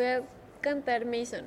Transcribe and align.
Voy 0.00 0.08
a 0.08 0.22
cantar 0.62 1.04
Mason. 1.04 1.44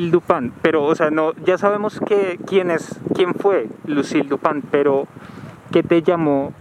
Lucille 0.00 0.10
Dupin? 0.10 0.52
Pero, 0.62 0.84
o 0.84 0.94
sea, 0.94 1.10
no, 1.10 1.32
ya 1.44 1.58
sabemos 1.58 2.00
que, 2.00 2.38
quién 2.46 2.70
es, 2.70 2.98
quién 3.14 3.34
fue 3.34 3.68
Lucille 3.84 4.28
Dupin, 4.28 4.62
pero 4.70 5.06
¿qué 5.72 5.82
te 5.82 6.02
llamó 6.02 6.52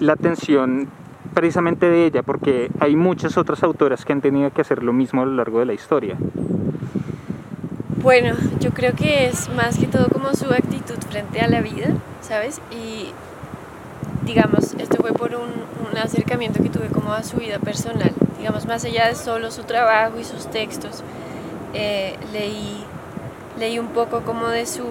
la 0.00 0.14
atención 0.14 0.88
precisamente 1.34 1.88
de 1.88 2.06
ella? 2.06 2.22
Porque 2.22 2.70
hay 2.80 2.96
muchas 2.96 3.36
otras 3.36 3.62
autoras 3.62 4.04
que 4.04 4.12
han 4.12 4.20
tenido 4.20 4.50
que 4.50 4.62
hacer 4.62 4.82
lo 4.82 4.92
mismo 4.92 5.22
a 5.22 5.26
lo 5.26 5.34
largo 5.34 5.60
de 5.60 5.66
la 5.66 5.74
historia. 5.74 6.16
Bueno, 8.02 8.34
yo 8.60 8.70
creo 8.70 8.94
que 8.94 9.26
es 9.26 9.48
más 9.54 9.78
que 9.78 9.86
todo 9.86 10.08
como 10.08 10.32
su 10.32 10.46
actitud 10.46 10.98
frente 11.10 11.40
a 11.40 11.48
la 11.48 11.60
vida, 11.60 11.88
¿sabes? 12.22 12.60
Y 12.70 13.10
digamos, 14.24 14.74
esto 14.74 14.98
fue 15.00 15.12
por 15.12 15.34
un, 15.34 15.50
un 15.90 15.98
acercamiento 15.98 16.62
que 16.62 16.70
tuve 16.70 16.88
como 16.88 17.12
a 17.12 17.22
su 17.22 17.38
vida 17.38 17.58
personal, 17.58 18.12
digamos, 18.38 18.66
más 18.66 18.84
allá 18.84 19.08
de 19.08 19.14
solo 19.14 19.50
su 19.50 19.64
trabajo 19.64 20.18
y 20.18 20.24
sus 20.24 20.46
textos, 20.46 21.02
eh, 21.78 22.16
leí, 22.32 22.84
leí 23.58 23.78
un 23.78 23.88
poco 23.88 24.22
como 24.22 24.48
de 24.48 24.66
su, 24.66 24.84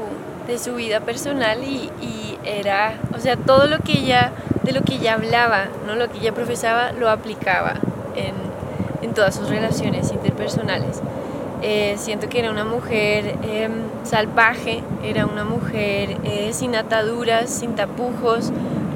de 0.48 0.58
su 0.58 0.76
vida 0.76 1.02
personal 1.02 1.64
y, 1.64 1.92
y 2.02 2.40
era, 2.46 2.94
o 3.16 3.20
sea, 3.20 3.36
todo 3.36 3.68
lo 3.68 3.80
que 3.80 3.94
ella, 3.94 4.32
de 4.64 4.72
lo 4.72 4.82
que 4.82 4.96
ella 4.96 5.16
hablaba, 5.16 5.66
¿no? 5.86 5.96
lo 5.96 6.10
que 6.10 6.20
ella 6.20 6.34
profesaba, 6.34 6.94
lo 6.94 7.10
aplicaba 7.10 7.76
en, 8.16 8.34
en 9.02 9.14
todas 9.14 9.36
sus 9.36 9.50
relaciones 9.50 10.12
interpersonales. 10.12 11.02
Eh, 11.62 11.96
siento 11.98 12.30
que 12.30 12.40
era 12.40 12.52
una 12.52 12.66
mujer 12.66 13.36
eh, 13.44 13.68
salvaje, 14.04 14.84
era 15.04 15.26
una 15.26 15.44
mujer 15.44 16.18
eh, 16.24 16.52
sin 16.54 16.76
ataduras, 16.76 17.50
sin 17.50 17.74
tapujos, 17.76 18.52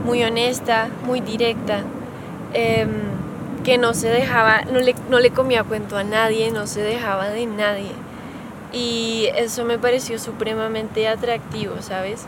muy 0.06 0.24
honesta, 0.24 0.90
muy 1.06 1.22
directa, 1.22 1.80
em, 2.54 2.90
que 3.64 3.78
no 3.78 3.94
se 3.94 4.10
dejaba, 4.10 4.62
no 4.64 4.80
le, 4.80 4.96
no 5.10 5.20
le 5.20 5.32
comía 5.32 5.64
cuento 5.64 5.98
a 5.98 6.04
nadie, 6.04 6.52
no 6.52 6.68
se 6.68 6.82
dejaba 6.82 7.30
de 7.30 7.46
nadie. 7.46 7.92
Y 8.74 9.30
eso 9.36 9.66
me 9.66 9.78
pareció 9.78 10.20
supremamente 10.20 11.08
atractivo, 11.08 11.82
¿sabes? 11.82 12.26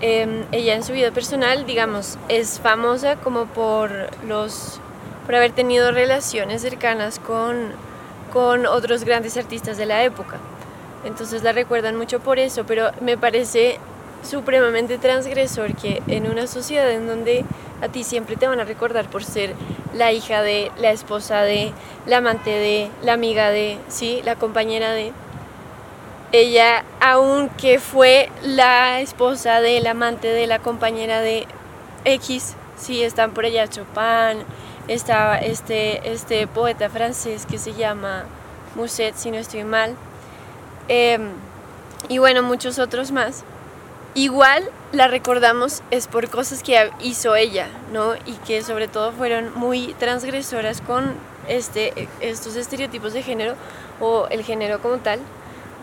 Em, 0.00 0.44
ella 0.52 0.74
en 0.74 0.84
su 0.84 0.92
vida 0.92 1.10
personal, 1.10 1.66
digamos, 1.66 2.18
es 2.28 2.60
famosa 2.60 3.16
como 3.16 3.46
por 3.46 3.90
los 4.26 4.80
por 5.28 5.34
haber 5.34 5.52
tenido 5.52 5.92
relaciones 5.92 6.62
cercanas 6.62 7.18
con, 7.18 7.72
con 8.32 8.64
otros 8.64 9.04
grandes 9.04 9.36
artistas 9.36 9.76
de 9.76 9.84
la 9.84 10.02
época. 10.02 10.38
Entonces 11.04 11.42
la 11.42 11.52
recuerdan 11.52 11.96
mucho 11.96 12.20
por 12.20 12.38
eso, 12.38 12.64
pero 12.64 12.92
me 13.02 13.18
parece 13.18 13.78
supremamente 14.22 14.98
transgresor 14.98 15.74
que 15.74 16.02
en 16.06 16.30
una 16.30 16.46
sociedad 16.46 16.90
en 16.90 17.06
donde 17.06 17.44
a 17.80 17.88
ti 17.88 18.04
siempre 18.04 18.36
te 18.36 18.46
van 18.46 18.60
a 18.60 18.64
recordar 18.64 19.08
por 19.08 19.24
ser 19.24 19.54
la 19.94 20.12
hija 20.12 20.42
de, 20.42 20.70
la 20.78 20.90
esposa 20.90 21.42
de, 21.42 21.72
la 22.06 22.18
amante 22.18 22.50
de, 22.50 22.90
la 23.02 23.12
amiga 23.14 23.50
de, 23.50 23.78
sí, 23.88 24.20
la 24.24 24.36
compañera 24.36 24.92
de, 24.92 25.12
ella, 26.30 26.84
aunque 27.00 27.78
fue 27.78 28.28
la 28.42 29.00
esposa 29.00 29.60
de, 29.60 29.80
la 29.80 29.92
amante 29.92 30.28
de, 30.28 30.46
la 30.46 30.58
compañera 30.58 31.20
de 31.20 31.46
X, 32.04 32.54
sí, 32.76 33.02
están 33.02 33.30
por 33.30 33.46
allá 33.46 33.66
Chopin, 33.68 34.44
estaba 34.88 35.38
este, 35.38 36.12
este 36.12 36.46
poeta 36.46 36.90
francés 36.90 37.46
que 37.46 37.58
se 37.58 37.72
llama 37.72 38.24
Musset, 38.74 39.14
si 39.16 39.30
no 39.30 39.38
estoy 39.38 39.64
mal, 39.64 39.94
eh, 40.88 41.18
y 42.08 42.18
bueno, 42.18 42.42
muchos 42.42 42.78
otros 42.78 43.10
más. 43.10 43.44
Igual 44.18 44.68
la 44.90 45.06
recordamos 45.06 45.84
es 45.92 46.08
por 46.08 46.28
cosas 46.28 46.64
que 46.64 46.90
hizo 47.00 47.36
ella, 47.36 47.68
¿no? 47.92 48.16
Y 48.26 48.32
que 48.44 48.62
sobre 48.62 48.88
todo 48.88 49.12
fueron 49.12 49.56
muy 49.56 49.94
transgresoras 50.00 50.80
con 50.80 51.14
este, 51.46 52.08
estos 52.20 52.56
estereotipos 52.56 53.12
de 53.12 53.22
género 53.22 53.54
o 54.00 54.26
el 54.28 54.42
género 54.42 54.82
como 54.82 54.96
tal 54.96 55.20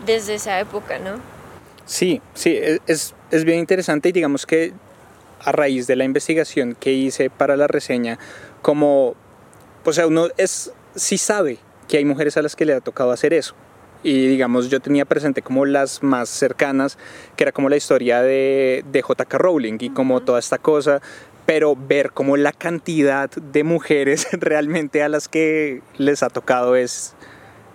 desde 0.04 0.34
esa 0.34 0.60
época, 0.60 0.98
¿no? 0.98 1.18
Sí, 1.86 2.20
sí, 2.34 2.58
es, 2.86 3.14
es 3.30 3.44
bien 3.44 3.58
interesante 3.58 4.10
y 4.10 4.12
digamos 4.12 4.44
que 4.44 4.74
a 5.42 5.52
raíz 5.52 5.86
de 5.86 5.96
la 5.96 6.04
investigación 6.04 6.76
que 6.78 6.92
hice 6.92 7.30
para 7.30 7.56
la 7.56 7.68
reseña, 7.68 8.18
como, 8.60 9.14
o 9.82 9.92
sea, 9.94 10.06
uno 10.06 10.28
es, 10.36 10.74
sí 10.94 11.16
sabe 11.16 11.56
que 11.88 11.96
hay 11.96 12.04
mujeres 12.04 12.36
a 12.36 12.42
las 12.42 12.54
que 12.54 12.66
le 12.66 12.74
ha 12.74 12.80
tocado 12.82 13.12
hacer 13.12 13.32
eso. 13.32 13.54
Y 14.02 14.28
digamos, 14.28 14.68
yo 14.68 14.80
tenía 14.80 15.04
presente 15.04 15.42
como 15.42 15.64
las 15.64 16.02
más 16.02 16.28
cercanas, 16.28 16.98
que 17.36 17.44
era 17.44 17.52
como 17.52 17.68
la 17.68 17.76
historia 17.76 18.22
de, 18.22 18.84
de 18.90 19.02
J.K. 19.02 19.38
Rowling 19.38 19.78
y 19.80 19.90
como 19.90 20.20
toda 20.22 20.38
esta 20.38 20.58
cosa, 20.58 21.00
pero 21.46 21.76
ver 21.76 22.10
como 22.10 22.36
la 22.36 22.52
cantidad 22.52 23.30
de 23.30 23.64
mujeres 23.64 24.28
realmente 24.32 25.02
a 25.02 25.08
las 25.08 25.28
que 25.28 25.82
les 25.96 26.22
ha 26.22 26.30
tocado 26.30 26.76
es, 26.76 27.14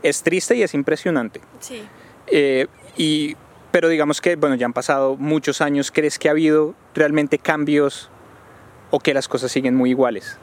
es 0.03 0.23
triste 0.23 0.55
y 0.55 0.63
es 0.63 0.73
impresionante. 0.73 1.41
Sí. 1.59 1.81
Eh, 2.27 2.67
y, 2.97 3.35
pero 3.71 3.89
digamos 3.89 4.21
que, 4.21 4.35
bueno, 4.35 4.55
ya 4.55 4.65
han 4.65 4.73
pasado 4.73 5.15
muchos 5.17 5.61
años, 5.61 5.91
¿crees 5.91 6.19
que 6.19 6.27
ha 6.27 6.31
habido 6.31 6.75
realmente 6.93 7.39
cambios 7.39 8.09
o 8.91 8.99
que 8.99 9.13
las 9.13 9.27
cosas 9.27 9.51
siguen 9.51 9.75
muy 9.75 9.91
iguales? 9.91 10.37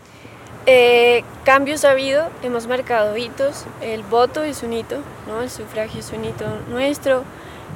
Eh, 0.67 1.25
cambios 1.45 1.85
ha 1.85 1.93
habido, 1.93 2.29
hemos 2.43 2.67
marcado 2.67 3.17
hitos, 3.17 3.65
el 3.81 4.03
voto 4.03 4.43
es 4.43 4.63
un 4.63 4.75
hito, 4.75 4.97
¿no? 5.27 5.43
el 5.43 5.51
sufragio 5.51 6.01
es 6.01 6.13
un 6.13 6.25
hito 6.25 6.45
nuestro, 6.69 7.25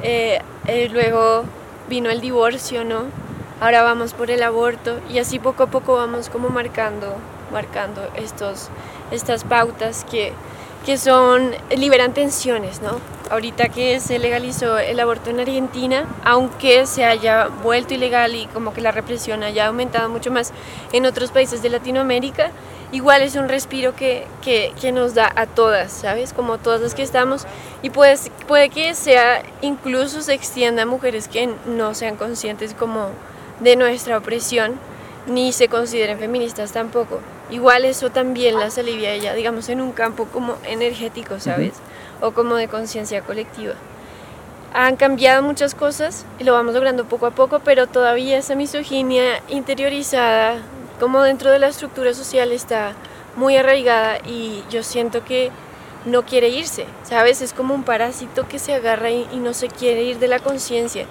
eh, 0.03 0.41
eh, 0.67 0.89
luego 0.91 1.45
vino 1.89 2.11
el 2.11 2.21
divorcio, 2.21 2.85
¿no? 2.85 3.05
ahora 3.63 3.83
vamos 3.83 4.13
por 4.13 4.31
el 4.31 4.43
aborto 4.43 4.99
y 5.09 5.19
así 5.21 5.39
poco 5.39 5.63
a 5.63 5.67
poco 5.69 5.95
vamos 5.95 6.29
como 6.29 6.49
marcando, 6.49 7.15
marcando 7.53 8.03
estos, 8.17 8.69
estas 9.11 9.45
pautas 9.45 10.05
que, 10.05 10.33
que 10.85 10.99
son, 10.99 11.53
liberan 11.77 12.13
tensiones, 12.13 12.83
¿no? 12.83 13.01
Ahorita 13.31 13.69
que 13.69 14.01
se 14.01 14.19
legalizó 14.19 14.79
el 14.79 14.99
aborto 15.01 15.31
en 15.31 15.41
Argentina, 15.41 16.07
aunque 16.25 16.87
se 16.87 17.05
haya 17.05 17.49
vuelto 17.63 17.95
ilegal 17.95 18.35
y 18.35 18.47
como 18.47 18.75
que 18.75 18.81
la 18.81 18.91
represión 18.91 19.43
haya 19.43 19.69
aumentado 19.69 20.09
mucho 20.09 20.31
más 20.31 20.53
en 20.93 21.07
otros 21.07 21.31
países 21.31 21.63
de 21.63 21.71
Latinoamérica, 21.71 22.51
igual 22.91 23.23
es 23.23 23.37
un 23.37 23.49
respiro 23.49 23.95
que, 23.97 24.27
que, 24.43 24.73
que, 24.81 24.93
nos 24.93 25.15
da 25.15 25.33
a 25.35 25.47
todas, 25.47 25.93
¿sabes? 25.93 26.33
Como 26.33 26.59
todas 26.59 26.81
las 26.81 26.95
que 26.95 27.03
estamos. 27.03 27.47
Y 27.83 27.91
puede, 27.91 28.17
puede 28.47 28.69
que 28.69 28.95
sea, 28.95 29.43
incluso 29.63 30.21
se 30.21 30.35
extienda 30.35 30.83
a 30.83 30.87
mujeres 30.87 31.29
que 31.29 31.49
no 31.67 31.95
sean 31.95 32.17
conscientes 32.17 32.75
como 32.75 33.09
de 33.61 33.77
nuestra 33.77 34.19
opresión, 34.19 34.79
ni 35.27 35.53
se 35.53 35.69
consideren 35.69 36.19
feministas 36.19 36.73
tampoco. 36.73 37.21
Igual 37.51 37.85
eso 37.85 38.11
también 38.11 38.59
las 38.59 38.79
alivia 38.79 39.11
a 39.11 39.13
ella, 39.13 39.35
digamos, 39.35 39.69
en 39.69 39.81
un 39.81 39.93
campo 39.93 40.27
como 40.27 40.57
energético, 40.65 41.39
¿sabes? 41.39 41.75
O 42.21 42.33
como 42.33 42.57
de 42.57 42.69
conciencia 42.69 43.23
colectiva. 43.23 43.75
Han 44.75 44.97
cambiado 44.97 45.43
muchas 45.43 45.75
cosas 45.75 46.25
y 46.39 46.45
lo 46.45 46.55
vamos 46.55 46.75
logrando 46.75 47.05
poco 47.05 47.27
a 47.27 47.31
poco, 47.31 47.61
pero 47.61 47.87
todavía 47.87 48.39
esa 48.39 48.55
misoginia 48.55 49.43
interiorizada 49.49 50.63
como 50.99 51.21
dentro 51.21 51.51
de 51.51 51.59
la 51.59 51.69
estructura 51.69 52.15
social 52.15 52.53
está 52.53 52.95
muy 53.37 53.57
arraigada 53.57 54.19
y 54.25 54.63
yo 54.71 54.83
siento 54.83 55.25
que 55.25 55.51
no 56.05 56.25
quiere 56.25 56.49
irse, 56.49 56.87
¿sabes? 57.05 57.43
Es 57.43 57.53
como 57.53 57.75
un 57.75 57.85
parásito 57.85 58.49
que 58.49 58.59
se 58.59 58.75
agarra 58.75 59.11
y, 59.11 59.29
y 59.33 59.37
no 59.37 59.53
se 59.53 59.69
quiere 59.69 60.05
ir 60.05 60.19
de 60.19 60.29
la 60.29 60.39
conciencia. 60.39 61.07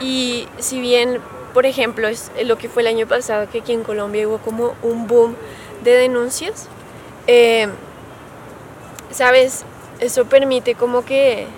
Y 0.00 0.48
si 0.58 0.80
bien, 0.80 1.20
por 1.58 1.66
ejemplo, 1.66 2.06
es 2.06 2.30
lo 2.44 2.56
que 2.56 2.68
fue 2.68 2.82
el 2.82 2.86
año 2.86 3.08
pasado, 3.08 3.50
que 3.50 3.58
aquí 3.58 3.72
en 3.72 3.82
Colombia 3.82 4.28
hubo 4.28 4.38
como 4.38 4.76
un 4.80 5.08
boom 5.08 5.34
de 5.82 5.90
denuncias, 5.90 6.68
eh, 7.26 7.66
¿sabes? 9.10 9.64
Eso 9.98 10.26
permite 10.26 10.76
como 10.76 11.04
que 11.04 11.48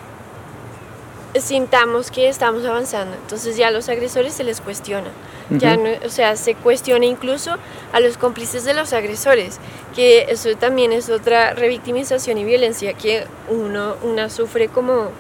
sintamos 1.39 2.11
que 2.11 2.31
estamos 2.31 2.65
avanzando. 2.65 3.15
Entonces 3.15 3.59
ya 3.59 3.69
a 3.69 3.71
los 3.71 3.91
agresores 3.91 4.33
se 4.33 4.43
les 4.43 4.63
cuestiona. 4.63 5.11
Ya 5.51 5.77
no, 5.77 5.91
o 6.07 6.09
sea, 6.09 6.35
se 6.37 6.55
cuestiona 6.55 7.05
incluso 7.05 7.57
a 7.93 8.01
los 8.01 8.17
cómplices 8.17 8.65
de 8.65 8.73
los 8.73 8.95
agresores, 8.95 9.59
que 9.95 10.29
eso 10.31 10.57
también 10.57 10.93
es 10.93 11.11
otra 11.11 11.53
revictimización 11.53 12.39
y 12.39 12.45
violencia 12.45 12.95
que 12.95 13.27
uno 13.51 13.97
una 14.03 14.31
sufre 14.31 14.69
como 14.69 15.11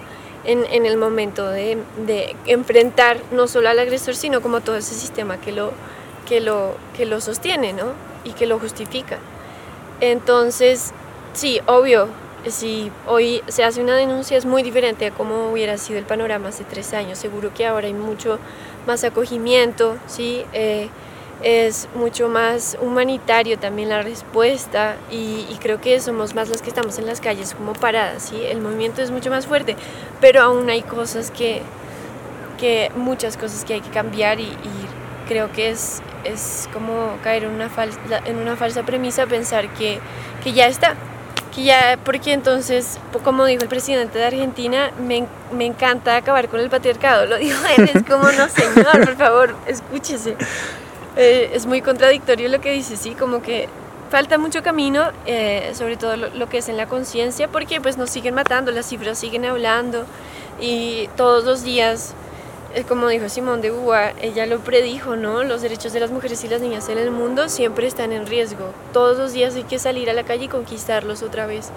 en, 0.44 0.64
en 0.66 0.86
el 0.86 0.96
momento 0.96 1.48
de, 1.48 1.78
de, 2.06 2.34
enfrentar 2.46 3.18
no 3.32 3.46
solo 3.46 3.68
al 3.68 3.78
agresor, 3.78 4.14
sino 4.14 4.40
como 4.40 4.60
todo 4.60 4.76
ese 4.76 4.94
sistema 4.94 5.40
que 5.40 5.52
lo, 5.52 5.72
que 6.28 6.40
lo, 6.40 6.74
que 6.96 7.06
lo 7.06 7.20
sostiene 7.20 7.72
¿no? 7.72 7.92
y 8.24 8.32
que 8.32 8.46
lo 8.46 8.58
justifica. 8.58 9.18
Entonces, 10.00 10.92
sí, 11.34 11.60
obvio, 11.66 12.08
si 12.48 12.90
hoy 13.06 13.42
se 13.48 13.64
hace 13.64 13.82
una 13.82 13.96
denuncia 13.96 14.38
es 14.38 14.46
muy 14.46 14.62
diferente 14.62 15.06
a 15.06 15.10
cómo 15.10 15.50
hubiera 15.50 15.76
sido 15.76 15.98
el 15.98 16.06
panorama 16.06 16.48
hace 16.48 16.64
tres 16.64 16.94
años. 16.94 17.18
Seguro 17.18 17.52
que 17.52 17.66
ahora 17.66 17.86
hay 17.86 17.94
mucho 17.94 18.38
más 18.86 19.04
acogimiento, 19.04 19.96
¿sí? 20.06 20.44
Eh, 20.52 20.88
es 21.42 21.88
mucho 21.94 22.28
más 22.28 22.76
humanitario 22.80 23.58
también 23.58 23.88
la 23.88 24.02
respuesta 24.02 24.96
y, 25.10 25.46
y, 25.48 25.58
creo 25.60 25.80
que 25.80 25.98
somos 26.00 26.34
más 26.34 26.48
las 26.48 26.60
que 26.60 26.68
estamos 26.68 26.98
en 26.98 27.06
las 27.06 27.20
calles 27.20 27.54
como 27.54 27.72
paradas, 27.72 28.24
¿sí? 28.24 28.42
El 28.44 28.60
movimiento 28.60 29.00
es 29.00 29.10
mucho 29.10 29.30
más 29.30 29.46
fuerte, 29.46 29.76
pero 30.20 30.42
aún 30.42 30.68
hay 30.68 30.82
cosas 30.82 31.30
que, 31.30 31.62
que 32.58 32.90
muchas 32.94 33.36
cosas 33.36 33.64
que 33.64 33.74
hay 33.74 33.80
que 33.80 33.90
cambiar 33.90 34.38
y, 34.38 34.44
y 34.44 35.26
creo 35.28 35.50
que 35.52 35.70
es, 35.70 36.02
es 36.24 36.68
como 36.72 37.16
caer 37.22 37.44
en 37.44 37.50
una, 37.50 37.70
falsa, 37.70 37.98
en 38.26 38.36
una 38.36 38.56
falsa 38.56 38.82
premisa 38.82 39.26
pensar 39.26 39.72
que, 39.74 39.98
que 40.44 40.52
ya 40.52 40.66
está, 40.66 40.94
que 41.54 41.64
ya, 41.64 41.98
porque 42.04 42.32
entonces, 42.32 42.98
como 43.24 43.46
dijo 43.46 43.62
el 43.62 43.68
presidente 43.68 44.18
de 44.18 44.26
Argentina, 44.26 44.90
me, 45.00 45.26
me 45.52 45.64
encanta 45.66 46.16
acabar 46.16 46.48
con 46.48 46.60
el 46.60 46.68
patriarcado, 46.68 47.26
lo 47.26 47.38
dijo 47.38 47.58
él, 47.76 47.90
es 47.94 48.02
como, 48.02 48.24
no 48.24 48.48
señor, 48.48 49.04
por 49.04 49.16
favor, 49.16 49.56
escúchese. 49.66 50.36
Eh, 51.16 51.50
es 51.54 51.66
muy 51.66 51.82
contradictorio 51.82 52.48
lo 52.48 52.60
que 52.60 52.72
dice, 52.72 52.96
sí, 52.96 53.12
como 53.12 53.42
que 53.42 53.68
falta 54.10 54.38
mucho 54.38 54.62
camino, 54.62 55.10
eh, 55.26 55.70
sobre 55.74 55.96
todo 55.96 56.16
lo, 56.16 56.30
lo, 56.30 56.48
que 56.48 56.58
es 56.58 56.68
en 56.68 56.76
la 56.76 56.86
conciencia, 56.86 57.48
porque 57.48 57.80
pues 57.80 57.96
nos 57.96 58.10
siguen 58.10 58.34
matando, 58.34 58.70
las 58.72 58.86
cifras 58.86 59.18
siguen 59.18 59.44
hablando 59.44 60.04
y 60.60 61.08
todos 61.16 61.44
los 61.44 61.62
días 61.62 62.14
como 62.88 63.08
dijo 63.08 63.28
Simón 63.28 63.60
de 63.60 63.70
Beauvoir, 63.70 64.14
ella 64.22 64.46
lo 64.46 64.60
predijo, 64.60 65.16
¿no? 65.16 65.42
Los 65.42 65.62
derechos 65.62 65.92
de 65.92 66.00
las 66.00 66.10
mujeres 66.10 66.44
y 66.44 66.48
las 66.48 66.60
niñas 66.60 66.88
en 66.88 66.98
el 66.98 67.10
mundo 67.10 67.48
siempre 67.48 67.86
están 67.86 68.12
en 68.12 68.26
riesgo. 68.26 68.72
Todos 68.92 69.18
los 69.18 69.32
días 69.32 69.56
hay 69.56 69.64
que 69.64 69.78
salir 69.78 70.08
a 70.08 70.12
la 70.12 70.22
calle 70.22 70.44
y 70.44 70.48
conquistarlos 70.48 71.22
otra 71.22 71.46
vez. 71.46 71.70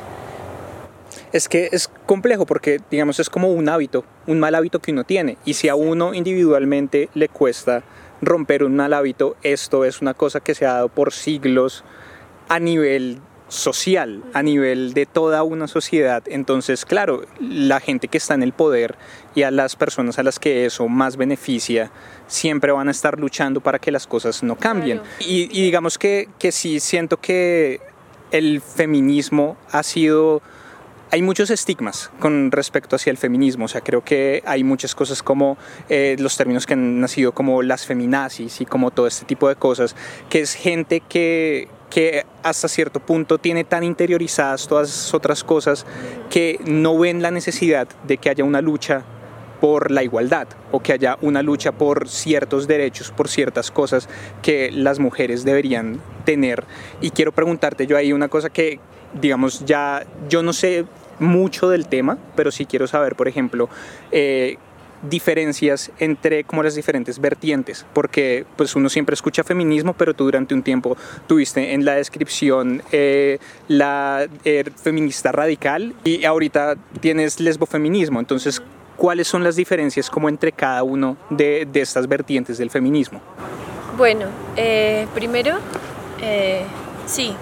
Es 1.31 1.50
que 1.50 1.69
es 1.71 1.89
complejo 2.06 2.45
porque, 2.45 2.79
digamos, 2.91 3.19
es 3.19 3.29
como 3.29 3.50
un 3.51 3.69
hábito, 3.69 4.06
un 4.27 4.39
mal 4.39 4.53
hábito 4.53 4.79
que 4.79 4.91
uno 4.91 5.03
tiene. 5.03 5.38
Y 5.45 5.56
si 5.56 5.68
a 5.68 5.75
uno 5.75 6.13
individualmente 6.13 7.09
le 7.15 7.27
cuesta 7.27 7.83
romper 8.25 8.64
un 8.64 8.75
mal 8.75 8.94
hábito, 8.94 9.36
esto 9.44 9.86
es 9.86 10.02
una 10.02 10.14
cosa 10.14 10.40
que 10.40 10.56
se 10.56 10.66
ha 10.66 10.74
dado 10.74 10.90
por 10.90 11.14
siglos 11.14 11.84
a 12.50 12.60
nivel 12.60 13.20
social, 13.48 14.24
a 14.34 14.42
nivel 14.42 14.94
de 14.94 15.06
toda 15.06 15.44
una 15.44 15.68
sociedad. 15.68 16.24
Entonces, 16.25 16.86
claro, 16.86 17.24
la 17.39 17.80
gente 17.80 18.08
que 18.08 18.18
está 18.18 18.34
en 18.34 18.44
el 18.44 18.51
poder 18.51 18.96
y 19.36 19.44
a 19.44 19.51
las 19.51 19.75
personas 19.75 20.18
a 20.20 20.24
las 20.24 20.39
que 20.39 20.65
eso 20.65 20.88
más 20.88 21.18
beneficia, 21.18 21.92
siempre 22.27 22.72
van 22.72 22.88
a 22.88 22.92
estar 22.92 23.20
luchando 23.20 23.62
para 23.62 23.80
que 23.80 23.92
las 23.92 24.08
cosas 24.08 24.44
no 24.44 24.56
cambien. 24.56 25.00
Claro. 25.00 25.13
Y, 25.20 25.50
y, 25.51 25.63
digamos 25.63 25.98
que, 25.98 26.30
que 26.39 26.51
sí 26.51 26.80
siento 26.80 27.18
que 27.18 27.80
el 28.32 28.62
feminismo 28.62 29.58
ha 29.72 29.84
sido... 29.84 30.42
Hay 31.13 31.22
muchos 31.22 31.51
estigmas 31.51 32.10
con 32.17 32.50
respecto 32.50 32.96
hacia 32.96 33.12
el 33.12 33.17
feminismo, 33.17 33.65
o 33.65 33.67
sea, 33.67 33.82
creo 33.82 34.03
que 34.03 34.41
hay 34.48 34.63
muchas 34.63 34.96
cosas 34.96 35.22
como 35.22 35.60
eh, 35.88 36.15
los 36.17 36.36
términos 36.38 36.65
que 36.65 36.74
han 36.74 37.00
nacido 37.00 37.34
como 37.34 37.62
las 37.62 37.86
feminazis 37.86 38.62
y 38.62 38.65
como 38.65 38.89
todo 38.89 39.05
este 39.05 39.24
tipo 39.24 39.48
de 39.48 39.55
cosas, 39.55 39.96
que 40.27 40.39
es 40.39 40.55
gente 40.55 41.01
que, 41.01 41.67
que 41.91 42.25
hasta 42.41 42.67
cierto 42.67 43.00
punto 43.00 43.38
tiene 43.38 43.63
tan 43.63 43.84
interiorizadas 43.84 44.67
todas 44.67 44.89
esas 44.89 45.13
otras 45.13 45.43
cosas 45.43 45.86
que 46.32 46.60
no 46.65 46.98
ven 46.98 47.22
la 47.22 47.29
necesidad 47.29 47.88
de 48.08 48.17
que 48.17 48.32
haya 48.32 48.43
una 48.43 48.62
lucha 48.62 49.05
por 49.62 49.91
la 49.91 50.01
igualdad 50.01 50.48
o 50.72 50.79
que 50.82 50.93
haya 50.93 51.20
una 51.22 51.43
lucha 51.43 51.74
por 51.74 52.10
ciertos 52.10 52.67
derechos, 52.67 53.12
por 53.12 53.29
ciertas 53.29 53.70
cosas 53.70 54.10
que 54.41 54.72
las 54.72 54.98
mujeres 54.98 55.46
deberían 55.46 56.01
tener. 56.25 56.63
Y 57.01 57.12
quiero 57.12 57.32
preguntarte 57.32 57.86
yo 57.86 57.98
ahí 57.98 58.12
una 58.13 58.29
cosa 58.29 58.50
que, 58.50 58.79
digamos, 59.22 59.63
ya 59.63 60.08
yo 60.27 60.41
no 60.41 60.53
sé 60.53 60.86
mucho 61.24 61.70
del 61.70 61.88
tema, 61.88 62.18
pero 62.36 62.51
sí 62.51 62.65
quiero 62.65 62.88
saber, 62.88 63.15
por 63.15 63.27
ejemplo, 63.27 63.70
eh, 64.12 64.58
diferencias 65.10 65.92
entre 66.00 66.44
como 66.44 66.63
las 66.63 66.75
diferentes 66.75 67.20
vertientes, 67.20 67.86
porque 67.94 68.46
pues 68.56 68.75
uno 68.75 68.89
siempre 68.89 69.13
escucha 69.13 69.44
feminismo, 69.44 69.94
pero 69.94 70.13
tú 70.13 70.25
durante 70.25 70.53
un 70.53 70.63
tiempo 70.63 70.98
tuviste 71.27 71.74
en 71.74 71.86
la 71.86 71.96
descripción 71.96 72.82
eh, 72.92 73.39
la 73.68 74.27
eh, 74.46 74.63
feminista 74.82 75.32
radical 75.32 75.94
y 76.03 76.24
ahorita 76.25 76.75
tienes 77.01 77.39
lesbofeminismo, 77.39 78.20
entonces 78.20 78.62
¿cuáles 78.96 79.27
son 79.27 79.44
las 79.44 79.56
diferencias 79.56 80.10
como 80.10 80.30
entre 80.30 80.51
cada 80.51 80.84
uno 80.84 81.18
de, 81.30 81.68
estas 81.74 82.08
vertientes 82.08 82.58
del 82.58 82.70
feminismo? 82.70 83.22
Bueno, 83.98 84.27
eh, 84.56 85.06
primero, 85.13 85.58
sí, 87.06 87.36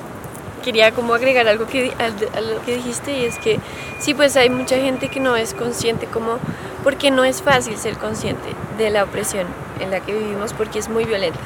quería 0.61 0.91
como 0.91 1.13
agregar 1.13 1.47
algo 1.47 1.67
que, 1.67 1.93
a, 1.99 2.41
lo 2.41 2.61
que 2.63 2.75
dijiste 2.75 3.17
y 3.17 3.25
es 3.25 3.37
que 3.37 3.59
sí, 3.99 4.13
pues 4.13 4.35
hay 4.37 4.49
mucha 4.49 4.77
gente 4.77 5.09
que 5.09 5.19
no 5.19 5.35
es 5.35 5.53
consciente 5.53 6.07
como, 6.07 6.37
porque 6.83 7.11
no 7.11 7.23
es 7.23 7.41
fácil 7.41 7.77
ser 7.77 7.97
consciente 7.97 8.49
de 8.77 8.89
la 8.89 9.03
opresión 9.03 9.47
en 9.79 9.91
la 9.91 9.99
que 9.99 10.13
vivimos 10.13 10.53
porque 10.53 10.79
es 10.79 10.89
muy 10.89 11.05
violenta. 11.05 11.39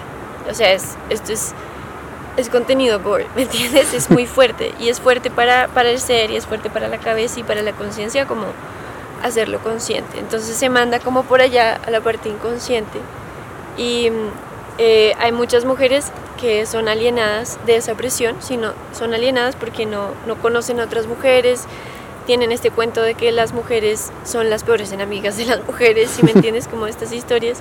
O 0.50 0.54
sea, 0.54 0.74
es, 0.74 0.98
esto 1.10 1.34
es, 1.34 1.54
es 2.38 2.50
contenido 2.50 3.00
gore, 3.02 3.28
¿me 3.36 3.44
entiendes? 3.44 3.94
Es 3.94 4.10
muy 4.10 4.26
fuerte 4.26 4.74
y 4.80 4.90
es 4.90 5.00
fuerte 5.00 5.32
para, 5.32 5.68
para 5.70 5.90
el 5.90 6.00
ser 6.00 6.32
y 6.32 6.36
es 6.36 6.46
fuerte 6.46 6.70
para 6.70 6.88
la 6.88 6.98
cabeza 6.98 7.40
y 7.40 7.44
para 7.44 7.62
la 7.62 7.72
conciencia 7.72 8.26
como 8.26 8.46
hacerlo 9.24 9.60
consciente. 9.60 10.20
Entonces 10.20 10.56
se 10.56 10.70
manda 10.70 11.00
como 11.00 11.24
por 11.24 11.42
allá 11.42 11.80
a 11.86 11.92
la 11.92 12.02
parte 12.02 12.30
inconsciente 12.30 13.00
y 13.78 14.12
eh, 14.78 15.14
hay 15.20 15.32
muchas 15.32 15.66
mujeres 15.66 16.12
que 16.40 16.66
son 16.66 16.88
alienadas 16.88 17.58
de 17.66 17.78
esa 17.78 17.96
presión, 17.96 18.36
sino 18.40 18.74
son 18.92 19.14
alienadas 19.14 19.56
porque 19.56 19.86
no, 19.86 20.10
no 20.28 20.36
conocen 20.36 20.80
a 20.80 20.84
otras 20.84 21.08
mujeres, 21.08 21.66
tienen 22.26 22.52
este 22.52 22.72
cuento 22.72 23.02
de 23.02 23.14
que 23.14 23.32
las 23.32 23.54
mujeres 23.54 24.12
son 24.26 24.50
las 24.50 24.64
peores 24.64 24.92
enemigas 24.92 25.38
de 25.38 25.46
las 25.46 25.66
mujeres, 25.66 26.10
si 26.10 26.24
me 26.24 26.32
entiendes, 26.36 26.68
como 26.68 26.88
estas 26.88 27.12
historias. 27.12 27.60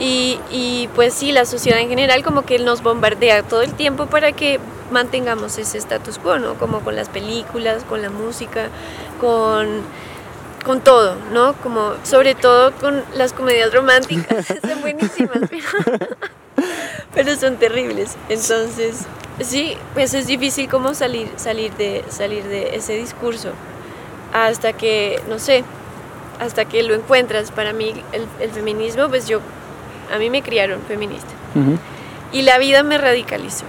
Y, 0.00 0.40
y, 0.50 0.88
pues 0.96 1.14
sí, 1.14 1.30
la 1.30 1.44
sociedad 1.44 1.78
en 1.78 1.88
general 1.88 2.24
como 2.24 2.42
que 2.42 2.58
nos 2.58 2.82
bombardea 2.82 3.44
todo 3.44 3.62
el 3.62 3.74
tiempo 3.74 4.06
para 4.06 4.32
que 4.32 4.58
mantengamos 4.90 5.56
ese 5.58 5.78
status 5.78 6.18
quo, 6.18 6.38
¿no? 6.38 6.54
Como 6.54 6.80
con 6.80 6.96
las 6.96 7.08
películas, 7.08 7.84
con 7.84 8.02
la 8.02 8.10
música, 8.10 8.70
con, 9.20 9.82
con 10.64 10.80
todo, 10.80 11.16
¿no? 11.32 11.52
Como 11.54 11.94
sobre 12.02 12.34
todo 12.34 12.72
con 12.72 13.04
las 13.14 13.32
comedias 13.32 13.72
románticas, 13.72 14.46
son 14.68 14.80
buenísimas, 14.80 15.38
pero, 15.50 16.16
pero 17.14 17.36
son 17.36 17.56
terribles. 17.56 18.16
Entonces, 18.28 19.02
sí, 19.40 19.76
pues 19.92 20.14
es 20.14 20.26
difícil 20.26 20.68
como 20.68 20.94
salir, 20.94 21.30
salir, 21.36 21.72
de, 21.74 22.04
salir 22.08 22.44
de 22.44 22.74
ese 22.74 22.96
discurso 22.96 23.50
hasta 24.32 24.72
que, 24.72 25.22
no 25.28 25.38
sé, 25.38 25.62
hasta 26.40 26.64
que 26.64 26.82
lo 26.82 26.94
encuentras. 26.94 27.52
Para 27.52 27.72
mí 27.72 27.94
el, 28.12 28.26
el 28.40 28.50
feminismo, 28.50 29.08
pues 29.08 29.28
yo, 29.28 29.40
a 30.12 30.18
mí 30.18 30.30
me 30.30 30.42
criaron 30.42 30.80
feminista. 30.82 31.28
Y 32.32 32.42
la 32.42 32.58
vida 32.58 32.82
me 32.82 32.98
radicalizó. 32.98 33.64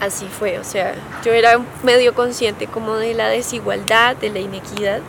Así 0.00 0.26
fue, 0.26 0.58
o 0.58 0.64
sea, 0.64 0.94
yo 1.24 1.32
era 1.32 1.58
medio 1.82 2.14
consciente 2.14 2.66
como 2.66 2.96
de 2.96 3.14
la 3.14 3.28
desigualdad, 3.28 4.14
de 4.14 4.28
la 4.28 4.38
inequidad, 4.38 5.00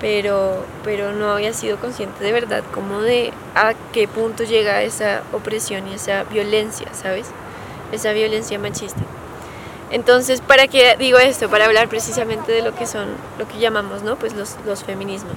pero, 0.00 0.64
pero 0.82 1.12
no 1.12 1.30
había 1.30 1.52
sido 1.52 1.78
consciente 1.78 2.22
de 2.22 2.32
verdad 2.32 2.62
como 2.72 3.00
de 3.00 3.32
a 3.54 3.74
qué 3.92 4.08
punto 4.08 4.44
llega 4.44 4.82
esa 4.82 5.22
opresión 5.32 5.88
y 5.88 5.94
esa 5.94 6.24
violencia, 6.24 6.88
¿sabes? 6.92 7.26
Esa 7.92 8.12
violencia 8.12 8.58
machista. 8.58 9.00
Entonces, 9.90 10.40
¿para 10.40 10.66
qué 10.66 10.96
digo 10.98 11.18
esto? 11.18 11.48
Para 11.48 11.66
hablar 11.66 11.88
precisamente 11.88 12.50
de 12.50 12.62
lo 12.62 12.74
que 12.74 12.86
son, 12.86 13.08
lo 13.38 13.46
que 13.46 13.58
llamamos, 13.58 14.02
¿no? 14.02 14.16
Pues 14.16 14.34
los, 14.34 14.56
los 14.66 14.82
feminismos. 14.82 15.36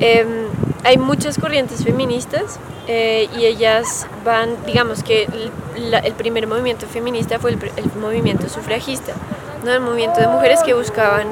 Eh, 0.00 0.24
hay 0.84 0.98
muchas 0.98 1.38
corrientes 1.38 1.82
feministas 1.82 2.58
eh, 2.86 3.28
y 3.36 3.46
ellas 3.46 4.06
van, 4.24 4.64
digamos 4.66 5.02
que 5.02 5.24
el, 5.24 5.90
la, 5.90 5.98
el 5.98 6.12
primer 6.12 6.46
movimiento 6.46 6.86
feminista 6.86 7.38
fue 7.38 7.52
el, 7.52 7.58
el, 7.76 7.92
movimiento 8.00 8.48
sufragista, 8.48 9.14
¿no? 9.64 9.72
El 9.72 9.80
movimiento 9.80 10.20
de 10.20 10.28
mujeres 10.28 10.62
que 10.62 10.74
buscaban 10.74 11.26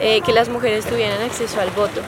eh, 0.00 0.20
que 0.22 0.32
las 0.32 0.48
mujeres 0.48 0.84
tuvieran 0.84 1.20
acceso 1.22 1.60
al 1.60 1.70
voto. 1.70 2.00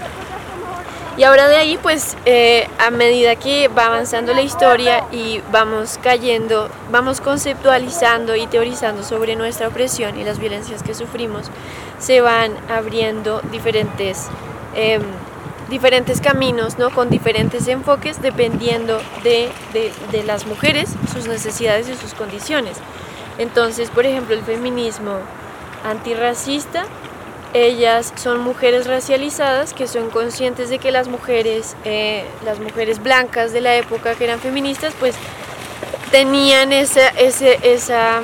Y 1.17 1.25
ahora 1.25 1.49
de 1.49 1.57
ahí, 1.57 1.79
pues, 1.81 2.15
eh, 2.27 2.69
a 2.79 2.91
medida 2.91 3.37
que 3.37 3.69
va 3.69 3.87
avanzando 3.87 4.35
la 4.35 4.43
historia 4.43 5.05
y 5.11 5.41
vamos 5.51 5.99
cayendo, 6.03 6.69
vamos 6.91 7.23
conceptualizando 7.23 8.37
y 8.37 8.47
teorizando 8.47 9.03
sobre 9.03 9.35
nuestra 9.35 9.69
opresión 9.69 10.19
y 10.19 10.25
las 10.25 10.39
violencias 10.39 10.83
que 10.83 10.93
sufrimos, 10.93 11.47
se 11.99 12.21
van 12.21 12.53
abriendo 12.69 13.41
diferentes, 13.51 14.27
eh, 14.75 14.99
diferentes 15.71 16.21
caminos, 16.21 16.77
¿no? 16.77 16.91
Con 16.91 17.09
diferentes 17.09 17.67
enfoques 17.67 18.21
dependiendo 18.21 19.01
de, 19.25 19.49
de, 19.73 19.93
de 20.13 20.23
las 20.23 20.45
mujeres, 20.47 20.91
sus 21.15 21.27
necesidades 21.29 21.89
y 21.89 21.95
sus 21.95 22.13
condiciones. 22.13 22.77
Entonces, 23.39 23.89
por 23.89 24.05
ejemplo, 24.05 24.35
el 24.35 24.43
feminismo 24.43 25.19
antirracista 25.83 26.85
ellas 27.55 28.13
son 28.17 28.41
mujeres 28.41 28.87
racializadas 28.87 29.73
que 29.73 29.87
son 29.87 30.11
conscientes 30.11 30.69
de 30.69 30.79
que 30.79 30.91
las 30.91 31.09
mujeres, 31.09 31.77
eh, 31.85 32.25
las 32.45 32.59
mujeres 32.61 33.03
blancas 33.03 33.53
de 33.53 33.61
la 33.61 33.75
época 33.77 34.15
que 34.15 34.25
eran 34.25 34.41
feministas, 34.41 34.95
pues 34.99 35.15
tenían 36.11 36.73
esa, 36.73 37.09
ese, 37.09 37.59
esa, 37.63 38.21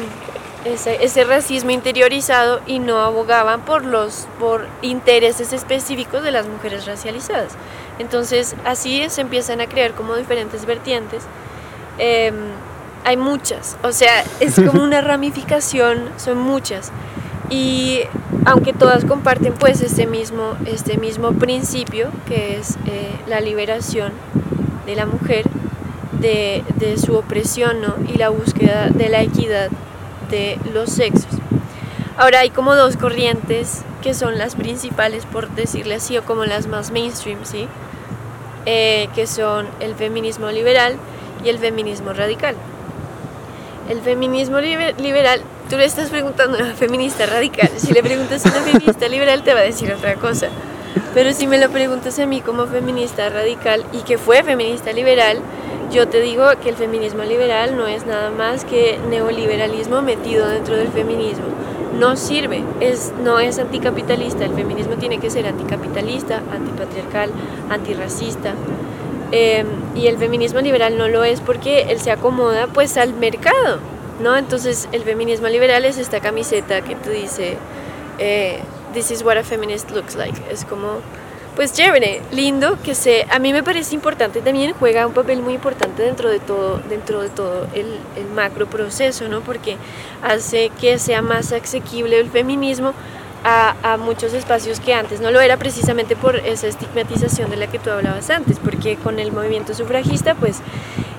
ese, 0.65 1.05
ese, 1.05 1.25
racismo 1.25 1.71
interiorizado 1.71 2.61
y 2.67 2.79
no 2.79 2.99
abogaban 2.99 3.63
por 3.63 3.85
los 3.85 4.27
por 4.39 4.69
intereses 4.83 5.53
específicos 5.53 6.23
de 6.23 6.31
las 6.31 6.47
mujeres 6.47 6.87
racializadas. 6.87 7.53
Entonces 7.99 8.57
así 8.65 9.09
se 9.09 9.21
empiezan 9.21 9.61
a 9.61 9.67
crear 9.67 9.93
como 9.93 10.15
diferentes 10.17 10.67
vertientes. 10.67 11.25
Eh, 11.99 12.33
hay 13.05 13.17
muchas, 13.17 13.77
o 13.83 13.93
sea, 13.93 14.25
es 14.39 14.55
como 14.55 14.83
una 14.83 15.01
ramificación, 15.03 16.09
son 16.17 16.39
muchas 16.39 16.93
y 17.53 18.01
aunque 18.47 18.73
todas 18.73 19.05
comparten 19.05 19.53
pues 19.53 19.83
este 19.83 20.07
mismo, 20.07 20.57
este 20.65 20.97
mismo 20.97 21.33
principio 21.33 22.11
que 22.27 22.57
es 22.57 22.79
eh, 22.87 23.11
la 23.29 23.41
liberación 23.41 24.13
de 24.87 24.97
la 24.97 25.05
mujer 25.05 25.45
de, 26.19 26.65
de 26.77 26.97
su 26.97 27.15
opresión 27.15 27.83
¿no? 27.83 27.95
y 28.09 28.17
la 28.17 28.31
búsqueda 28.31 28.89
de 28.89 29.11
la 29.11 29.21
equidad 29.21 29.69
de 30.31 30.59
los 30.73 30.91
sexos. 30.91 31.31
Ahora 32.17 32.41
hay 32.41 32.49
como 32.49 32.75
dos 32.75 32.97
corrientes 32.97 33.83
que 34.03 34.15
son 34.15 34.39
las 34.39 34.55
principales, 34.55 35.27
por 35.27 35.51
decirle 35.51 35.97
así, 35.97 36.17
o 36.17 36.25
como 36.25 36.45
las 36.45 36.67
más 36.67 36.91
mainstream, 36.91 37.39
¿sí? 37.45 37.69
Eh, 38.67 39.09
que 39.15 39.27
son 39.27 39.67
el 39.81 39.95
feminismo 39.95 40.51
liberal 40.51 40.97
y 41.45 41.49
el 41.49 41.59
feminismo 41.59 42.13
radical. 42.13 42.55
El 43.89 44.01
feminismo 44.01 44.61
liber 44.61 45.01
liberal 45.01 45.43
tú 45.73 45.79
le 45.79 45.87
estás 45.87 46.11
preguntando 46.11 46.59
a 46.59 46.65
una 46.65 46.75
feminista 46.75 47.25
radical. 47.25 47.71
Si 47.79 47.95
le 47.95 48.03
preguntas 48.03 48.45
a 48.45 48.51
una 48.51 48.61
feminista 48.61 49.09
liberal, 49.09 49.43
te 49.43 49.55
va 49.55 49.61
a 49.61 49.63
decir 49.63 49.91
otra 49.91 50.17
cosa. 50.17 50.49
Pero 51.15 51.33
si 51.33 51.47
me 51.47 51.57
lo 51.57 51.71
preguntas 51.71 52.19
a 52.19 52.27
mí 52.27 52.43
como 52.43 52.67
feminista 52.67 53.31
radical 53.31 53.83
y 53.91 54.03
que 54.03 54.19
fue 54.19 54.43
feminista 54.43 54.93
liberal, 54.93 55.39
yo 55.91 56.09
te 56.09 56.21
digo 56.21 56.45
que 56.63 56.69
el 56.69 56.77
feminismo 56.77 57.23
liberal 57.23 57.75
no 57.75 57.87
es 57.87 58.05
nada 58.05 58.31
más 58.31 58.67
que 58.67 58.99
neoliberalismo 59.09 60.03
metido 60.03 60.47
dentro 60.47 60.77
del 60.77 60.89
feminismo. 60.89 61.47
No 61.99 62.17
sirve, 62.17 62.63
es, 62.81 63.15
no 63.25 63.39
es 63.39 63.59
anticapitalista. 63.59 64.45
El 64.45 64.53
feminismo 64.53 64.97
tiene 64.97 65.21
que 65.21 65.31
ser 65.31 65.47
anticapitalista, 65.47 66.43
antipatriarcal, 66.53 67.31
antirracista. 67.71 68.53
Eh, 69.31 69.65
y 69.95 70.09
el 70.09 70.19
feminismo 70.19 70.61
liberal 70.61 70.99
no 70.99 71.09
lo 71.09 71.25
es 71.25 71.41
porque 71.41 71.85
él 71.89 71.99
se 71.99 72.11
acomoda 72.11 72.67
pues 72.67 72.99
al 72.99 73.15
mercado 73.15 73.79
¿no? 74.21 74.37
Entonces 74.37 74.89
el 74.93 75.03
feminismo 75.03 75.49
liberal 75.49 75.85
es 75.85 75.99
esta 75.99 76.21
camiseta 76.21 76.83
que 76.83 76.95
tú 76.97 77.11
dices, 77.11 77.57
eh, 78.19 78.61
this 78.93 79.11
is 79.11 79.23
what 79.23 79.37
a 79.37 79.43
feminist 79.43 79.91
looks 79.91 80.15
like. 80.15 80.41
Es 80.51 80.65
como, 80.65 81.01
pues 81.57 81.73
chévere, 81.73 82.23
lindo, 82.31 82.79
que 82.83 82.95
se, 82.95 83.27
a 83.31 83.39
mí 83.39 83.53
me 83.53 83.63
parece 83.63 83.95
importante 83.95 84.41
también, 84.41 84.75
juega 84.79 85.07
un 85.07 85.13
papel 85.13 85.43
muy 85.43 85.55
importante 85.55 86.03
dentro 86.03 86.31
de 86.31 86.41
todo, 86.41 86.81
dentro 86.89 87.21
de 87.21 87.29
todo 87.29 87.67
el, 87.75 87.99
el 88.17 88.27
macro 88.35 88.67
proceso, 88.67 89.29
¿no? 89.29 89.41
Porque 89.41 89.77
hace 90.23 90.71
que 90.81 90.99
sea 90.99 91.23
más 91.23 91.53
asequible 91.53 92.19
el 92.19 92.31
feminismo 92.31 92.95
a, 93.45 93.75
a, 93.83 93.97
muchos 93.97 94.35
espacios 94.35 94.79
que 94.79 94.95
antes 94.95 95.21
no 95.21 95.33
lo 95.33 95.41
era 95.41 95.57
precisamente 95.57 96.15
por 96.15 96.37
esa 96.37 96.69
estigmatización 96.69 97.51
de 97.51 97.57
la 97.57 97.67
que 97.67 97.79
tú 97.79 97.91
hablabas 97.91 98.31
antes, 98.31 98.59
porque 98.59 98.97
con 98.97 99.19
el 99.19 99.33
movimiento 99.33 99.75
sufragista 99.75 100.35
pues 100.37 100.61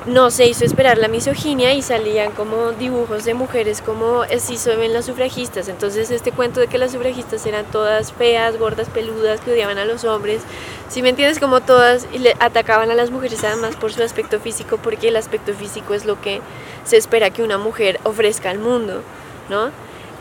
no 0.05 0.31
se 0.31 0.47
hizo 0.47 0.65
esperar 0.65 0.97
la 0.97 1.07
misoginia 1.07 1.73
y 1.73 1.81
salían 1.81 2.31
como 2.31 2.71
dibujos 2.71 3.23
de 3.23 3.33
mujeres 3.33 3.81
como 3.81 4.23
así 4.23 4.57
se 4.57 4.75
ven 4.75 4.93
las 4.93 5.05
sufragistas, 5.05 5.69
entonces 5.69 6.11
este 6.11 6.31
cuento 6.31 6.59
de 6.59 6.67
que 6.67 6.77
las 6.77 6.91
sufragistas 6.91 7.45
eran 7.45 7.65
todas 7.65 8.11
feas, 8.11 8.57
gordas, 8.57 8.89
peludas, 8.89 9.39
que 9.39 9.51
odiaban 9.51 9.77
a 9.77 9.85
los 9.85 10.03
hombres, 10.03 10.41
si 10.89 11.01
me 11.01 11.09
entiendes 11.09 11.39
como 11.39 11.61
todas 11.61 12.07
y 12.13 12.19
le 12.19 12.35
atacaban 12.39 12.91
a 12.91 12.95
las 12.95 13.11
mujeres 13.11 13.43
además 13.43 13.75
por 13.75 13.93
su 13.93 14.03
aspecto 14.03 14.39
físico, 14.39 14.77
porque 14.77 15.07
el 15.07 15.15
aspecto 15.15 15.53
físico 15.53 15.93
es 15.93 16.05
lo 16.05 16.19
que 16.19 16.41
se 16.83 16.97
espera 16.97 17.29
que 17.29 17.43
una 17.43 17.57
mujer 17.57 17.99
ofrezca 18.03 18.49
al 18.49 18.59
mundo, 18.59 19.01
¿no? 19.49 19.71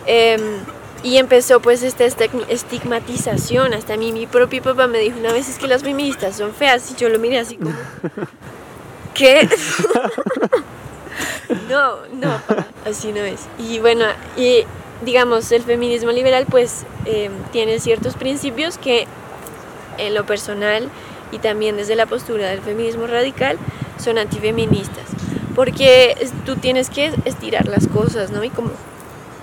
Eh, 0.06 0.38
y 1.02 1.16
empezó 1.16 1.60
pues 1.60 1.82
esta 1.82 2.04
estigmatización. 2.04 3.74
Hasta 3.74 3.94
a 3.94 3.96
mí 3.96 4.12
mi 4.12 4.26
propio 4.26 4.62
papá 4.62 4.86
me 4.86 4.98
dijo 4.98 5.18
una 5.18 5.32
vez 5.32 5.48
es 5.48 5.58
que 5.58 5.66
las 5.66 5.82
feministas 5.82 6.36
son 6.36 6.54
feas 6.54 6.90
y 6.92 6.94
yo 6.94 7.08
lo 7.08 7.18
miré 7.18 7.38
así 7.40 7.56
como... 7.56 7.74
¿Qué? 9.14 9.48
no, 11.68 11.96
no, 12.12 12.40
así 12.86 13.12
no 13.12 13.20
es. 13.20 13.42
Y 13.58 13.78
bueno, 13.78 14.04
y 14.36 14.64
digamos, 15.04 15.50
el 15.52 15.62
feminismo 15.62 16.12
liberal 16.12 16.46
pues 16.48 16.84
eh, 17.06 17.30
tiene 17.50 17.80
ciertos 17.80 18.14
principios 18.14 18.78
que 18.78 19.06
en 19.98 20.14
lo 20.14 20.24
personal 20.24 20.88
y 21.30 21.38
también 21.38 21.76
desde 21.76 21.96
la 21.96 22.06
postura 22.06 22.48
del 22.48 22.60
feminismo 22.60 23.06
radical 23.06 23.58
son 23.98 24.18
antifeministas. 24.18 25.04
Porque 25.54 26.16
tú 26.46 26.56
tienes 26.56 26.88
que 26.88 27.12
estirar 27.24 27.68
las 27.68 27.86
cosas, 27.88 28.30
¿no? 28.30 28.42
Y 28.42 28.50
como 28.50 28.70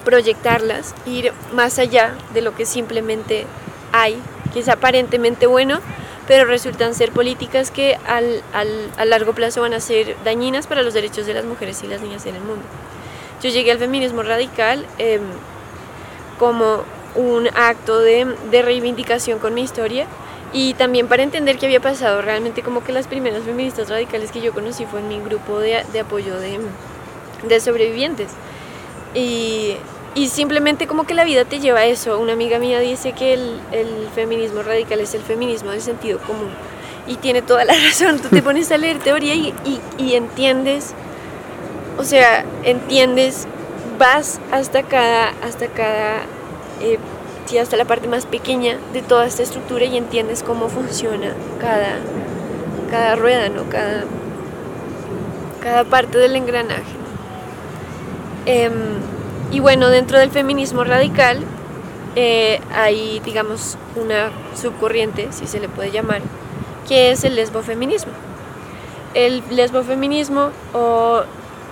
proyectarlas, 0.04 0.96
ir 1.06 1.32
más 1.54 1.78
allá 1.78 2.16
de 2.34 2.42
lo 2.42 2.56
que 2.56 2.66
simplemente 2.66 3.46
hay, 3.92 4.20
que 4.54 4.62
es 4.62 4.70
aparentemente 4.70 5.46
bueno, 5.46 5.82
pero 6.30 6.46
resultan 6.46 6.94
ser 6.94 7.12
políticas 7.12 7.72
que 7.72 7.98
al, 8.06 8.44
al, 8.54 8.92
a 8.98 9.06
largo 9.06 9.34
plazo 9.34 9.62
van 9.62 9.74
a 9.74 9.80
ser 9.80 10.16
dañinas 10.24 10.68
para 10.68 10.84
los 10.84 10.94
derechos 10.94 11.26
de 11.26 11.34
las 11.34 11.44
mujeres 11.44 11.82
y 11.82 11.88
las 11.88 12.02
niñas 12.02 12.24
en 12.28 12.36
el 12.36 12.42
mundo. 12.42 12.62
Yo 13.42 13.50
llegué 13.50 13.72
al 13.72 13.80
feminismo 13.80 14.22
radical 14.22 14.86
eh, 15.00 15.20
como 16.38 16.84
un 17.16 17.48
acto 17.56 18.00
de, 18.00 18.28
de 18.52 18.62
reivindicación 18.62 19.40
con 19.40 19.56
mi 19.56 19.64
historia 19.64 20.06
y 20.54 20.76
también 20.76 21.08
para 21.08 21.24
entender 21.24 21.58
qué 21.58 21.66
había 21.66 21.80
pasado. 21.80 22.22
Realmente 22.22 22.62
como 22.62 22.84
que 22.84 22.92
las 22.92 23.08
primeras 23.08 23.42
feministas 23.42 23.90
radicales 23.90 24.32
que 24.32 24.40
yo 24.40 24.54
conocí 24.54 24.86
fue 24.86 25.00
en 25.00 25.08
mi 25.08 25.20
grupo 25.20 25.58
de, 25.58 25.84
de 25.92 26.00
apoyo 26.00 26.40
de, 26.40 26.60
de 27.48 27.60
sobrevivientes. 27.60 28.30
Y, 29.16 29.78
y, 30.16 30.28
simplemente 30.28 30.88
como 30.88 31.06
que 31.06 31.14
la 31.14 31.24
vida 31.24 31.46
te 31.46 31.60
lleva 31.60 31.80
a 31.80 31.86
eso. 31.86 32.20
Una 32.20 32.34
amiga 32.34 32.60
mía 32.60 32.80
dice 32.80 33.14
que 33.14 33.34
el, 33.34 33.60
el, 33.72 34.08
feminismo 34.14 34.64
radical 34.64 35.00
es 35.00 35.14
el 35.14 35.22
feminismo 35.22 35.72
del 35.72 35.82
sentido 35.82 36.20
común. 36.20 36.50
Y 37.08 37.16
tiene 37.16 37.42
toda 37.42 37.66
la 37.66 37.74
razón. 37.88 38.20
Tú 38.20 38.30
te 38.30 38.42
pones 38.42 38.72
a 38.72 38.78
leer 38.78 39.00
teoría 39.00 39.36
y, 39.36 39.54
y, 39.98 40.16
entiendes, 40.16 40.94
o 41.98 42.04
sea, 42.04 42.46
entiendes, 42.64 43.48
vas 43.98 44.40
hasta 44.52 44.84
cada, 44.84 45.34
hasta 45.44 45.68
cada 45.68 46.22
eh, 46.82 46.98
sí, 47.46 47.58
hasta 47.58 47.78
la 47.78 47.86
parte 47.86 48.08
más 48.08 48.26
pequeña 48.26 48.78
de 48.94 49.02
toda 49.02 49.26
esta 49.26 49.44
estructura 49.44 49.84
y 49.86 49.98
entiendes 49.98 50.44
cómo 50.44 50.70
funciona 50.70 51.34
cada, 51.60 51.98
cada 52.90 53.16
rueda, 53.16 53.50
¿no? 53.50 53.64
cada, 53.70 54.06
cada 55.62 55.84
parte 55.84 56.18
del 56.18 56.36
engranaje. 56.36 56.84
Eh, 58.46 58.70
y 59.52 59.60
bueno, 59.60 59.90
dentro 59.90 60.20
del 60.20 60.30
feminismo 60.32 60.84
radical 60.84 61.44
eh, 62.16 62.60
hay, 62.74 63.20
digamos, 63.22 63.78
una 63.96 64.32
subcorriente, 64.56 65.30
si 65.32 65.48
se 65.48 65.60
le 65.60 65.70
puede 65.70 65.92
llamar, 65.92 66.22
que 66.88 67.12
es 67.12 67.24
el 67.24 67.36
lesbofeminismo. 67.36 68.12
El 69.14 69.44
lesbofeminismo 69.50 70.52
o 70.74 71.24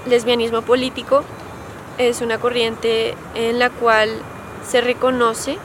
lesbianismo 0.08 0.62
político 0.62 1.24
es 1.98 2.22
una 2.22 2.40
corriente 2.40 3.16
en 3.36 3.60
la 3.60 3.70
cual 3.70 4.10
se 4.68 4.82
reconoce, 4.82 5.58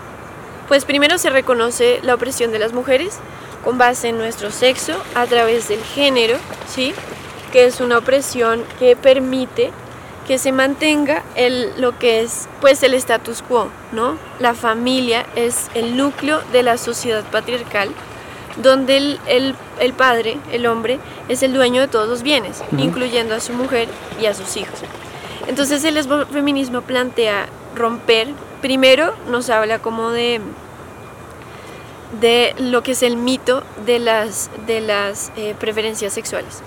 pues 0.68 0.84
primero 0.84 1.18
se 1.18 1.30
reconoce 1.30 2.00
la 2.02 2.14
opresión 2.14 2.52
de 2.52 2.58
las 2.58 2.72
mujeres 2.72 3.18
con 3.64 3.78
base 3.78 4.08
en 4.08 4.18
nuestro 4.18 4.50
sexo 4.50 4.94
a 5.14 5.26
través 5.26 5.68
del 5.68 5.82
género, 5.82 6.36
¿sí? 6.66 6.94
que 7.52 7.66
es 7.66 7.80
una 7.80 7.98
opresión 7.98 8.64
que 8.78 8.96
permite 8.96 9.70
que 10.26 10.38
se 10.38 10.52
mantenga 10.52 11.22
el, 11.34 11.72
lo 11.80 11.98
que 11.98 12.20
es 12.20 12.48
pues 12.60 12.82
el 12.82 12.94
status 12.94 13.42
quo, 13.42 13.68
¿no? 13.92 14.16
La 14.38 14.54
familia 14.54 15.26
es 15.36 15.70
el 15.74 15.96
núcleo 15.96 16.40
de 16.52 16.62
la 16.62 16.78
sociedad 16.78 17.24
patriarcal 17.30 17.90
donde 18.62 18.96
el, 18.98 19.20
el, 19.26 19.54
el 19.80 19.92
padre, 19.94 20.38
el 20.52 20.66
hombre, 20.66 20.98
es 21.28 21.42
el 21.42 21.54
dueño 21.54 21.80
de 21.80 21.88
todos 21.88 22.08
los 22.08 22.22
bienes, 22.22 22.60
uh 22.60 22.76
-huh. 22.76 22.84
incluyendo 22.84 23.34
a 23.34 23.40
su 23.40 23.52
mujer 23.52 23.88
y 24.20 24.26
a 24.26 24.34
sus 24.34 24.56
hijos. 24.56 24.78
Entonces 25.46 25.82
el 25.84 25.96
feminismo 26.30 26.82
plantea 26.82 27.46
romper 27.74 28.28
primero 28.60 29.14
nos 29.28 29.50
habla 29.50 29.80
como 29.80 30.10
de, 30.10 30.40
de 32.20 32.54
lo 32.58 32.82
que 32.82 32.92
es 32.92 33.02
el 33.02 33.16
mito 33.16 33.62
de 33.84 33.98
las, 33.98 34.50
de 34.66 34.80
las 34.80 35.32
eh, 35.36 35.54
preferencias 35.58 36.12
sexuales. 36.12 36.62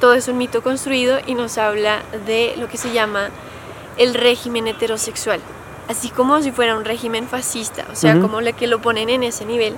Todo 0.00 0.14
es 0.14 0.28
un 0.28 0.38
mito 0.38 0.62
construido 0.62 1.18
y 1.26 1.34
nos 1.34 1.58
habla 1.58 2.02
de 2.26 2.54
lo 2.58 2.68
que 2.68 2.76
se 2.76 2.92
llama 2.92 3.30
el 3.96 4.14
régimen 4.14 4.66
heterosexual, 4.66 5.40
así 5.88 6.10
como 6.10 6.42
si 6.42 6.52
fuera 6.52 6.76
un 6.76 6.84
régimen 6.84 7.28
fascista, 7.28 7.86
o 7.90 7.94
sea, 7.96 8.14
uh 8.14 8.18
-huh. 8.18 8.22
como 8.22 8.40
la 8.40 8.52
que 8.52 8.66
lo 8.66 8.80
ponen 8.80 9.08
en 9.08 9.22
ese 9.22 9.46
nivel. 9.46 9.74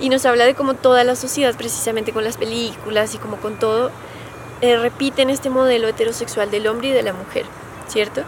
Y 0.00 0.08
nos 0.08 0.26
habla 0.26 0.44
de 0.46 0.54
cómo 0.54 0.74
toda 0.74 1.04
la 1.04 1.14
sociedad, 1.14 1.54
precisamente 1.56 2.12
con 2.12 2.24
las 2.24 2.36
películas 2.36 3.14
y 3.14 3.18
como 3.18 3.36
con 3.36 3.56
todo, 3.58 3.90
eh, 4.62 4.76
repiten 4.76 5.30
este 5.30 5.48
modelo 5.50 5.88
heterosexual 5.88 6.50
del 6.50 6.66
hombre 6.66 6.88
y 6.88 6.92
de 6.92 7.02
la 7.02 7.12
mujer, 7.12 7.44
¿cierto? 7.88 8.22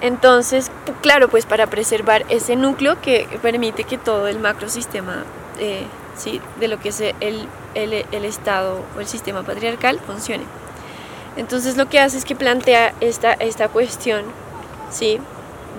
Entonces, 0.00 0.70
claro, 1.02 1.28
pues 1.28 1.44
para 1.44 1.66
preservar 1.66 2.24
ese 2.30 2.56
núcleo 2.56 3.00
que 3.02 3.28
permite 3.42 3.84
que 3.84 3.98
todo 3.98 4.28
el 4.28 4.38
macrosistema 4.38 5.24
eh, 5.58 5.84
¿sí? 6.20 6.40
de 6.58 6.68
lo 6.68 6.78
que 6.78 6.90
es 6.90 7.00
el, 7.00 7.14
el, 7.74 7.92
el, 8.12 8.24
Estado 8.24 8.80
o 8.96 9.00
el 9.00 9.06
sistema 9.06 9.42
patriarcal 9.42 9.98
funcione. 10.00 10.44
Entonces 11.36 11.76
lo 11.76 11.88
que 11.88 12.00
hace 12.00 12.18
es 12.18 12.24
que 12.24 12.34
plantea 12.34 12.92
esta, 13.00 13.32
esta 13.32 13.68
cuestión, 13.68 14.24
¿sí? 14.90 15.18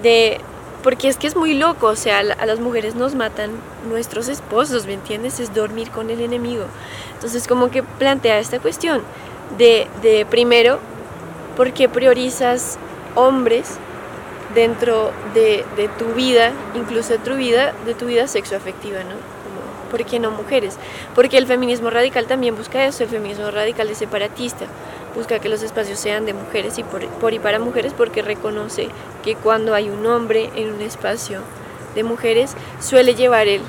De, 0.01 0.39
porque 0.84 1.08
es 1.08 1.17
que 1.17 1.27
es 1.27 1.36
muy 1.36 1.54
loco, 1.54 1.88
o 1.88 1.95
sea, 1.95 2.19
a 2.19 2.45
las 2.45 2.60
mujeres 2.60 2.95
nos 2.95 3.13
matan 3.13 3.51
nuestros 3.88 4.30
esposos, 4.30 4.88
¿me 4.88 4.93
entiendes? 4.93 5.39
Es 5.39 5.54
dormir 5.54 5.91
con 5.91 6.10
el 6.10 6.21
enemigo. 6.21 6.65
Entonces 7.13 7.47
como 7.47 7.69
que 7.69 7.84
plantea 7.84 8.39
esta 8.39 8.60
cuestión 8.60 9.04
de, 9.58 9.88
de 10.01 10.25
primero, 10.25 10.80
¿por 11.56 11.71
qué 11.73 11.88
priorizas 11.88 12.80
hombres 13.13 13.77
dentro 14.56 15.12
de, 15.36 15.63
de, 15.75 15.88
tu 15.88 16.13
vida, 16.13 16.51
incluso 16.73 17.13
de 17.13 17.19
tu 17.19 17.36
vida, 17.36 17.73
de 17.86 17.93
tu 17.93 18.08
vida 18.08 18.27
sexoafectiva, 18.27 19.04
¿no? 19.04 19.40
¿Por 19.91 20.06
qué 20.06 20.19
no 20.19 20.32
mujeres? 20.32 20.77
Porque 21.13 21.38
el 21.38 21.45
feminismo 21.45 21.89
radical 21.89 22.25
también 22.25 22.56
busca 22.56 22.86
eso, 22.86 23.04
el 23.04 23.10
feminismo 23.10 23.51
radical 23.51 23.89
es 23.89 23.97
separatista, 23.97 24.65
busca 25.15 25.39
que 25.39 25.49
los 25.49 25.62
espacios 25.62 25.99
sean 25.99 26.25
de 26.25 26.34
mujeres 26.34 26.80
y 26.80 26.84
por, 26.84 27.06
por 27.08 27.34
y 27.34 27.39
para 27.39 27.60
mujeres 27.60 27.93
porque 27.95 28.21
reconoce 28.21 28.88
que 29.23 29.36
cuando 29.36 29.75
hay 29.75 29.89
un 29.89 30.06
hombre 30.06 30.49
en 30.56 30.73
un 30.73 30.82
espacio 30.82 31.41
de 31.93 32.04
mujeres 32.04 32.56
suele 32.80 33.15
llevar 33.15 33.47
el, 33.49 33.62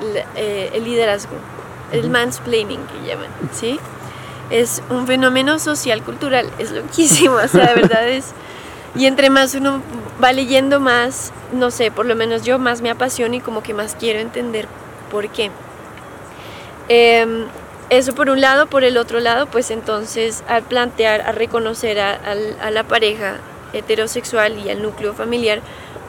el, 0.00 0.16
eh, 0.36 0.70
el 0.72 0.84
liderazgo, 0.84 1.34
el 1.92 2.08
mansplaining 2.08 2.80
que 2.86 3.08
llaman, 3.08 3.28
¿sí? 3.52 3.80
Es 4.50 4.82
un 4.88 5.06
fenómeno 5.06 5.58
social 5.58 6.02
cultural, 6.02 6.48
es 6.58 6.70
loquísimo, 6.70 7.34
o 7.36 7.48
sea, 7.48 7.74
de 7.74 7.82
verdad 7.82 8.08
es 8.08 8.32
y 8.96 9.06
entre 9.06 9.28
más 9.28 9.54
uno 9.54 9.82
va 10.22 10.32
leyendo 10.32 10.78
más, 10.78 11.32
no 11.52 11.70
sé, 11.70 11.90
por 11.90 12.06
lo 12.06 12.14
menos 12.14 12.44
yo 12.44 12.58
más 12.58 12.80
me 12.80 12.90
apasiona 12.90 13.36
y 13.36 13.40
como 13.40 13.62
que 13.62 13.74
más 13.74 13.96
quiero 13.98 14.20
entender 14.20 14.68
por 15.10 15.28
qué. 15.28 15.50
Eh, 16.88 17.46
eso 17.90 18.14
por 18.14 18.30
un 18.30 18.40
lado, 18.40 18.66
por 18.66 18.82
el 18.84 18.96
otro 18.96 19.20
lado, 19.20 19.46
pues 19.46 19.70
entonces 19.70 20.42
al 20.48 20.62
plantear, 20.62 21.20
a 21.22 21.32
reconocer 21.32 22.00
a, 22.00 22.18
a, 22.60 22.70
la 22.70 22.82
pareja 22.84 23.36
heterosexual 23.72 24.58
y 24.58 24.70
al 24.70 24.82
núcleo 24.82 25.14
familiar 25.14 25.60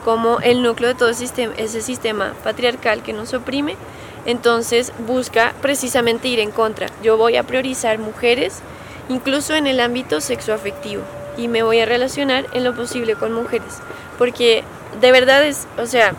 como 0.04 0.40
el 0.40 0.62
núcleo 0.62 0.90
de 0.90 0.94
todo 0.94 1.10
ese 1.10 1.80
sistema 1.82 2.32
patriarcal 2.44 3.02
que 3.02 3.12
nos 3.12 3.34
oprime, 3.34 3.76
entonces 4.24 4.92
busca 5.06 5.52
precisamente 5.60 6.28
ir 6.28 6.40
en 6.40 6.50
contra. 6.50 6.88
Yo 7.02 7.16
voy 7.16 7.36
a 7.36 7.42
priorizar 7.42 7.98
mujeres, 7.98 8.60
incluso 9.08 9.54
en 9.54 9.66
el 9.66 9.80
ámbito 9.80 10.20
sexoafectivo 10.20 11.02
y 11.36 11.48
me 11.48 11.62
voy 11.62 11.80
a 11.80 11.86
relacionar 11.86 12.46
en 12.52 12.64
lo 12.64 12.74
posible 12.74 13.16
con 13.16 13.32
mujeres. 13.32 13.78
Porque 14.16 14.64
de 15.00 15.12
verdad 15.12 15.44
es, 15.44 15.66
o 15.76 15.86
sea, 15.86 16.14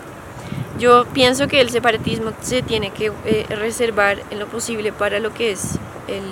yo 0.80 1.06
pienso 1.14 1.48
que 1.48 1.62
el 1.62 1.70
separatismo 1.70 2.32
se 2.42 2.62
tiene 2.62 2.92
que 2.92 3.12
eh, 3.26 3.46
reservar 3.50 4.20
en 4.32 4.40
lo 4.40 4.48
posible 4.48 4.92
para 4.92 5.20
lo 5.20 5.34
que 5.34 5.52
es 5.52 5.76
el, 6.08 6.24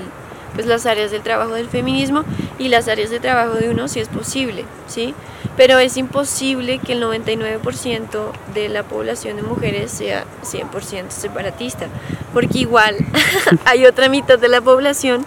pues 0.53 0.65
las 0.67 0.85
áreas 0.85 1.11
del 1.11 1.21
trabajo 1.21 1.53
del 1.53 1.67
feminismo 1.67 2.23
y 2.57 2.69
las 2.69 2.87
áreas 2.87 3.09
de 3.09 3.19
trabajo 3.19 3.55
de 3.55 3.69
uno 3.69 3.87
si 3.87 3.99
es 3.99 4.07
posible, 4.07 4.65
¿sí? 4.87 5.13
Pero 5.57 5.79
es 5.79 5.97
imposible 5.97 6.79
que 6.79 6.93
el 6.93 7.03
99% 7.03 8.31
de 8.53 8.69
la 8.69 8.83
población 8.83 9.35
de 9.35 9.43
mujeres 9.43 9.91
sea 9.91 10.25
100% 10.43 11.09
separatista, 11.09 11.87
porque 12.33 12.59
igual 12.59 12.95
hay 13.65 13.85
otra 13.85 14.09
mitad 14.09 14.39
de 14.39 14.47
la 14.47 14.61
población 14.61 15.25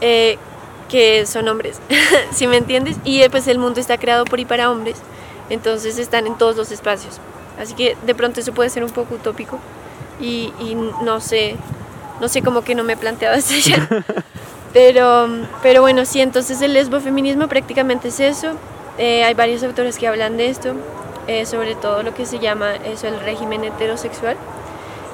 eh, 0.00 0.38
que 0.88 1.26
son 1.26 1.48
hombres, 1.48 1.80
si 2.32 2.46
me 2.46 2.56
entiendes? 2.56 2.96
Y 3.04 3.26
pues 3.28 3.46
el 3.46 3.58
mundo 3.58 3.80
está 3.80 3.98
creado 3.98 4.24
por 4.24 4.40
y 4.40 4.44
para 4.44 4.70
hombres, 4.70 4.96
entonces 5.48 5.98
están 5.98 6.26
en 6.26 6.36
todos 6.38 6.56
los 6.56 6.70
espacios. 6.70 7.20
Así 7.60 7.74
que 7.74 7.96
de 8.06 8.14
pronto 8.14 8.40
eso 8.40 8.52
puede 8.52 8.70
ser 8.70 8.82
un 8.82 8.90
poco 8.90 9.16
utópico 9.16 9.58
y, 10.20 10.52
y 10.60 10.74
no 11.02 11.20
sé, 11.20 11.56
no 12.20 12.28
sé 12.28 12.42
cómo 12.42 12.62
que 12.62 12.74
no 12.74 12.84
me 12.84 12.94
he 12.94 12.96
planteado 12.96 13.34
esto 13.36 13.54
ya. 13.54 13.88
Pero, 14.72 15.28
pero 15.62 15.82
bueno, 15.82 16.04
sí, 16.04 16.20
entonces 16.20 16.62
el 16.62 16.72
lesbofeminismo 16.74 17.48
prácticamente 17.48 18.08
es 18.08 18.20
eso. 18.20 18.52
Eh, 18.98 19.24
hay 19.24 19.34
varios 19.34 19.62
autores 19.62 19.98
que 19.98 20.06
hablan 20.06 20.36
de 20.36 20.48
esto, 20.48 20.74
eh, 21.26 21.44
sobre 21.44 21.74
todo 21.74 22.02
lo 22.02 22.14
que 22.14 22.24
se 22.24 22.38
llama 22.38 22.76
eso, 22.76 23.08
el 23.08 23.18
régimen 23.20 23.64
heterosexual, 23.64 24.36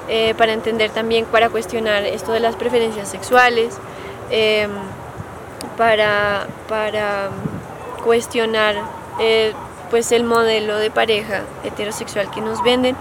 eh, 0.09 0.33
para 0.37 0.53
entender 0.53 0.91
también, 0.91 1.25
para 1.25 1.49
cuestionar 1.49 2.05
esto 2.05 2.33
de 2.33 2.39
las 2.39 2.55
preferencias 2.55 3.09
sexuales, 3.09 3.77
em, 4.29 4.69
para, 5.77 6.47
para 6.67 7.29
cuestionar 8.03 8.75
eh, 9.19 9.53
pues 9.89 10.11
el 10.11 10.23
modelo 10.23 10.77
de 10.77 10.91
pareja 10.91 11.43
heterosexual 11.63 12.29
que 12.31 12.41
nos 12.41 12.63
venden, 12.63 12.95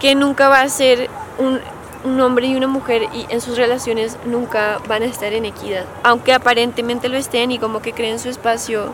que 0.00 0.14
nunca 0.14 0.48
va 0.48 0.62
a 0.62 0.68
ser 0.68 1.08
un, 1.38 1.60
un, 2.04 2.20
hombre 2.20 2.46
y 2.46 2.56
una 2.56 2.66
mujer 2.66 3.08
y 3.12 3.26
en 3.28 3.40
sus 3.40 3.56
relaciones 3.56 4.16
nunca 4.24 4.78
van 4.88 5.02
a 5.02 5.06
estar 5.06 5.32
en 5.32 5.44
equidad, 5.44 5.84
aunque 6.02 6.32
aparentemente 6.32 7.08
lo 7.08 7.16
estén 7.16 7.50
y 7.50 7.58
como 7.58 7.80
que 7.80 7.92
creen 7.92 8.18
su 8.18 8.28
espacio, 8.28 8.92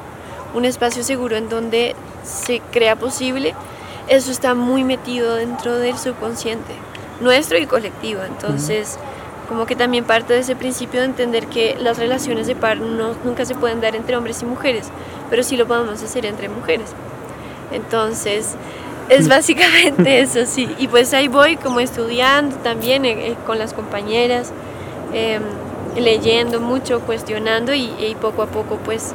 un 0.55 0.65
espacio 0.65 1.03
seguro 1.03 1.37
en 1.37 1.49
donde 1.49 1.95
se 2.25 2.61
crea 2.73 2.97
posible, 2.97 3.55
eso 4.09 4.31
está 4.31 4.55
muy 4.55 4.85
metido 4.85 5.35
dentro 5.35 5.79
del 5.79 5.99
subconsciente. 5.99 6.73
nuestro 7.21 7.57
y 7.57 7.67
colectivo. 7.67 8.23
Entonces, 8.23 8.99
como 9.49 9.67
que 9.67 9.75
también 9.75 10.05
parte 10.05 10.35
de 10.35 10.41
ese 10.41 10.55
principio 10.55 11.01
de 11.01 11.07
entender 11.07 11.47
que 11.47 11.77
las 11.79 11.99
relaciones 11.99 12.47
de 12.47 12.55
par 12.55 12.79
no, 12.79 13.15
nunca 13.25 13.45
se 13.45 13.55
pueden 13.55 13.81
dar 13.81 13.97
entre 13.97 14.17
hombres 14.17 14.43
y 14.43 14.45
mujeres, 14.45 14.89
pero 15.31 15.43
sí 15.43 15.57
lo 15.57 15.67
podemos 15.67 16.03
hacer 16.03 16.27
entre 16.27 16.49
mujeres. 16.49 16.91
Entonces, 17.73 18.57
es 19.09 19.29
básicamente 19.29 20.21
eso, 20.21 20.47
sí. 20.47 20.69
Y 20.79 20.89
pues 20.89 21.13
ahí 21.15 21.29
voy 21.29 21.57
como 21.57 21.81
estudiando 21.81 22.57
también 22.57 23.05
eh, 23.05 23.29
eh, 23.29 23.37
con 23.47 23.59
las 23.59 23.73
compañeras, 23.73 24.53
em, 25.13 25.43
leyendo 25.97 26.61
mucho, 26.61 27.01
cuestionando 27.01 27.73
y, 27.75 28.17
poco 28.21 28.43
a 28.43 28.47
poco 28.47 28.77
pues 28.85 29.15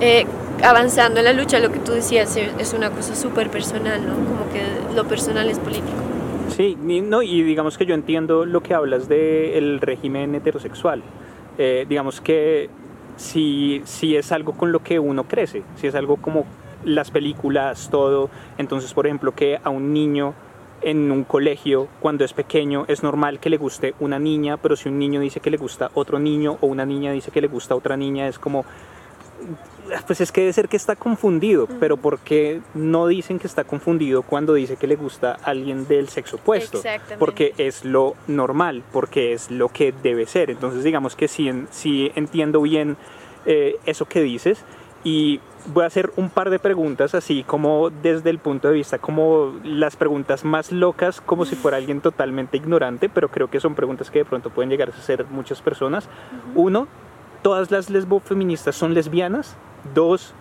eh, 0.00 0.26
avanzando 0.62 1.20
en 1.20 1.24
la 1.24 1.32
lucha. 1.32 1.58
Lo 1.58 1.72
que 1.72 1.78
tú 1.78 1.92
decías 1.92 2.36
es 2.36 2.72
una 2.72 2.90
cosa 2.90 3.14
súper 3.14 3.50
personal, 3.50 4.06
¿no? 4.06 4.14
Como 4.14 4.52
que 4.52 4.62
lo 4.94 5.04
personal 5.06 5.48
es 5.48 5.58
político. 5.58 5.96
Sí, 6.56 6.76
no, 6.76 7.22
y 7.22 7.42
digamos 7.42 7.78
que 7.78 7.86
yo 7.86 7.94
entiendo 7.94 8.44
lo 8.44 8.62
que 8.62 8.74
hablas 8.74 9.08
del 9.08 9.80
régimen 9.80 10.34
heterosexual. 10.34 11.02
digamos 11.88 12.20
que 12.20 12.70
si, 13.16 13.82
si 13.84 14.16
es 14.16 14.32
algo 14.32 14.52
con 14.52 14.72
lo 14.72 14.82
que 14.82 14.98
uno 14.98 15.24
crece, 15.24 15.62
si 15.76 15.88
es 15.88 15.94
algo 15.94 16.16
como 16.16 16.46
las 16.84 17.10
películas, 17.10 17.88
todo. 17.90 18.30
Entonces, 18.58 18.94
por 18.94 19.06
ejemplo, 19.06 19.34
que 19.34 19.58
a 19.62 19.70
un 19.70 19.92
niño 19.92 20.34
en 20.80 21.10
un 21.10 21.24
colegio, 21.24 21.88
cuando 22.00 22.24
es 22.24 22.32
pequeño, 22.32 22.84
es 22.88 23.02
normal 23.02 23.40
que 23.40 23.50
le 23.50 23.56
guste 23.56 23.94
una 24.00 24.18
niña, 24.18 24.56
pero 24.56 24.76
si 24.76 24.88
un 24.88 24.98
niño 24.98 25.20
dice 25.20 25.40
que 25.40 25.50
le 25.50 25.56
gusta 25.56 25.90
otro 25.94 26.18
niño 26.18 26.58
o 26.60 26.66
una 26.66 26.86
niña 26.86 27.12
dice 27.12 27.30
que 27.30 27.40
le 27.40 27.48
gusta 27.48 27.74
otra 27.74 27.96
niña, 27.96 28.28
es 28.28 28.38
como, 28.38 28.64
pues 30.06 30.20
es 30.20 30.30
que 30.30 30.42
debe 30.42 30.52
ser 30.52 30.68
que 30.68 30.76
está 30.76 30.96
confundido, 30.96 31.66
pero 31.80 31.96
¿por 31.96 32.18
qué 32.20 32.60
no 32.74 33.06
dicen 33.06 33.38
que 33.38 33.46
está 33.46 33.64
confundido 33.64 34.22
cuando 34.22 34.54
dice 34.54 34.76
que 34.76 34.86
le 34.86 34.96
gusta 34.96 35.32
a 35.42 35.50
alguien 35.50 35.86
del 35.88 36.08
sexo 36.08 36.36
opuesto? 36.36 36.80
Porque 37.18 37.54
es 37.58 37.84
lo 37.84 38.14
normal, 38.26 38.82
porque 38.92 39.32
es 39.32 39.50
lo 39.50 39.68
que 39.70 39.92
debe 39.92 40.26
ser. 40.26 40.50
Entonces 40.50 40.84
digamos 40.84 41.16
que 41.16 41.28
sí, 41.28 41.50
sí 41.70 42.12
entiendo 42.14 42.60
bien 42.62 42.96
eh, 43.46 43.78
eso 43.86 44.06
que 44.06 44.20
dices 44.20 44.64
y 45.04 45.40
voy 45.72 45.84
a 45.84 45.86
hacer 45.86 46.12
un 46.16 46.30
par 46.30 46.50
de 46.50 46.58
preguntas 46.58 47.14
así 47.14 47.44
como 47.44 47.90
desde 47.90 48.30
el 48.30 48.38
punto 48.38 48.68
de 48.68 48.74
vista 48.74 48.98
como 48.98 49.54
las 49.62 49.96
preguntas 49.96 50.44
más 50.44 50.72
locas 50.72 51.20
como 51.20 51.44
si 51.44 51.56
fuera 51.56 51.76
alguien 51.76 52.00
totalmente 52.00 52.56
ignorante 52.56 53.08
pero 53.08 53.28
creo 53.28 53.48
que 53.50 53.60
son 53.60 53.74
preguntas 53.74 54.10
que 54.10 54.20
de 54.20 54.24
pronto 54.24 54.50
pueden 54.50 54.70
llegar 54.70 54.90
a 54.90 54.92
ser 54.92 55.24
muchas 55.26 55.62
personas. 55.62 56.08
Uno 56.54 56.88
todas 57.42 57.70
las 57.70 57.90
lesbofeministas 57.90 58.74
son 58.74 58.94
lesbianas 58.94 59.56
dos 59.94 60.34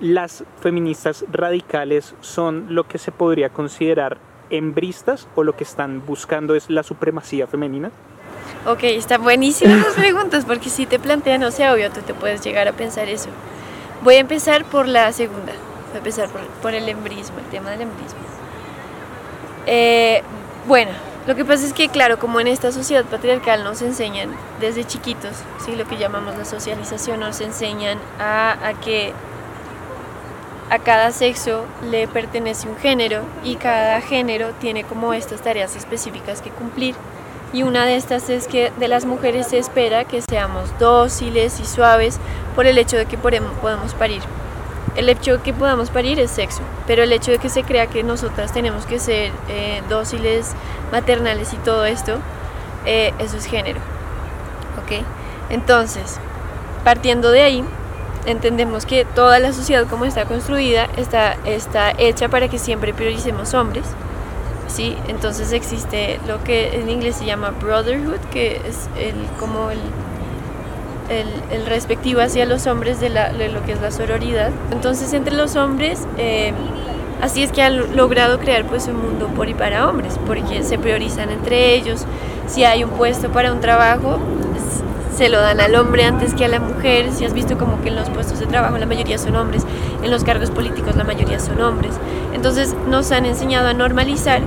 las 0.00 0.44
feministas 0.60 1.24
radicales 1.30 2.14
son 2.20 2.74
lo 2.74 2.88
que 2.88 2.98
se 2.98 3.12
podría 3.12 3.50
considerar 3.50 4.18
hembristas 4.50 5.28
o 5.36 5.44
lo 5.44 5.56
que 5.56 5.64
están 5.64 6.04
buscando 6.04 6.54
es 6.54 6.68
la 6.68 6.82
supremacía 6.82 7.46
femenina 7.46 7.90
Ok, 8.64 8.84
están 8.84 9.24
buenísimas 9.24 9.84
las 9.84 9.94
preguntas 9.94 10.44
porque 10.44 10.68
si 10.68 10.86
te 10.86 11.00
plantean, 11.00 11.42
o 11.42 11.50
sea, 11.50 11.74
obvio, 11.74 11.90
tú 11.90 12.00
te 12.00 12.14
puedes 12.14 12.42
llegar 12.42 12.68
a 12.68 12.72
pensar 12.72 13.08
eso. 13.08 13.28
Voy 14.02 14.16
a 14.16 14.18
empezar 14.18 14.64
por 14.64 14.88
la 14.88 15.12
segunda, 15.12 15.52
voy 15.52 15.94
a 15.94 15.98
empezar 15.98 16.28
por, 16.60 16.74
el 16.74 16.88
embrismo, 16.88 17.38
el 17.38 17.44
tema 17.46 17.70
del 17.70 17.82
embrismo. 17.82 18.18
Eh, 19.66 20.22
bueno, 20.66 20.90
lo 21.28 21.36
que 21.36 21.44
pasa 21.44 21.64
es 21.64 21.72
que, 21.72 21.88
claro, 21.88 22.18
como 22.18 22.40
en 22.40 22.48
esta 22.48 22.72
sociedad 22.72 23.04
patriarcal 23.04 23.62
nos 23.62 23.80
enseñan 23.80 24.30
desde 24.60 24.84
chiquitos, 24.84 25.36
¿sí? 25.64 25.76
lo 25.76 25.86
que 25.86 25.98
llamamos 25.98 26.36
la 26.36 26.44
socialización, 26.44 27.20
nos 27.20 27.40
enseñan 27.40 27.98
a, 28.18 28.56
a 28.66 28.74
que 28.74 29.12
a 30.68 30.80
cada 30.80 31.12
sexo 31.12 31.64
le 31.88 32.08
pertenece 32.08 32.68
un 32.68 32.76
género 32.78 33.22
y 33.44 33.54
cada 33.54 34.00
género 34.00 34.50
tiene 34.60 34.82
como 34.82 35.14
estas 35.14 35.42
tareas 35.42 35.76
específicas 35.76 36.42
que 36.42 36.50
cumplir 36.50 36.96
y 37.52 37.62
una 37.62 37.84
de 37.84 37.96
estas 37.96 38.30
es 38.30 38.46
que 38.46 38.72
de 38.78 38.88
las 38.88 39.04
mujeres 39.04 39.48
se 39.48 39.58
espera 39.58 40.04
que 40.04 40.22
seamos 40.22 40.70
dóciles 40.78 41.60
y 41.60 41.66
suaves 41.66 42.18
por 42.54 42.66
el 42.66 42.78
hecho 42.78 42.96
de 42.96 43.06
que 43.06 43.18
podemos 43.18 43.94
parir. 43.94 44.22
El 44.96 45.08
hecho 45.08 45.38
de 45.38 45.42
que 45.42 45.52
podamos 45.52 45.90
parir 45.90 46.18
es 46.18 46.30
sexo, 46.30 46.62
pero 46.86 47.02
el 47.02 47.12
hecho 47.12 47.30
de 47.30 47.38
que 47.38 47.48
se 47.48 47.62
crea 47.62 47.86
que 47.86 48.02
nosotras 48.02 48.52
tenemos 48.52 48.86
que 48.86 48.98
ser 48.98 49.32
eh, 49.48 49.82
dóciles, 49.88 50.52
maternales 50.90 51.52
y 51.52 51.56
todo 51.56 51.84
esto, 51.84 52.18
eh, 52.84 53.12
eso 53.18 53.36
es 53.36 53.46
género. 53.46 53.80
¿Ok? 54.82 55.02
Entonces, 55.50 56.18
partiendo 56.84 57.30
de 57.30 57.42
ahí, 57.42 57.64
entendemos 58.26 58.86
que 58.86 59.04
toda 59.04 59.38
la 59.38 59.52
sociedad 59.52 59.86
como 59.88 60.04
está 60.04 60.24
construida 60.24 60.88
está, 60.96 61.36
está 61.44 61.92
hecha 61.98 62.28
para 62.28 62.48
que 62.48 62.58
siempre 62.58 62.94
prioricemos 62.94 63.52
hombres 63.54 63.84
¿sí? 64.68 64.96
Entonces 65.08 65.52
existe 65.52 66.18
lo 66.26 66.42
que 66.44 66.80
en 66.80 66.88
inglés 66.88 67.16
se 67.16 67.24
llama 67.24 67.50
brotherhood, 67.50 68.20
que 68.30 68.56
es 68.56 68.88
el, 68.98 69.14
como 69.38 69.70
el, 69.70 69.78
el, 71.50 71.66
respectivo 71.66 72.20
hacia 72.20 72.46
los 72.46 72.66
hombres 72.66 73.00
de, 73.00 73.10
lo 73.10 73.64
que 73.64 73.72
es 73.72 73.80
la 73.80 73.90
sororidad. 73.90 74.50
Entonces 74.70 75.12
entre 75.12 75.34
los 75.34 75.56
hombres, 75.56 76.06
eh, 76.16 76.52
así 77.20 77.42
es 77.42 77.52
que 77.52 77.62
han 77.62 77.96
logrado 77.96 78.38
crear 78.38 78.64
pues 78.66 78.86
un 78.88 78.96
mundo 78.96 79.28
por 79.28 79.48
y 79.48 79.54
para 79.54 79.88
hombres, 79.88 80.18
porque 80.26 80.62
se 80.62 80.78
priorizan 80.78 81.30
entre 81.30 81.74
ellos. 81.74 82.04
Si 82.46 82.64
hay 82.64 82.84
un 82.84 82.90
puesto 82.90 83.30
para 83.30 83.52
un 83.52 83.60
trabajo, 83.60 84.18
se 85.22 85.28
lo 85.28 85.40
dan 85.40 85.60
al 85.60 85.76
hombre 85.76 86.02
antes 86.02 86.34
que 86.34 86.44
a 86.44 86.48
la 86.48 86.58
mujer. 86.58 87.12
Si 87.12 87.24
has 87.24 87.32
visto 87.32 87.56
como 87.56 87.80
que 87.80 87.90
en 87.90 87.94
los 87.94 88.10
puestos 88.10 88.40
de 88.40 88.46
trabajo 88.46 88.76
la 88.76 88.86
mayoría 88.86 89.18
son 89.18 89.36
hombres, 89.36 89.62
en 90.02 90.10
los 90.10 90.24
cargos 90.24 90.50
políticos 90.50 90.96
la 90.96 91.04
mayoría 91.04 91.38
son 91.38 91.62
hombres. 91.62 91.94
Entonces 92.32 92.74
nos 92.88 93.12
han 93.12 93.24
enseñado 93.24 93.68
a 93.68 93.72
normalizar 93.72 94.40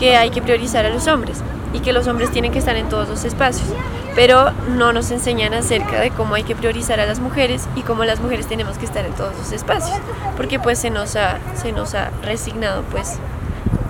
que 0.00 0.16
hay 0.16 0.30
que 0.30 0.42
priorizar 0.42 0.84
a 0.84 0.90
los 0.90 1.06
hombres 1.06 1.44
y 1.72 1.78
que 1.78 1.92
los 1.92 2.08
hombres 2.08 2.32
tienen 2.32 2.50
que 2.50 2.58
estar 2.58 2.74
en 2.74 2.88
todos 2.88 3.08
los 3.08 3.24
espacios, 3.24 3.68
pero 4.16 4.50
no 4.76 4.92
nos 4.92 5.12
enseñan 5.12 5.54
acerca 5.54 6.00
de 6.00 6.10
cómo 6.10 6.34
hay 6.34 6.42
que 6.42 6.56
priorizar 6.56 6.98
a 6.98 7.06
las 7.06 7.20
mujeres 7.20 7.68
y 7.76 7.82
cómo 7.82 8.04
las 8.04 8.18
mujeres 8.18 8.48
tenemos 8.48 8.78
que 8.78 8.86
estar 8.86 9.06
en 9.06 9.12
todos 9.12 9.38
los 9.38 9.52
espacios, 9.52 9.96
porque 10.36 10.58
pues 10.58 10.80
se 10.80 10.90
nos 10.90 11.14
ha, 11.14 11.38
se 11.54 11.70
nos 11.70 11.94
ha 11.94 12.10
resignado 12.24 12.82
pues 12.90 13.20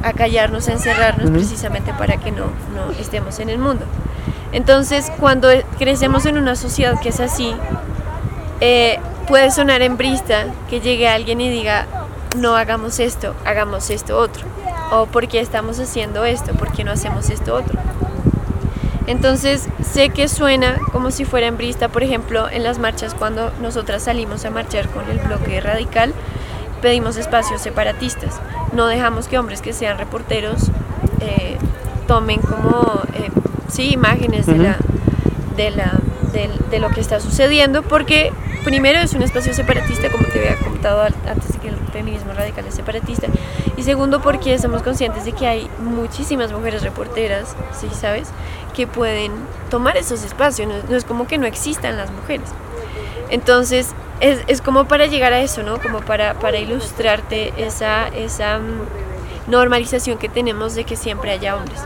a 0.02 0.12
callarnos, 0.12 0.68
a 0.68 0.72
encerrarnos 0.72 1.30
precisamente 1.30 1.94
para 1.94 2.18
que 2.18 2.30
no, 2.30 2.44
no 2.74 2.90
estemos 2.98 3.38
en 3.38 3.48
el 3.48 3.58
mundo. 3.58 3.86
Entonces, 4.52 5.10
cuando 5.18 5.48
crecemos 5.78 6.26
en 6.26 6.38
una 6.38 6.56
sociedad 6.56 7.00
que 7.00 7.10
es 7.10 7.20
así, 7.20 7.54
eh, 8.60 8.98
puede 9.28 9.50
sonar 9.50 9.82
en 9.82 9.96
brista 9.96 10.46
que 10.68 10.80
llegue 10.80 11.08
alguien 11.08 11.40
y 11.40 11.50
diga, 11.50 11.86
no 12.36 12.56
hagamos 12.56 12.98
esto, 13.00 13.34
hagamos 13.44 13.90
esto 13.90 14.18
otro 14.18 14.44
o 14.90 15.06
por 15.06 15.28
qué 15.28 15.40
estamos 15.40 15.78
haciendo 15.78 16.24
esto, 16.24 16.52
por 16.54 16.72
qué 16.72 16.84
no 16.84 16.92
hacemos 16.92 17.30
esto 17.30 17.54
otro. 17.54 17.78
Entonces 19.06 19.68
sé 19.82 20.10
que 20.10 20.28
suena 20.28 20.78
como 20.92 21.10
si 21.10 21.24
fuera 21.24 21.46
en 21.46 21.56
brista, 21.56 21.88
por 21.88 22.02
ejemplo, 22.02 22.48
en 22.48 22.62
las 22.62 22.78
marchas 22.78 23.14
cuando 23.14 23.52
nosotras 23.60 24.04
salimos 24.04 24.44
a 24.44 24.50
marchar 24.50 24.88
con 24.88 25.08
el 25.08 25.18
bloque 25.18 25.60
radical, 25.60 26.12
pedimos 26.82 27.16
espacios 27.16 27.60
separatistas. 27.60 28.40
No 28.72 28.86
dejamos 28.86 29.26
que 29.26 29.38
hombres 29.38 29.62
que 29.62 29.72
sean 29.72 29.98
reporteros 29.98 30.70
eh, 31.20 31.56
tomen 32.06 32.40
como 32.40 33.02
eh, 33.14 33.30
sí, 33.70 33.92
imágenes 33.92 34.46
de, 34.46 34.58
la, 34.58 34.78
de, 35.56 35.70
la, 35.70 36.00
de, 36.70 36.78
lo 36.78 36.90
que 36.90 37.00
está 37.00 37.20
sucediendo, 37.20 37.82
porque 37.82 38.32
primero 38.64 38.98
es 38.98 39.14
un 39.14 39.22
espacio 39.22 39.54
separatista, 39.54 40.10
como 40.10 40.26
te 40.26 40.38
había 40.38 40.56
comentado 40.56 41.02
antes 41.02 41.52
de 41.52 41.58
que 41.58 41.68
el 41.68 41.76
feminismo 41.92 42.32
radical 42.32 42.66
es 42.66 42.74
separatista, 42.74 43.28
y 43.76 43.82
segundo 43.82 44.20
porque 44.20 44.58
somos 44.58 44.82
conscientes 44.82 45.24
de 45.24 45.32
que 45.32 45.46
hay 45.46 45.70
muchísimas 45.82 46.52
mujeres 46.52 46.82
reporteras, 46.82 47.56
¿sí 47.78 47.88
sabes? 47.92 48.28
Que 48.74 48.86
pueden 48.86 49.32
tomar 49.70 49.96
esos 49.96 50.24
espacios, 50.24 50.68
no, 50.68 50.96
es 50.96 51.04
como 51.04 51.26
que 51.26 51.38
no 51.38 51.46
existan 51.46 51.96
las 51.96 52.10
mujeres. 52.10 52.48
Entonces, 53.30 53.94
es, 54.20 54.40
es, 54.48 54.60
como 54.60 54.86
para 54.86 55.06
llegar 55.06 55.32
a 55.32 55.40
eso, 55.40 55.62
¿no? 55.62 55.80
Como 55.80 56.00
para, 56.00 56.34
para 56.34 56.58
ilustrarte 56.58 57.52
esa, 57.56 58.08
esa 58.08 58.58
mm, 58.58 59.50
normalización 59.50 60.18
que 60.18 60.28
tenemos 60.28 60.74
de 60.74 60.84
que 60.84 60.96
siempre 60.96 61.30
haya 61.30 61.56
hombres. 61.56 61.80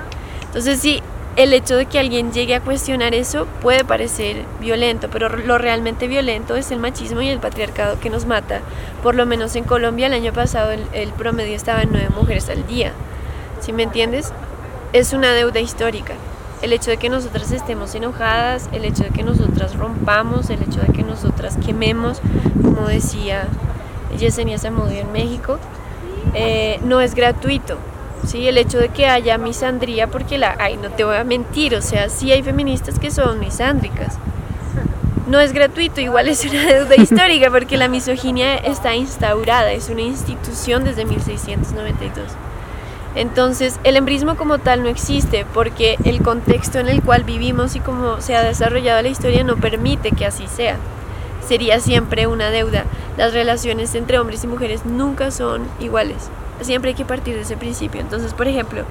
Entonces, 0.47 0.81
sí, 0.81 1.03
el 1.37 1.53
hecho 1.53 1.77
de 1.77 1.87
que 1.87 1.99
alguien 1.99 2.33
llegue 2.33 2.55
a 2.55 2.61
cuestionar 2.61 3.12
eso 3.14 3.47
puede 3.61 3.85
parecer 3.85 4.44
violento, 4.61 5.09
pero 5.11 5.29
lo 5.29 5.59
realmente 5.59 6.07
violento 6.07 6.55
es 6.55 6.70
el 6.70 6.79
machismo 6.79 7.23
y 7.23 7.29
el 7.29 7.40
patriarcado 7.40 7.99
que 7.99 8.09
nos 8.09 8.25
mata. 8.25 8.61
Por 9.03 9.16
lo 9.16 9.27
menos 9.27 9.57
en 9.57 9.64
Colombia 9.64 10.07
el 10.07 10.12
año 10.12 10.33
pasado 10.33 10.70
el, 10.70 11.12
promedio 11.12 11.57
estaba 11.57 11.83
en 11.83 11.90
nueve 11.90 12.09
mujeres 12.14 12.49
al 12.51 12.66
día. 12.66 12.92
¿Sí 13.61 13.73
me 13.73 13.83
entiendes? 13.83 14.33
Es 14.92 15.12
una 15.12 15.33
deuda 15.33 15.59
histórica. 15.59 16.14
El 16.62 16.73
hecho 16.73 16.90
de 16.90 16.99
que 16.99 17.09
nosotras 17.09 17.51
estemos 17.51 17.94
enojadas, 17.97 18.68
el 18.73 18.85
hecho 18.85 19.03
de 19.03 19.11
que 19.11 19.25
nosotras 19.25 19.75
rompamos, 19.75 20.51
el 20.51 20.62
hecho 20.62 20.81
de 20.81 20.92
que 20.92 21.03
nosotras 21.03 21.59
quememos, 21.64 22.20
como 22.62 22.87
decía 22.87 23.49
Yesenia 24.18 24.59
Zamudio 24.59 25.01
en 25.01 25.12
México, 25.12 25.59
eh, 26.33 26.79
no 26.85 27.01
es 27.01 27.14
gratuito 27.14 27.77
¿sí? 28.27 28.49
El 28.49 28.59
hecho 28.59 28.79
de 28.79 28.89
que 28.89 29.07
haya 29.07 29.39
misandría, 29.39 30.09
porque 30.09 30.39
la 30.39 30.57
hay, 30.59 30.77
no 30.77 30.91
te 30.91 31.05
voy 31.05 31.17
a 31.17 31.25
mentir, 31.25 31.75
o 31.75 31.83
sea, 31.83 32.09
sí 32.09 32.33
hay 32.33 32.43
feministas 32.43 32.99
que 32.99 33.11
son 33.11 33.41
misándricas. 33.41 34.19
No 35.27 35.41
es 35.41 35.53
gratuito, 35.53 36.01
igual 36.01 36.29
es 36.29 36.45
una 36.45 36.67
deuda 36.67 36.97
histórica, 36.97 37.51
porque 37.51 37.77
la 37.77 37.89
misoginia 37.89 38.57
está 38.57 38.95
instaurada, 38.95 39.73
es 39.73 39.89
una 39.89 40.03
institución 40.03 40.85
desde 40.85 41.05
1692. 41.05 42.29
Entonces, 43.15 43.79
el 43.85 43.97
embrismo 43.97 44.37
como 44.37 44.59
tal 44.59 44.83
no 44.83 44.89
existe 44.89 45.47
porque 45.55 45.97
el 46.05 46.21
contexto 46.21 46.81
en 46.81 46.89
el 46.89 47.01
cual 47.01 47.23
vivimos 47.23 47.77
y 47.77 47.81
cómo 47.81 48.21
se 48.21 48.35
ha 48.35 48.43
desarrollado 48.43 49.03
la 49.03 49.09
historia 49.09 49.45
no 49.45 49.57
permite 49.57 50.11
que 50.11 50.27
así 50.27 50.47
sea. 50.49 50.77
Sería 51.47 51.79
siempre 51.79 52.27
una 52.27 52.51
deuda. 52.51 52.85
Las 53.17 53.33
relaciones 53.33 53.95
entre 53.95 54.19
hombres 54.19 54.43
y 54.43 54.49
mujeres 54.49 54.85
nunca 54.85 55.31
son 55.31 55.63
iguales. 55.79 56.29
Siempre 56.64 56.90
hay 56.90 56.94
que 56.94 57.05
partir 57.05 57.35
de 57.35 57.42
ese 57.42 57.57
principio. 57.57 58.00
Entonces, 58.00 58.35
por 58.35 58.48
ejemplo, 58.48 58.85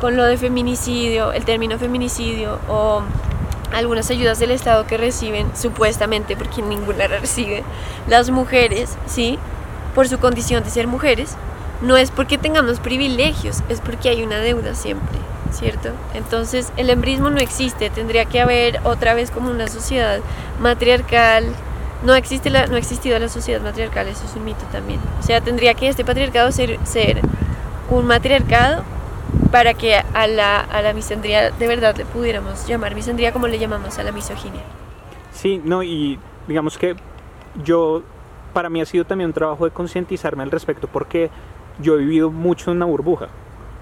con 0.00 0.16
lo 0.16 0.24
de 0.24 0.36
feminicidio, 0.36 1.32
el 1.32 1.44
término 1.44 1.78
feminicidio 1.78 2.58
o 2.68 3.02
algunas 3.72 4.10
ayudas 4.10 4.38
del 4.38 4.50
Estado 4.50 4.86
que 4.86 4.96
reciben, 4.96 5.50
supuestamente, 5.56 6.36
porque 6.36 6.62
ninguna 6.62 7.06
recibe, 7.08 7.64
las 8.06 8.30
mujeres, 8.30 8.96
¿sí? 9.06 9.38
Por 9.94 10.08
su 10.08 10.18
condición 10.18 10.62
de 10.62 10.70
ser 10.70 10.86
mujeres, 10.86 11.36
no 11.80 11.96
es 11.96 12.10
porque 12.10 12.38
tengamos 12.38 12.80
privilegios, 12.80 13.62
es 13.68 13.80
porque 13.80 14.08
hay 14.08 14.22
una 14.22 14.38
deuda 14.38 14.74
siempre, 14.74 15.18
¿cierto? 15.50 15.90
Entonces 16.14 16.72
el 16.76 16.90
embrismo 16.90 17.30
no 17.30 17.38
existe, 17.38 17.90
tendría 17.90 18.24
que 18.24 18.40
haber 18.40 18.80
otra 18.84 19.14
vez 19.14 19.30
como 19.30 19.50
una 19.50 19.68
sociedad 19.68 20.20
matriarcal. 20.60 21.46
No, 22.06 22.14
existe 22.14 22.50
la, 22.50 22.66
no 22.66 22.76
ha 22.76 22.78
existido 22.78 23.18
la 23.18 23.28
sociedad 23.28 23.60
matriarcal, 23.60 24.06
eso 24.06 24.24
es 24.24 24.36
un 24.36 24.44
mito 24.44 24.64
también. 24.70 25.00
O 25.18 25.22
sea, 25.24 25.40
tendría 25.40 25.74
que 25.74 25.88
este 25.88 26.04
patriarcado 26.04 26.52
ser, 26.52 26.78
ser 26.84 27.20
un 27.90 28.06
matriarcado 28.06 28.84
para 29.50 29.74
que 29.74 29.96
a 29.96 30.26
la, 30.28 30.60
a 30.60 30.82
la 30.82 30.92
misandría 30.92 31.50
de 31.50 31.66
verdad 31.66 31.96
le 31.96 32.04
pudiéramos 32.04 32.64
llamar 32.66 32.94
misandría 32.94 33.32
como 33.32 33.48
le 33.48 33.58
llamamos 33.58 33.98
a 33.98 34.04
la 34.04 34.12
misoginia. 34.12 34.60
Sí, 35.32 35.60
no, 35.64 35.82
y 35.82 36.18
digamos 36.46 36.78
que 36.78 36.94
yo, 37.64 38.02
para 38.52 38.70
mí 38.70 38.80
ha 38.80 38.86
sido 38.86 39.04
también 39.04 39.30
un 39.30 39.34
trabajo 39.34 39.64
de 39.64 39.72
concientizarme 39.72 40.44
al 40.44 40.52
respecto 40.52 40.86
porque 40.86 41.28
yo 41.80 41.96
he 41.96 41.98
vivido 41.98 42.30
mucho 42.30 42.70
en 42.70 42.76
una 42.76 42.86
burbuja. 42.86 43.28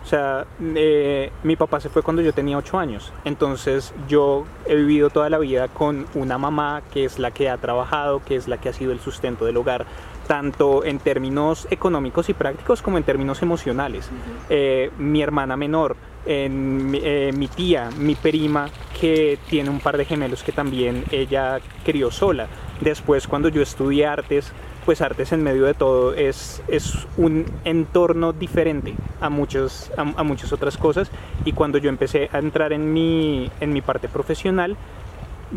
O 0.05 0.07
sea, 0.07 0.45
eh, 0.61 1.33
mi 1.43 1.57
papá 1.57 1.81
se 1.81 1.89
fue 1.89 2.03
cuando 2.03 2.21
yo 2.21 2.35
tenía 2.35 2.59
8 2.59 2.79
años. 2.79 3.11
Entonces 3.25 3.95
yo 4.07 4.45
he 4.67 4.75
vivido 4.75 5.09
toda 5.09 5.31
la 5.31 5.39
vida 5.39 5.69
con 5.69 6.07
una 6.15 6.37
mamá 6.37 6.83
que 6.93 7.07
es 7.07 7.19
la 7.19 7.31
que 7.31 7.49
ha 7.49 7.57
trabajado, 7.57 8.23
que 8.23 8.37
es 8.37 8.47
la 8.47 8.59
que 8.59 8.69
ha 8.69 8.73
sido 8.75 8.93
el 8.93 9.01
sustento 9.01 9.47
del 9.47 9.57
hogar, 9.57 9.87
tanto 10.27 10.85
en 10.85 10.99
términos 10.99 11.67
económicos 11.71 12.29
y 12.29 12.35
prácticos 12.35 12.83
como 12.83 12.99
en 12.99 13.05
términos 13.05 13.43
emocionales. 13.43 14.11
Eh, 14.51 14.91
mi 14.99 15.23
hermana 15.23 15.57
menor, 15.57 15.97
en, 16.27 16.99
eh, 17.03 17.33
mi 17.35 17.49
tía, 17.49 17.89
mi 17.97 18.15
prima, 18.15 18.69
que 19.01 19.39
tiene 19.49 19.71
un 19.71 19.81
par 19.81 19.97
de 19.97 20.05
gemelos 20.05 20.43
que 20.43 20.53
también 20.53 21.05
ella 21.13 21.61
crió 21.83 22.11
sola. 22.11 22.47
Después, 22.81 23.27
cuando 23.27 23.49
yo 23.49 23.63
estudié 23.63 24.07
artes, 24.07 24.53
pues 24.85 25.01
artes 25.01 25.33
en 25.33 25.43
medio 25.43 25.65
de 25.65 25.75
todo 25.75 26.15
es, 26.15 26.63
es 26.69 27.07
un 27.17 27.47
entorno 27.65 28.33
diferente 28.33 28.95
a, 29.21 29.31
muchos, 29.31 29.91
a, 29.97 30.23
muchas 30.23 30.53
otras 30.53 30.77
cosas. 30.77 31.11
Y 31.45 31.53
cuando 31.53 31.79
yo 31.79 31.89
empecé 31.89 32.29
a 32.33 32.39
entrar 32.39 32.73
en 32.73 32.93
mi, 32.93 33.51
en 33.61 33.73
mi 33.73 33.81
parte 33.81 34.09
profesional, 34.09 34.77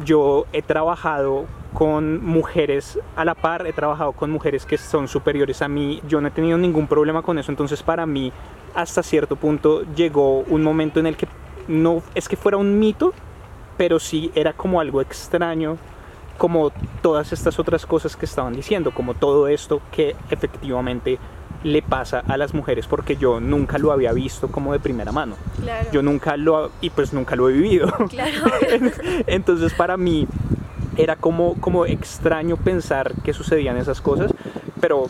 yo 0.06 0.46
he 0.54 0.62
trabajado 0.62 1.46
con 1.74 2.24
mujeres 2.24 3.00
a 3.16 3.26
la 3.26 3.36
par, 3.36 3.68
he 3.68 3.74
trabajado 3.74 4.14
con 4.14 4.32
mujeres 4.32 4.66
que 4.66 4.78
son 4.78 5.08
superiores 5.08 5.62
a 5.62 5.68
mí, 5.68 6.02
yo 6.08 6.22
no 6.22 6.30
he 6.30 6.32
tenido 6.32 6.58
ningún 6.58 6.88
problema 6.88 7.22
con 7.22 7.38
eso, 7.38 7.52
entonces 7.52 7.84
para 7.84 8.06
mí 8.06 8.32
hasta 8.74 9.04
cierto 9.04 9.36
punto 9.36 9.84
llegó 9.96 10.40
un 10.42 10.64
momento 10.64 11.00
en 11.00 11.08
el 11.08 11.18
que 11.18 11.28
no 11.68 12.02
es 12.16 12.28
que 12.30 12.36
fuera 12.36 12.58
un 12.58 12.80
mito, 12.80 13.14
pero 13.78 14.00
sí 14.00 14.32
era 14.34 14.54
como 14.54 14.80
algo 14.80 15.02
extraño 15.02 15.78
como 16.38 16.72
todas 17.02 17.34
estas 17.34 17.60
otras 17.60 17.86
cosas 17.86 18.16
que 18.16 18.26
estaban 18.26 18.54
diciendo, 18.54 18.92
como 18.92 19.14
todo 19.14 19.48
esto 19.48 19.82
que 19.92 20.16
efectivamente 20.30 21.20
le 21.64 21.82
pasa 21.82 22.24
a 22.28 22.38
las 22.38 22.54
mujeres 22.54 22.86
porque 22.88 23.18
yo 23.18 23.40
nunca 23.40 23.78
lo 23.78 23.92
había 23.92 24.14
visto 24.14 24.48
como 24.48 24.74
de 24.74 24.80
primera 24.80 25.12
mano. 25.12 25.36
Yo 25.92 26.02
nunca 26.02 26.38
lo 26.38 26.72
y 26.82 26.90
pues 26.90 27.14
nunca 27.14 27.36
lo 27.36 27.50
he 27.50 27.54
vivido. 27.54 27.92
Entonces 29.28 29.74
para 29.74 29.98
mí 29.98 30.28
era 30.96 31.16
como 31.16 31.56
como 31.60 31.86
extraño 31.86 32.58
pensar 32.58 33.14
que 33.24 33.34
sucedían 33.34 33.78
esas 33.78 34.02
cosas, 34.02 34.34
pero 34.80 35.08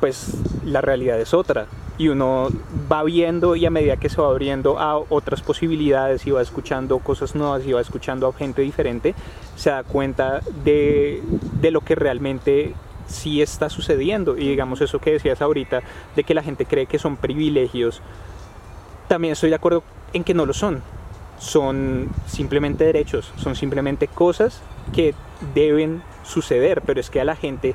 pues 0.00 0.34
la 0.64 0.80
realidad 0.80 1.20
es 1.20 1.34
otra 1.34 1.66
y 1.98 2.08
uno 2.08 2.48
va 2.90 3.02
viendo 3.02 3.56
y 3.56 3.66
a 3.66 3.70
medida 3.70 3.96
que 3.96 4.08
se 4.08 4.20
va 4.20 4.28
abriendo 4.28 4.78
a 4.78 4.96
otras 4.96 5.42
posibilidades 5.42 6.26
y 6.26 6.30
va 6.30 6.40
escuchando 6.40 7.00
cosas 7.00 7.34
nuevas 7.34 7.66
y 7.66 7.72
va 7.72 7.80
escuchando 7.80 8.28
a 8.28 8.32
gente 8.32 8.62
diferente, 8.62 9.14
se 9.56 9.70
da 9.70 9.82
cuenta 9.82 10.40
de, 10.64 11.22
de 11.60 11.70
lo 11.72 11.80
que 11.80 11.96
realmente 11.96 12.74
sí 13.08 13.42
está 13.42 13.68
sucediendo. 13.68 14.38
Y 14.38 14.48
digamos 14.48 14.80
eso 14.80 15.00
que 15.00 15.12
decías 15.12 15.42
ahorita, 15.42 15.82
de 16.14 16.24
que 16.24 16.34
la 16.34 16.42
gente 16.42 16.66
cree 16.66 16.86
que 16.86 17.00
son 17.00 17.16
privilegios, 17.16 18.00
también 19.08 19.32
estoy 19.32 19.50
de 19.50 19.56
acuerdo 19.56 19.82
en 20.12 20.22
que 20.22 20.34
no 20.34 20.46
lo 20.46 20.52
son. 20.52 20.82
Son 21.38 22.08
simplemente 22.26 22.84
derechos, 22.84 23.32
son 23.36 23.56
simplemente 23.56 24.08
cosas 24.08 24.60
que 24.92 25.14
deben 25.54 26.02
suceder, 26.24 26.82
pero 26.84 27.00
es 27.00 27.10
que 27.10 27.20
a 27.20 27.24
la 27.24 27.36
gente 27.36 27.74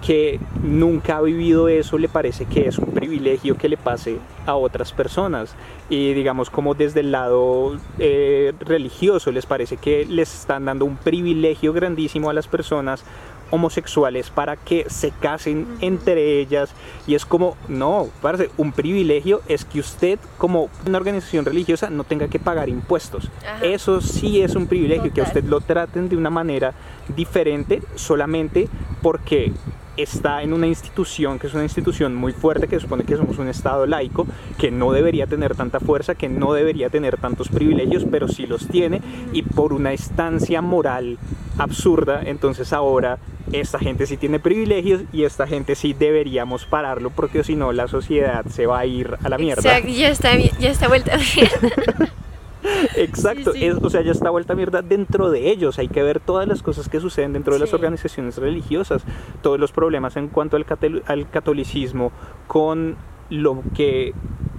que 0.00 0.40
nunca 0.62 1.16
ha 1.16 1.22
vivido 1.22 1.68
eso 1.68 1.98
le 1.98 2.08
parece 2.08 2.46
que 2.46 2.68
es 2.68 2.78
un 2.78 2.92
privilegio 2.92 3.56
que 3.56 3.68
le 3.68 3.76
pase 3.76 4.18
a 4.46 4.54
otras 4.54 4.92
personas. 4.92 5.54
Y 5.88 6.12
digamos 6.14 6.50
como 6.50 6.74
desde 6.74 7.00
el 7.00 7.12
lado 7.12 7.76
eh, 7.98 8.52
religioso 8.60 9.32
les 9.32 9.46
parece 9.46 9.76
que 9.76 10.04
les 10.06 10.32
están 10.34 10.66
dando 10.66 10.84
un 10.84 10.96
privilegio 10.96 11.72
grandísimo 11.72 12.30
a 12.30 12.32
las 12.32 12.48
personas 12.48 13.04
homosexuales 13.50 14.30
para 14.30 14.56
que 14.56 14.86
se 14.88 15.10
casen 15.10 15.66
entre 15.80 16.40
ellas. 16.40 16.70
Y 17.06 17.14
es 17.14 17.24
como 17.24 17.56
no 17.68 18.08
parece 18.20 18.50
un 18.56 18.72
privilegio 18.72 19.40
es 19.48 19.64
que 19.64 19.80
usted 19.80 20.18
como 20.36 20.68
una 20.86 20.98
organización 20.98 21.44
religiosa 21.44 21.90
no 21.90 22.04
tenga 22.04 22.28
que 22.28 22.38
pagar 22.38 22.68
impuestos. 22.68 23.30
Eso 23.62 24.00
sí 24.00 24.42
es 24.42 24.54
un 24.54 24.66
privilegio 24.66 25.12
que 25.12 25.20
a 25.20 25.24
usted 25.24 25.44
lo 25.44 25.60
traten 25.60 26.08
de 26.08 26.16
una 26.16 26.30
manera 26.30 26.74
diferente 27.16 27.82
solamente 27.94 28.68
porque 29.02 29.52
está 29.98 30.42
en 30.42 30.52
una 30.52 30.66
institución 30.66 31.38
que 31.38 31.48
es 31.48 31.54
una 31.54 31.64
institución 31.64 32.14
muy 32.14 32.32
fuerte, 32.32 32.68
que 32.68 32.80
supone 32.80 33.04
que 33.04 33.16
somos 33.16 33.38
un 33.38 33.48
Estado 33.48 33.86
laico, 33.86 34.26
que 34.56 34.70
no 34.70 34.92
debería 34.92 35.26
tener 35.26 35.56
tanta 35.56 35.80
fuerza, 35.80 36.14
que 36.14 36.28
no 36.28 36.52
debería 36.52 36.88
tener 36.88 37.18
tantos 37.18 37.48
privilegios, 37.48 38.06
pero 38.10 38.28
sí 38.28 38.46
los 38.46 38.68
tiene, 38.68 39.02
y 39.32 39.42
por 39.42 39.72
una 39.72 39.92
estancia 39.92 40.62
moral 40.62 41.18
absurda, 41.58 42.22
entonces 42.24 42.72
ahora 42.72 43.18
esta 43.52 43.78
gente 43.78 44.06
sí 44.06 44.16
tiene 44.16 44.38
privilegios 44.38 45.02
y 45.12 45.24
esta 45.24 45.46
gente 45.46 45.74
sí 45.74 45.94
deberíamos 45.94 46.64
pararlo, 46.66 47.10
porque 47.10 47.42
si 47.44 47.56
no 47.56 47.72
la 47.72 47.88
sociedad 47.88 48.44
se 48.46 48.66
va 48.66 48.80
a 48.80 48.86
ir 48.86 49.16
a 49.22 49.28
la 49.28 49.38
mierda. 49.38 49.78
Exacto, 49.78 49.88
ya 49.88 50.08
está, 50.10 50.36
ya 50.36 50.70
está 50.70 50.88
vuelta 50.88 51.14
a 51.14 51.18
Exacto, 52.96 53.52
o 53.82 53.90
sea, 53.90 54.02
ya 54.02 54.12
está 54.12 54.30
vuelta 54.30 54.54
mierda 54.54 54.82
dentro 54.82 55.30
de 55.30 55.50
ellos. 55.50 55.78
Hay 55.78 55.88
que 55.88 56.02
ver 56.02 56.20
todas 56.20 56.46
las 56.48 56.62
cosas 56.62 56.88
que 56.88 57.00
suceden 57.00 57.32
dentro 57.32 57.54
de 57.54 57.60
las 57.60 57.72
organizaciones 57.72 58.36
religiosas, 58.36 59.02
todos 59.42 59.58
los 59.58 59.72
problemas 59.72 60.16
en 60.16 60.28
cuanto 60.28 60.56
al, 60.56 60.66
al 61.06 61.30
catolicismo 61.30 62.12
con 62.46 62.96
lo 63.30 63.62
que 63.74 64.14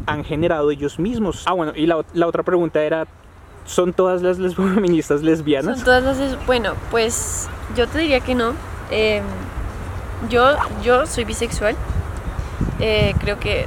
han 0.05 0.23
generado 0.23 0.71
ellos 0.71 0.99
mismos. 0.99 1.43
Ah, 1.45 1.53
bueno, 1.53 1.73
y 1.75 1.85
la, 1.85 2.03
la 2.13 2.27
otra 2.27 2.43
pregunta 2.43 2.81
era, 2.83 3.07
¿son 3.65 3.93
todas 3.93 4.21
las 4.21 4.37
feministas 4.55 5.21
lesbianas? 5.21 5.77
Son 5.77 5.85
todas 5.85 6.03
las, 6.17 6.45
bueno, 6.45 6.73
pues 6.91 7.47
yo 7.75 7.87
te 7.87 7.99
diría 7.99 8.19
que 8.19 8.35
no. 8.35 8.53
Em, 8.91 9.23
yo, 10.29 10.51
yo 10.83 11.05
soy 11.05 11.23
bisexual. 11.25 11.75
Eh, 12.79 13.13
creo 13.19 13.39
que 13.39 13.65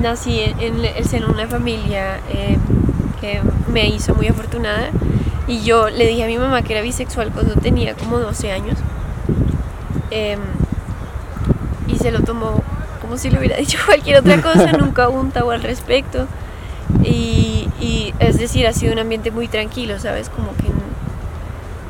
nací 0.00 0.40
en, 0.40 0.84
el 0.84 1.04
seno 1.04 1.28
de 1.28 1.32
una 1.32 1.46
familia 1.46 2.20
eh, 2.28 2.58
me 3.72 3.86
hizo 3.88 4.14
muy 4.14 4.28
afortunada. 4.28 4.90
Y 5.46 5.62
yo 5.62 5.90
le 5.90 6.06
dije 6.06 6.24
a 6.24 6.26
mi 6.26 6.38
mamá 6.38 6.62
que 6.62 6.72
era 6.72 6.82
bisexual 6.82 7.30
cuando 7.30 7.54
tenía 7.54 7.94
como 7.94 8.18
12 8.18 8.52
años. 8.52 8.78
Em, 10.10 10.40
y 11.88 11.96
se 11.96 12.10
lo 12.10 12.20
tomó 12.20 12.62
como 13.00 13.18
si 13.18 13.30
le 13.30 13.38
hubiera 13.38 13.56
dicho 13.58 13.78
cualquier 13.84 14.18
otra 14.18 14.40
cosa, 14.40 14.72
nunca 14.72 15.08
un 15.08 15.30
tabú 15.30 15.50
al 15.50 15.62
respecto. 15.62 16.26
Y, 17.02 17.68
y, 17.80 18.14
es 18.18 18.38
decir, 18.38 18.66
ha 18.66 18.72
sido 18.72 18.92
un 18.92 18.98
ambiente 18.98 19.30
muy 19.30 19.48
tranquilo, 19.48 19.98
¿sabes? 19.98 20.30
Como 20.30 20.48
que 20.56 20.64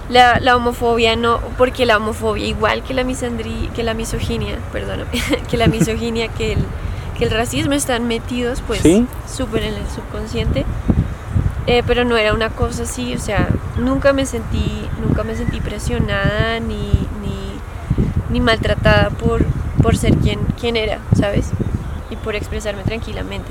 la, 0.08 0.38
la 0.40 0.56
homofobia 0.56 1.16
no, 1.16 1.40
porque 1.56 1.86
la 1.86 1.96
homofobia, 1.96 2.46
igual 2.46 2.82
que 2.82 2.94
la 2.94 3.04
misandría, 3.04 3.70
que 3.74 3.82
la 3.82 3.94
misoginia, 3.94 4.58
perdón, 4.72 5.04
que 5.50 5.56
la 5.56 5.66
misoginia, 5.66 6.28
que 6.28 6.52
el, 6.52 6.58
que 7.18 7.24
el 7.24 7.30
racismo 7.30 7.74
están 7.74 8.06
metidos 8.06 8.62
pues 8.66 8.82
súper 9.26 9.62
en 9.62 9.74
el 9.74 9.86
subconsciente. 9.88 10.64
Eh, 11.66 11.82
pero 11.86 12.04
no 12.04 12.16
era 12.18 12.34
una 12.34 12.50
cosa 12.50 12.82
así, 12.82 13.14
o 13.14 13.18
sea, 13.18 13.48
nunca 13.78 14.12
me 14.12 14.26
sentí, 14.26 14.86
nunca 15.00 15.24
me 15.24 15.34
sentí 15.34 15.60
presionada 15.60 16.60
ni, 16.60 16.92
ni, 18.30 18.40
maltratada 18.40 19.10
por, 19.10 19.44
por 19.80 19.96
ser 19.96 20.16
quien, 20.16 20.40
quien 20.60 20.76
era, 20.76 20.98
¿sabes? 21.16 21.50
Y 22.10 22.16
por 22.16 22.34
expresarme 22.34 22.82
tranquilamente. 22.82 23.48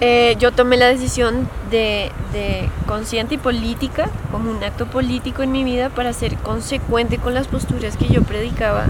Eh, 0.00 0.36
yo 0.38 0.52
tomé 0.52 0.76
la 0.76 0.86
decisión 0.86 1.48
de, 1.70 2.12
de, 2.32 2.68
consciente 2.86 3.34
y 3.34 3.38
política, 3.38 4.08
como 4.30 4.50
un 4.50 4.62
acto 4.62 4.86
político 4.86 5.42
en 5.42 5.52
mi 5.52 5.64
vida, 5.64 5.88
para 5.88 6.12
ser 6.12 6.36
consecuente 6.36 7.18
con 7.18 7.34
las 7.34 7.48
posturas 7.48 7.96
que 7.96 8.08
yo 8.08 8.22
predicaba 8.22 8.86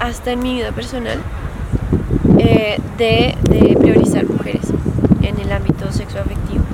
hasta 0.00 0.32
en 0.32 0.40
mi 0.40 0.54
vida 0.54 0.72
personal, 0.72 1.18
eh, 2.38 2.80
de, 2.98 3.36
de 3.48 3.76
priorizar 3.78 4.26
mujeres 4.26 4.66
en 5.22 5.38
el 5.38 5.52
ámbito 5.52 5.92
sexoafectivo. 5.92 6.73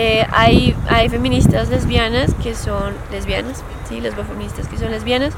Eh, 0.00 0.24
hay, 0.30 0.76
hay 0.88 1.08
feministas 1.08 1.70
lesbianas 1.70 2.32
que 2.40 2.54
son 2.54 2.92
lesbianas, 3.10 3.64
¿sí? 3.88 4.00
lesbofeministas 4.00 4.68
que 4.68 4.78
son 4.78 4.92
lesbianas, 4.92 5.34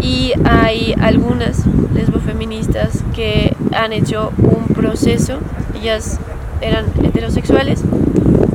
y 0.00 0.32
hay 0.46 0.94
algunas 1.02 1.66
lesbofeministas 1.92 3.04
que 3.14 3.54
han 3.74 3.92
hecho 3.92 4.32
un 4.38 4.74
proceso, 4.74 5.40
ellas 5.78 6.18
eran 6.62 6.86
heterosexuales 7.04 7.82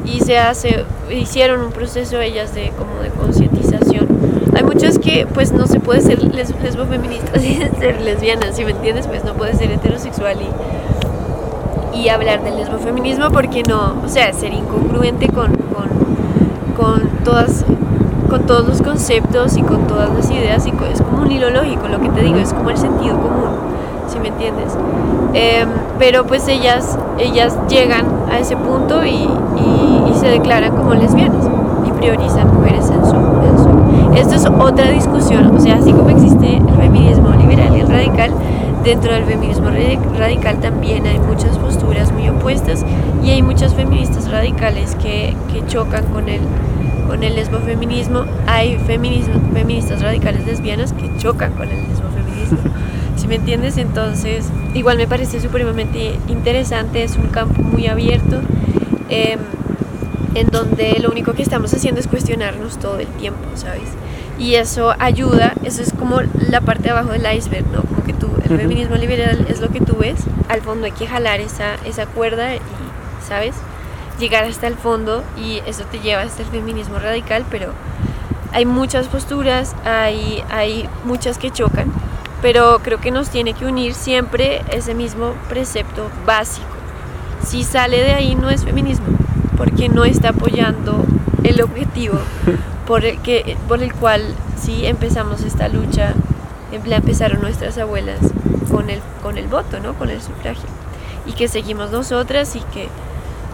y 0.03 0.21
se 0.21 0.39
hace, 0.39 0.83
hicieron 1.11 1.61
un 1.61 1.71
proceso 1.71 2.19
ellas 2.21 2.55
de 2.55 2.71
como 2.71 2.99
de 3.03 3.09
concientización. 3.09 4.07
Hay 4.55 4.63
muchas 4.63 4.97
que 4.97 5.27
pues 5.31 5.51
no 5.51 5.67
se 5.67 5.79
puede 5.79 6.01
ser 6.01 6.23
les, 6.23 6.59
lesbofeministas 6.59 7.43
y 7.43 7.61
ser 7.77 8.01
lesbianas, 8.01 8.55
si 8.55 8.65
me 8.65 8.71
entiendes, 8.71 9.05
pues 9.05 9.23
no 9.23 9.35
puede 9.35 9.53
ser 9.53 9.69
heterosexual 9.69 10.37
y, 10.41 10.47
y 11.95 12.09
hablar 12.09 12.43
del 12.43 12.57
lesbofeminismo 12.57 13.29
porque 13.31 13.63
no, 13.63 13.95
o 14.03 14.07
sea, 14.07 14.33
ser 14.33 14.53
incongruente 14.53 15.29
con, 15.29 15.51
con, 15.53 15.89
con 16.75 17.09
todas 17.23 17.65
con 18.29 18.45
todos 18.45 18.67
los 18.67 18.81
conceptos 18.81 19.55
y 19.55 19.61
con 19.61 19.87
todas 19.87 20.09
las 20.13 20.29
ideas 20.29 20.65
y 20.65 20.73
es 20.91 21.01
como 21.01 21.21
un 21.21 21.31
hilo 21.31 21.49
lógico, 21.49 21.87
lo 21.87 22.01
que 22.01 22.09
te 22.09 22.21
digo, 22.21 22.37
es 22.37 22.53
como 22.53 22.69
el 22.69 22.77
sentido 22.77 23.17
común, 23.17 23.51
si 24.07 24.19
me 24.19 24.29
entiendes. 24.29 24.75
Em, 25.33 25.69
pero 25.99 26.25
pues 26.25 26.47
ellas, 26.47 26.97
ellas 27.17 27.57
llegan 27.69 28.05
a 28.31 28.39
ese 28.39 28.57
punto 28.57 29.05
y, 29.05 29.29
y, 29.57 30.13
se 30.19 30.27
declaran 30.27 30.75
como 30.75 30.93
lesbianas 30.93 31.45
y 31.85 31.91
priorizan 31.91 32.47
mujeres 32.55 32.89
en 32.89 33.05
su, 33.05 33.15
en 33.15 33.57
su... 33.57 34.17
Esto 34.17 34.35
es 34.35 34.45
otra 34.45 34.89
discusión, 34.89 35.53
o 35.55 35.59
sea, 35.59 35.75
así 35.75 35.91
como 35.91 36.09
existe 36.09 36.57
el 36.57 36.75
feminismo 36.75 37.29
liberal 37.31 37.75
y 37.75 37.81
el 37.81 37.87
radical, 37.87 38.31
dentro 38.85 39.13
del 39.13 39.25
feminismo 39.25 39.69
radical 40.17 40.61
también 40.61 41.07
hay 41.07 41.17
muchas 41.17 41.57
posturas 41.57 42.11
muy 42.11 42.29
opuestas 42.29 42.85
y 43.23 43.31
hay 43.31 43.41
muchas 43.41 43.73
feministas 43.73 44.29
radicales 44.29 44.95
que, 44.95 45.35
que 45.51 45.65
chocan 45.67 46.05
con 46.13 46.29
el 46.29 46.41
con 47.07 47.23
el 47.23 47.35
lesbofeminismo, 47.35 48.25
hay 48.47 48.77
feministas 48.79 50.01
radicales 50.01 50.45
lesbianas 50.45 50.91
que 50.93 51.09
chocan 51.17 51.53
con 51.53 51.69
el 51.69 51.87
lesbofeminismo. 51.87 52.57
si 53.15 53.27
me 53.27 53.35
entiendes? 53.35 53.77
Entonces, 53.77 54.47
igual 54.73 54.97
me 54.97 55.07
parece 55.07 55.39
supremamente 55.39 56.17
interesante, 56.27 57.03
es 57.03 57.15
un 57.15 57.27
campo 57.27 57.61
muy 57.61 57.87
abierto, 57.87 58.41
em, 59.09 59.39
en 60.33 60.47
donde 60.47 60.97
lo 60.99 61.11
único 61.11 61.33
que 61.33 61.43
estamos 61.43 61.73
haciendo 61.73 62.01
es 62.01 62.07
cuestionarnos 62.07 62.79
todo 62.79 62.97
el 62.99 63.07
tiempo, 63.07 63.45
¿sabes? 63.53 63.89
Y 64.37 64.55
eso 64.55 64.93
ayuda, 64.99 65.53
eso 65.63 65.81
es 65.81 65.93
como 65.93 66.19
la 66.49 66.61
parte 66.61 66.83
de 66.83 66.89
abajo 66.91 67.09
del 67.09 67.25
iceberg, 67.35 67.65
¿no? 67.67 67.81
Como 67.83 68.03
que 68.03 68.13
tú, 68.13 68.29
el 68.43 68.57
feminismo 68.57 68.95
liberal 68.95 69.45
es 69.49 69.61
lo 69.61 69.69
que 69.69 69.79
tú 69.79 69.97
ves, 69.97 70.19
al 70.49 70.61
fondo 70.61 70.85
hay 70.85 70.91
que 70.91 71.07
jalar 71.07 71.39
esa, 71.39 71.75
esa 71.85 72.05
cuerda 72.05 72.55
y, 72.55 72.59
¿sabes? 73.27 73.55
llegar 74.19 74.45
hasta 74.45 74.67
el 74.67 74.75
fondo 74.75 75.23
y 75.37 75.61
eso 75.65 75.83
te 75.85 75.99
lleva 75.99 76.21
hasta 76.21 76.43
el 76.43 76.49
feminismo 76.49 76.99
radical, 76.99 77.45
pero 77.49 77.73
hay 78.51 78.65
muchas 78.65 79.07
posturas, 79.07 79.75
hay, 79.85 80.43
hay 80.49 80.87
muchas 81.03 81.37
que 81.37 81.51
chocan, 81.51 81.91
pero 82.41 82.79
creo 82.81 82.99
que 82.99 83.11
nos 83.11 83.29
tiene 83.29 83.53
que 83.53 83.65
unir 83.65 83.93
siempre 83.93 84.61
ese 84.71 84.93
mismo 84.93 85.33
precepto 85.49 86.09
básico. 86.25 86.67
Si 87.45 87.63
sale 87.63 87.97
de 88.01 88.13
ahí 88.13 88.35
no 88.35 88.49
es 88.49 88.63
feminismo, 88.63 89.07
porque 89.57 89.89
no 89.89 90.05
está 90.05 90.29
apoyando 90.29 91.05
el 91.43 91.61
objetivo 91.61 92.19
por 92.87 93.05
el, 93.05 93.19
que, 93.19 93.57
por 93.67 93.81
el 93.81 93.93
cual 93.93 94.23
sí 94.59 94.85
empezamos 94.85 95.41
esta 95.41 95.67
lucha, 95.67 96.13
la 96.85 96.97
empezaron 96.97 97.41
nuestras 97.41 97.77
abuelas 97.77 98.19
con 98.71 98.89
el, 98.89 98.99
con 99.23 99.37
el 99.37 99.47
voto, 99.47 99.79
¿no? 99.79 99.93
con 99.93 100.09
el 100.09 100.21
sufragio, 100.21 100.69
y 101.25 101.33
que 101.33 101.47
seguimos 101.47 101.91
nosotras 101.91 102.55
y 102.55 102.59
que 102.59 102.89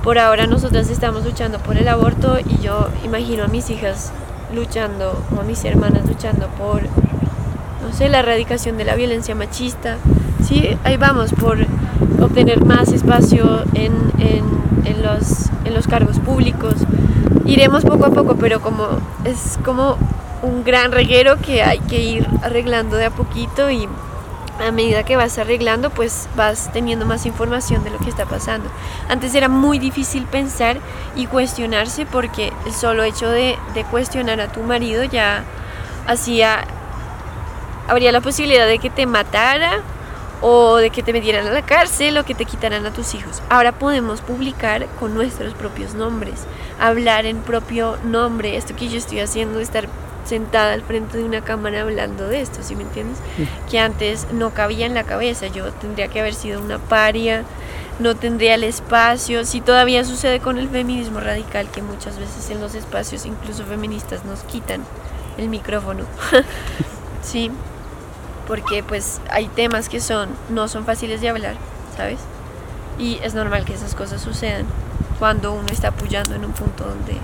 por 0.03 0.17
ahora 0.17 0.47
nosotras 0.47 0.89
estamos 0.89 1.25
luchando 1.25 1.59
por 1.59 1.77
el 1.77 1.87
aborto 1.87 2.39
y 2.39 2.61
yo 2.63 2.89
imagino 3.05 3.43
a 3.43 3.47
mis 3.47 3.69
hijas 3.69 4.11
luchando 4.53 5.23
o 5.35 5.39
a 5.39 5.43
mis 5.43 5.63
hermanas 5.63 6.05
luchando 6.07 6.47
por, 6.57 6.81
no 6.81 7.93
sé, 7.95 8.09
la 8.09 8.19
erradicación 8.19 8.77
de 8.77 8.85
la 8.85 8.95
violencia 8.95 9.35
machista. 9.35 9.97
Sí, 10.43 10.75
ahí 10.83 10.97
vamos, 10.97 11.31
por 11.33 11.59
obtener 12.19 12.65
más 12.65 12.91
espacio 12.91 13.63
en, 13.75 13.93
en, 14.19 15.03
los, 15.03 15.49
en 15.65 15.73
los 15.73 15.87
cargos 15.87 16.19
públicos. 16.19 16.75
Iremos 17.45 17.83
poco 17.83 18.05
a 18.05 18.09
poco, 18.09 18.35
pero 18.35 18.61
como 18.61 18.87
es 19.25 19.57
como 19.63 19.97
un 20.41 20.63
gran 20.63 20.91
reguero 20.91 21.37
que 21.37 21.63
hay 21.63 21.79
que 21.79 21.99
ir 21.99 22.27
arreglando 22.41 22.97
de 22.97 23.05
a 23.05 23.11
poquito 23.11 23.69
y 23.69 23.87
a 24.59 24.71
medida 24.71 25.03
que 25.03 25.15
vas 25.15 25.37
arreglando, 25.37 25.89
pues 25.89 26.29
vas 26.35 26.71
teniendo 26.71 27.05
más 27.05 27.25
información 27.25 27.83
de 27.83 27.89
lo 27.89 27.97
que 27.97 28.09
está 28.09 28.25
pasando. 28.25 28.69
Antes 29.09 29.33
era 29.33 29.49
muy 29.49 29.79
difícil 29.79 30.25
pensar 30.25 30.77
y 31.15 31.25
cuestionarse 31.25 32.05
porque 32.05 32.53
el 32.65 32.73
solo 32.73 33.03
hecho 33.03 33.29
de, 33.29 33.57
cuestionar 33.89 34.39
a 34.39 34.51
tu 34.51 34.61
marido 34.61 35.03
ya 35.03 35.43
hacía, 36.07 36.65
habría 37.87 38.11
la 38.11 38.21
posibilidad 38.21 38.67
de 38.67 38.79
que 38.79 38.89
te 38.89 39.05
matara 39.05 39.81
o 40.41 40.77
de 40.77 40.89
que 40.89 41.03
te 41.03 41.13
metieran 41.13 41.47
a 41.47 41.51
la 41.51 41.61
cárcel 41.61 42.17
o 42.17 42.25
que 42.25 42.35
te 42.35 42.45
quitaran 42.45 42.85
a 42.85 42.93
tus 42.93 43.13
hijos. 43.13 43.41
Ahora 43.49 43.71
podemos 43.71 44.21
publicar 44.21 44.87
con 44.99 45.13
nuestros 45.13 45.53
propios 45.53 45.93
nombres, 45.93 46.45
hablar 46.79 47.25
en 47.25 47.37
propio 47.37 47.97
nombre, 48.03 48.57
esto 48.57 48.75
que 48.75 48.89
yo 48.89 48.97
estoy 48.97 49.19
haciendo, 49.19 49.59
estar 49.59 49.87
sentada 50.25 50.73
al 50.73 50.81
frente 50.83 51.17
de 51.17 51.23
una 51.23 51.41
cámara 51.41 51.81
hablando 51.81 52.27
de 52.27 52.41
esto, 52.41 52.59
¿sí 52.61 52.75
me 52.75 52.83
entiendes? 52.83 53.17
Que 53.69 53.79
antes 53.79 54.27
no 54.31 54.51
cabía 54.51 54.85
en 54.85 54.93
la 54.93 55.03
cabeza, 55.03 55.47
yo 55.47 55.71
tendría 55.73 56.07
que 56.07 56.19
haber 56.19 56.33
sido 56.33 56.61
una 56.61 56.77
paria, 56.77 57.43
no 57.99 58.15
tendría 58.15 58.55
el 58.55 58.63
espacio, 58.63 59.45
si 59.45 59.61
todavía 59.61 60.03
sucede 60.03 60.39
con 60.39 60.57
el 60.57 60.69
feminismo 60.69 61.19
radical, 61.19 61.69
que 61.71 61.81
muchas 61.81 62.17
veces 62.17 62.49
en 62.49 62.61
los 62.61 62.75
espacios, 62.75 63.25
incluso 63.25 63.65
feministas, 63.65 64.25
nos 64.25 64.41
quitan 64.41 64.83
el 65.37 65.49
micrófono, 65.49 66.03
¿sí? 67.23 67.51
Porque 68.47 68.83
pues 68.83 69.21
hay 69.29 69.47
temas 69.47 69.89
que 69.89 69.99
son, 69.99 70.29
no 70.49 70.67
son 70.67 70.85
fáciles 70.85 71.21
de 71.21 71.29
hablar, 71.29 71.55
¿sabes? 71.95 72.19
Y 72.99 73.19
es 73.23 73.33
normal 73.33 73.65
que 73.65 73.73
esas 73.73 73.95
cosas 73.95 74.21
sucedan 74.21 74.65
cuando 75.19 75.53
uno 75.53 75.67
está 75.71 75.89
apoyando 75.89 76.35
en 76.35 76.45
un 76.45 76.51
punto 76.51 76.83
donde 76.83 77.17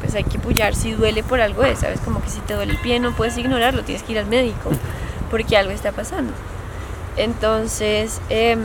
pues 0.00 0.14
hay 0.14 0.24
que 0.24 0.38
pullar 0.38 0.74
si 0.74 0.92
duele 0.92 1.22
por 1.22 1.40
algo 1.40 1.62
de, 1.62 1.74
¿sabes? 1.76 2.00
Como 2.00 2.22
que 2.22 2.28
si 2.28 2.40
te 2.40 2.54
duele 2.54 2.72
el 2.72 2.78
pie 2.78 3.00
no 3.00 3.12
puedes 3.12 3.36
ignorarlo, 3.38 3.82
tienes 3.82 4.02
que 4.02 4.12
ir 4.12 4.18
al 4.18 4.26
médico 4.26 4.70
porque 5.30 5.56
algo 5.56 5.72
está 5.72 5.92
pasando. 5.92 6.32
Entonces, 7.16 8.20
em, 8.28 8.60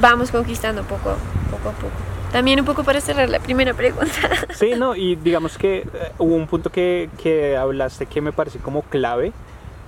vamos 0.00 0.30
conquistando 0.30 0.82
poco, 0.82 1.16
poco 1.50 1.68
a 1.68 1.72
poco. 1.72 1.92
También 2.32 2.58
un 2.58 2.66
poco 2.66 2.84
para 2.84 3.00
cerrar 3.00 3.28
la 3.30 3.38
primera 3.38 3.74
pregunta. 3.74 4.12
Sí, 4.54 4.72
no, 4.76 4.96
y 4.96 5.16
digamos 5.16 5.56
que 5.56 5.78
eh, 5.78 6.12
hubo 6.18 6.34
un 6.34 6.46
punto 6.46 6.70
que, 6.70 7.08
que 7.22 7.56
hablaste 7.56 8.06
que 8.06 8.20
me 8.20 8.32
parece 8.32 8.58
como 8.58 8.82
clave 8.82 9.32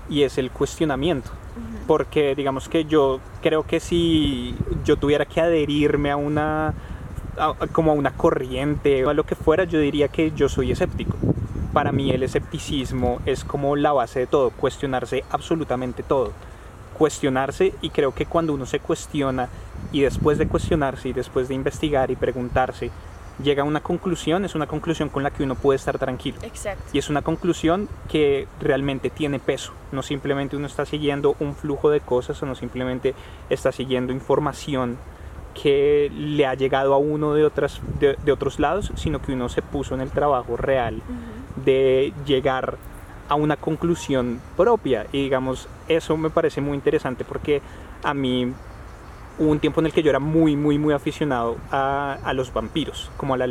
y 0.09 0.23
es 0.23 0.39
el 0.39 0.51
cuestionamiento. 0.51 1.31
Porque 1.87 2.35
digamos 2.35 2.69
que 2.69 2.85
yo 2.85 3.21
creo 3.43 3.63
que 3.65 3.81
si 3.81 4.55
yo 4.85 4.97
tuviera 4.97 5.25
que 5.25 5.41
adherirme 5.41 6.11
a 6.11 6.17
una 6.17 6.75
como 7.73 7.91
a 7.91 7.95
una 7.95 8.13
corriente 8.13 9.05
o 9.05 9.11
a 9.11 9.15
lo 9.15 9.25
que 9.25 9.35
fuera, 9.35 9.65
yo 9.65 9.79
diría 9.79 10.09
que 10.09 10.33
yo 10.33 10.49
soy 10.49 10.73
escéptico. 10.73 11.17
Para 11.73 11.93
mí 11.93 12.11
el 12.11 12.23
escepticismo 12.23 13.21
es 13.27 13.45
como 13.45 13.77
la 13.77 13.93
base 13.93 14.21
de 14.21 14.27
todo, 14.27 14.51
cuestionarse 14.51 15.25
absolutamente 15.31 16.03
todo. 16.03 16.33
Cuestionarse 16.97 17.75
y 17.83 17.91
creo 17.91 18.15
que 18.15 18.27
cuando 18.27 18.55
uno 18.55 18.65
se 18.65 18.81
cuestiona 18.81 19.49
y 19.93 20.01
después 20.01 20.39
de 20.39 20.49
cuestionarse 20.49 21.11
y 21.11 21.13
después 21.13 21.49
de 21.49 21.55
investigar 21.55 22.11
y 22.11 22.17
preguntarse, 22.17 22.91
llega 23.43 23.63
a 23.63 23.67
una 23.67 23.81
conclusión, 23.81 24.45
es 24.45 24.55
una 24.55 24.67
conclusión 24.67 25.09
con 25.09 25.23
la 25.23 25.31
que 25.31 25.43
uno 25.43 25.55
puede 25.55 25.77
estar 25.77 25.99
tranquilo. 25.99 26.39
Exacto. 26.43 26.85
Y 26.93 26.99
es 26.99 27.11
una 27.11 27.23
conclusión 27.23 27.89
que 28.09 28.47
realmente 28.61 29.11
tiene 29.11 29.39
peso. 29.39 29.73
No 29.93 30.03
simplemente 30.03 30.57
uno 30.57 30.67
está 30.67 30.85
siguiendo 30.87 31.37
un 31.41 31.55
flujo 31.55 31.91
de 31.91 32.01
cosas 32.01 32.43
o 32.43 32.47
no 32.47 32.55
simplemente 32.55 33.15
está 33.51 33.73
siguiendo 33.73 34.13
información 34.13 34.97
que 35.63 36.11
le 36.15 36.47
ha 36.47 36.55
llegado 36.55 36.93
a 36.95 36.99
uno 36.99 37.33
de, 37.33 37.45
otras, 37.45 37.81
de, 37.99 38.33
otros 38.33 38.59
lados, 38.59 38.93
sino 38.95 39.23
que 39.23 39.33
uno 39.33 39.49
se 39.49 39.63
puso 39.63 39.95
en 39.95 40.03
el 40.03 40.11
trabajo 40.11 40.57
real 40.57 41.01
de 41.65 42.13
llegar 42.27 42.77
a 43.29 43.35
una 43.35 43.57
conclusión 43.57 44.41
propia. 44.57 45.07
Y 45.13 45.23
digamos, 45.23 45.69
eso 45.89 46.17
me 46.17 46.31
parece 46.31 46.61
muy 46.61 46.75
interesante 46.75 47.25
porque 47.25 47.63
a 48.03 48.13
mí 48.13 48.53
hubo 49.39 49.51
un 49.51 49.61
tiempo 49.61 49.81
en 49.81 49.87
el 49.87 49.93
que 49.93 50.03
yo 50.03 50.11
era 50.11 50.19
muy, 50.19 50.57
muy, 50.57 50.79
muy 50.79 50.95
aficionado 50.95 51.57
a, 51.71 52.19
a 52.25 52.33
los 52.33 52.53
vampiros, 52.53 53.11
como 53.17 53.35
a, 53.35 53.37
la, 53.39 53.49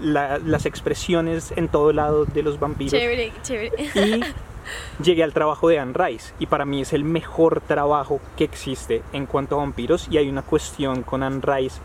las 0.00 0.66
expresiones 0.66 1.52
en 1.56 1.68
todo 1.68 1.92
lado 1.92 2.24
de 2.24 2.42
los 2.42 2.58
vampiros. 2.58 2.92
Chévere, 2.92 3.32
chévere. 3.42 3.84
Y 3.94 4.20
llegué 5.02 5.22
al 5.22 5.32
trabajo 5.32 5.68
de 5.68 5.78
Anne 5.78 5.94
Rice 5.94 6.34
y 6.38 6.46
para 6.46 6.64
mí 6.64 6.82
es 6.82 6.92
el 6.92 7.04
mejor 7.04 7.60
trabajo 7.60 8.20
que 8.36 8.44
existe 8.44 9.02
en 9.12 9.26
cuanto 9.26 9.56
a 9.56 9.58
vampiros 9.58 10.08
y 10.10 10.18
hay 10.18 10.28
una 10.28 10.42
cuestión 10.42 11.02
con 11.02 11.22
Anne 11.22 11.40
Rice 11.42 11.80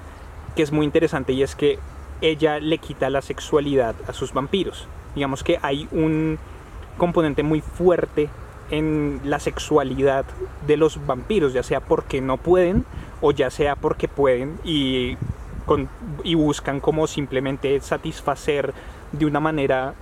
que 0.55 0.64
es 0.64 0.72
muy 0.72 0.86
interesante 0.86 1.34
y 1.34 1.43
es 1.43 1.55
que 1.55 1.80
ella 2.22 2.60
le 2.60 2.80
quita 2.80 3.10
la 3.10 3.22
sexualidad 3.22 3.95
a 4.08 4.14
sus 4.14 4.34
vampiros. 4.34 4.88
Digamos 5.14 5.43
que 5.43 5.60
hay 5.62 5.88
un 5.91 6.39
componente 6.97 7.43
muy 7.43 7.62
fuerte 7.62 8.30
en 8.72 9.22
la 9.24 9.39
sexualidad 9.39 10.26
de 10.65 10.78
los 10.78 11.05
vampiros, 11.05 11.53
ya 11.53 11.63
sea 11.63 11.80
porque 11.80 12.22
no 12.22 12.38
pueden 12.38 12.86
o 13.22 13.32
ya 13.32 13.49
sea 13.49 13.76
porque 13.76 14.07
pueden 14.07 14.59
y 14.63 15.18
con, 15.65 15.89
y 16.24 16.36
buscan 16.36 16.80
como 16.80 17.07
simplemente 17.07 17.80
satisfacer 17.82 18.74
de 19.11 19.26
una 19.26 19.39
manera 19.39 19.95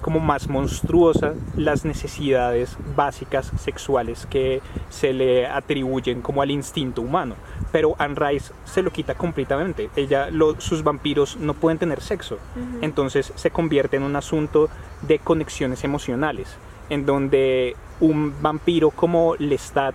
como 0.00 0.20
más 0.20 0.48
monstruosa 0.48 1.34
las 1.56 1.84
necesidades 1.84 2.76
básicas 2.94 3.52
sexuales 3.58 4.26
que 4.30 4.60
se 4.90 5.12
le 5.12 5.46
atribuyen 5.46 6.22
como 6.22 6.42
al 6.42 6.50
instinto 6.50 7.02
humano. 7.02 7.34
Pero 7.72 7.96
Anne 7.98 8.14
Rice 8.14 8.52
se 8.64 8.82
lo 8.82 8.92
quita 8.92 9.14
completamente. 9.14 9.90
Ella, 9.96 10.28
sus 10.58 10.84
vampiros 10.84 11.36
no 11.36 11.54
pueden 11.54 11.78
tener 11.78 12.00
sexo. 12.00 12.38
Entonces 12.80 13.32
se 13.34 13.50
convierte 13.50 13.96
en 13.96 14.04
un 14.04 14.16
asunto 14.16 14.68
de 15.02 15.18
conexiones 15.18 15.84
emocionales, 15.84 16.56
en 16.90 17.06
donde 17.06 17.76
un 18.00 18.34
vampiro 18.40 18.90
como 18.90 19.34
Lestat 19.36 19.94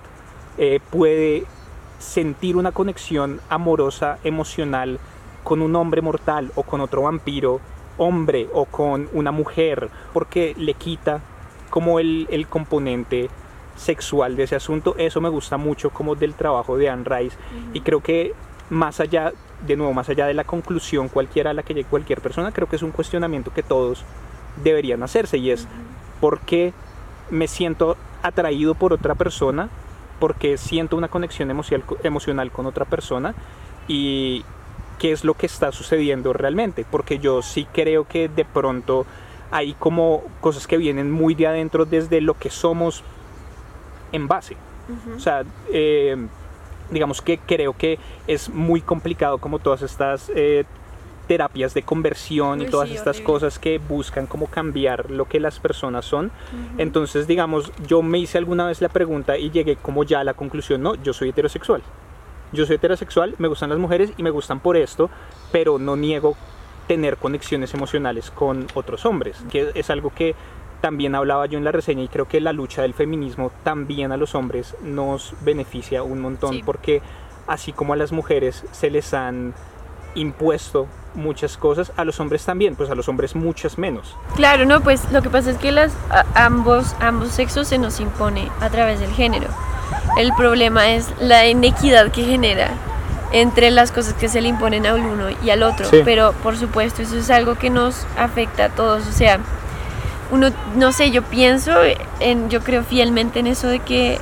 eh, 0.58 0.80
puede 0.90 1.46
sentir 2.00 2.58
una 2.58 2.72
conexión 2.72 3.40
amorosa, 3.50 4.20
emocional, 4.24 5.00
con 5.44 5.62
un 5.62 5.76
hombre 5.76 6.02
mortal 6.02 6.52
o 6.56 6.64
con 6.64 6.82
otro 6.82 7.04
vampiro 7.04 7.60
hombre 7.98 8.48
o 8.54 8.66
con 8.66 9.10
una 9.14 9.32
mujer, 9.32 9.90
porque 10.14 10.56
le 10.58 10.74
quita 10.74 11.22
como 11.70 12.00
el, 12.00 12.28
el 12.32 12.48
componente 12.48 13.30
sexual 13.76 14.36
de 14.36 14.44
ese 14.44 14.56
asunto. 14.56 14.96
Eso 14.98 15.22
me 15.22 15.30
gusta 15.30 15.58
mucho 15.58 15.90
como 15.90 16.16
del 16.16 16.34
trabajo 16.34 16.78
de 16.78 16.90
Anne 16.90 17.06
Rice 17.06 17.38
y 17.74 17.82
creo 17.82 18.02
que 18.02 18.34
más 18.70 19.00
allá, 19.00 19.32
de 19.66 19.76
nuevo, 19.76 19.94
más 19.94 20.10
allá 20.10 20.26
de 20.26 20.34
la 20.34 20.44
conclusión 20.44 21.10
cualquiera 21.10 21.52
a 21.52 21.54
la 21.54 21.64
que 21.64 21.74
llegue 21.74 21.90
cualquier 21.90 22.22
persona, 22.22 22.52
creo 22.52 22.68
que 22.68 22.76
es 22.76 22.84
un 22.84 22.92
cuestionamiento 22.92 23.52
que 23.54 23.64
todos 23.64 24.04
deberían 24.64 25.04
hacerse 25.04 25.38
y 25.38 25.52
es 25.52 25.68
¿por 25.68 25.72
qué 26.42 26.74
me 27.30 27.48
siento 27.48 27.98
atraído 28.22 28.76
por 28.76 28.94
otra 28.94 29.16
persona? 29.16 29.70
porque 30.20 30.58
siento 30.58 30.96
una 30.96 31.10
conexión 31.10 31.52
emocional, 31.52 31.86
emocional 32.02 32.50
con 32.50 32.66
otra 32.66 32.86
persona? 32.86 33.36
Y, 33.90 34.46
qué 35.04 35.12
es 35.12 35.26
lo 35.26 35.34
que 35.34 35.46
está 35.46 35.74
sucediendo 35.74 36.32
realmente, 36.32 36.86
porque 36.90 37.20
yo 37.20 37.42
sí 37.42 37.68
creo 37.74 38.08
que 38.08 38.30
de 38.30 38.46
pronto 38.46 39.06
hay 39.52 39.74
como 39.74 40.24
cosas 40.40 40.66
que 40.66 40.78
vienen 40.78 41.12
muy 41.12 41.36
de 41.36 41.48
adentro 41.48 41.84
desde 41.84 42.22
lo 42.22 42.36
que 42.36 42.50
somos 42.50 43.04
en 44.14 44.30
base. 44.30 44.56
O 45.14 45.20
sea, 45.20 45.44
eh, 45.74 46.16
digamos 46.90 47.22
que 47.22 47.38
creo 47.38 47.74
que 47.74 48.00
es 48.28 48.50
muy 48.50 48.80
complicado 48.80 49.40
como 49.40 49.60
todas 49.60 49.82
estas 49.82 50.32
eh, 50.36 50.64
terapias 51.34 51.74
de 51.74 51.82
conversión 51.82 52.62
y 52.62 52.68
todas 52.68 52.92
estas 52.92 53.20
cosas 53.20 53.58
que 53.58 53.80
buscan 53.80 54.28
como 54.28 54.46
cambiar 54.46 55.10
lo 55.10 55.28
que 55.28 55.40
las 55.40 55.60
personas 55.60 56.06
son. 56.06 56.30
Entonces, 56.78 57.26
digamos, 57.26 57.72
yo 57.88 58.04
me 58.04 58.20
hice 58.20 58.38
alguna 58.38 58.68
vez 58.68 58.82
la 58.82 58.90
pregunta 58.90 59.36
y 59.36 59.50
llegué 59.50 59.76
como 59.78 60.04
ya 60.04 60.20
a 60.20 60.24
la 60.24 60.36
conclusión, 60.36 60.84
no, 60.84 60.94
yo 60.94 61.12
soy 61.12 61.30
heterosexual. 61.30 61.82
Yo 62.52 62.68
soy 62.68 62.76
heterosexual, 62.76 63.34
me 63.40 63.48
gustan 63.48 63.72
las 63.72 63.80
mujeres 63.80 64.14
y 64.16 64.22
me 64.22 64.30
gustan 64.30 64.60
por 64.60 64.78
esto, 64.78 65.10
pero 65.52 65.80
no 65.80 65.96
niego 65.96 66.38
tener 66.88 67.18
conexiones 67.18 67.74
emocionales 67.74 68.30
con 68.30 68.68
otros 68.76 69.04
hombres, 69.08 69.44
que 69.50 69.72
es 69.74 69.90
algo 69.90 70.14
que 70.14 70.36
también 70.82 71.16
hablaba 71.16 71.48
yo 71.48 71.58
en 71.58 71.64
la 71.64 71.72
reseña 71.72 72.04
y 72.04 72.10
creo 72.10 72.28
que 72.28 72.42
la 72.42 72.54
lucha 72.54 72.84
del 72.84 72.94
feminismo 72.94 73.52
también 73.64 74.12
a 74.12 74.18
los 74.18 74.36
hombres 74.36 74.76
nos 74.84 75.34
beneficia 75.42 76.04
un 76.04 76.20
montón 76.20 76.62
porque 76.64 77.02
así 77.48 77.72
como 77.72 77.94
a 77.94 77.96
las 77.96 78.12
mujeres 78.12 78.66
se 78.72 78.92
les 78.92 79.16
han 79.16 79.56
impuesto 80.14 80.88
muchas 81.16 81.58
cosas, 81.58 81.92
a 81.96 82.06
los 82.06 82.20
hombres 82.20 82.44
también, 82.46 82.76
pues 82.76 82.90
a 82.90 82.96
los 82.96 83.08
hombres 83.08 83.36
muchas 83.36 83.78
menos. 83.78 84.16
Claro, 84.36 84.66
no, 84.66 84.82
pues 84.82 85.12
lo 85.12 85.22
que 85.22 85.30
pasa 85.30 85.52
es 85.52 85.58
que 85.58 85.72
las, 85.72 85.94
ambos, 86.36 86.96
ambos 87.00 87.30
sexos 87.30 87.68
se 87.68 87.78
nos 87.78 88.00
impone 88.00 88.50
a 88.60 88.70
través 88.70 89.00
del 89.00 89.12
género. 89.12 89.48
El 90.18 90.34
problema 90.34 90.92
es 90.92 91.08
la 91.20 91.48
inequidad 91.48 92.12
que 92.12 92.24
genera 92.24 92.72
entre 93.32 93.72
las 93.72 93.92
cosas 93.92 94.14
que 94.14 94.30
se 94.30 94.42
le 94.42 94.48
imponen 94.48 94.86
a 94.86 94.94
uno 94.94 95.28
y 95.44 95.50
al 95.50 95.64
otro. 95.64 95.88
Pero 96.06 96.34
por 96.44 96.56
supuesto, 96.56 97.02
eso 97.02 97.18
es 97.18 97.30
algo 97.30 97.56
que 97.56 97.70
nos 97.70 98.06
afecta 98.18 98.66
a 98.66 98.70
todos. 98.70 99.08
O 99.08 99.12
sea, 99.12 99.40
uno, 100.32 100.50
no 100.76 100.92
sé, 100.92 101.12
yo 101.12 101.24
pienso, 101.24 101.72
en, 102.20 102.50
yo 102.50 102.62
creo 102.62 102.84
fielmente 102.84 103.40
en 103.40 103.48
eso 103.48 103.68
de 103.68 103.80
que 103.80 104.20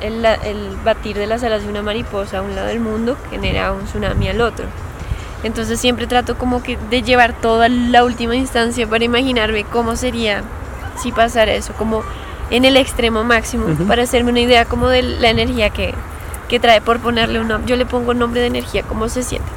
el, 0.00 0.24
el, 0.24 0.76
batir 0.84 1.16
de 1.16 1.26
las 1.26 1.42
alas 1.42 1.62
de 1.62 1.68
una 1.68 1.82
mariposa 1.82 2.38
a 2.38 2.42
un 2.42 2.54
lado 2.54 2.68
del 2.68 2.80
mundo 2.80 3.16
genera 3.30 3.72
un 3.72 3.84
tsunami 3.84 4.28
al 4.28 4.40
otro. 4.40 4.66
Entonces 5.42 5.78
siempre 5.78 6.06
trato 6.06 6.36
como 6.36 6.62
que 6.62 6.78
de 6.90 7.02
llevar 7.02 7.34
toda 7.34 7.68
la 7.68 8.04
última 8.04 8.36
instancia 8.36 8.86
para 8.86 9.04
imaginarme 9.04 9.64
cómo 9.64 9.96
sería 9.96 10.42
si 10.98 11.12
pasara 11.12 11.52
eso, 11.52 11.72
como 11.74 12.02
en 12.50 12.64
el 12.64 12.76
extremo 12.76 13.24
máximo 13.24 13.66
para 13.86 14.04
hacerme 14.04 14.30
una 14.30 14.40
idea 14.40 14.64
como 14.64 14.88
de 14.88 15.02
la 15.02 15.30
energía 15.30 15.70
que, 15.70 15.94
que 16.48 16.60
trae 16.60 16.80
por 16.80 17.00
ponerle 17.00 17.40
un 17.40 17.48
nombre. 17.48 17.68
Yo 17.68 17.76
le 17.76 17.86
pongo 17.86 18.14
nombre 18.14 18.40
de 18.40 18.46
energía, 18.46 18.82
cómo 18.82 19.08
se 19.08 19.22
siente. 19.22 19.48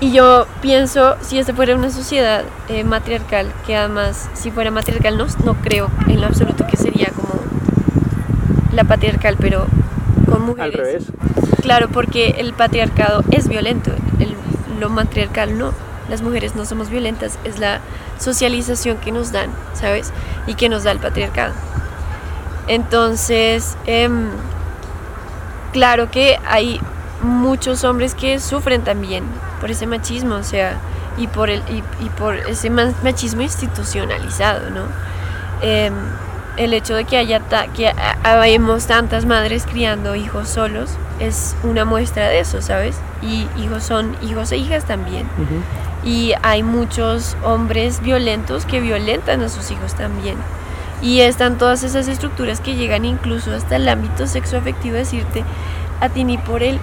Y 0.00 0.12
yo 0.12 0.46
pienso, 0.60 1.16
si 1.22 1.38
esta 1.38 1.52
fuera 1.54 1.74
una 1.74 1.90
sociedad 1.90 2.44
eh, 2.68 2.84
matriarcal, 2.84 3.52
que 3.66 3.76
además, 3.76 4.28
si 4.34 4.52
fuera 4.52 4.70
matriarcal, 4.70 5.18
no, 5.18 5.26
no 5.44 5.54
creo 5.54 5.90
en 6.06 6.20
lo 6.20 6.28
absoluto 6.28 6.66
que 6.68 6.76
sería 6.76 7.08
como 7.10 7.34
la 8.72 8.84
patriarcal, 8.84 9.36
pero 9.40 9.66
con 10.28 10.42
mujeres. 10.42 10.74
Al 10.74 10.84
revés. 10.84 11.04
Claro, 11.62 11.88
porque 11.88 12.36
el 12.38 12.52
patriarcado 12.52 13.22
es 13.30 13.48
violento, 13.48 13.90
el, 14.20 14.34
lo 14.80 14.88
matriarcal 14.88 15.58
no 15.58 15.72
las 16.08 16.22
mujeres 16.22 16.56
no 16.56 16.64
somos 16.64 16.90
violentas, 16.90 17.38
es 17.44 17.58
la 17.58 17.80
socialización 18.18 18.96
que 18.98 19.12
nos 19.12 19.30
dan, 19.30 19.50
¿sabes? 19.74 20.12
Y 20.46 20.54
que 20.54 20.68
nos 20.68 20.84
da 20.84 20.92
el 20.92 20.98
patriarcado. 20.98 21.52
Entonces, 22.66 23.76
em, 23.86 24.28
claro 25.72 26.10
que 26.10 26.38
hay 26.46 26.80
muchos 27.22 27.84
hombres 27.84 28.14
que 28.14 28.40
sufren 28.40 28.82
también 28.82 29.24
por 29.60 29.70
ese 29.70 29.86
machismo, 29.86 30.36
o 30.36 30.42
sea, 30.42 30.78
y 31.16 31.26
por, 31.26 31.50
el, 31.50 31.62
y, 31.68 32.08
por 32.10 32.36
ese 32.36 32.70
machismo 32.70 33.42
institucionalizado, 33.42 34.70
¿no? 34.70 34.82
Em, 35.60 35.94
el 36.58 36.74
hecho 36.74 36.94
de 36.94 37.04
que 37.04 37.16
haya 37.16 37.40
que 37.74 37.92
hayamos 38.24 38.86
tantas 38.86 39.24
madres 39.24 39.64
criando 39.64 40.14
hijos 40.14 40.48
solos 40.48 40.90
es 41.20 41.56
una 41.62 41.84
muestra 41.84 42.28
de 42.28 42.40
eso, 42.40 42.60
¿sabes? 42.60 42.96
Y 43.22 43.46
hijos 43.60 43.84
son 43.84 44.16
hijos 44.22 44.52
e 44.52 44.58
hijas 44.58 44.84
también 44.84 45.26
y 46.04 46.32
hay 46.42 46.62
muchos 46.62 47.36
hombres 47.44 48.00
violentos 48.00 48.64
que 48.64 48.80
violentan 48.80 49.42
a 49.42 49.48
sus 49.48 49.70
hijos 49.70 49.94
también. 49.94 50.36
Y 51.00 51.20
están 51.20 51.58
todas 51.58 51.84
esas 51.84 52.08
estructuras 52.08 52.60
que 52.60 52.74
llegan 52.74 53.04
incluso 53.04 53.54
hasta 53.54 53.76
el 53.76 53.88
ámbito 53.88 54.26
sexoafectivo 54.26 54.96
a 54.96 55.00
decirte, 55.00 55.44
a 56.00 56.08
ti 56.08 56.24
ni 56.24 56.38
por 56.38 56.62
él 56.62 56.78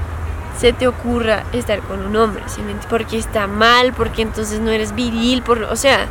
se 0.59 0.73
te 0.73 0.87
ocurra 0.87 1.43
estar 1.53 1.79
con 1.81 2.05
un 2.05 2.15
hombre, 2.15 2.43
porque 2.89 3.17
está 3.17 3.47
mal, 3.47 3.93
porque 3.93 4.21
entonces 4.21 4.59
no 4.59 4.71
eres 4.71 4.95
viril, 4.95 5.41
por, 5.41 5.63
o 5.63 5.75
sea, 5.75 6.07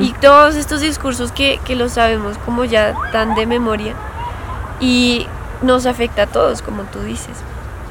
y 0.00 0.12
todos 0.14 0.56
estos 0.56 0.80
discursos 0.80 1.32
que, 1.32 1.60
que 1.64 1.76
lo 1.76 1.88
sabemos 1.88 2.38
como 2.38 2.64
ya 2.64 2.94
tan 3.12 3.34
de 3.34 3.46
memoria 3.46 3.94
y 4.80 5.26
nos 5.62 5.86
afecta 5.86 6.22
a 6.22 6.26
todos, 6.26 6.62
como 6.62 6.84
tú 6.84 7.00
dices. 7.00 7.36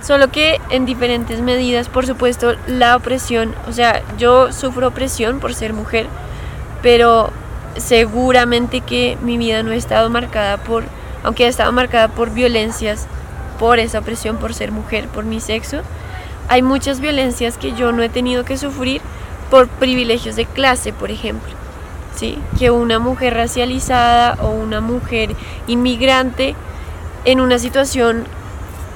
Solo 0.01 0.29
que 0.31 0.59
en 0.71 0.85
diferentes 0.85 1.41
medidas, 1.41 1.87
por 1.87 2.07
supuesto, 2.07 2.55
la 2.65 2.95
opresión, 2.95 3.53
o 3.67 3.71
sea, 3.71 4.01
yo 4.17 4.51
sufro 4.51 4.87
opresión 4.87 5.39
por 5.39 5.53
ser 5.53 5.73
mujer, 5.73 6.07
pero 6.81 7.29
seguramente 7.77 8.81
que 8.81 9.17
mi 9.21 9.37
vida 9.37 9.61
no 9.61 9.71
ha 9.71 9.75
estado 9.75 10.09
marcada 10.09 10.57
por, 10.57 10.83
aunque 11.23 11.45
ha 11.45 11.49
estado 11.49 11.71
marcada 11.71 12.07
por 12.07 12.31
violencias, 12.31 13.07
por 13.61 13.77
esa 13.77 13.99
opresión 13.99 14.37
por 14.37 14.55
ser 14.55 14.71
mujer, 14.71 15.07
por 15.07 15.23
mi 15.23 15.39
sexo, 15.39 15.81
hay 16.49 16.63
muchas 16.63 16.99
violencias 16.99 17.59
que 17.59 17.73
yo 17.73 17.91
no 17.91 18.01
he 18.01 18.09
tenido 18.09 18.43
que 18.43 18.57
sufrir 18.57 19.03
por 19.51 19.67
privilegios 19.67 20.35
de 20.35 20.45
clase, 20.45 20.93
por 20.93 21.11
ejemplo. 21.11 21.53
¿Sí? 22.15 22.39
Que 22.57 22.71
una 22.71 22.97
mujer 22.97 23.35
racializada 23.35 24.35
o 24.41 24.49
una 24.49 24.81
mujer 24.81 25.35
inmigrante 25.67 26.55
en 27.23 27.39
una 27.39 27.59
situación 27.59 28.25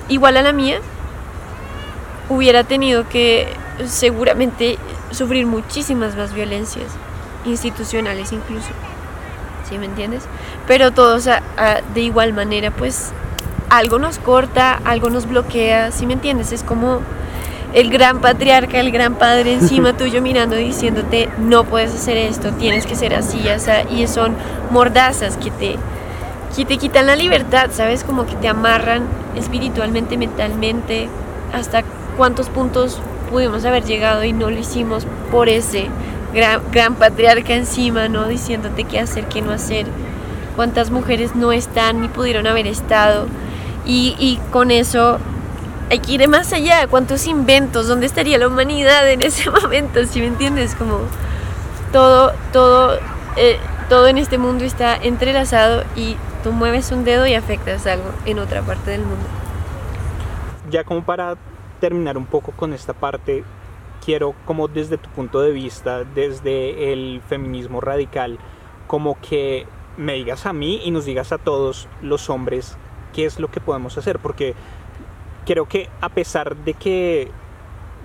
igual 0.09 0.35
a 0.35 0.41
la 0.41 0.51
mía 0.51 0.79
hubiera 2.27 2.63
tenido 2.63 3.07
que 3.07 3.47
seguramente 3.85 4.79
sufrir 5.11 5.45
muchísimas 5.45 6.15
más 6.15 6.33
violencias, 6.33 6.87
institucionales 7.45 8.31
incluso. 8.31 8.69
¿Sí 9.69 9.77
me 9.77 9.85
entiendes? 9.85 10.23
Pero 10.67 10.91
todos 10.91 11.25
de 11.25 12.01
igual 12.01 12.33
manera, 12.33 12.71
pues 12.71 13.13
algo 13.69 13.99
nos 13.99 14.19
corta, 14.19 14.79
algo 14.85 15.09
nos 15.09 15.27
bloquea, 15.27 15.91
¿sí 15.91 16.05
me 16.05 16.13
entiendes? 16.13 16.51
Es 16.51 16.63
como 16.63 17.01
el 17.73 17.89
gran 17.89 18.21
patriarca, 18.21 18.79
el 18.79 18.91
gran 18.91 19.15
padre 19.15 19.53
encima 19.53 19.93
tuyo 19.97 20.21
mirando 20.21 20.55
diciéndote, 20.55 21.29
no 21.37 21.65
puedes 21.65 21.93
hacer 21.93 22.17
esto, 22.17 22.51
tienes 22.53 22.85
que 22.85 22.95
ser 22.95 23.13
así, 23.13 23.43
y 23.89 24.07
son 24.07 24.35
mordazas 24.71 25.37
que 25.37 25.51
te, 25.51 25.75
que 26.55 26.65
te 26.65 26.77
quitan 26.77 27.07
la 27.07 27.15
libertad, 27.15 27.69
¿sabes? 27.73 28.03
Como 28.03 28.25
que 28.25 28.35
te 28.35 28.47
amarran 28.47 29.03
espiritualmente, 29.35 30.17
mentalmente, 30.17 31.09
hasta 31.53 31.83
cuántos 32.17 32.49
puntos 32.49 33.01
pudimos 33.29 33.65
haber 33.65 33.83
llegado 33.83 34.23
y 34.23 34.31
no 34.31 34.49
lo 34.49 34.57
hicimos 34.57 35.05
por 35.31 35.49
ese 35.49 35.89
gran, 36.33 36.61
gran 36.71 36.95
patriarca 36.95 37.53
encima, 37.53 38.07
¿no? 38.07 38.27
Diciéndote 38.27 38.83
qué 38.85 38.99
hacer, 38.99 39.25
qué 39.25 39.41
no 39.41 39.51
hacer. 39.51 39.85
Cuántas 40.55 40.91
mujeres 40.91 41.35
no 41.35 41.51
están 41.51 42.01
ni 42.01 42.07
pudieron 42.07 42.47
haber 42.47 42.67
estado. 42.67 43.27
Y, 43.85 44.39
con 44.51 44.71
eso 44.71 45.19
hay 45.89 45.99
que 45.99 46.13
ir 46.13 46.27
más 46.27 46.51
allá. 46.53 46.87
¿Cuántos 46.87 47.27
inventos? 47.27 47.87
¿Dónde 47.87 48.05
estaría 48.05 48.37
la 48.37 48.47
humanidad 48.47 49.09
en 49.09 49.21
ese 49.21 49.49
momento? 49.61 50.03
Si 50.05 50.19
me 50.19 50.27
entiendes, 50.27 50.75
como 50.75 51.01
todo, 51.91 52.33
todo, 52.51 52.97
eh, 53.37 53.57
todo 53.89 54.07
en 54.07 54.17
este 54.17 54.37
mundo 54.37 54.63
está 54.65 54.95
entrelazado 54.95 55.83
y 55.95 56.17
tú 56.43 56.51
mueves 56.51 56.91
un 56.91 57.03
dedo 57.03 57.27
y 57.27 57.35
afectas 57.35 57.85
algo 57.87 58.11
en 58.25 58.39
otra 58.39 58.61
parte 58.61 58.91
del 58.91 59.01
mundo. 59.01 59.25
Ya 60.71 60.83
como 60.83 61.03
para 61.03 61.35
terminar 61.79 62.17
un 62.17 62.25
poco 62.25 62.51
con 62.51 62.73
esta 62.73 62.93
parte, 62.93 63.43
quiero 64.03 64.33
como 64.45 64.67
desde 64.67 64.97
tu 64.97 65.09
punto 65.11 65.41
de 65.41 65.51
vista, 65.51 66.03
desde 66.03 66.91
el 66.93 67.21
feminismo 67.27 67.81
radical, 67.81 68.39
como 68.87 69.19
que 69.21 69.67
me 69.97 70.13
digas 70.13 70.45
a 70.45 70.53
mí 70.53 70.81
y 70.83 70.91
nos 70.91 71.05
digas 71.05 71.31
a 71.31 71.37
todos 71.37 71.87
los 72.01 72.29
hombres 72.29 72.77
qué 73.15 73.25
es 73.25 73.39
lo 73.39 73.49
que 73.49 73.61
podemos 73.61 73.97
hacer, 73.97 74.19
porque 74.19 74.53
creo 75.45 75.67
que 75.67 75.89
a 76.01 76.09
pesar 76.09 76.55
de 76.57 76.73
que 76.73 77.31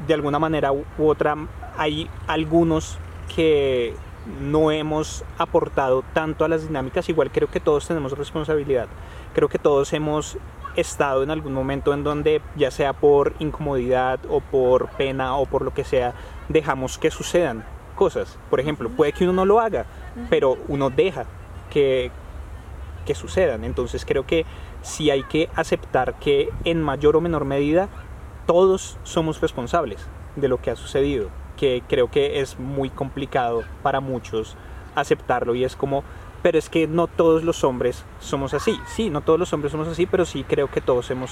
de 0.07 0.15
alguna 0.15 0.39
manera 0.39 0.73
u 0.73 0.85
otra 0.99 1.37
hay 1.77 2.09
algunos 2.27 2.97
que 3.35 3.95
no 4.41 4.71
hemos 4.71 5.25
aportado 5.39 6.05
tanto 6.15 6.45
a 6.45 6.49
las 6.49 6.67
dinámicas, 6.67 7.09
igual 7.09 7.31
creo 7.31 7.49
que 7.51 7.59
todos 7.59 7.89
tenemos 7.89 8.17
responsabilidad. 8.17 8.87
Creo 9.35 9.49
que 9.49 9.59
todos 9.59 9.93
hemos 9.93 10.39
estado 10.77 11.23
en 11.23 11.31
algún 11.31 11.53
momento 11.53 11.93
en 11.93 12.05
donde, 12.05 12.41
ya 12.57 12.71
sea 12.71 12.93
por 12.93 13.35
incomodidad 13.41 14.21
o 14.29 14.41
por 14.41 14.89
pena 14.91 15.37
o 15.37 15.47
por 15.47 15.63
lo 15.63 15.75
que 15.75 15.85
sea, 15.85 16.15
dejamos 16.49 16.99
que 16.99 17.11
sucedan 17.11 17.65
cosas. 17.97 18.39
Por 18.49 18.61
ejemplo, 18.61 18.89
puede 18.91 19.13
que 19.13 19.25
uno 19.25 19.33
no 19.33 19.45
lo 19.45 19.61
haga, 19.61 19.87
pero 20.29 20.57
uno 20.69 20.91
deja 20.91 21.25
que, 21.71 22.11
que 23.07 23.15
sucedan. 23.15 23.65
Entonces 23.65 24.05
creo 24.05 24.27
que 24.27 24.45
sí 24.83 25.11
hay 25.11 25.23
que 25.25 25.49
aceptar 25.55 26.19
que 26.19 26.51
en 26.65 26.83
mayor 26.83 27.17
o 27.17 27.21
menor 27.21 27.45
medida 27.45 27.89
todos 28.47 28.99
somos 29.03 29.41
responsables 29.41 30.07
de 30.37 30.49
lo 30.49 30.61
que 30.61 30.71
ha 30.71 30.77
sucedido, 30.77 31.29
que 31.57 31.83
creo 31.89 32.11
que 32.11 32.41
es 32.41 32.59
muy 32.59 32.91
complicado 32.91 33.63
para 33.83 34.01
muchos 34.01 34.57
aceptarlo 34.95 35.55
y 35.55 35.65
es 35.65 35.77
como, 35.77 36.03
pero 36.43 36.59
es 36.59 36.69
que 36.69 36.87
no 36.87 37.07
todos 37.07 37.45
los 37.45 37.65
hombres 37.65 38.05
somos 38.19 38.55
así, 38.55 38.79
sí, 38.87 39.11
no 39.11 39.21
todos 39.21 39.39
los 39.39 39.53
hombres 39.53 39.73
somos 39.73 39.89
así, 39.89 40.07
pero 40.07 40.25
sí 40.25 40.45
creo 40.45 40.71
que 40.71 40.81
todos 40.81 41.11
hemos 41.11 41.31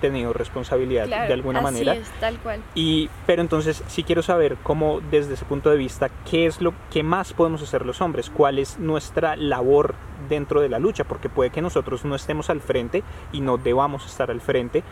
tenido 0.00 0.32
responsabilidad 0.32 1.06
de 1.06 1.32
alguna 1.32 1.60
así 1.60 1.64
manera. 1.64 1.94
Es, 1.94 2.08
tal 2.20 2.38
cual. 2.38 2.60
Y, 2.74 3.08
pero 3.26 3.42
entonces 3.42 3.82
sí 3.86 4.02
quiero 4.02 4.22
saber 4.22 4.56
cómo 4.62 5.00
desde 5.10 5.34
ese 5.34 5.44
punto 5.44 5.70
de 5.70 5.76
vista, 5.76 6.10
qué 6.28 6.46
es 6.46 6.60
lo 6.60 6.72
que 6.90 7.02
más 7.02 7.32
podemos 7.32 7.62
hacer 7.62 7.86
los 7.86 8.00
hombres, 8.00 8.30
cuál 8.30 8.58
es 8.58 8.78
nuestra 8.78 9.36
labor 9.36 9.94
dentro 10.28 10.60
de 10.60 10.68
la 10.68 10.78
lucha, 10.78 11.04
porque 11.04 11.28
puede 11.28 11.50
que 11.50 11.62
nosotros 11.62 12.04
no 12.04 12.14
estemos 12.14 12.50
al 12.50 12.60
frente 12.60 13.02
y 13.32 13.40
no 13.40 13.58
debamos 13.58 14.06
estar 14.06 14.30
al 14.30 14.40
frente, 14.40 14.82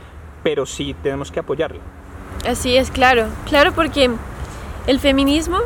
pero 0.42 0.66
sí 0.66 0.94
tenemos 1.02 1.30
que 1.30 1.40
apoyarla. 1.40 1.80
Así 2.46 2.76
es, 2.76 2.90
claro, 2.90 3.26
claro 3.46 3.72
porque 3.72 4.10
el 4.86 5.00
feminismo 5.00 5.58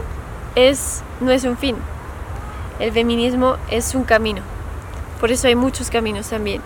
es, 0.54 1.02
no 1.20 1.30
es 1.30 1.44
un 1.44 1.56
fin, 1.56 1.76
el 2.80 2.92
feminismo 2.92 3.56
es 3.70 3.94
un 3.94 4.04
camino, 4.04 4.42
por 5.20 5.30
eso 5.30 5.48
hay 5.48 5.54
muchos 5.54 5.90
caminos 5.90 6.30
también, 6.30 6.62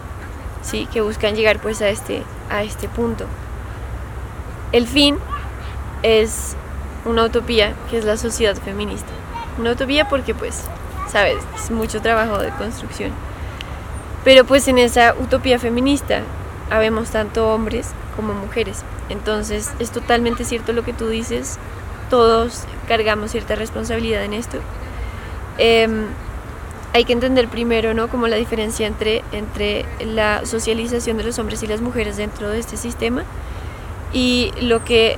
sí, 0.66 0.86
que 0.92 1.00
buscan 1.00 1.34
llegar 1.34 1.60
pues 1.60 1.80
a 1.80 1.88
este, 1.88 2.22
a 2.50 2.62
este 2.62 2.88
punto. 2.88 3.24
El 4.72 4.86
fin 4.86 5.16
es 6.02 6.56
una 7.04 7.24
utopía 7.24 7.72
que 7.88 7.98
es 7.98 8.04
la 8.04 8.16
sociedad 8.16 8.56
feminista, 8.56 9.08
una 9.58 9.72
utopía 9.72 10.08
porque 10.08 10.34
pues, 10.34 10.64
sabes, 11.08 11.38
es 11.54 11.70
mucho 11.70 12.02
trabajo 12.02 12.38
de 12.38 12.50
construcción, 12.50 13.12
pero 14.24 14.44
pues 14.44 14.66
en 14.68 14.78
esa 14.78 15.14
utopía 15.14 15.58
feminista 15.58 16.22
habemos 16.68 17.10
tanto 17.10 17.54
hombres 17.54 17.92
como 18.16 18.34
mujeres. 18.34 18.82
Entonces 19.08 19.70
es 19.78 19.90
totalmente 19.90 20.44
cierto 20.44 20.72
lo 20.72 20.82
que 20.82 20.92
tú 20.92 21.08
dices, 21.08 21.58
todos 22.10 22.64
cargamos 22.88 23.30
cierta 23.30 23.54
responsabilidad 23.54 24.24
en 24.24 24.32
esto. 24.32 24.58
Eh, 25.58 25.88
hay 26.96 27.04
que 27.04 27.12
entender 27.12 27.48
primero, 27.48 27.92
¿no? 27.92 28.08
Como 28.08 28.26
la 28.26 28.36
diferencia 28.36 28.86
entre, 28.86 29.22
entre 29.32 29.84
la 30.00 30.46
socialización 30.46 31.18
de 31.18 31.24
los 31.24 31.38
hombres 31.38 31.62
y 31.62 31.66
las 31.66 31.82
mujeres 31.82 32.16
dentro 32.16 32.48
de 32.48 32.58
este 32.58 32.78
sistema 32.78 33.22
y 34.14 34.50
lo 34.62 34.82
que 34.82 35.16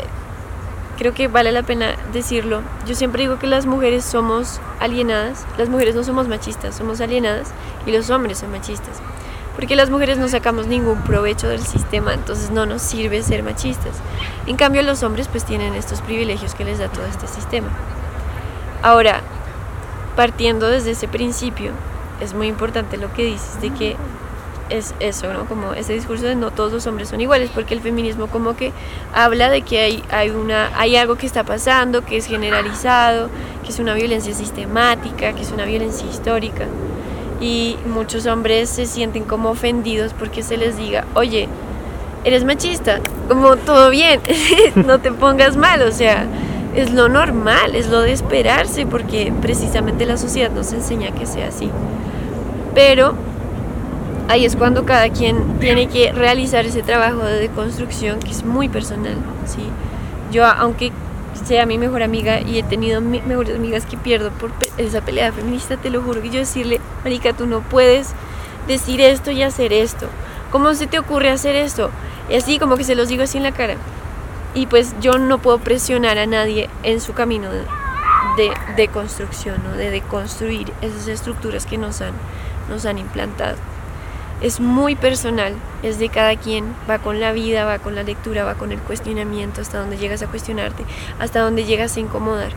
creo 0.99 1.15
que 1.15 1.29
vale 1.29 1.53
la 1.53 1.63
pena 1.63 1.95
decirlo. 2.13 2.63
Yo 2.85 2.97
siempre 2.97 3.23
digo 3.23 3.39
que 3.39 3.47
las 3.47 3.67
mujeres 3.67 4.05
somos 4.05 4.61
alienadas, 4.81 5.47
las 5.57 5.69
mujeres 5.69 5.95
no 5.95 6.03
somos 6.03 6.27
machistas, 6.27 6.77
somos 6.77 7.01
alienadas 7.01 7.53
y 7.87 7.93
los 7.93 8.11
hombres 8.11 8.39
son 8.39 8.51
machistas 8.51 9.01
porque 9.55 9.75
las 9.75 9.91
mujeres 9.91 10.19
no 10.19 10.29
sacamos 10.29 10.69
ningún 10.69 11.03
provecho 11.03 11.49
del 11.49 11.61
sistema, 11.61 12.15
entonces 12.15 12.53
no 12.53 12.65
nos 12.65 12.81
sirve 12.81 13.25
ser 13.25 13.43
machistas. 13.43 13.97
En 14.47 14.55
cambio 14.55 14.83
los 14.83 15.03
hombres 15.03 15.27
pues 15.27 15.45
tienen 15.45 15.75
estos 15.75 16.01
privilegios 16.01 16.55
que 16.55 16.65
les 16.65 16.79
da 16.79 16.87
todo 16.87 17.05
este 17.07 17.27
sistema. 17.27 17.67
Ahora, 18.85 19.21
partiendo 20.19 20.67
desde 20.67 20.91
ese 20.91 21.07
principio, 21.07 21.71
es 22.21 22.35
muy 22.35 22.49
importante 22.49 22.97
lo 22.97 23.13
que 23.13 23.23
dices 23.23 23.61
de 23.61 23.71
que 23.71 23.95
es 24.69 24.93
eso, 24.99 25.33
¿no? 25.33 25.45
Como 25.45 25.75
ese 25.75 25.93
discurso 25.93 26.27
de 26.27 26.35
no 26.35 26.51
todos 26.51 26.73
los 26.73 26.85
hombres 26.89 27.09
son 27.09 27.21
iguales, 27.21 27.51
porque 27.55 27.73
el 27.73 27.81
feminismo 27.81 28.27
como 28.27 28.57
que 28.57 28.73
habla 29.15 29.49
de 29.49 29.63
que 29.63 29.81
hay, 29.81 30.03
hay, 30.11 30.31
una, 30.31 30.73
hay 30.77 30.97
algo 30.97 31.15
que 31.15 31.25
está 31.25 31.45
pasando, 31.45 32.05
que 32.05 32.17
es 32.17 32.27
generalizado, 32.27 33.31
que 33.63 33.71
es 33.71 33.79
una 33.79 33.95
violencia 33.95 34.35
sistemática, 34.35 35.35
que 35.35 35.43
es 35.43 35.53
una 35.53 35.67
violencia 35.67 36.11
histórica 36.11 36.67
y 37.41 37.77
muchos 37.87 38.27
hombres 38.27 38.69
se 38.71 38.87
sienten 38.87 39.23
como 39.23 39.51
ofendidos 39.51 40.15
porque 40.15 40.43
se 40.43 40.57
les 40.57 40.77
diga, 40.77 41.05
oye, 41.15 41.49
eres 42.25 42.43
machista, 42.43 42.99
como 43.29 43.57
todo 43.57 43.89
bien, 43.91 44.21
no 44.75 44.99
te 44.99 45.13
pongas 45.13 45.57
mal, 45.57 45.83
o 45.83 45.93
sea, 45.93 46.27
es 46.75 46.93
lo 46.93 47.09
normal, 47.09 47.75
es 47.75 47.89
lo 47.89 48.01
de 48.03 48.13
esperarse 48.13 48.87
porque 48.87 49.33
precisamente 49.41 50.07
la 50.07 50.17
sociedad 50.17 50.51
nos 50.51 50.73
enseña 50.73 51.13
que 51.13 51.27
sea 51.27 51.49
así. 51.49 51.71
Pero 52.75 53.15
ahí 54.29 54.45
es 54.45 54.57
cuando 54.57 54.85
cada 54.85 55.09
quien 55.09 55.59
tiene 55.59 55.89
que 55.89 56.13
realizar 56.13 56.67
ese 56.67 56.83
trabajo 56.83 57.25
de 57.25 57.41
deconstrucción 57.41 58.21
que 58.21 58.31
es 58.31 58.45
muy 58.45 58.69
personal, 58.69 59.17
¿sí? 59.47 59.63
Yo, 60.31 60.47
aunque 60.47 60.93
sea 61.45 61.67
mi 61.67 61.79
mejor 61.79 62.03
amiga 62.03 62.41
y 62.41 62.59
he 62.59 62.63
tenido 62.63 63.01
mejores 63.01 63.57
amigas 63.57 63.87
que 63.87 63.97
pierdo 63.97 64.31
por 64.31 64.51
esa 64.77 65.01
pelea 65.01 65.33
feminista, 65.33 65.77
te 65.77 65.91
lo 65.91 66.03
juro 66.03 66.21
que 66.21 66.31
yo 66.31 66.39
decirle, 66.39 66.81
Marica, 67.05 67.33
tú 67.33 67.47
no 67.47 67.61
puedes 67.61 68.13
decir 68.67 69.01
esto 69.01 69.31
y 69.31 69.43
hacer 69.43 69.73
esto. 69.73 70.07
¿Cómo 70.51 70.75
se 70.75 70.87
te 70.87 70.99
ocurre 70.99 71.31
hacer 71.31 71.57
esto? 71.57 71.91
Y 72.31 72.35
así 72.35 72.59
como 72.59 72.77
que 72.77 72.85
se 72.85 72.95
los 72.95 73.09
digo 73.09 73.23
así 73.23 73.39
en 73.39 73.45
la 73.45 73.53
cara. 73.53 73.77
Y 74.55 74.67
pues 74.67 74.95
yo 75.01 75.19
no 75.19 75.39
puedo 75.39 75.59
presionar 75.59 76.19
a 76.19 76.27
nadie 76.27 76.69
en 76.83 77.01
su 77.01 77.13
camino 77.13 77.51
de, 77.51 77.65
de, 78.77 78.89
construcción, 78.89 79.63
¿no? 79.65 79.73
de 79.77 79.91
deconstruir 79.91 80.73
esas 80.81 81.09
estructuras 81.09 81.67
que 81.67 81.77
nos 81.77 82.01
han, 82.01 82.15
nos 82.69 82.87
han 82.87 82.99
implantado 82.99 83.57
es 84.41 84.61
muy 84.61 84.95
personal, 84.95 85.55
es 85.83 85.99
de 85.99 86.09
cada 86.09 86.37
quien, 86.37 86.75
va 86.89 86.99
con 86.99 87.21
la 87.21 87.33
vida, 87.33 87.65
va 87.65 87.79
con 87.79 87.95
la 87.95 88.03
lectura, 88.03 88.45
va 88.45 88.55
con 88.55 88.71
el 88.71 88.79
cuestionamiento, 88.79 89.61
hasta 89.61 89.81
donde 89.81 89.97
llegas 89.97 90.23
a 90.23 90.29
cuestionarte, 90.29 90.85
hasta 91.19 91.41
donde 91.41 91.65
llegas 91.65 91.97
a 91.97 92.01
incomodar, 92.01 92.53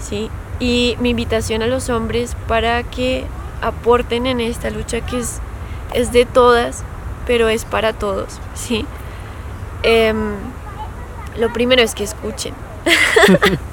¿sí? 0.00 0.30
Y 0.58 0.96
mi 1.00 1.10
invitación 1.10 1.62
a 1.62 1.66
los 1.66 1.90
hombres 1.90 2.36
para 2.48 2.82
que 2.82 3.24
aporten 3.60 4.26
en 4.26 4.40
esta 4.40 4.70
lucha 4.70 5.00
que 5.00 5.20
es, 5.20 5.40
es 5.94 6.12
de 6.12 6.24
todas, 6.24 6.82
pero 7.26 7.48
es 7.48 7.64
para 7.64 7.92
todos, 7.92 8.40
¿sí? 8.54 8.84
Em, 9.84 10.34
lo 11.38 11.52
primero 11.52 11.82
es 11.82 11.94
que 11.94 12.04
escuchen. 12.04 12.54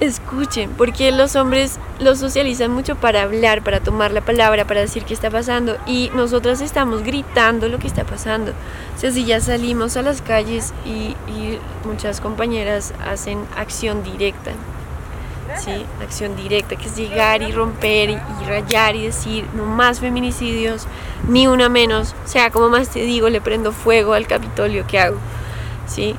escuchen, 0.00 0.70
porque 0.76 1.10
los 1.10 1.36
hombres 1.36 1.78
los 2.00 2.18
socializan 2.18 2.70
mucho 2.70 2.96
para 2.96 3.22
hablar, 3.22 3.62
para 3.62 3.80
tomar 3.80 4.12
la 4.12 4.20
palabra, 4.20 4.66
para 4.66 4.80
decir 4.80 5.04
qué 5.04 5.14
está 5.14 5.30
pasando 5.30 5.78
y 5.86 6.10
nosotras 6.14 6.60
estamos 6.60 7.02
gritando 7.02 7.68
lo 7.68 7.78
que 7.78 7.86
está 7.86 8.04
pasando. 8.04 8.52
O 8.94 8.98
sea, 8.98 9.10
si 9.10 9.24
ya 9.24 9.40
salimos 9.40 9.96
a 9.96 10.02
las 10.02 10.20
calles 10.20 10.74
y, 10.84 11.16
y 11.30 11.58
muchas 11.84 12.20
compañeras 12.20 12.92
hacen 13.06 13.38
acción 13.56 14.02
directa, 14.02 14.52
¿sí? 15.58 15.86
Acción 16.02 16.36
directa, 16.36 16.76
que 16.76 16.86
es 16.86 16.96
llegar 16.96 17.42
y 17.42 17.52
romper 17.52 18.10
y, 18.10 18.14
y 18.14 18.44
rayar 18.46 18.96
y 18.96 19.06
decir 19.06 19.46
no 19.54 19.64
más 19.64 20.00
feminicidios, 20.00 20.86
ni 21.28 21.46
una 21.46 21.70
menos, 21.70 22.14
o 22.24 22.28
sea, 22.28 22.50
como 22.50 22.68
más 22.68 22.90
te 22.90 23.00
digo, 23.00 23.30
le 23.30 23.40
prendo 23.40 23.72
fuego 23.72 24.12
al 24.12 24.26
Capitolio 24.26 24.86
que 24.86 24.98
hago, 24.98 25.16
¿sí? 25.86 26.14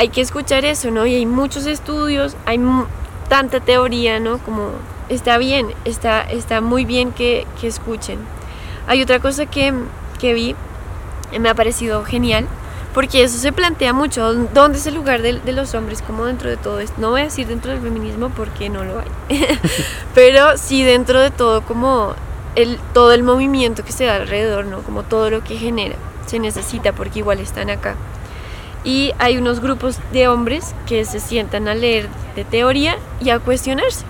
Hay 0.00 0.08
que 0.08 0.22
escuchar 0.22 0.64
eso, 0.64 0.90
¿no? 0.90 1.04
Y 1.04 1.14
hay 1.14 1.26
muchos 1.26 1.66
estudios, 1.66 2.34
hay 2.46 2.58
tanta 3.28 3.60
teoría, 3.60 4.18
¿no? 4.18 4.38
Como 4.38 4.70
está 5.10 5.36
bien, 5.36 5.74
está, 5.84 6.22
está 6.22 6.62
muy 6.62 6.86
bien 6.86 7.12
que, 7.12 7.46
que 7.60 7.66
escuchen. 7.66 8.18
Hay 8.86 9.02
otra 9.02 9.18
cosa 9.18 9.44
que, 9.44 9.74
que 10.18 10.32
vi, 10.32 10.56
me 11.38 11.50
ha 11.50 11.54
parecido 11.54 12.02
genial, 12.02 12.46
porque 12.94 13.22
eso 13.22 13.36
se 13.36 13.52
plantea 13.52 13.92
mucho, 13.92 14.32
¿dónde 14.54 14.78
es 14.78 14.86
el 14.86 14.94
lugar 14.94 15.20
de, 15.20 15.38
de, 15.38 15.52
los 15.52 15.74
hombres? 15.74 16.00
Como 16.00 16.24
dentro 16.24 16.48
de 16.48 16.56
todo 16.56 16.80
esto, 16.80 16.94
no 16.96 17.10
voy 17.10 17.20
a 17.20 17.24
decir 17.24 17.46
dentro 17.46 17.70
del 17.70 17.82
feminismo 17.82 18.30
porque 18.30 18.70
no 18.70 18.84
lo 18.84 19.00
hay, 19.00 19.06
pero 20.14 20.56
sí 20.56 20.82
dentro 20.82 21.20
de 21.20 21.30
todo, 21.30 21.60
como 21.60 22.14
el, 22.56 22.78
todo 22.94 23.12
el 23.12 23.22
movimiento 23.22 23.84
que 23.84 23.92
se 23.92 24.06
da 24.06 24.14
alrededor, 24.14 24.64
¿no? 24.64 24.80
Como 24.80 25.02
todo 25.02 25.28
lo 25.28 25.44
que 25.44 25.58
genera, 25.58 25.96
se 26.24 26.38
necesita 26.38 26.94
porque 26.94 27.18
igual 27.18 27.38
están 27.38 27.68
acá. 27.68 27.96
Y 28.84 29.12
hay 29.18 29.36
unos 29.36 29.60
grupos 29.60 29.98
de 30.12 30.28
hombres 30.28 30.74
que 30.86 31.04
se 31.04 31.20
sientan 31.20 31.68
a 31.68 31.74
leer 31.74 32.08
de 32.36 32.44
teoría 32.44 32.96
y 33.20 33.30
a 33.30 33.38
cuestionarse. 33.38 34.04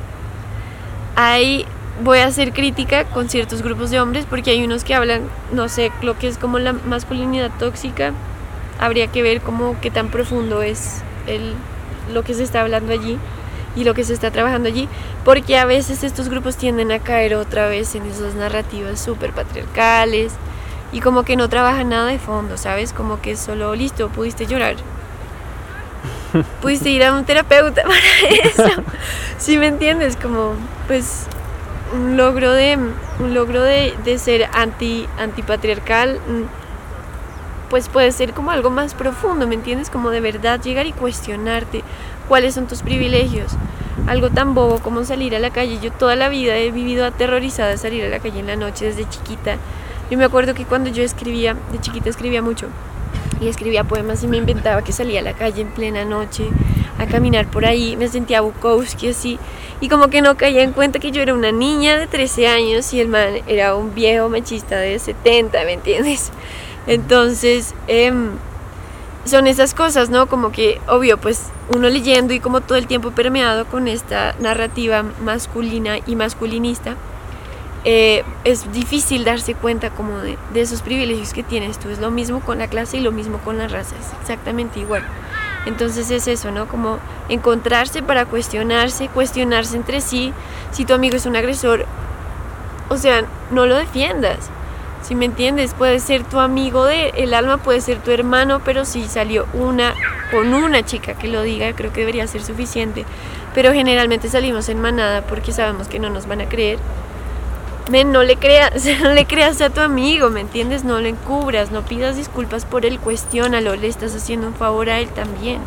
Hay, 1.17 1.67
voy 2.03 2.19
a 2.19 2.27
hacer 2.27 2.53
crítica 2.53 3.05
con 3.05 3.29
ciertos 3.29 3.63
grupos 3.63 3.91
de 3.91 4.01
hombres 4.01 4.27
porque 4.29 4.51
hay 4.51 4.65
unos 4.65 4.85
que 4.85 4.95
hablan, 4.95 5.23
no 5.53 5.69
sé, 5.69 5.91
lo 6.03 6.19
que 6.19 6.29
es 6.29 6.39
como 6.39 6.59
la 6.59 6.73
masculinidad 6.73 7.51
tóxica, 7.59 8.13
habría 8.79 9.09
que 9.09 9.23
ver 9.23 9.41
cómo 9.41 9.77
qué 9.81 9.91
tan 9.91 10.09
profundo 10.09 10.63
es 10.63 11.03
el, 11.27 11.55
lo 12.13 12.23
que 12.23 12.35
se 12.35 12.45
está 12.45 12.63
hablando 12.63 12.93
allí 12.93 13.19
y 13.77 13.85
lo 13.85 13.95
que 13.95 14.05
se 14.05 14.15
está 14.15 14.31
trabajando 14.31 14.69
allí, 14.69 14.89
porque 15.25 15.59
a 15.59 15.65
veces 15.65 16.03
estos 16.03 16.29
grupos 16.29 16.57
tienden 16.57 16.91
a 16.93 16.99
caer 16.99 17.35
otra 17.35 17.67
vez 17.67 17.95
en 17.95 18.05
esas 18.07 18.35
narrativas 18.35 19.01
súper 19.01 19.33
patriarcales 19.33 20.33
y 20.93 21.01
como 21.01 21.23
que 21.25 21.37
no 21.37 21.49
trabajan 21.49 21.91
nada 21.91 22.07
de 22.07 22.19
fondo, 22.19 22.57
¿sabes? 22.57 22.93
Como 22.93 23.21
que 23.21 23.37
solo, 23.37 23.75
listo, 23.75 24.09
pudiste 24.09 24.47
llorar. 24.47 24.77
Pudiste 26.63 26.91
ir 26.91 27.05
a 27.05 27.13
un 27.13 27.25
terapeuta 27.25 27.83
para 27.85 28.35
eso. 28.45 28.83
¿Sí 29.39 29.59
me 29.59 29.67
entiendes? 29.67 30.17
Como, 30.17 30.55
pues, 30.87 31.27
un 31.93 32.17
logro 32.17 32.53
de, 32.53 32.79
un 33.19 33.35
logro 33.35 33.63
de, 33.63 33.95
de 34.05 34.19
ser 34.19 34.49
anti, 34.53 35.07
antipatriarcal, 35.19 36.17
mm, 36.17 37.69
pues 37.69 37.89
puede 37.89 38.11
ser 38.13 38.33
como 38.33 38.51
algo 38.51 38.71
más 38.71 38.95
profundo, 38.95 39.47
¿me 39.47 39.55
entiendes? 39.55 39.91
Como 39.91 40.11
de 40.11 40.21
verdad 40.21 40.61
llegar 40.61 40.87
y 40.87 40.93
cuestionarte 40.93 41.83
cuáles 42.29 42.55
son 42.55 42.67
tus 42.67 42.83
privilegios. 42.83 43.53
Algo 44.07 44.31
tan 44.31 44.55
bobo 44.55 44.81
como 44.81 45.05
salir 45.05 45.37
a 45.37 45.39
la 45.39 45.51
calle. 45.51 45.79
Yo 45.81 45.93
toda 45.93 46.17
la 46.17 46.29
vida 46.29 46.57
he 46.57 46.71
vivido 46.71 47.05
aterrorizada 47.05 47.71
de 47.71 47.79
salir 47.79 48.05
a 48.05 48.09
la 48.09 48.19
calle 48.19 48.41
en 48.41 48.47
la 48.49 48.57
noche 48.57 48.87
desde 48.87 49.09
chiquita. 49.09 49.57
Yo 50.11 50.19
me 50.19 50.25
acuerdo 50.25 50.55
que 50.55 50.65
cuando 50.65 50.91
yo 50.91 51.03
escribía, 51.03 51.57
de 51.73 51.81
chiquita 51.81 52.11
escribía 52.11 52.43
mucho, 52.43 52.67
y 53.41 53.49
escribía 53.49 53.85
poemas 53.85 54.23
y 54.23 54.27
me 54.27 54.37
inventaba 54.37 54.83
que 54.83 54.93
salía 54.93 55.21
a 55.21 55.23
la 55.23 55.33
calle 55.33 55.63
en 55.63 55.69
plena 55.69 56.05
noche 56.05 56.49
a 56.99 57.07
caminar 57.07 57.47
por 57.47 57.65
ahí, 57.65 57.97
me 57.97 58.09
sentía 58.09 58.43
Bukowski 58.43 59.09
así, 59.09 59.39
y 59.81 59.89
como 59.89 60.09
que 60.09 60.21
no 60.21 60.37
caía 60.37 60.63
en 60.63 60.73
cuenta 60.73 60.99
que 60.99 61.13
yo 61.13 61.23
era 61.23 61.33
una 61.33 61.53
niña 61.53 61.97
de 61.97 62.07
13 62.07 62.49
años 62.49 62.93
y 62.93 63.01
el 63.01 63.09
man 63.09 63.35
era 63.47 63.75
un 63.77 63.95
viejo 63.95 64.29
machista 64.29 64.77
de 64.77 64.99
70, 64.99 65.65
¿me 65.65 65.75
entiendes? 65.75 66.31
Entonces, 66.87 67.75
eh, 67.89 68.13
son 69.25 69.47
esas 69.47 69.75
cosas, 69.75 70.11
¿no? 70.11 70.27
Como 70.27 70.51
que, 70.51 70.81
obvio, 70.89 71.19
pues 71.19 71.47
uno 71.75 71.89
leyendo 71.89 72.35
y 72.35 72.41
como 72.41 72.61
todo 72.61 72.77
el 72.77 72.87
tiempo 72.87 73.13
permeado 73.13 73.65
con 73.67 73.87
esta 73.87 74.35
narrativa 74.41 75.05
masculina 75.23 75.99
y 76.07 76.17
masculinista, 76.17 76.97
eh, 77.85 78.25
es 78.45 78.71
difícil 78.73 79.25
darse 79.25 79.55
cuenta 79.55 79.91
como 79.91 80.19
de, 80.19 80.39
de, 80.53 80.61
esos 80.61 80.83
privilegios 80.83 81.33
que 81.33 81.43
tienes 81.43 81.79
tú. 81.79 81.89
Es 81.89 81.99
lo 81.99 82.11
mismo 82.11 82.41
con 82.41 82.59
la 82.59 82.69
clase 82.69 82.99
y 82.99 83.01
lo 83.01 83.13
mismo 83.13 83.39
con 83.39 83.59
la 83.59 83.69
raza, 83.69 83.95
es 83.99 84.13
exactamente 84.21 84.81
igual. 84.81 85.03
Entonces 85.67 86.11
es 86.11 86.27
eso, 86.27 86.51
¿no? 86.51 86.69
Como 86.69 86.99
encontrarse 87.29 88.03
para 88.03 88.25
cuestionarse, 88.27 89.09
cuestionarse 89.09 89.77
entre 89.77 90.01
sí. 90.01 90.33
Si 90.73 90.85
tu 90.85 90.95
amigo 90.95 91.17
es 91.17 91.27
un 91.27 91.37
agresor, 91.37 91.87
o 92.89 92.97
sea, 92.97 93.25
no 93.51 93.67
lo 93.67 93.77
defiendas 93.77 94.51
si 95.03 95.15
me 95.15 95.25
entiendes, 95.25 95.75
puede 95.75 95.99
ser 95.99 96.25
tu 96.25 96.39
amigo 96.39 96.85
de 96.85 97.09
el 97.17 97.33
alma, 97.35 97.57
puede 97.57 97.81
ser 97.81 97.99
tu 97.99 98.11
hermano, 98.11 98.61
pero 98.65 98.85
si 98.85 99.05
salió 99.09 99.47
una 99.55 99.95
con 100.31 100.53
una 100.53 100.85
chica 100.85 101.15
que 101.15 101.27
lo 101.27 101.43
diga, 101.43 101.73
creo 101.73 101.93
que 101.93 102.01
debería 102.01 102.27
ser 102.27 102.43
suficiente. 102.43 103.05
Pero 103.55 103.73
generalmente 103.73 104.29
salimos 104.29 104.69
en 104.69 104.81
manada 104.81 105.23
porque 105.23 105.53
sabemos 105.53 105.89
que 105.89 105.99
no 105.99 106.11
nos 106.11 106.29
van 106.29 106.43
a 106.43 106.49
creer. 106.49 106.79
No 107.91 108.23
le 108.23 108.37
creas, 108.37 108.73
no 109.03 109.13
le 109.13 109.27
creas 109.27 109.61
a 109.61 109.71
tu 109.71 109.81
amigo, 109.81 110.31
¿me 110.31 110.41
entiendes? 110.41 110.85
No 110.85 111.01
lo 111.01 111.09
encubras, 111.09 111.73
no 111.73 111.83
pidas 111.83 112.17
disculpas 112.17 112.65
por 112.65 112.87
él, 112.87 113.01
cuestiónalo, 113.01 113.75
le 113.75 113.89
estás 113.89 114.15
haciendo 114.15 114.47
un 114.47 114.55
favor 114.55 114.91
a 114.91 115.01
él 115.01 115.09
también. 115.09 115.59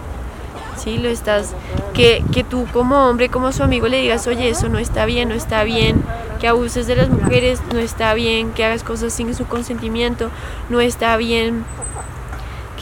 ¿Sí? 0.77 0.97
Lo 0.97 1.09
estás 1.09 1.53
que, 1.93 2.23
que 2.33 2.43
tú 2.43 2.65
como 2.71 3.09
hombre, 3.09 3.29
como 3.29 3.51
su 3.51 3.61
amigo 3.61 3.87
le 3.87 4.01
digas, 4.01 4.25
"Oye, 4.27 4.49
eso 4.49 4.69
no 4.69 4.79
está 4.79 5.05
bien, 5.05 5.29
no 5.29 5.35
está 5.35 5.63
bien." 5.63 6.01
que 6.39 6.49
abuses 6.49 6.87
de 6.87 6.97
las 6.97 7.07
mujeres, 7.07 7.61
no 7.71 7.79
está 7.79 8.13
bien 8.13 8.51
que 8.51 8.65
hagas 8.65 8.83
cosas 8.83 9.13
sin 9.13 9.33
su 9.33 9.45
consentimiento, 9.45 10.29
no 10.69 10.81
está 10.81 11.15
bien 11.15 11.63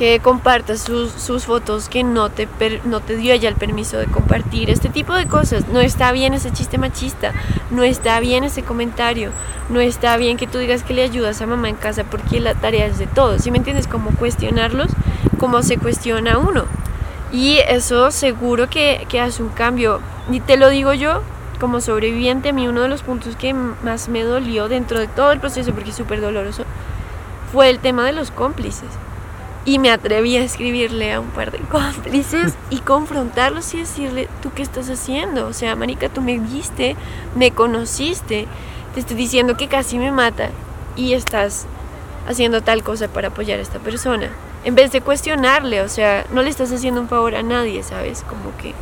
que 0.01 0.19
compartas 0.19 0.81
sus, 0.81 1.45
fotos 1.45 1.87
que 1.87 2.03
no 2.03 2.31
te, 2.31 2.47
no 2.85 3.01
te 3.01 3.15
dio 3.15 3.35
ella 3.35 3.47
el 3.47 3.53
permiso 3.53 3.99
de 3.99 4.07
compartir, 4.07 4.71
este 4.71 4.89
tipo 4.89 5.13
de 5.13 5.27
cosas. 5.27 5.67
No 5.67 5.79
está 5.79 6.11
bien 6.11 6.33
ese 6.33 6.51
chiste 6.51 6.79
machista, 6.79 7.33
no 7.69 7.83
está 7.83 8.19
bien 8.19 8.43
ese 8.43 8.63
comentario, 8.63 9.29
no 9.69 9.79
está 9.79 10.17
bien 10.17 10.37
que 10.37 10.47
tú 10.47 10.57
digas 10.57 10.81
que 10.81 10.95
le 10.95 11.03
ayudas 11.03 11.39
a 11.39 11.45
mamá 11.45 11.69
en 11.69 11.75
casa 11.75 12.03
porque 12.03 12.39
la 12.39 12.55
tarea 12.55 12.87
es 12.87 12.97
de 12.97 13.05
todos. 13.05 13.43
¿Sí 13.43 13.51
me 13.51 13.59
entiendes? 13.59 13.85
Como 13.85 14.09
cuestionarlos, 14.15 14.87
como 15.37 15.61
se 15.61 15.77
cuestiona 15.77 16.39
uno. 16.39 16.65
Y 17.31 17.59
eso 17.67 18.09
seguro 18.09 18.71
que, 18.71 19.05
que 19.07 19.21
hace 19.21 19.43
un 19.43 19.49
cambio. 19.49 19.99
Y 20.31 20.39
te 20.39 20.57
lo 20.57 20.69
digo 20.69 20.93
yo, 20.93 21.21
como 21.59 21.79
sobreviviente, 21.79 22.49
a 22.49 22.53
mí 22.53 22.67
uno 22.67 22.81
de 22.81 22.89
los 22.89 23.03
puntos 23.03 23.35
que 23.35 23.53
más 23.53 24.09
me 24.09 24.23
dolió 24.23 24.67
dentro 24.67 24.99
de 24.99 25.07
todo 25.07 25.31
el 25.31 25.39
proceso, 25.39 25.73
porque 25.73 25.91
es 25.91 25.95
súper 25.95 26.21
doloroso, 26.21 26.63
fue 27.53 27.69
el 27.69 27.77
tema 27.77 28.03
de 28.03 28.13
los 28.13 28.31
cómplices. 28.31 28.89
Y 29.63 29.77
me 29.77 29.91
atreví 29.91 30.37
a 30.37 30.43
escribirle 30.43 31.13
a 31.13 31.19
un 31.19 31.29
par 31.29 31.51
de 31.51 31.59
cómplices 31.59 32.55
y 32.71 32.79
confrontarlos 32.79 33.73
y 33.73 33.79
decirle, 33.79 34.27
¿tú 34.41 34.51
qué 34.55 34.63
estás 34.63 34.89
haciendo? 34.89 35.47
O 35.47 35.53
sea, 35.53 35.75
Marica, 35.75 36.09
tú 36.09 36.21
me 36.21 36.39
viste, 36.39 36.95
me 37.35 37.51
conociste, 37.51 38.47
te 38.93 38.99
estoy 38.99 39.15
diciendo 39.15 39.57
que 39.57 39.67
casi 39.67 39.99
me 39.99 40.11
mata 40.11 40.49
y 40.95 41.13
estás 41.13 41.67
haciendo 42.27 42.61
tal 42.61 42.83
cosa 42.83 43.07
para 43.07 43.27
apoyar 43.27 43.59
a 43.59 43.61
esta 43.61 43.79
persona. 43.79 44.29
En 44.63 44.75
vez 44.75 44.91
de 44.91 45.01
cuestionarle, 45.01 45.81
o 45.81 45.89
sea, 45.89 46.25
no 46.31 46.41
le 46.41 46.49
estás 46.49 46.71
haciendo 46.71 47.01
un 47.01 47.07
favor 47.07 47.35
a 47.35 47.43
nadie, 47.43 47.83
¿sabes? 47.83 48.23
Como 48.27 48.55
que 48.57 48.73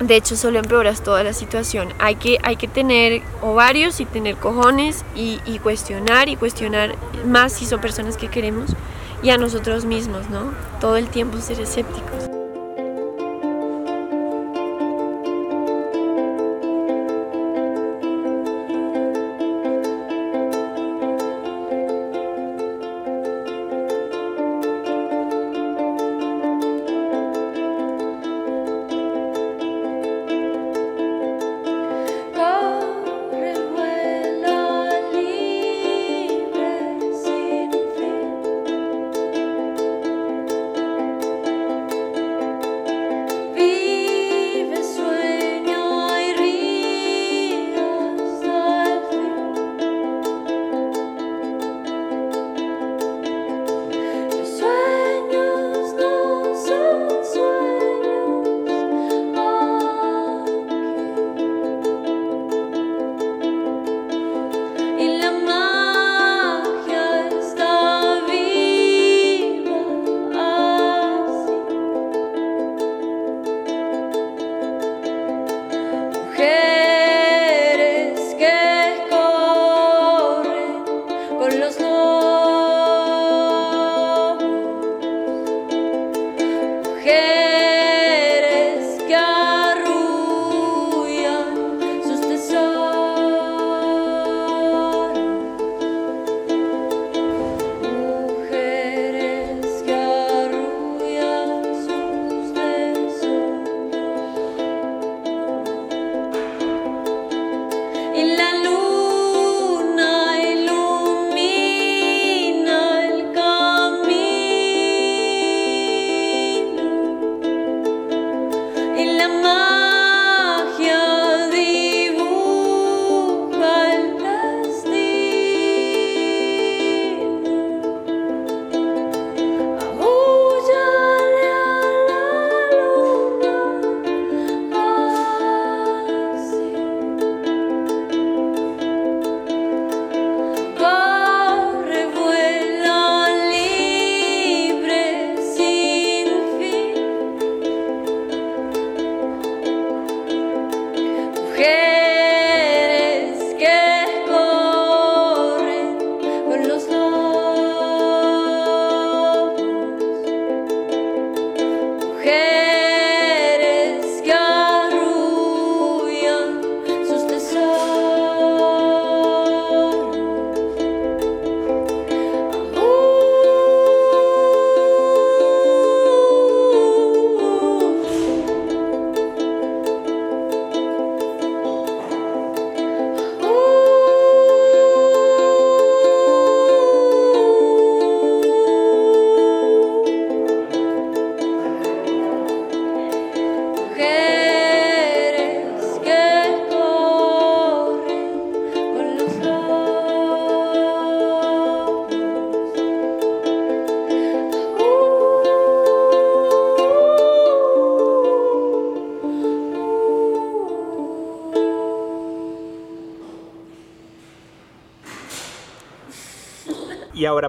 de 0.00 0.16
hecho 0.16 0.34
solo 0.34 0.58
empeoras 0.58 1.02
toda 1.02 1.22
la 1.22 1.32
situación. 1.32 1.92
Hay 1.98 2.16
que, 2.16 2.38
hay 2.42 2.56
que 2.56 2.68
tener 2.68 3.22
ovarios 3.42 4.00
y 4.00 4.06
tener 4.06 4.36
cojones 4.36 5.04
y, 5.14 5.40
y, 5.46 5.58
cuestionar 5.58 6.28
y 6.28 6.36
cuestionar 6.36 6.94
más 7.26 7.52
si 7.52 7.66
son 7.66 7.80
personas 7.80 8.16
que 8.16 8.28
queremos 8.28 8.70
y 9.22 9.30
a 9.30 9.38
nosotros 9.38 9.84
mismos, 9.84 10.30
¿no? 10.30 10.52
Todo 10.80 10.96
el 10.96 11.08
tiempo 11.08 11.38
ser 11.38 11.60
escépticos. 11.60 12.29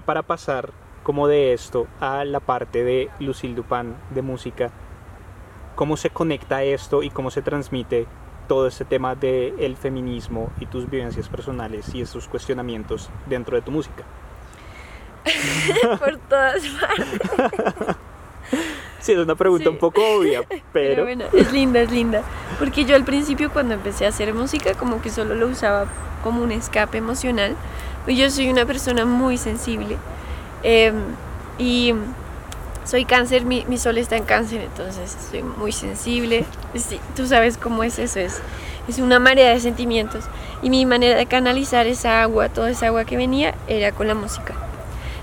Para 0.02 0.22
pasar 0.22 0.70
como 1.02 1.28
de 1.28 1.52
esto 1.52 1.86
a 2.00 2.24
la 2.24 2.40
parte 2.40 2.84
de 2.84 3.10
Lucille 3.18 3.54
Dupin 3.54 3.94
de 4.10 4.22
música, 4.22 4.70
¿cómo 5.74 5.96
se 5.96 6.10
conecta 6.10 6.62
esto 6.62 7.02
y 7.02 7.10
cómo 7.10 7.30
se 7.30 7.42
transmite 7.42 8.06
todo 8.48 8.66
este 8.66 8.84
tema 8.84 9.14
del 9.14 9.76
feminismo 9.76 10.50
y 10.60 10.66
tus 10.66 10.88
vivencias 10.88 11.28
personales 11.28 11.94
y 11.94 12.02
esos 12.02 12.28
cuestionamientos 12.28 13.10
dentro 13.26 13.56
de 13.56 13.62
tu 13.62 13.70
música? 13.70 14.04
Por 15.98 16.18
todas 16.18 16.62
partes. 16.68 17.96
Sí, 19.02 19.10
es 19.10 19.18
una 19.18 19.34
pregunta 19.34 19.68
un 19.68 19.78
poco 19.78 20.00
obvia, 20.00 20.42
pero... 20.72 21.02
bueno, 21.02 21.24
es 21.32 21.52
linda, 21.52 21.80
es 21.80 21.90
linda. 21.90 22.22
Porque 22.60 22.84
yo 22.84 22.94
al 22.94 23.04
principio 23.04 23.52
cuando 23.52 23.74
empecé 23.74 24.06
a 24.06 24.10
hacer 24.10 24.32
música 24.32 24.74
como 24.74 25.02
que 25.02 25.10
solo 25.10 25.34
lo 25.34 25.48
usaba 25.48 25.86
como 26.22 26.40
un 26.40 26.52
escape 26.52 26.98
emocional. 26.98 27.56
Yo 28.06 28.30
soy 28.30 28.50
una 28.50 28.66
persona 28.66 29.04
muy 29.04 29.38
sensible. 29.38 29.96
Em, 30.62 30.94
y 31.58 31.94
soy 32.84 33.04
cáncer, 33.04 33.44
mi, 33.44 33.64
mi, 33.68 33.78
sol 33.78 33.98
está 33.98 34.16
en 34.16 34.24
cáncer, 34.24 34.60
entonces 34.62 35.16
soy 35.30 35.42
muy 35.42 35.72
sensible. 35.72 36.44
Sí, 36.74 36.98
tú 37.14 37.26
sabes 37.26 37.56
cómo 37.56 37.84
es 37.84 37.98
eso, 37.98 38.18
es, 38.18 38.40
es 38.88 38.98
una 38.98 39.18
marea 39.18 39.50
de 39.50 39.60
sentimientos. 39.60 40.24
Y 40.62 40.70
mi 40.70 40.84
manera 40.84 41.16
de 41.16 41.26
canalizar 41.26 41.86
esa 41.86 42.22
agua, 42.22 42.48
toda 42.48 42.70
esa 42.70 42.88
agua 42.88 43.04
que 43.04 43.16
venía, 43.16 43.54
era 43.68 43.92
con 43.92 44.08
la 44.08 44.14
música. 44.14 44.54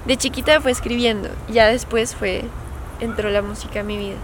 De 0.05 0.15
chiquita 0.15 0.61
fue 0.61 0.71
escribiendo, 0.71 1.29
ya 1.49 1.67
después 1.67 2.15
fue 2.15 2.45
entró 3.01 3.29
la 3.29 3.41
música 3.41 3.81
en 3.81 3.87
mi 3.87 3.97
vida. 3.97 4.17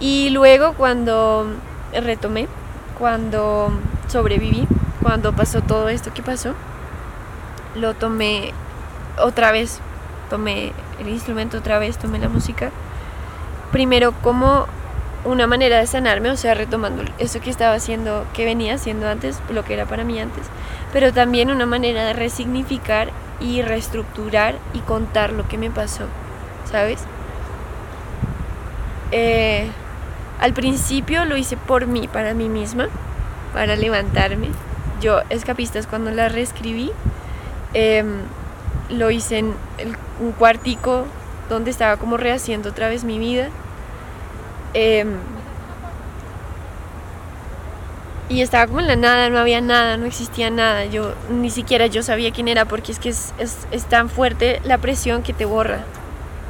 Y 0.00 0.30
luego 0.30 0.74
cuando 0.74 1.46
retomé, 1.92 2.48
cuando 2.98 3.70
sobreviví, 4.08 4.66
cuando 5.02 5.32
pasó 5.32 5.62
todo 5.62 5.88
esto 5.88 6.12
que 6.12 6.22
pasó, 6.22 6.54
lo 7.76 7.94
tomé 7.94 8.52
otra 9.18 9.52
vez, 9.52 9.80
tomé 10.30 10.72
el 11.00 11.08
instrumento 11.08 11.58
otra 11.58 11.78
vez, 11.78 11.98
tomé 11.98 12.18
la 12.18 12.28
música. 12.28 12.70
Primero 13.72 14.12
como 14.22 14.66
una 15.24 15.46
manera 15.46 15.78
de 15.78 15.86
sanarme, 15.86 16.30
o 16.30 16.36
sea, 16.36 16.54
retomando 16.54 17.04
eso 17.18 17.40
que 17.40 17.50
estaba 17.50 17.74
haciendo, 17.74 18.24
que 18.32 18.44
venía 18.44 18.74
haciendo 18.74 19.08
antes, 19.08 19.40
lo 19.50 19.64
que 19.64 19.74
era 19.74 19.86
para 19.86 20.04
mí 20.04 20.20
antes, 20.20 20.46
pero 20.92 21.12
también 21.12 21.50
una 21.50 21.66
manera 21.66 22.04
de 22.04 22.12
resignificar 22.12 23.10
y 23.40 23.62
reestructurar 23.62 24.56
y 24.72 24.78
contar 24.80 25.32
lo 25.32 25.46
que 25.48 25.58
me 25.58 25.70
pasó, 25.70 26.04
¿sabes? 26.70 27.00
Eh, 29.10 29.68
al 30.40 30.52
principio 30.52 31.24
lo 31.24 31.36
hice 31.36 31.56
por 31.56 31.86
mí, 31.86 32.08
para 32.08 32.34
mí 32.34 32.48
misma, 32.48 32.88
para 33.52 33.76
levantarme. 33.76 34.48
Yo, 35.00 35.20
Escapistas, 35.28 35.86
cuando 35.86 36.10
la 36.10 36.28
reescribí, 36.28 36.92
em, 37.76 38.22
lo 38.88 39.10
hice 39.10 39.38
en 39.38 39.54
un 40.18 40.32
cuartico 40.32 41.04
donde 41.50 41.70
estaba 41.70 41.98
como 41.98 42.16
rehaciendo 42.16 42.70
otra 42.70 42.88
vez 42.88 43.04
mi 43.04 43.18
vida. 43.18 43.50
Em, 44.72 45.18
y 48.30 48.40
estaba 48.40 48.66
como 48.66 48.80
en 48.80 48.86
la 48.86 48.96
nada, 48.96 49.28
no 49.28 49.38
había 49.38 49.60
nada, 49.60 49.98
no 49.98 50.06
existía 50.06 50.48
nada. 50.48 50.86
Yo 50.86 51.14
ni 51.30 51.50
siquiera 51.50 51.86
yo 51.86 52.02
sabía 52.02 52.32
quién 52.32 52.48
era 52.48 52.64
porque 52.64 52.92
es 52.92 52.98
que 52.98 53.10
es, 53.10 53.34
es 53.38 53.84
tan 53.84 54.08
fuerte 54.08 54.60
la 54.64 54.78
presión 54.78 55.22
que 55.22 55.34
te 55.34 55.44
borra. 55.44 55.84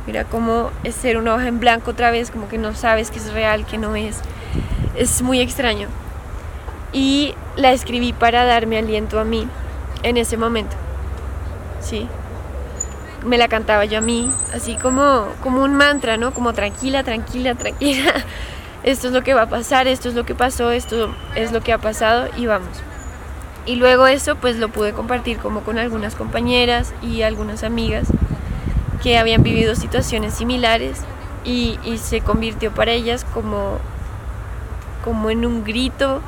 Mira 0.06 0.24
cómo 0.24 0.70
es 0.84 0.94
ser 0.94 1.16
una 1.16 1.34
hoja 1.34 1.48
en 1.48 1.58
blanco 1.58 1.90
otra 1.90 2.12
vez, 2.12 2.30
como 2.30 2.48
que 2.48 2.58
no 2.58 2.72
sabes 2.74 3.10
que 3.10 3.18
es 3.18 3.32
real, 3.32 3.66
que 3.66 3.78
no 3.78 3.96
es. 3.96 4.20
Es 4.94 5.22
muy 5.22 5.40
extraño. 5.40 5.88
Y 6.92 7.34
la 7.56 7.72
escribí 7.72 8.12
para 8.12 8.44
darme 8.44 8.78
aliento 8.78 9.18
a 9.18 9.24
mí 9.24 9.48
en 10.04 10.16
ese 10.16 10.36
momento. 10.36 10.85
Sí. 11.88 12.08
Me 13.24 13.38
la 13.38 13.48
cantaba 13.48 13.84
yo 13.84 13.98
a 13.98 14.00
mí, 14.00 14.30
así 14.52 14.74
como, 14.76 15.26
como 15.42 15.62
un 15.62 15.74
mantra, 15.74 16.16
¿no? 16.16 16.34
Como 16.34 16.52
tranquila, 16.52 17.04
tranquila, 17.04 17.54
tranquila. 17.54 18.12
Esto 18.82 19.08
es 19.08 19.12
lo 19.12 19.22
que 19.22 19.34
va 19.34 19.42
a 19.42 19.48
pasar, 19.48 19.88
esto 19.88 20.08
es 20.08 20.14
lo 20.14 20.24
que 20.24 20.36
pasó, 20.36 20.70
esto 20.70 21.12
es 21.34 21.50
lo 21.50 21.60
que 21.60 21.72
ha 21.72 21.78
pasado 21.78 22.28
y 22.36 22.46
vamos. 22.46 22.68
Y 23.64 23.74
luego 23.74 24.06
eso 24.06 24.36
pues 24.36 24.58
lo 24.58 24.68
pude 24.68 24.92
compartir 24.92 25.38
como 25.38 25.62
con 25.62 25.76
algunas 25.78 26.14
compañeras 26.14 26.92
y 27.02 27.22
algunas 27.22 27.64
amigas 27.64 28.06
que 29.02 29.18
habían 29.18 29.42
vivido 29.42 29.74
situaciones 29.74 30.34
similares 30.34 31.00
y, 31.44 31.78
se 31.98 32.20
convirtió 32.20 32.70
para 32.70 32.92
ellas 32.92 33.26
como, 33.34 33.78
como 35.04 35.30
en 35.30 35.44
un 35.44 35.64
grito 35.64 36.20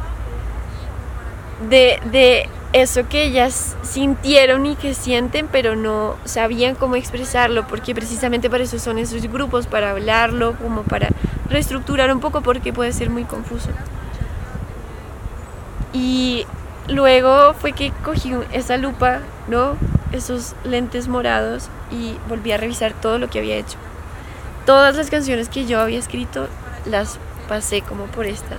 de, 1.71 2.01
de 2.11 2.49
eso 2.73 3.09
que 3.09 3.25
ellas 3.25 3.77
sintieron 3.83 4.67
y 4.67 4.77
que 4.77 4.95
sienten, 4.95 5.49
pero 5.49 5.75
no 5.75 6.17
sabían 6.25 6.75
cómo 6.75 6.97
expresarlo, 6.97 7.67
porque 7.67 7.95
precisamente 7.95 8.51
para 8.51 8.65
eso 8.65 8.79
son 8.79 8.99
esos 8.99 9.23
grupos, 9.23 9.67
para 9.67 9.93
hablarlo, 9.93 10.55
como 10.57 10.83
para 10.83 11.09
reestructurar 11.49 12.13
un 12.13 12.21
poco, 12.21 12.43
porque 12.43 12.73
puede 12.73 12.93
ser 12.93 13.11
muy 13.11 13.25
confuso. 13.25 13.71
Y 15.93 16.47
luego 16.89 17.55
fue 17.55 17.73
que 17.73 17.93
cogí 18.05 18.35
esa 18.53 18.77
lupa, 18.77 19.21
¿no? 19.49 19.77
Esos 20.13 20.55
lentes 20.65 21.09
morados 21.09 21.69
y 21.91 22.17
volví 22.29 22.53
a 22.53 22.59
revisar 22.59 22.93
todo 22.93 23.19
lo 23.19 23.29
que 23.29 23.39
había 23.39 23.57
hecho. 23.57 23.79
Todas 24.67 24.97
las 24.97 25.09
canciones 25.11 25.49
que 25.49 25.67
yo 25.67 25.81
había 25.81 25.99
escrito 25.99 26.49
las 26.85 27.19
pasé 27.49 27.81
como 27.81 28.05
por 28.05 28.27
esta 28.27 28.57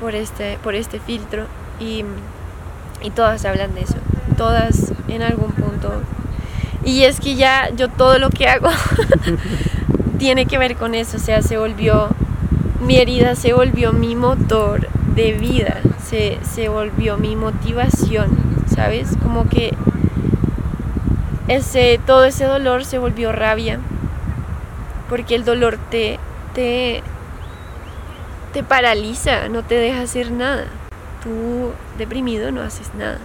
por 0.00 0.16
este 0.16 0.58
por 0.64 0.74
este 0.74 0.98
filtro 0.98 1.46
y, 1.80 2.04
y 3.02 3.10
todas 3.10 3.44
hablan 3.44 3.74
de 3.74 3.82
eso. 3.82 3.96
Todas 4.36 4.92
en 5.08 5.22
algún 5.22 5.52
punto. 5.52 5.92
Y 6.84 7.04
es 7.04 7.20
que 7.20 7.34
ya 7.34 7.70
yo 7.74 7.88
todo 7.88 8.18
lo 8.18 8.30
que 8.30 8.48
hago 8.48 8.68
tiene 10.18 10.46
que 10.46 10.58
ver 10.58 10.76
con 10.76 10.94
eso, 10.94 11.16
o 11.16 11.20
sea, 11.20 11.40
se 11.40 11.56
volvió 11.56 12.10
mi 12.84 12.98
herida 12.98 13.34
se 13.34 13.52
volvió 13.52 13.92
mi 13.92 14.14
motor 14.14 14.88
de 15.14 15.32
vida, 15.32 15.80
se, 16.02 16.38
se 16.42 16.68
volvió 16.68 17.16
mi 17.16 17.34
motivación, 17.34 18.28
¿sabes? 18.74 19.16
Como 19.22 19.48
que 19.48 19.74
ese, 21.48 22.00
todo 22.06 22.24
ese 22.24 22.44
dolor 22.44 22.84
se 22.84 22.98
volvió 22.98 23.32
rabia, 23.32 23.80
porque 25.08 25.34
el 25.34 25.44
dolor 25.44 25.78
te, 25.90 26.18
te, 26.54 27.02
te 28.52 28.62
paraliza, 28.62 29.48
no 29.48 29.62
te 29.62 29.76
deja 29.76 30.02
hacer 30.02 30.30
nada. 30.30 30.66
Tú 31.24 31.72
deprimido 31.98 32.52
no 32.52 32.62
haces 32.62 32.94
nada, 32.94 33.18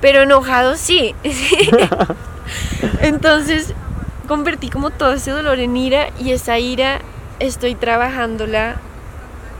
pero 0.00 0.22
enojado 0.22 0.76
sí. 0.76 1.14
Entonces 3.00 3.74
convertí 4.26 4.70
como 4.70 4.90
todo 4.90 5.12
ese 5.12 5.32
dolor 5.32 5.58
en 5.58 5.76
ira 5.76 6.08
y 6.18 6.32
esa 6.32 6.58
ira 6.58 7.00
estoy 7.40 7.74
trabajándola 7.74 8.76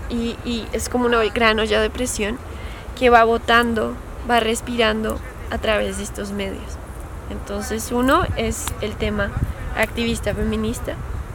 y, 0.09 0.37
y 0.45 0.67
es 0.73 0.89
como 0.89 1.07
una 1.07 1.23
gran 1.25 1.59
olla 1.59 1.81
de 1.81 1.91
presión 1.91 2.39
que 2.99 3.11
va 3.11 3.25
botando, 3.25 3.95
va 4.31 4.41
respirando 4.41 5.19
a 5.51 5.59
través 5.59 5.99
de 5.99 6.05
estos 6.05 6.33
medios. 6.33 6.79
Entonces 7.31 7.91
uno 7.93 8.23
es 8.37 8.67
el 8.81 8.95
tema 8.97 9.31
activista 9.77 10.35
feminista, 10.35 10.95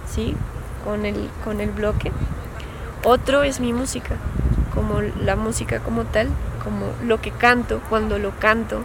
¿sí? 0.09 0.35
Con 0.83 1.05
el, 1.05 1.29
con 1.43 1.61
el 1.61 1.71
bloque. 1.71 2.11
Otro 3.03 3.43
es 3.43 3.59
mi 3.59 3.73
música, 3.73 4.15
como 4.73 5.01
la 5.01 5.35
música 5.35 5.79
como 5.79 6.03
tal, 6.05 6.29
como 6.63 6.87
lo 7.05 7.21
que 7.21 7.31
canto, 7.31 7.81
cuando 7.89 8.17
lo 8.17 8.31
canto. 8.39 8.81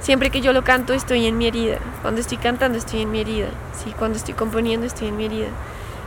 Siempre 0.00 0.30
que 0.30 0.40
yo 0.40 0.52
lo 0.52 0.62
canto 0.62 0.92
estoy 0.92 1.26
en 1.26 1.38
mi 1.38 1.46
herida. 1.48 1.78
Cuando 2.02 2.20
estoy 2.20 2.38
cantando 2.38 2.78
estoy 2.78 3.02
en 3.02 3.10
mi 3.10 3.20
herida. 3.20 3.48
¿sí? 3.82 3.92
Cuando 3.98 4.16
estoy 4.16 4.34
componiendo 4.34 4.86
estoy 4.86 5.08
en 5.08 5.16
mi 5.16 5.24
herida. 5.24 5.48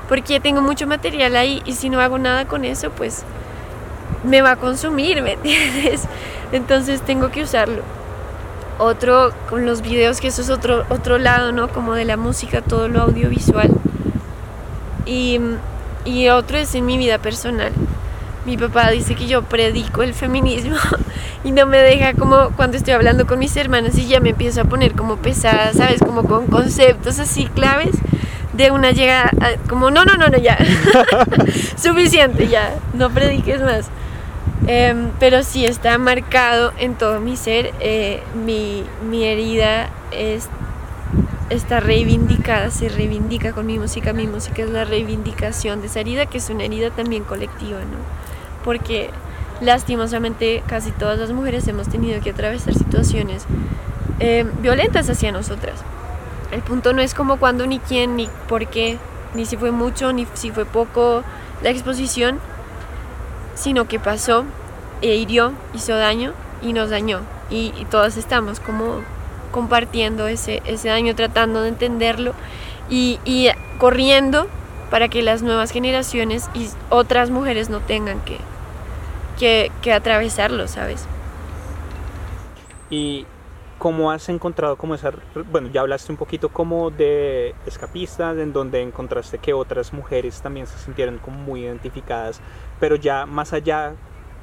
Porque 0.07 0.39
tengo 0.39 0.61
mucho 0.61 0.87
material 0.87 1.35
ahí 1.35 1.61
y 1.65 1.73
si 1.73 1.89
no 1.89 1.99
hago 1.99 2.17
nada 2.17 2.45
con 2.45 2.65
eso, 2.65 2.91
pues 2.91 3.23
me 4.23 4.41
va 4.41 4.51
a 4.51 4.55
consumir, 4.55 5.21
¿me 5.21 5.33
entiendes? 5.33 6.03
Entonces 6.51 7.01
tengo 7.01 7.29
que 7.29 7.43
usarlo. 7.43 7.83
Otro 8.77 9.31
con 9.49 9.65
los 9.65 9.81
videos, 9.81 10.21
que 10.21 10.29
eso 10.29 10.41
es 10.41 10.49
otro, 10.49 10.85
otro 10.89 11.17
lado, 11.17 11.51
¿no? 11.51 11.67
Como 11.67 11.93
de 11.93 12.05
la 12.05 12.15
música, 12.15 12.61
todo 12.61 12.87
lo 12.87 13.01
audiovisual. 13.01 13.69
Y, 15.05 15.39
y 16.05 16.29
otro 16.29 16.57
es 16.57 16.73
en 16.75 16.85
mi 16.85 16.97
vida 16.97 17.17
personal. 17.17 17.73
Mi 18.49 18.57
papá 18.57 18.89
dice 18.89 19.13
que 19.13 19.27
yo 19.27 19.43
predico 19.43 20.01
el 20.01 20.15
feminismo 20.15 20.75
y 21.43 21.51
no 21.51 21.67
me 21.67 21.77
deja 21.77 22.15
como 22.15 22.49
cuando 22.55 22.77
estoy 22.77 22.95
hablando 22.95 23.27
con 23.27 23.37
mis 23.37 23.55
hermanas 23.55 23.95
y 23.99 24.07
ya 24.07 24.19
me 24.19 24.31
empiezo 24.31 24.61
a 24.61 24.63
poner 24.63 24.93
como 24.93 25.17
pesada, 25.17 25.71
¿sabes? 25.71 25.99
Como 25.99 26.23
con 26.23 26.47
conceptos 26.47 27.19
así 27.19 27.45
claves 27.45 27.91
de 28.53 28.71
una 28.71 28.89
llega 28.89 29.29
como 29.69 29.91
no, 29.91 30.03
no, 30.03 30.15
no, 30.15 30.29
no, 30.29 30.39
ya. 30.39 30.57
Suficiente, 31.77 32.47
ya, 32.47 32.73
no 32.95 33.11
prediques 33.11 33.61
más. 33.61 33.91
Em, 34.65 35.11
pero 35.19 35.43
sí 35.43 35.67
está 35.67 35.99
marcado 35.99 36.73
en 36.79 36.95
todo 36.95 37.19
mi 37.19 37.37
ser. 37.37 37.71
Eh, 37.79 38.23
mi, 38.33 38.83
mi, 39.07 39.25
herida 39.25 39.91
es, 40.11 40.49
está 41.51 41.81
reivindicada, 41.81 42.71
se 42.71 42.89
reivindica 42.89 43.53
con 43.53 43.67
mi 43.67 43.77
música. 43.77 44.11
Mi 44.11 44.25
música 44.25 44.63
es 44.63 44.71
la 44.71 44.85
reivindicación 44.85 45.81
de 45.81 45.87
esa 45.87 45.99
herida, 45.99 46.25
que 46.25 46.39
es 46.39 46.49
una 46.49 46.63
herida 46.63 46.89
también 46.89 47.23
colectiva, 47.25 47.81
¿no? 47.81 48.28
Porque 48.63 49.09
lastimosamente 49.61 50.63
casi 50.67 50.91
todas 50.91 51.19
las 51.19 51.31
mujeres 51.31 51.67
hemos 51.67 51.89
tenido 51.89 52.21
que 52.21 52.31
atravesar 52.31 52.73
situaciones 52.73 53.45
eh, 54.19 54.45
violentas 54.61 55.09
hacia 55.09 55.31
nosotras. 55.31 55.81
El 56.51 56.61
punto 56.61 56.93
no 56.93 57.01
es 57.01 57.13
como 57.13 57.37
cuándo, 57.37 57.67
ni 57.67 57.79
quién, 57.79 58.15
ni 58.15 58.27
por 58.47 58.67
qué, 58.67 58.97
ni 59.33 59.45
si 59.45 59.57
fue 59.57 59.71
mucho, 59.71 60.13
ni 60.13 60.27
si 60.33 60.51
fue 60.51 60.65
poco 60.65 61.23
la 61.61 61.69
exposición, 61.69 62.39
sino 63.55 63.87
que 63.87 63.99
pasó 63.99 64.45
e 65.01 65.15
hirió, 65.15 65.53
hizo 65.73 65.95
daño 65.95 66.33
y 66.61 66.73
nos 66.73 66.89
dañó. 66.89 67.21
Y, 67.49 67.71
todas 67.89 68.17
estamos 68.17 68.59
como 68.59 69.01
compartiendo 69.51 70.27
ese, 70.27 70.61
ese 70.65 70.89
daño, 70.89 71.15
tratando 71.15 71.61
de 71.61 71.69
entenderlo 71.69 72.33
y, 72.89 73.19
y 73.25 73.49
corriendo 73.79 74.47
para 74.89 75.07
que 75.07 75.21
las 75.21 75.41
nuevas 75.41 75.71
generaciones 75.71 76.49
y 76.53 76.69
otras 76.89 77.29
mujeres 77.29 77.69
no 77.69 77.79
tengan 77.79 78.19
que, 78.21 78.37
que, 79.37 79.71
que 79.81 79.93
atravesarlo, 79.93 80.67
¿sabes? 80.67 81.05
Y 82.89 83.25
¿Cómo 83.79 84.11
has 84.11 84.27
encontrado 84.27 84.75
como 84.75 84.93
esa, 84.93 85.13
bueno, 85.49 85.69
ya 85.69 85.79
hablaste 85.79 86.11
un 86.11 86.17
poquito 86.17 86.49
como 86.49 86.91
de 86.91 87.55
escapistas, 87.65 88.37
en 88.37 88.51
donde 88.51 88.81
encontraste 88.81 89.37
que 89.37 89.53
otras 89.53 89.93
mujeres 89.93 90.41
también 90.41 90.67
se 90.67 90.77
sintieron 90.79 91.17
como 91.19 91.39
muy 91.39 91.63
identificadas, 91.63 92.41
pero 92.77 92.97
ya 92.97 93.25
más 93.25 93.53
allá 93.53 93.93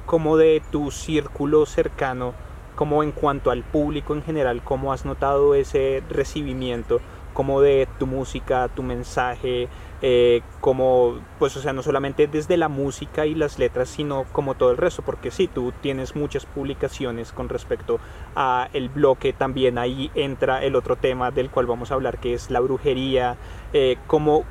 como 0.07 0.37
de 0.37 0.63
tu 0.71 0.89
círculo 0.89 1.67
cercano, 1.67 2.33
como 2.75 3.03
en 3.03 3.11
cuanto 3.11 3.51
al 3.51 3.63
público 3.63 4.15
en 4.15 4.23
general, 4.23 4.63
¿cómo 4.63 4.91
has 4.91 5.05
notado 5.05 5.53
ese 5.53 6.01
recibimiento 6.09 6.99
como 7.35 7.61
de 7.61 7.87
tu 7.99 8.07
música, 8.07 8.67
tu 8.69 8.81
mensaje, 8.81 9.67
eh, 10.01 10.41
como, 10.61 11.19
pues, 11.39 11.57
o 11.57 11.61
sea, 11.61 11.73
no 11.73 11.81
solamente 11.81 12.27
desde 12.27 12.55
la 12.55 12.67
música 12.67 13.25
y 13.25 13.33
las 13.33 13.57
letras, 13.57 13.89
sino 13.89 14.25
como 14.31 14.53
todo 14.53 14.69
el 14.71 14.77
resto, 14.77 15.01
porque 15.01 15.31
sí, 15.31 15.47
tú 15.47 15.73
tienes 15.81 16.15
muchas 16.15 16.45
publicaciones 16.45 17.31
con 17.31 17.49
respecto 17.49 17.99
a 18.35 18.69
el 18.73 18.89
bloque, 18.89 19.33
también 19.33 19.77
ahí 19.79 20.11
entra 20.13 20.63
el 20.63 20.75
otro 20.75 20.97
tema 20.97 21.31
del 21.31 21.49
cual 21.49 21.65
vamos 21.65 21.91
a 21.91 21.95
hablar, 21.95 22.19
que 22.19 22.33
es 22.35 22.51
la 22.51 22.59
brujería, 22.59 23.37
eh, 23.73 23.97
¿cómo, 24.05 24.45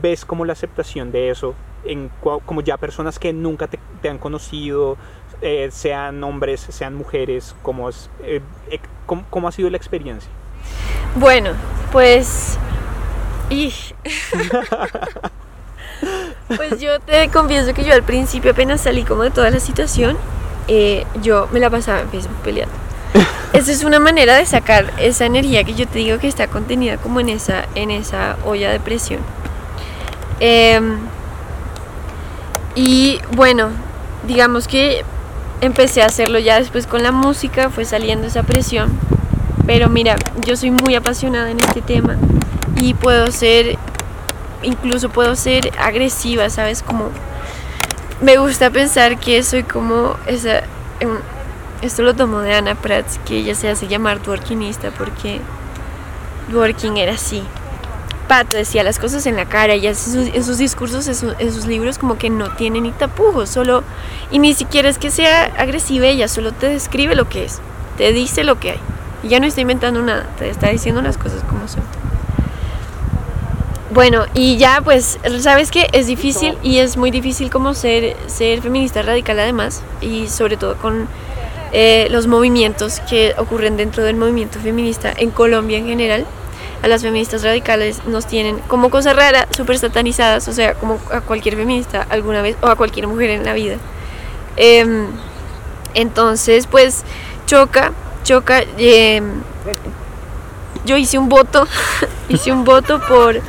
ves 0.00 0.24
como 0.24 0.44
la 0.44 0.52
aceptación 0.52 1.10
de 1.10 1.30
eso, 1.30 1.54
en, 1.84 2.08
como 2.20 2.60
ya 2.60 2.76
personas 2.76 3.18
que 3.18 3.32
nunca 3.32 3.66
te, 3.66 4.08
han 4.08 4.18
conocido, 4.18 4.96
eh, 5.40 5.68
sean 5.72 6.22
hombres, 6.22 6.60
sean 6.60 6.94
mujeres, 6.94 7.56
¿cómo, 7.62 7.88
es, 7.88 8.08
cómo 9.30 9.48
ha 9.48 9.52
sido 9.52 9.68
la 9.68 9.78
experiencia? 9.78 10.30
Bueno, 11.16 11.50
pues... 11.90 12.56
pues 16.56 16.80
yo 16.80 16.98
te 17.00 17.28
confieso 17.28 17.74
que 17.74 17.84
yo 17.84 17.94
al 17.94 18.02
principio 18.02 18.52
apenas 18.52 18.80
salí 18.80 19.04
como 19.04 19.22
de 19.22 19.30
toda 19.30 19.50
la 19.50 19.60
situación, 19.60 20.16
eh, 20.68 21.06
yo 21.22 21.48
me 21.52 21.60
la 21.60 21.70
pasaba 21.70 22.00
en 22.00 22.10
Facebook 22.10 22.36
peleando. 22.42 22.74
Esa 23.52 23.72
es 23.72 23.84
una 23.84 24.00
manera 24.00 24.36
de 24.36 24.46
sacar 24.46 24.90
esa 24.98 25.26
energía 25.26 25.64
que 25.64 25.74
yo 25.74 25.86
te 25.86 25.98
digo 25.98 26.18
que 26.18 26.28
está 26.28 26.48
contenida 26.48 26.96
como 26.96 27.20
en 27.20 27.28
esa, 27.28 27.66
en 27.74 27.90
esa 27.90 28.36
olla 28.46 28.72
de 28.72 28.80
presión. 28.80 29.20
Em, 30.40 30.96
y 32.74 33.20
bueno, 33.36 33.68
digamos 34.26 34.66
que 34.66 35.04
empecé 35.60 36.02
a 36.02 36.06
hacerlo 36.06 36.38
ya 36.38 36.58
después 36.58 36.86
con 36.86 37.02
la 37.02 37.12
música, 37.12 37.68
fue 37.68 37.84
saliendo 37.84 38.26
esa 38.26 38.42
presión 38.42 38.98
pero 39.66 39.88
mira, 39.88 40.16
yo 40.44 40.56
soy 40.56 40.70
muy 40.70 40.94
apasionada 40.94 41.50
en 41.50 41.60
este 41.60 41.82
tema 41.82 42.16
y 42.76 42.94
puedo 42.94 43.30
ser, 43.30 43.78
incluso 44.62 45.08
puedo 45.08 45.36
ser 45.36 45.72
agresiva, 45.78 46.50
¿sabes? 46.50 46.82
Como 46.82 47.10
me 48.20 48.36
gusta 48.36 48.70
pensar 48.70 49.18
que 49.18 49.42
soy 49.42 49.62
como 49.62 50.16
esa... 50.26 50.62
Esto 51.82 52.02
lo 52.02 52.14
tomo 52.14 52.38
de 52.38 52.54
Ana 52.54 52.76
Prats, 52.76 53.18
que 53.26 53.38
ella 53.38 53.56
se 53.56 53.68
hace 53.68 53.88
llamar 53.88 54.22
dworkinista 54.22 54.92
porque 54.92 55.40
Dworkin 56.48 56.96
era 56.96 57.14
así. 57.14 57.42
Pato 58.28 58.56
decía 58.56 58.84
las 58.84 59.00
cosas 59.00 59.26
en 59.26 59.34
la 59.34 59.46
cara, 59.46 59.74
y 59.74 59.86
en 59.88 59.96
sus, 59.96 60.58
discursos, 60.58 61.08
en, 61.08 61.34
en, 61.40 61.52
sus 61.52 61.66
libros, 61.66 61.98
como 61.98 62.18
que 62.18 62.30
no 62.30 62.54
tiene 62.54 62.80
ni 62.80 62.92
tapujos, 62.92 63.48
solo. 63.48 63.82
Y 64.30 64.38
ni 64.38 64.54
siquiera 64.54 64.88
es 64.88 64.98
que 64.98 65.10
sea 65.10 65.46
agresiva, 65.58 66.06
ella 66.06 66.28
solo 66.28 66.52
te 66.52 66.68
describe 66.68 67.16
lo 67.16 67.28
que 67.28 67.44
es, 67.44 67.60
te 67.96 68.12
dice 68.12 68.44
lo 68.44 68.60
que 68.60 68.70
hay. 68.72 68.80
Y 69.22 69.28
ya 69.28 69.40
no 69.40 69.46
estoy 69.46 69.62
inventando 69.62 70.02
nada, 70.02 70.26
te 70.38 70.48
está 70.48 70.70
diciendo 70.70 71.02
las 71.02 71.16
cosas 71.16 71.42
como 71.44 71.68
son. 71.68 71.82
Bueno, 73.94 74.24
y 74.32 74.56
ya 74.56 74.80
pues, 74.82 75.18
sabes 75.40 75.70
que 75.70 75.86
es 75.92 76.06
difícil 76.06 76.56
y 76.62 76.78
es 76.78 76.96
muy 76.96 77.10
difícil 77.10 77.50
como 77.50 77.74
ser, 77.74 78.16
ser 78.26 78.62
feminista 78.62 79.02
radical 79.02 79.38
además, 79.38 79.82
y 80.00 80.28
sobre 80.28 80.56
todo 80.56 80.76
con 80.76 81.08
eh, 81.72 82.08
los 82.10 82.26
movimientos 82.26 83.00
que 83.00 83.34
ocurren 83.36 83.76
dentro 83.76 84.02
del 84.02 84.16
movimiento 84.16 84.58
feminista 84.60 85.12
en 85.14 85.30
Colombia 85.30 85.76
en 85.76 85.86
general. 85.86 86.26
A 86.82 86.88
las 86.88 87.02
feministas 87.02 87.42
radicales 87.44 88.04
nos 88.06 88.26
tienen 88.26 88.58
como 88.66 88.90
cosa 88.90 89.12
rara, 89.12 89.46
súper 89.54 89.78
satanizadas, 89.78 90.48
o 90.48 90.52
sea, 90.52 90.74
como 90.74 90.98
a 91.12 91.20
cualquier 91.20 91.56
feminista 91.56 92.06
alguna 92.08 92.40
vez, 92.40 92.56
o 92.62 92.66
a 92.68 92.76
cualquier 92.76 93.06
mujer 93.06 93.30
en 93.30 93.44
la 93.44 93.52
vida. 93.52 93.76
Em, 94.56 95.06
entonces, 95.94 96.66
pues 96.66 97.04
choca 97.46 97.92
choca. 98.22 98.62
Em, 98.78 99.42
yo 100.84 100.96
hice 100.96 101.18
un 101.18 101.28
voto, 101.28 101.66
hice 102.28 102.52
un 102.52 102.64
voto 102.64 103.00
por 103.00 103.40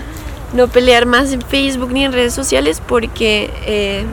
no 0.53 0.67
pelear 0.67 1.05
más 1.05 1.31
en 1.33 1.41
Facebook 1.41 1.91
ni 1.91 2.05
en 2.05 2.13
redes 2.13 2.33
sociales 2.33 2.81
porque 2.85 3.51
eh, 3.65 4.05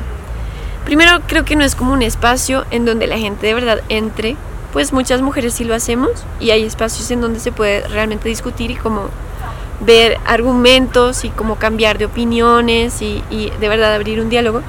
primero 0.85 1.21
creo 1.27 1.45
que 1.45 1.55
no 1.55 1.65
es 1.65 1.75
como 1.75 1.93
un 1.93 2.03
espacio 2.03 2.65
en 2.71 2.85
donde 2.85 3.07
la 3.07 3.19
gente 3.19 3.47
de 3.47 3.55
verdad 3.55 3.83
entre, 3.89 4.37
pues 4.73 4.93
muchas 4.93 5.21
mujeres 5.21 5.55
sí 5.55 5.65
lo 5.65 5.75
hacemos 5.75 6.11
y 6.41 6.51
hay 6.51 6.65
espacios 6.65 7.11
en 7.11 7.21
donde 7.21 7.41
se 7.41 7.53
puede 7.53 7.87
realmente 7.89 8.29
discutir 8.29 8.71
y 8.71 8.77
como 8.77 9.11
ver 9.81 10.19
argumentos 10.27 11.25
y 11.25 11.31
como 11.31 11.57
cambiar 11.57 11.99
de 11.99 12.07
opiniones 12.07 13.03
y, 13.03 13.23
y 13.31 13.51
de 13.61 13.69
verdad 13.69 13.95
abrir 13.95 14.21
un 14.21 14.31
diálogo. 14.31 14.63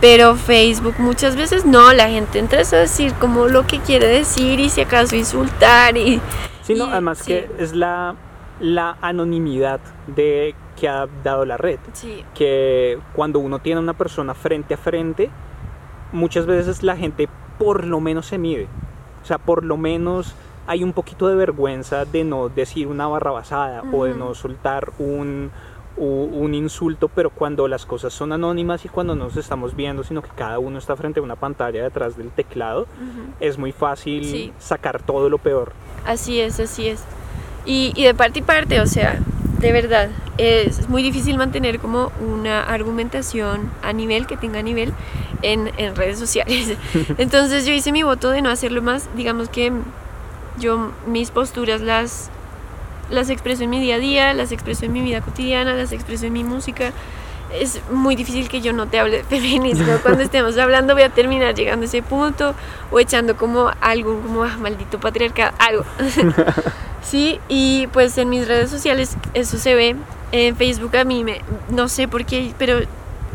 Pero 0.00 0.36
Facebook 0.36 0.94
muchas 0.98 1.36
veces 1.36 1.64
no, 1.64 1.92
la 1.92 2.08
gente 2.08 2.38
entra 2.38 2.60
a 2.60 2.76
decir 2.76 3.14
como 3.14 3.46
lo 3.46 3.66
que 3.66 3.80
quiere 3.80 4.06
decir 4.06 4.60
y 4.60 4.68
si 4.68 4.82
acaso 4.82 5.16
insultar 5.16 5.96
y... 5.96 6.20
Sí, 6.62 6.74
no, 6.74 6.86
además 6.86 7.22
que 7.22 7.48
es 7.58 7.74
la, 7.74 8.14
la 8.60 8.98
anonimidad 9.00 9.80
de 10.06 10.54
que 10.78 10.88
ha 10.88 11.06
dado 11.24 11.44
la 11.44 11.56
red. 11.56 11.78
Sí. 11.92 12.24
Que 12.34 12.98
cuando 13.14 13.38
uno 13.38 13.60
tiene 13.60 13.78
a 13.78 13.82
una 13.82 13.94
persona 13.94 14.34
frente 14.34 14.74
a 14.74 14.76
frente, 14.76 15.30
muchas 16.12 16.46
veces 16.46 16.82
la 16.82 16.96
gente 16.96 17.28
por 17.58 17.84
lo 17.84 18.00
menos 18.00 18.26
se 18.26 18.38
mide. 18.38 18.68
O 19.22 19.26
sea, 19.26 19.38
por 19.38 19.64
lo 19.64 19.76
menos 19.76 20.34
hay 20.66 20.82
un 20.84 20.92
poquito 20.92 21.28
de 21.28 21.36
vergüenza 21.36 22.04
de 22.04 22.24
no 22.24 22.48
decir 22.48 22.86
una 22.88 23.06
barra 23.06 23.30
basada 23.30 23.82
o 23.92 24.04
de 24.04 24.14
no 24.14 24.34
soltar 24.34 24.92
un, 24.98 25.50
un 25.96 26.54
insulto, 26.54 27.08
pero 27.08 27.30
cuando 27.30 27.68
las 27.68 27.86
cosas 27.86 28.12
son 28.12 28.32
anónimas 28.32 28.84
y 28.84 28.88
cuando 28.88 29.14
no 29.14 29.24
nos 29.24 29.36
estamos 29.36 29.74
viendo, 29.74 30.04
sino 30.04 30.22
que 30.22 30.28
cada 30.36 30.58
uno 30.58 30.78
está 30.78 30.94
frente 30.96 31.20
a 31.20 31.22
una 31.22 31.36
pantalla 31.36 31.82
detrás 31.82 32.16
del 32.16 32.30
teclado, 32.30 32.86
es 33.40 33.58
muy 33.58 33.72
fácil 33.72 34.52
sacar 34.58 35.02
todo 35.02 35.28
lo 35.28 35.38
peor. 35.38 35.72
Así 36.04 36.40
es, 36.40 36.60
así 36.60 36.88
es. 36.88 37.02
Y, 37.64 37.92
y, 37.96 38.04
de 38.04 38.14
parte 38.14 38.38
y 38.38 38.42
parte, 38.42 38.80
o 38.80 38.86
sea, 38.86 39.18
de 39.58 39.72
verdad, 39.72 40.08
es 40.38 40.88
muy 40.88 41.02
difícil 41.02 41.36
mantener 41.36 41.80
como 41.80 42.12
una 42.20 42.62
argumentación 42.62 43.70
a 43.82 43.92
nivel, 43.92 44.26
que 44.26 44.36
tenga 44.36 44.62
nivel, 44.62 44.92
en, 45.42 45.70
en 45.76 45.96
redes 45.96 46.18
sociales. 46.18 46.76
Entonces 47.18 47.66
yo 47.66 47.72
hice 47.72 47.90
mi 47.90 48.02
voto 48.02 48.30
de 48.30 48.42
no 48.42 48.50
hacerlo 48.50 48.82
más, 48.82 49.08
digamos 49.16 49.48
que 49.48 49.72
yo 50.58 50.92
mis 51.06 51.30
posturas 51.30 51.80
las 51.80 52.30
las 53.10 53.30
expreso 53.30 53.64
en 53.64 53.70
mi 53.70 53.80
día 53.80 53.96
a 53.96 53.98
día, 53.98 54.34
las 54.34 54.52
expreso 54.52 54.84
en 54.84 54.92
mi 54.92 55.00
vida 55.00 55.20
cotidiana, 55.20 55.74
las 55.74 55.92
expreso 55.92 56.26
en 56.26 56.32
mi 56.32 56.44
música. 56.44 56.92
Es 57.52 57.80
muy 57.90 58.16
difícil 58.16 58.48
que 58.48 58.60
yo 58.60 58.72
no 58.72 58.88
te 58.88 58.98
hable 58.98 59.18
de 59.18 59.24
feminismo. 59.40 59.98
Cuando 60.02 60.22
estemos 60.24 60.56
hablando 60.58 60.94
voy 60.94 61.04
a 61.04 61.10
terminar 61.10 61.54
llegando 61.54 61.84
a 61.84 61.86
ese 61.86 62.02
punto 62.02 62.54
o 62.90 62.98
echando 62.98 63.36
como 63.36 63.70
algo, 63.80 64.20
como 64.20 64.44
ah, 64.44 64.56
maldito 64.58 64.98
patriarcado, 64.98 65.54
algo. 65.58 65.84
sí, 67.02 67.40
y 67.48 67.88
pues 67.88 68.18
en 68.18 68.28
mis 68.28 68.46
redes 68.46 68.70
sociales 68.70 69.16
eso 69.34 69.58
se 69.58 69.74
ve. 69.74 69.96
En 70.32 70.56
Facebook 70.56 70.96
a 70.96 71.04
mí 71.04 71.22
me, 71.22 71.40
no 71.70 71.88
sé 71.88 72.08
por 72.08 72.24
qué, 72.24 72.52
pero 72.58 72.80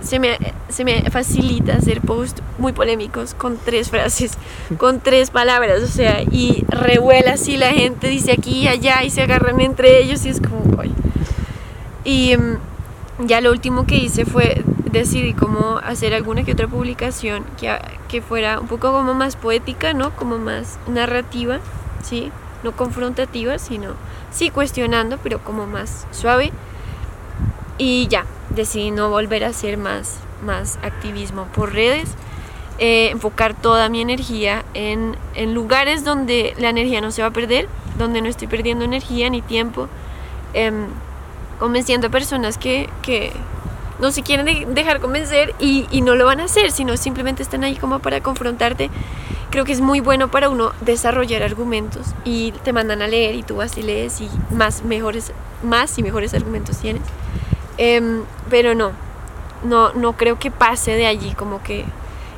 se 0.01 0.19
me, 0.19 0.37
se 0.69 0.83
me 0.83 1.09
facilita 1.09 1.75
hacer 1.75 2.01
posts 2.01 2.41
muy 2.57 2.73
polémicos 2.73 3.33
con 3.33 3.57
tres 3.57 3.89
frases, 3.89 4.33
con 4.77 4.99
tres 4.99 5.29
palabras, 5.29 5.83
o 5.83 5.87
sea, 5.87 6.21
y 6.23 6.65
revuela 6.69 7.33
así 7.33 7.57
la 7.57 7.71
gente, 7.71 8.07
dice 8.07 8.31
aquí 8.31 8.61
y 8.61 8.67
allá 8.67 9.03
y 9.03 9.09
se 9.09 9.21
agarran 9.21 9.59
entre 9.61 9.99
ellos 10.01 10.25
y 10.25 10.29
es 10.29 10.41
como, 10.41 10.81
Ay. 10.81 10.93
Y 12.03 12.35
mm, 12.35 13.27
ya 13.27 13.41
lo 13.41 13.51
último 13.51 13.85
que 13.85 13.95
hice 13.95 14.25
fue 14.25 14.63
decidir 14.91 15.35
cómo 15.35 15.77
hacer 15.83 16.13
alguna 16.13 16.43
que 16.43 16.53
otra 16.53 16.67
publicación 16.67 17.45
que, 17.59 17.77
que 18.07 18.21
fuera 18.21 18.59
un 18.59 18.67
poco 18.67 18.91
como 18.91 19.13
más 19.13 19.35
poética, 19.35 19.93
¿no? 19.93 20.15
Como 20.15 20.37
más 20.37 20.79
narrativa, 20.87 21.59
¿sí? 22.03 22.31
No 22.63 22.73
confrontativa, 22.73 23.57
sino 23.57 23.93
sí 24.31 24.49
cuestionando, 24.49 25.17
pero 25.21 25.39
como 25.43 25.67
más 25.67 26.07
suave. 26.11 26.51
Y 27.83 28.07
ya, 28.09 28.27
decidí 28.51 28.91
no 28.91 29.09
volver 29.09 29.43
a 29.43 29.47
hacer 29.47 29.75
más, 29.75 30.19
más 30.45 30.77
activismo 30.83 31.47
por 31.47 31.73
redes, 31.73 32.09
eh, 32.77 33.09
enfocar 33.09 33.59
toda 33.59 33.89
mi 33.89 34.01
energía 34.01 34.63
en, 34.75 35.17
en, 35.33 35.55
lugares 35.55 36.03
donde 36.03 36.53
la 36.59 36.69
energía 36.69 37.01
no 37.01 37.09
se 37.09 37.23
va 37.23 37.29
a 37.29 37.31
perder 37.31 37.67
donde 37.97 38.21
no 38.21 38.29
estoy 38.29 38.47
perdiendo 38.47 38.85
energía 38.85 39.31
ni 39.31 39.41
tiempo, 39.41 39.87
em, 40.53 40.89
convenciendo 41.57 42.05
a 42.05 42.09
personas 42.11 42.59
que, 42.59 42.87
que 43.01 43.33
no 43.97 44.11
se 44.11 44.21
quieren 44.21 44.75
dejar 44.75 44.99
convencer 44.99 45.55
y, 45.57 45.87
y, 45.89 46.01
no 46.01 46.13
lo 46.13 46.27
van 46.27 46.39
a 46.39 46.43
hacer, 46.43 46.71
sino 46.71 46.95
simplemente 46.97 47.41
están 47.41 47.63
ahí 47.63 47.77
como 47.77 47.97
para 47.97 48.21
confrontarte. 48.21 48.91
Creo 49.49 49.65
que 49.65 49.71
es 49.71 49.81
muy 49.81 50.01
bueno 50.01 50.29
para 50.29 50.49
uno 50.49 50.71
desarrollar 50.81 51.41
argumentos 51.41 52.13
y 52.25 52.51
te 52.63 52.73
mandan 52.73 53.01
a 53.01 53.07
leer 53.07 53.33
y 53.33 53.41
tú 53.41 53.55
vas 53.55 53.75
y 53.75 53.81
lees 53.81 54.21
y 54.21 54.29
más, 54.51 54.83
mejores, 54.83 55.33
más 55.63 55.97
y 55.97 56.03
mejores 56.03 56.35
argumentos 56.35 56.77
tienes. 56.77 57.01
Em, 57.77 58.23
pero 58.49 58.75
no, 58.75 58.91
no, 59.63 59.93
no 59.93 60.13
creo 60.13 60.39
que 60.39 60.51
pase 60.51 60.91
de 60.91 61.07
allí, 61.07 61.33
como 61.33 61.61
que 61.63 61.85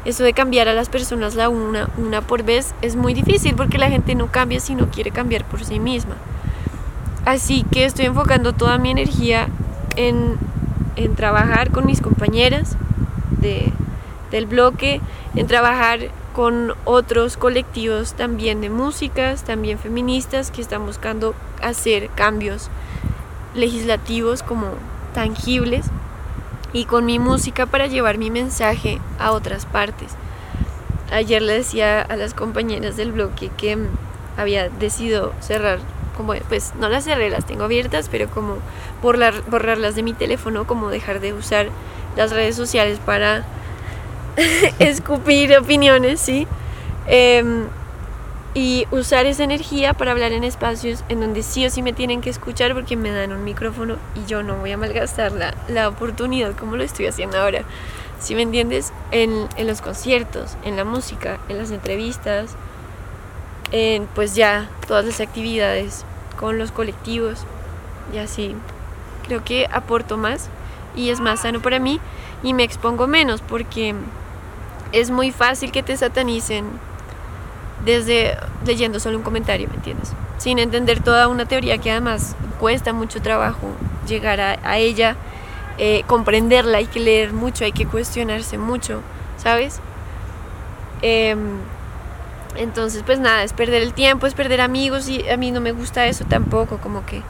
eso 0.06 0.24
de 0.24 0.34
cambiar 0.34 0.68
a 0.68 0.74
las 0.74 0.90
personas 0.90 1.36
la 1.36 1.50
una, 1.50 1.90
una 1.98 2.22
por 2.22 2.44
vez 2.44 2.74
es 2.82 2.96
muy 2.96 3.14
difícil 3.14 3.56
porque 3.56 3.78
la 3.78 3.90
gente 3.90 4.16
no 4.16 4.28
cambia 4.28 4.60
si 4.60 4.76
no 4.76 4.90
quiere 4.90 5.12
cambiar 5.12 5.46
por 5.46 5.64
sí 5.64 5.80
misma. 5.80 6.16
Así 7.26 7.66
que 7.72 7.86
estoy 7.86 8.06
enfocando 8.06 8.52
toda 8.52 8.78
mi 8.78 8.92
energía 8.92 9.48
en, 9.96 10.38
en 10.98 11.16
trabajar 11.16 11.72
con 11.72 11.86
mis 11.86 12.02
compañeras 12.02 12.76
de, 13.40 13.72
del 14.30 14.46
bloque, 14.46 15.00
en 15.36 15.48
trabajar 15.48 16.10
con 16.34 16.74
otros 16.84 17.38
colectivos 17.38 18.14
también 18.14 18.60
de 18.60 18.70
músicas, 18.70 19.44
también 19.44 19.80
feministas, 19.80 20.52
que 20.52 20.62
están 20.62 20.86
buscando 20.86 21.34
hacer 21.62 22.10
cambios 22.16 22.70
legislativos 23.56 24.44
como 24.44 24.74
tangibles 25.14 25.86
y 26.74 26.86
con 26.86 27.06
mi 27.06 27.20
música 27.20 27.66
para 27.66 27.88
llevar 27.88 28.18
mi 28.18 28.32
mensaje 28.32 29.00
a 29.20 29.32
otras 29.32 29.66
partes. 29.66 30.12
Ayer 31.12 31.42
le 31.42 31.54
decía 31.54 32.02
a 32.02 32.16
las 32.16 32.34
compañeras 32.34 32.98
del 32.98 33.12
bloque 33.12 33.52
que 33.56 33.78
había 34.36 34.70
decidido 34.70 35.34
cerrar, 35.40 35.80
como 36.18 36.34
pues 36.50 36.74
no 36.80 36.90
las 36.90 37.04
cerré, 37.04 37.30
las 37.30 37.46
tengo 37.46 37.66
abiertas, 37.66 38.10
pero 38.10 38.28
como 38.30 38.58
borrar, 39.02 39.44
borrarlas 39.50 39.96
de 39.96 40.04
mi 40.04 40.14
teléfono, 40.14 40.66
como 40.66 40.90
dejar 40.90 41.20
de 41.20 41.34
usar 41.34 41.68
las 42.18 42.32
redes 42.32 42.56
sociales 42.56 43.00
para 43.06 43.46
escupir 44.80 45.56
opiniones, 45.56 46.20
¿sí? 46.20 46.48
Em, 47.06 47.68
y 48.54 48.88
usar 48.92 49.26
esa 49.26 49.44
energía 49.44 49.94
para 49.94 50.12
hablar 50.12 50.32
en 50.32 50.44
espacios 50.44 51.04
en 51.10 51.20
donde 51.20 51.42
sí 51.42 51.66
o 51.66 51.70
sí 51.70 51.82
me 51.82 51.94
tienen 51.94 52.22
que 52.22 52.30
escuchar 52.30 52.74
porque 52.74 52.96
me 52.96 53.12
dan 53.12 53.32
un 53.32 53.44
micrófono 53.44 53.98
y 54.16 54.28
yo 54.28 54.44
no 54.44 54.58
voy 54.58 54.72
a 54.72 54.78
malgastar 54.78 55.32
la, 55.32 55.56
la 55.68 55.90
oportunidad 55.90 56.56
como 56.56 56.76
lo 56.76 56.84
estoy 56.84 57.08
haciendo 57.08 57.40
ahora. 57.40 57.64
Si 58.20 58.36
me 58.36 58.44
entiendes, 58.44 58.94
en, 59.12 59.48
en, 59.58 59.68
los 59.68 59.82
conciertos, 59.82 60.56
en 60.64 60.78
la 60.78 60.86
música, 60.86 61.40
en 61.50 61.58
las 61.58 61.72
entrevistas, 61.72 62.56
en 63.72 64.06
pues 64.14 64.36
ya 64.36 64.70
todas 64.88 65.04
las 65.04 65.20
actividades 65.20 66.06
con 66.40 66.58
los 66.58 66.72
colectivos 66.72 67.46
y 68.14 68.20
así. 68.20 68.56
Creo 69.28 69.44
que 69.44 69.68
aporto 69.72 70.18
más 70.18 70.50
y 70.96 71.10
es 71.10 71.20
más 71.20 71.42
sano 71.42 71.60
para 71.62 71.80
mí 71.80 72.00
y 72.44 72.54
me 72.54 72.64
expongo 72.64 73.08
menos 73.08 73.42
porque 73.42 73.96
es 74.92 75.10
muy 75.10 75.32
fácil 75.32 75.72
que 75.72 75.82
te 75.82 75.98
satanicen 75.98 76.66
desde 77.86 78.38
leyendo 78.66 79.00
solo 79.00 79.18
un 79.18 79.24
comentario, 79.24 79.68
¿me 79.70 79.76
entiendes? 79.76 80.14
Sin 80.38 80.60
entender 80.60 81.02
toda 81.02 81.28
una 81.28 81.46
teoría 81.46 81.78
que 81.78 81.92
además 81.92 82.36
cuesta 82.60 82.94
mucho 82.94 83.22
trabajo 83.22 83.68
llegar 84.08 84.40
a, 84.42 84.78
ella, 84.78 85.16
eh, 85.78 86.04
comprenderla, 86.08 86.78
hay 86.80 86.88
que 86.88 87.00
leer 87.00 87.34
mucho, 87.34 87.66
hay 87.66 87.72
que 87.72 87.86
cuestionarse 87.86 88.58
mucho, 88.58 89.02
¿sabes? 89.38 89.80
Em, 91.02 91.58
entonces, 92.56 93.04
pues 93.06 93.20
nada, 93.20 93.44
es 93.44 93.54
perder 93.54 93.82
el 93.82 93.94
tiempo, 93.94 94.28
es 94.28 94.34
perder 94.34 94.62
amigos 94.62 95.10
y 95.10 95.28
a 95.30 95.38
mí 95.38 95.52
no 95.52 95.60
me 95.62 95.72
gusta 95.72 96.06
eso 96.06 96.26
tampoco, 96.26 96.78
como 96.78 97.06
que 97.06 97.22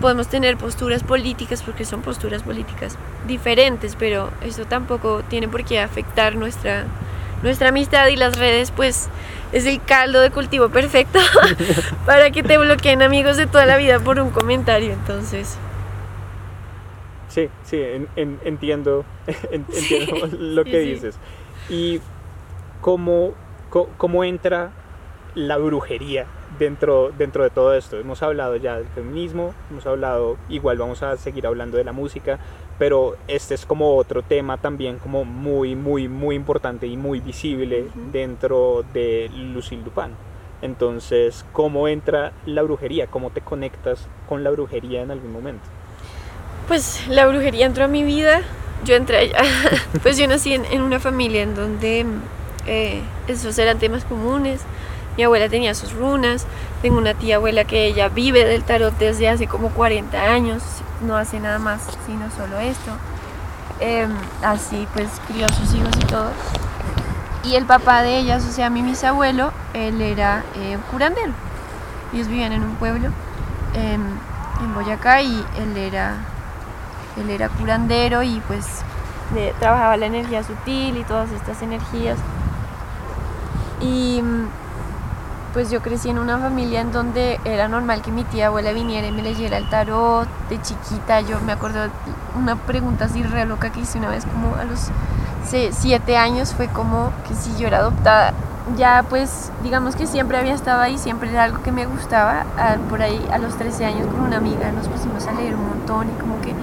podemos 0.00 0.28
tener 0.28 0.56
posturas 0.56 1.02
políticas 1.02 1.62
porque 1.62 1.84
son 1.84 2.02
posturas 2.02 2.42
políticas 2.42 2.96
diferentes, 3.26 3.96
pero 3.96 4.30
eso 4.42 4.64
tampoco 4.64 5.22
tiene 5.28 5.46
por 5.46 5.64
qué 5.64 5.80
afectar 5.80 6.34
nuestra 6.36 6.86
nuestra 7.42 7.68
amistad 7.68 8.08
y 8.08 8.16
las 8.16 8.38
redes 8.38 8.70
pues 8.70 9.08
es 9.52 9.66
el 9.66 9.82
caldo 9.82 10.20
de 10.20 10.30
cultivo 10.30 10.68
perfecto 10.68 11.18
para 12.06 12.30
que 12.30 12.42
te 12.42 12.58
bloqueen 12.58 13.02
amigos 13.02 13.36
de 13.36 13.46
toda 13.46 13.66
la 13.66 13.76
vida 13.76 13.98
por 13.98 14.20
un 14.20 14.30
comentario, 14.30 14.92
entonces. 14.92 15.58
Sí, 17.28 17.48
sí, 17.64 17.80
entiendo, 18.16 19.04
entiendo 19.50 20.26
lo 20.38 20.64
que 20.64 20.80
dices. 20.80 21.16
Y 21.68 22.00
cómo, 22.80 23.34
cómo 23.96 24.24
entra 24.24 24.70
la 25.34 25.56
brujería 25.56 26.26
dentro, 26.58 27.12
dentro 27.16 27.44
de 27.44 27.50
todo 27.50 27.74
esto. 27.74 27.98
Hemos 27.98 28.22
hablado 28.22 28.56
ya 28.56 28.76
del 28.76 28.88
feminismo, 28.88 29.54
hemos 29.70 29.86
hablado, 29.86 30.36
igual 30.48 30.78
vamos 30.78 31.02
a 31.02 31.16
seguir 31.16 31.46
hablando 31.46 31.76
de 31.78 31.84
la 31.84 31.92
música, 31.92 32.38
pero 32.80 33.18
este 33.28 33.54
es 33.54 33.66
como 33.66 33.94
otro 33.94 34.22
tema 34.22 34.56
también 34.56 34.98
como 34.98 35.26
muy, 35.26 35.76
muy, 35.76 36.08
muy 36.08 36.34
importante 36.34 36.86
y 36.86 36.96
muy 36.96 37.20
visible 37.20 37.88
dentro 38.10 38.86
de 38.94 39.30
Lucille 39.36 39.82
Dupin. 39.84 40.14
Entonces, 40.62 41.44
¿cómo 41.52 41.88
entra 41.88 42.32
la 42.46 42.62
brujería? 42.62 43.06
¿Cómo 43.06 43.28
te 43.28 43.42
conectas 43.42 44.08
con 44.30 44.44
la 44.44 44.50
brujería 44.50 45.02
en 45.02 45.10
algún 45.10 45.30
momento? 45.30 45.62
Pues 46.68 47.06
la 47.06 47.26
brujería 47.26 47.66
entró 47.66 47.84
a 47.84 47.88
mi 47.88 48.02
vida, 48.02 48.40
yo 48.86 48.96
entré 48.96 49.18
allá. 49.18 49.42
pues 50.02 50.16
yo 50.16 50.26
nací 50.26 50.54
en, 50.54 50.80
una 50.80 50.98
familia 50.98 51.42
en 51.42 51.54
donde 51.54 52.06
eh, 52.66 53.02
esos 53.28 53.58
eran 53.58 53.78
temas 53.78 54.06
comunes 54.06 54.64
mi 55.16 55.24
abuela 55.24 55.50
tenía 55.50 55.74
sus 55.74 55.92
runas, 55.92 56.46
tengo 56.80 56.96
una 56.96 57.12
tía 57.12 57.36
abuela 57.36 57.64
que 57.64 57.84
ella 57.84 58.08
vive 58.08 58.44
del 58.46 58.62
tarot 58.62 58.96
desde 58.96 59.28
hace 59.28 59.46
como 59.46 59.68
40 59.70 60.32
años, 60.32 60.62
no 61.02 61.16
hace 61.16 61.40
nada 61.40 61.58
más 61.58 61.80
sino 62.06 62.30
solo 62.30 62.58
esto. 62.58 62.92
Em, 63.80 64.10
así 64.42 64.86
pues 64.92 65.08
crió 65.26 65.46
a 65.46 65.52
sus 65.52 65.74
hijos 65.74 65.92
y 66.00 66.04
todo. 66.06 66.30
Y 67.44 67.54
el 67.54 67.64
papá 67.64 68.02
de 68.02 68.18
ellas, 68.18 68.44
o 68.46 68.52
sea, 68.52 68.68
mi 68.68 68.82
bisabuelo, 68.82 69.52
él 69.72 70.00
era 70.02 70.44
eh, 70.56 70.78
curandero. 70.90 71.32
Ellos 72.12 72.28
vivían 72.28 72.52
en 72.52 72.62
un 72.62 72.74
pueblo 72.76 73.08
em, 73.74 74.02
en 74.60 74.74
Boyacá 74.74 75.22
y 75.22 75.44
él 75.58 75.76
era, 75.76 76.16
él 77.18 77.30
era 77.30 77.48
curandero 77.48 78.22
y 78.22 78.42
pues 78.46 78.82
trabajaba 79.60 79.96
la 79.96 80.06
energía 80.06 80.42
sutil 80.42 80.96
y 80.98 81.04
todas 81.04 81.30
estas 81.30 81.62
energías. 81.62 82.18
Y 83.80 84.22
pues 85.52 85.70
yo 85.70 85.80
crecí 85.82 86.08
en 86.08 86.18
una 86.18 86.38
familia 86.38 86.80
en 86.80 86.92
donde 86.92 87.40
era 87.44 87.68
normal 87.68 88.02
que 88.02 88.12
mi 88.12 88.24
tía 88.24 88.46
abuela 88.46 88.72
viniera 88.72 89.06
y 89.06 89.12
me 89.12 89.22
leyera 89.22 89.56
el 89.58 89.68
tarot 89.68 90.28
de 90.48 90.60
chiquita. 90.60 91.20
Yo 91.20 91.40
me 91.40 91.52
acuerdo 91.52 91.88
una 92.38 92.56
pregunta 92.56 93.06
así 93.06 93.22
re 93.22 93.44
loca 93.46 93.70
que 93.70 93.80
hice 93.80 93.98
una 93.98 94.08
vez 94.08 94.24
como 94.26 94.54
a 94.54 94.64
los 94.64 94.90
siete 95.72 96.16
años 96.16 96.54
fue 96.54 96.68
como 96.68 97.10
que 97.26 97.34
si 97.34 97.56
yo 97.60 97.66
era 97.66 97.78
adoptada. 97.78 98.32
Ya 98.76 99.04
pues 99.08 99.50
digamos 99.64 99.96
que 99.96 100.06
siempre 100.06 100.38
había 100.38 100.54
estado 100.54 100.80
ahí, 100.80 100.96
siempre 100.96 101.30
era 101.30 101.44
algo 101.44 101.62
que 101.62 101.72
me 101.72 101.86
gustaba. 101.86 102.44
por 102.88 103.02
ahí 103.02 103.20
a 103.32 103.38
los 103.38 103.56
13 103.56 103.84
años 103.84 104.06
con 104.06 104.20
una 104.20 104.36
amiga 104.36 104.70
nos 104.70 104.86
pusimos 104.86 105.26
a 105.26 105.32
leer 105.32 105.54
un 105.54 105.68
montón 105.68 106.08
y 106.08 106.20
como 106.20 106.40
que 106.40 106.54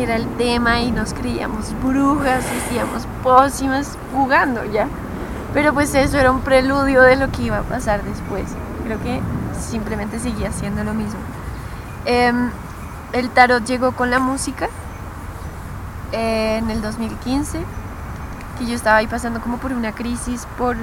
era 0.00 0.14
el 0.14 0.26
tema 0.36 0.80
y 0.80 0.92
nos 0.92 1.14
creíamos 1.14 1.74
brujas, 1.82 2.44
hacíamos 2.44 3.06
pócimas 3.22 3.98
jugando 4.14 4.64
ya. 4.66 4.86
Pero 5.52 5.72
pues 5.72 5.94
eso 5.94 6.18
era 6.18 6.30
un 6.30 6.40
preludio 6.40 7.02
de 7.02 7.16
lo 7.16 7.30
que 7.30 7.42
iba 7.42 7.58
a 7.58 7.62
pasar 7.62 8.02
después. 8.04 8.44
Creo 8.84 9.02
que 9.02 9.20
simplemente 9.58 10.18
seguía 10.18 10.48
haciendo 10.48 10.84
lo 10.84 10.94
mismo. 10.94 11.18
Em, 12.04 12.50
el 13.12 13.30
tarot 13.30 13.64
llegó 13.64 13.92
con 13.92 14.10
la 14.10 14.18
música 14.18 14.68
en 16.12 16.70
el 16.70 16.82
2015, 16.82 17.60
que 18.58 18.66
yo 18.66 18.74
estaba 18.74 18.98
ahí 18.98 19.06
pasando 19.06 19.40
como 19.40 19.58
por 19.58 19.72
una 19.72 19.92
crisis, 19.92 20.46
por 20.58 20.76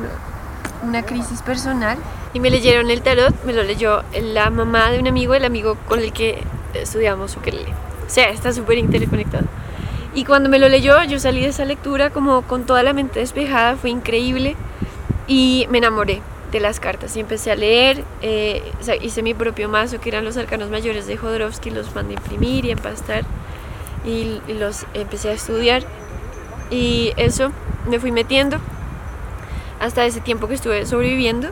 una 0.83 1.03
crisis 1.03 1.41
personal. 1.41 1.97
Y 2.33 2.39
me 2.39 2.49
leyeron 2.49 2.89
el 2.89 3.01
tarot, 3.01 3.43
me 3.45 3.53
lo 3.53 3.63
leyó 3.63 4.03
la 4.13 4.49
mamá 4.49 4.89
de 4.91 4.99
un 4.99 5.07
amigo, 5.07 5.35
el 5.35 5.45
amigo 5.45 5.77
con 5.87 5.99
el 5.99 6.11
que 6.11 6.43
estudiamos 6.73 7.37
ukelele. 7.37 7.73
O 8.05 8.09
sea, 8.09 8.29
está 8.29 8.51
súper 8.51 8.77
interconectado. 8.79 9.45
Y 10.15 10.25
cuando 10.25 10.47
me 10.47 10.59
lo 10.59 10.69
leyó, 10.69 11.01
yo 11.03 11.19
salí 11.19 11.41
de 11.41 11.47
esa 11.47 11.65
lectura 11.65 12.11
como 12.11 12.43
con 12.43 12.65
toda 12.65 12.83
la 12.83 12.93
mente 12.93 13.19
despejada, 13.19 13.75
fue 13.75 13.89
increíble. 13.89 14.55
Y 15.27 15.67
me 15.71 15.79
enamoré 15.79 16.21
de 16.51 16.59
las 16.59 16.79
cartas 16.79 17.17
y 17.17 17.19
empecé 17.19 17.51
a 17.51 17.55
leer, 17.55 18.03
eh, 18.21 18.61
hice 19.01 19.23
mi 19.23 19.33
propio 19.33 19.69
mazo 19.69 19.99
que 19.99 20.09
eran 20.09 20.23
los 20.23 20.37
arcanos 20.37 20.69
mayores 20.69 21.07
de 21.07 21.17
Jodorowsky, 21.17 21.71
los 21.71 21.95
mandé 21.95 22.13
imprimir 22.13 22.65
y 22.65 22.71
empastar 22.71 23.23
y, 24.05 24.39
y 24.47 24.53
los 24.53 24.85
empecé 24.93 25.29
a 25.29 25.33
estudiar. 25.33 25.83
Y 26.69 27.13
eso 27.17 27.51
me 27.89 27.99
fui 27.99 28.11
metiendo 28.11 28.57
hasta 29.79 30.05
ese 30.05 30.21
tiempo 30.21 30.47
que 30.47 30.55
estuve 30.55 30.85
sobreviviendo. 30.85 31.49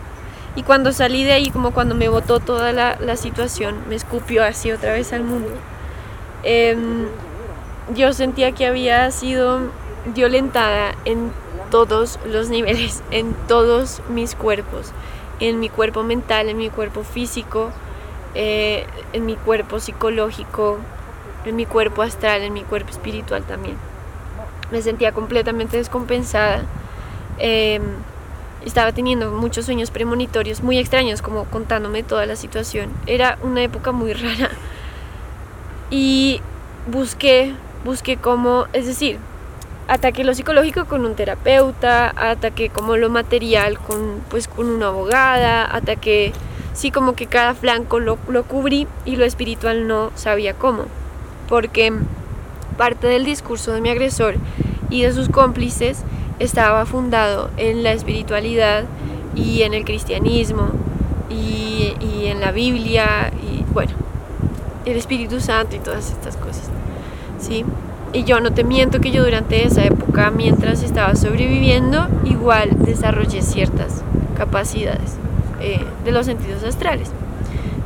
Y 0.56 0.64
cuando 0.64 0.92
salí 0.92 1.24
de 1.24 1.32
ahí, 1.32 1.50
como 1.50 1.72
cuando 1.72 1.96
me 1.96 2.10
botó 2.10 2.40
toda 2.40 2.74
la, 2.74 2.98
la 3.00 3.16
situación, 3.16 3.78
me 3.90 3.96
escupió 3.96 4.44
así 4.44 4.72
otra 4.72 4.94
vez 4.94 5.14
al 5.14 5.24
mundo. 5.24 5.50
Eh, 6.44 6.76
yo 7.96 8.14
sentía 8.14 8.52
que 8.52 8.66
había 8.66 9.10
sido 9.12 9.60
violentada 10.06 10.96
en 11.06 11.32
todos 11.70 12.20
los 12.26 12.50
niveles, 12.50 13.04
en 13.12 13.34
todos 13.48 14.02
mis 14.10 14.36
cuerpos, 14.36 14.92
en 15.40 15.60
mi 15.60 15.70
cuerpo 15.70 16.04
mental, 16.04 16.50
en 16.50 16.58
mi 16.58 16.70
cuerpo 16.70 17.04
físico, 17.04 17.72
eh, 18.36 18.86
en 19.14 19.26
mi 19.26 19.36
cuerpo 19.36 19.80
psicológico, 19.80 20.78
en 21.46 21.56
mi 21.56 21.66
cuerpo 21.66 22.02
astral, 22.02 22.42
en 22.42 22.54
mi 22.54 22.64
cuerpo 22.64 22.92
espiritual 22.92 23.44
también. 23.44 23.78
Me 24.72 24.82
sentía 24.82 25.12
completamente 25.12 25.78
descompensada. 25.78 26.64
Em, 27.40 27.82
estaba 28.66 28.92
teniendo 28.92 29.32
muchos 29.32 29.66
sueños 29.66 29.92
premonitorios 29.92 30.62
muy 30.62 30.78
extraños, 30.78 31.22
como 31.22 31.46
contándome 31.46 32.04
toda 32.04 32.26
la 32.26 32.36
situación. 32.36 32.92
Era 33.08 33.38
una 33.42 33.64
época 33.64 33.92
muy 33.92 34.14
rara. 34.14 34.52
Y 35.90 36.42
busqué, 36.88 37.54
busqué 37.84 38.18
cómo, 38.18 38.66
es 38.74 38.86
decir, 38.86 39.18
ataqué 39.88 40.24
lo 40.24 40.34
psicológico 40.34 40.86
con 40.86 41.06
un 41.06 41.16
terapeuta, 41.16 42.14
ataqué 42.16 42.70
como 42.70 42.98
lo 42.98 43.10
material 43.10 43.80
con, 43.80 44.22
pues, 44.30 44.48
con 44.48 44.70
una 44.70 44.88
abogada, 44.88 45.76
ataqué, 45.76 46.34
sí, 46.74 46.92
como 46.92 47.14
que 47.14 47.28
cada 47.28 47.54
flanco 47.54 48.00
lo, 48.00 48.18
lo 48.28 48.44
cubrí 48.44 48.88
y 49.06 49.16
lo 49.16 49.26
espiritual 49.26 49.88
no 49.88 50.12
sabía 50.16 50.54
cómo. 50.54 50.86
Porque 51.50 51.94
parte 52.78 53.08
del 53.08 53.26
discurso 53.26 53.74
de 53.74 53.82
mi 53.82 53.90
agresor 53.90 54.36
y 54.90 55.04
de 55.04 55.14
sus 55.14 55.30
cómplices 55.30 56.04
estaba 56.40 56.86
fundado 56.86 57.50
en 57.58 57.84
la 57.84 57.92
espiritualidad 57.92 58.86
y 59.36 59.64
en 59.64 59.74
el 59.74 59.86
cristianismo 59.86 60.70
y, 61.30 61.94
y 62.00 62.28
en 62.28 62.42
la 62.42 62.52
Biblia 62.52 63.32
y 63.42 63.64
bueno, 63.74 63.92
el 64.86 64.98
Espíritu 64.98 65.40
Santo 65.40 65.76
y 65.76 65.80
todas 65.80 66.12
estas 66.12 66.38
cosas. 66.38 66.61
¿Sí? 67.42 67.66
Y 68.14 68.24
yo 68.24 68.40
no 68.40 68.52
te 68.52 68.64
miento 68.64 69.00
que 69.00 69.12
yo 69.12 69.24
durante 69.24 69.66
esa 69.66 69.84
época, 69.86 70.32
mientras 70.32 70.84
estaba 70.84 71.16
sobreviviendo, 71.16 72.08
igual 72.26 72.70
desarrollé 72.80 73.42
ciertas 73.42 74.04
capacidades 74.38 75.16
eh, 75.62 75.86
de 76.04 76.12
los 76.12 76.26
sentidos 76.26 76.64
astrales. 76.64 77.10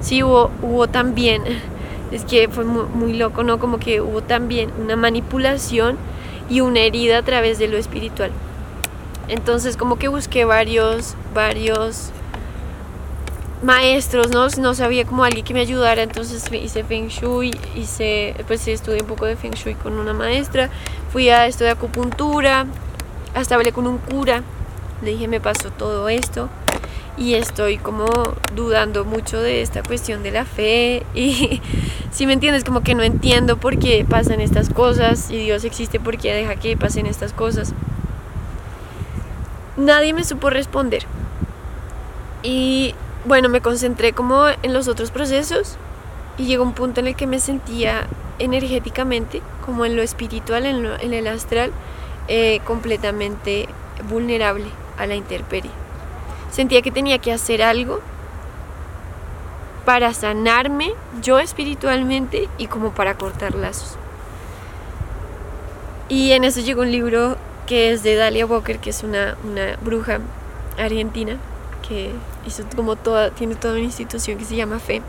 Sí, 0.02 0.24
hubo, 0.24 0.50
hubo 0.62 0.88
también, 0.88 1.44
es 2.12 2.26
que 2.26 2.48
fue 2.48 2.66
muy, 2.66 2.86
muy, 2.94 3.14
loco, 3.14 3.44
¿no? 3.44 3.60
Como 3.60 3.78
que 3.78 4.02
hubo 4.02 4.22
también 4.22 4.72
una 4.82 4.96
manipulación 4.96 5.98
y 6.50 6.62
una 6.62 6.80
herida 6.80 7.20
a 7.20 7.22
través 7.24 7.60
de 7.60 7.68
lo 7.68 7.78
espiritual. 7.78 8.32
Entonces 9.28 9.78
como 9.78 9.98
que 9.98 10.08
busqué 10.08 10.46
varios, 10.46 11.16
varios 11.34 12.12
maestros, 13.66 14.30
¿no? 14.30 14.48
No 14.62 14.74
sabía 14.76 15.06
como 15.06 15.24
alguien 15.24 15.44
que 15.44 15.54
me 15.54 15.60
ayudara, 15.60 16.04
entonces 16.04 16.46
hice 16.54 16.84
Feng 16.84 17.08
Shui, 17.08 17.52
hice, 17.76 18.36
pues 18.48 18.68
estudié 18.68 19.02
un 19.02 19.08
poco 19.08 19.26
de 19.26 19.36
Feng 19.36 19.54
Shui 19.54 19.74
con 19.74 19.98
una 19.98 20.14
maestra, 20.14 20.70
fui 21.12 21.30
a 21.30 21.48
esto 21.48 21.64
de 21.64 21.72
acupuntura, 21.72 22.68
hasta 23.34 23.56
hablé 23.56 23.72
con 23.72 23.88
un 23.88 23.98
cura, 23.98 24.44
le 25.02 25.12
dije 25.12 25.28
me 25.28 25.42
pasó 25.42 25.72
todo 25.72 26.08
esto 26.10 26.48
y 27.18 27.34
estoy 27.34 27.78
como 27.78 28.06
dudando 28.56 29.04
mucho 29.04 29.42
de 29.42 29.62
esta 29.62 29.82
cuestión 29.82 30.22
de 30.22 30.32
la 30.32 30.46
fe 30.46 31.04
y 31.16 31.62
si 32.12 32.28
me 32.28 32.34
entiendes 32.34 32.64
como 32.64 32.82
que 32.82 32.94
no 32.94 33.04
entiendo 33.04 33.58
por 33.58 33.80
qué 33.80 34.06
pasan 34.08 34.42
estas 34.42 34.70
cosas 34.70 35.32
y 35.32 35.38
Dios 35.38 35.64
existe 35.64 36.00
porque 36.00 36.34
deja 36.34 36.56
que 36.56 36.78
pasen 36.78 37.08
estas 37.08 37.34
cosas. 37.34 37.74
Nadie 39.76 40.14
me 40.14 40.24
supo 40.24 40.50
responder. 40.50 41.06
Y 42.44 42.94
bueno, 43.26 43.50
me 43.50 43.62
concentré 43.62 44.14
como 44.14 44.46
en 44.62 44.74
los 44.74 44.88
otros 44.88 45.12
procesos 45.12 45.78
y 46.38 46.46
llegó 46.46 46.64
un 46.64 46.74
punto 46.74 47.00
en 47.00 47.08
el 47.08 47.16
que 47.16 47.28
me 47.28 47.40
sentía 47.40 48.08
energéticamente, 48.40 49.42
como 49.66 49.86
en 49.86 49.96
lo 49.96 50.02
espiritual, 50.02 50.66
en, 50.66 50.86
en 50.86 51.14
el 51.14 51.28
astral, 51.28 51.72
eh, 52.28 52.60
completamente 52.66 53.68
vulnerable 54.10 54.66
a 54.98 55.08
la 55.08 55.16
intemperie. 55.16 55.72
Sentía 56.52 56.82
que 56.82 56.92
tenía 56.92 57.20
que 57.20 57.32
hacer 57.32 57.62
algo 57.62 58.00
para 59.86 60.14
sanarme 60.14 60.94
yo 61.22 61.40
espiritualmente 61.40 62.50
y 62.58 62.68
como 62.68 62.92
para 62.92 63.18
cortar 63.18 63.56
lazos. 63.56 63.98
Y 66.10 66.32
en 66.34 66.44
eso 66.44 66.62
llegó 66.62 66.82
un 66.82 66.92
libro 66.92 67.38
que 67.66 67.92
es 67.92 68.04
de 68.04 68.16
Dalia 68.16 68.46
Walker, 68.46 68.80
que 68.80 68.92
es 68.92 69.04
una, 69.04 69.36
una 69.44 69.78
bruja 69.82 70.20
argentina, 70.78 71.38
que 71.88 72.12
como 72.76 72.96
toda, 72.96 73.32
tiene 73.32 73.56
toda 73.56 73.74
una 73.74 73.84
institución 73.84 74.38
que 74.38 74.46
se 74.46 74.56
llama 74.56 74.80
Fe, 74.80 75.02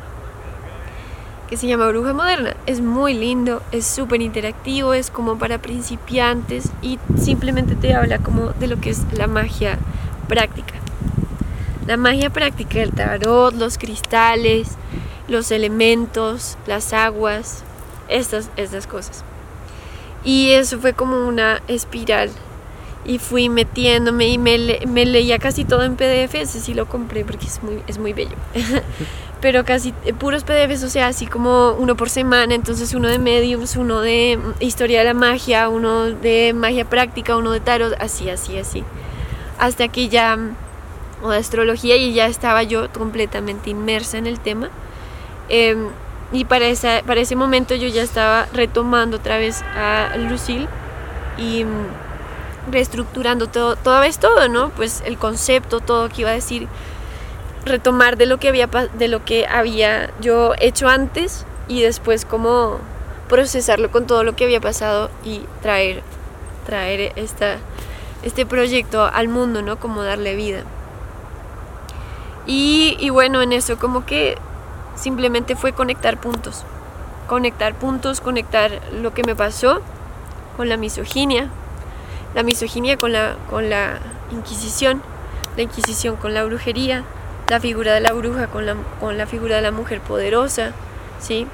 que 1.48 1.56
se 1.56 1.66
llama 1.66 1.88
Bruja 1.88 2.12
Moderna. 2.12 2.56
Es 2.66 2.80
muy 2.80 3.14
lindo, 3.14 3.62
es 3.72 3.86
súper 3.86 4.22
interactivo, 4.22 4.94
es 4.94 5.10
como 5.10 5.38
para 5.38 5.58
principiantes 5.58 6.70
y 6.82 6.98
simplemente 7.18 7.74
te 7.74 7.94
habla 7.94 8.18
como 8.18 8.50
de 8.50 8.66
lo 8.66 8.80
que 8.80 8.90
es 8.90 9.02
la 9.12 9.26
magia 9.26 9.78
práctica. 10.28 10.74
La 11.86 11.96
magia 11.96 12.30
práctica 12.30 12.80
del 12.80 12.92
tarot, 12.92 13.54
los 13.54 13.78
cristales, 13.78 14.70
los 15.28 15.50
elementos, 15.52 16.58
las 16.66 16.92
aguas, 16.92 17.62
estas, 18.08 18.50
estas 18.56 18.86
cosas. 18.86 19.22
Y 20.24 20.50
eso 20.50 20.80
fue 20.80 20.94
como 20.94 21.28
una 21.28 21.62
espiral 21.68 22.30
y 23.06 23.18
fui 23.18 23.48
metiéndome 23.48 24.28
y 24.28 24.38
me, 24.38 24.80
me, 24.86 25.06
leía 25.06 25.38
casi 25.38 25.64
todo 25.64 25.84
en 25.84 25.96
PDF, 25.96 26.34
ese 26.34 26.60
sí 26.60 26.74
lo 26.74 26.86
compré 26.86 27.24
porque 27.24 27.46
es 27.46 27.62
muy, 27.62 27.82
es 27.86 27.98
muy 27.98 28.12
bello. 28.12 28.36
Pero 29.40 29.64
casi 29.64 29.94
eh, 30.04 30.12
puros 30.12 30.44
PDFs, 30.44 30.82
o 30.82 30.88
sea, 30.88 31.06
así 31.06 31.26
como 31.26 31.72
uno 31.72 31.94
por 31.96 32.10
semana, 32.10 32.54
entonces 32.54 32.94
uno 32.94 33.08
de 33.08 33.18
mediums, 33.18 33.76
uno 33.76 34.00
de 34.00 34.38
mm, 34.38 34.62
historia 34.62 35.00
de 35.00 35.04
la 35.04 35.14
magia, 35.14 35.68
uno 35.68 36.06
de 36.06 36.52
magia 36.52 36.84
práctica, 36.84 37.36
uno 37.36 37.52
de 37.52 37.60
tarot, 37.60 37.94
así, 38.00 38.28
así, 38.28 38.58
así. 38.58 38.82
Hasta 39.58 39.88
que 39.88 40.08
ya, 40.08 40.36
mm, 40.36 40.56
o 41.22 41.30
de 41.30 41.38
astrología, 41.38 41.96
y 41.96 42.12
ya 42.12 42.26
estaba 42.26 42.62
yo 42.62 42.90
completamente 42.92 43.70
inmersa 43.70 44.18
en 44.18 44.26
el 44.26 44.40
tema. 44.40 44.70
Em, 45.48 45.88
y 46.32 46.44
para, 46.44 46.66
esa, 46.66 47.02
para 47.06 47.20
ese 47.20 47.36
momento 47.36 47.74
yo 47.76 47.86
ya 47.88 48.02
estaba 48.02 48.46
retomando 48.52 49.18
otra 49.18 49.38
vez 49.38 49.62
a 49.76 50.16
Lucille 50.16 50.66
y 51.38 51.64
mm, 51.64 52.05
reestructurando 52.70 53.48
todo, 53.48 53.76
todo 53.76 54.02
es 54.02 54.18
todo, 54.18 54.48
¿no? 54.48 54.70
Pues 54.70 55.02
el 55.06 55.18
concepto, 55.18 55.80
todo 55.80 56.08
que 56.08 56.22
iba 56.22 56.30
a 56.30 56.34
decir, 56.34 56.68
retomar 57.64 58.16
de 58.16 58.26
lo 58.26 58.38
que 58.38 58.48
había, 58.48 58.66
de 58.66 59.08
lo 59.08 59.24
que 59.24 59.46
había 59.46 60.10
yo 60.20 60.54
hecho 60.58 60.88
antes 60.88 61.46
y 61.68 61.82
después 61.82 62.24
como 62.24 62.78
procesarlo 63.28 63.90
con 63.90 64.06
todo 64.06 64.22
lo 64.22 64.36
que 64.36 64.44
había 64.44 64.60
pasado 64.60 65.10
y 65.24 65.42
traer, 65.62 66.02
traer 66.64 67.12
esta, 67.16 67.56
este 68.22 68.46
proyecto 68.46 69.04
al 69.04 69.28
mundo, 69.28 69.62
¿no? 69.62 69.78
Como 69.78 70.02
darle 70.02 70.36
vida. 70.36 70.62
Y 72.48 73.10
bueno, 73.10 73.42
en 73.42 73.52
eso 73.52 73.76
como 73.76 74.06
que 74.06 74.38
simplemente 74.94 75.56
fue 75.56 75.72
conectar 75.72 76.20
puntos. 76.20 76.64
Conectar 77.28 77.74
puntos, 77.74 78.20
conectar 78.20 78.80
lo 78.92 79.12
que 79.12 79.24
me 79.24 79.34
pasó 79.34 79.80
con 80.56 80.68
la 80.68 80.76
misoginia, 80.76 81.50
la 82.36 82.42
misoginia 82.42 82.98
con 82.98 83.12
la, 83.12 83.36
con 83.48 83.70
la 83.70 83.98
Inquisición, 84.30 85.00
la 85.56 85.62
Inquisición 85.62 86.16
con 86.16 86.34
la 86.34 86.44
brujería, 86.44 87.02
la 87.48 87.60
figura 87.60 87.94
de 87.94 88.00
la 88.00 88.12
bruja 88.12 88.46
con 88.48 88.66
la, 88.66 88.76
con 89.00 89.16
la 89.16 89.26
figura 89.26 89.56
de 89.56 89.62
la 89.62 89.70
mujer 89.70 90.02
poderosa, 90.02 90.72
¿sí? 91.18 91.46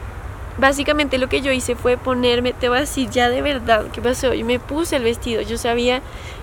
Básicamente 0.59 1.19
lo 1.19 1.29
que 1.29 1.41
yo 1.41 1.53
hice 1.53 1.77
fue 1.77 1.97
ponerme, 1.97 2.53
te 2.53 2.69
voy 2.69 2.79
a 2.79 2.81
decir 2.81 3.09
ya 3.09 3.31
de 3.31 3.43
verdad 3.43 3.87
qué 3.93 4.03
pasó, 4.03 4.35
yo 4.35 4.45
me 4.45 4.59
puse 4.59 4.97
el 4.97 5.05
vestido, 5.05 5.41
yo 5.41 5.57
sabía 5.57 6.03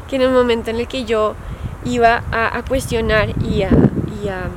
que 0.10 0.16
en 0.16 0.22
el 0.22 0.32
momento 0.32 0.70
en 0.70 0.78
el 0.78 0.88
que 0.88 1.04
yo 1.04 1.36
iba 1.84 2.24
a, 2.32 2.64
cuestionar 2.64 3.30
y 3.44 3.64
y 4.24 4.30
a, 4.30 4.50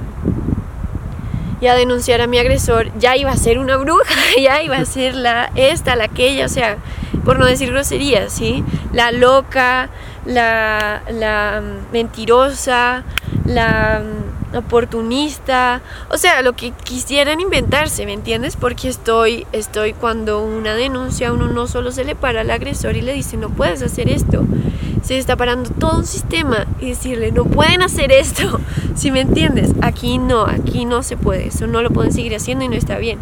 y 1.63 1.69
a 1.69 1.77
denunciar 1.77 2.21
a 2.21 2.27
mi 2.27 2.39
agresor, 2.39 2.91
ya 2.99 3.17
iba 3.17 3.31
a 3.31 3.37
ser 3.37 3.61
una 3.61 3.77
bruja, 3.77 4.15
ya 4.43 4.63
iba 4.63 4.77
a 4.77 4.85
ser 4.85 5.15
la 5.15 5.53
esta, 5.55 5.95
la 5.95 6.05
aquella, 6.05 6.45
o 6.45 6.49
sea, 6.49 6.77
por 7.25 7.39
no 7.39 7.47
decir 7.47 7.71
groserías, 7.71 8.33
¿sí? 8.33 8.65
La 8.93 9.13
loca, 9.13 9.89
la, 10.27 11.03
la 11.09 11.63
mentirosa, 11.93 13.05
la 13.47 14.03
oportunista, 14.55 15.83
o 16.11 16.19
sea, 16.19 16.43
lo 16.43 16.55
que 16.55 16.73
quisieran 16.73 17.41
inventarse, 17.41 18.07
¿me 18.07 18.13
entiendes? 18.13 18.57
Porque 18.57 18.89
estoy, 18.89 19.47
estoy 19.53 19.93
cuando 19.93 20.43
una 20.43 20.75
denuncia, 20.75 21.33
uno 21.33 21.49
no 21.49 21.67
solo 21.67 21.93
se 21.93 22.05
le 22.05 22.15
para 22.15 22.43
al 22.43 22.51
agresor 22.51 22.97
y 22.97 23.03
le 23.03 23.13
dice, 23.13 23.37
no 23.37 23.51
puedes 23.51 23.83
hacer 23.83 24.09
esto, 24.09 24.45
se 25.03 25.19
está 25.19 25.37
parando 25.37 25.71
todo 25.71 25.99
un 25.99 26.07
sistema 26.07 26.67
y 26.81 26.91
decirle, 26.91 27.33
no 27.33 27.45
pueden 27.45 27.83
hacer 27.83 28.13
esto, 28.13 28.61
si 28.95 29.11
me 29.11 29.21
entiendes? 29.21 29.73
Aquí 29.81 30.19
no, 30.19 30.45
aquí 30.47 30.85
no 30.85 31.03
se 31.03 31.17
puede, 31.17 31.49
eso 31.49 31.67
no 31.67 31.83
lo 31.83 31.91
pueden 31.91 32.13
seguir 32.13 32.35
haciendo 32.35 32.65
y 32.65 32.69
no 32.69 32.77
está 32.77 32.99
bien. 32.99 33.19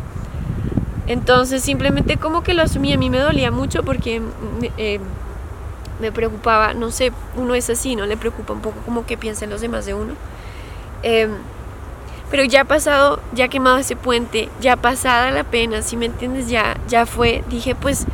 Entonces 1.07 1.63
simplemente 1.63 2.19
como 2.19 2.43
que 2.43 2.55
lo 2.55 2.63
asumí, 2.63 2.93
a 2.93 2.99
mí 2.99 3.11
me 3.11 3.19
dolía 3.19 3.51
mucho 3.51 3.83
porque 3.83 4.23
eh, 4.79 5.01
me 6.01 6.13
preocupaba, 6.13 6.75
no 6.75 6.91
sé, 6.91 7.13
uno 7.37 7.55
es 7.55 7.69
así, 7.71 7.97
¿no? 7.97 8.07
Le 8.07 8.17
preocupa 8.17 8.53
un 8.53 8.61
poco 8.61 8.81
como 8.85 9.07
que 9.07 9.17
piensen 9.17 9.51
los 9.51 9.61
demás 9.61 9.87
de 9.87 9.95
uno. 9.95 10.15
Em, 11.03 11.31
pero 12.31 12.45
ya 12.45 12.65
pasado, 12.65 13.21
ya 13.33 13.49
quemado 13.49 13.79
ese 13.79 13.97
puente, 13.97 14.49
ya 14.61 14.77
pasada 14.77 15.31
la 15.31 15.45
pena, 15.45 15.83
si 15.83 15.97
me 15.97 16.07
entiendes, 16.07 16.49
ya, 16.49 16.77
ya 16.89 17.07
fue, 17.07 17.43
dije 17.51 17.75
pues 17.75 18.07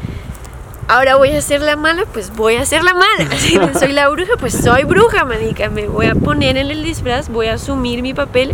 ahora 0.89 1.17
voy 1.17 1.31
a 1.31 1.43
ser 1.43 1.61
la 1.61 1.77
mala, 1.77 2.05
pues 2.13 2.35
voy 2.35 2.57
a 2.57 2.65
ser 2.65 2.83
la 2.83 2.95
mala. 2.95 3.31
Si 3.39 3.59
soy 3.79 3.93
la 3.93 4.09
bruja, 4.09 4.33
pues 4.39 4.55
soy 4.55 4.85
bruja, 4.85 5.25
manica. 5.25 5.69
Me 5.69 5.89
voy 5.89 6.07
a 6.07 6.15
poner 6.15 6.57
en 6.57 6.71
el 6.71 6.83
disfraz, 6.83 7.29
voy 7.29 7.49
a 7.49 7.55
asumir 7.55 8.03
mi 8.03 8.15
papel 8.15 8.53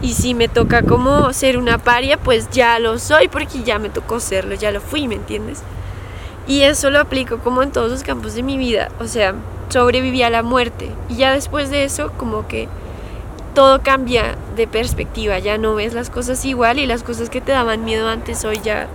Y 0.00 0.14
si 0.14 0.34
me 0.34 0.48
toca 0.48 0.82
como 0.82 1.32
ser 1.32 1.56
una 1.58 1.78
paria, 1.78 2.16
pues 2.16 2.50
ya 2.50 2.78
lo 2.78 2.98
soy 2.98 3.28
porque 3.28 3.62
ya 3.62 3.78
me 3.78 3.88
tocó 3.88 4.20
serlo, 4.20 4.54
ya 4.54 4.70
lo 4.70 4.80
fui, 4.80 5.08
¿me 5.08 5.14
entiendes? 5.14 5.62
Y 6.46 6.62
eso 6.62 6.90
lo 6.90 6.98
aplico 6.98 7.38
como 7.38 7.62
en 7.62 7.70
todos 7.70 7.90
los 7.90 8.02
campos 8.02 8.34
de 8.34 8.42
mi 8.42 8.56
vida. 8.56 8.88
O 8.98 9.06
sea, 9.06 9.34
sobreviví 9.68 10.22
a 10.22 10.30
la 10.30 10.42
muerte. 10.42 10.90
Y 11.08 11.16
ya 11.16 11.32
después 11.32 11.70
de 11.70 11.84
eso, 11.84 12.10
como 12.16 12.48
que 12.48 12.68
todo 13.54 13.82
cambia 13.82 14.36
de 14.56 14.66
perspectiva. 14.66 15.38
Ya 15.38 15.58
no 15.58 15.74
ves 15.74 15.94
las 15.94 16.10
cosas 16.10 16.44
igual 16.44 16.78
y 16.78 16.86
las 16.86 17.02
cosas 17.02 17.30
que 17.30 17.40
te 17.40 17.52
daban 17.52 17.84
miedo 17.84 18.08
antes 18.08 18.44
hoy 18.44 18.60
ya 18.62 18.88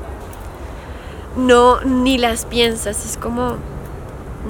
no 1.35 1.81
ni 1.81 2.17
las 2.17 2.45
piensas. 2.45 3.05
Es 3.05 3.17
como, 3.17 3.57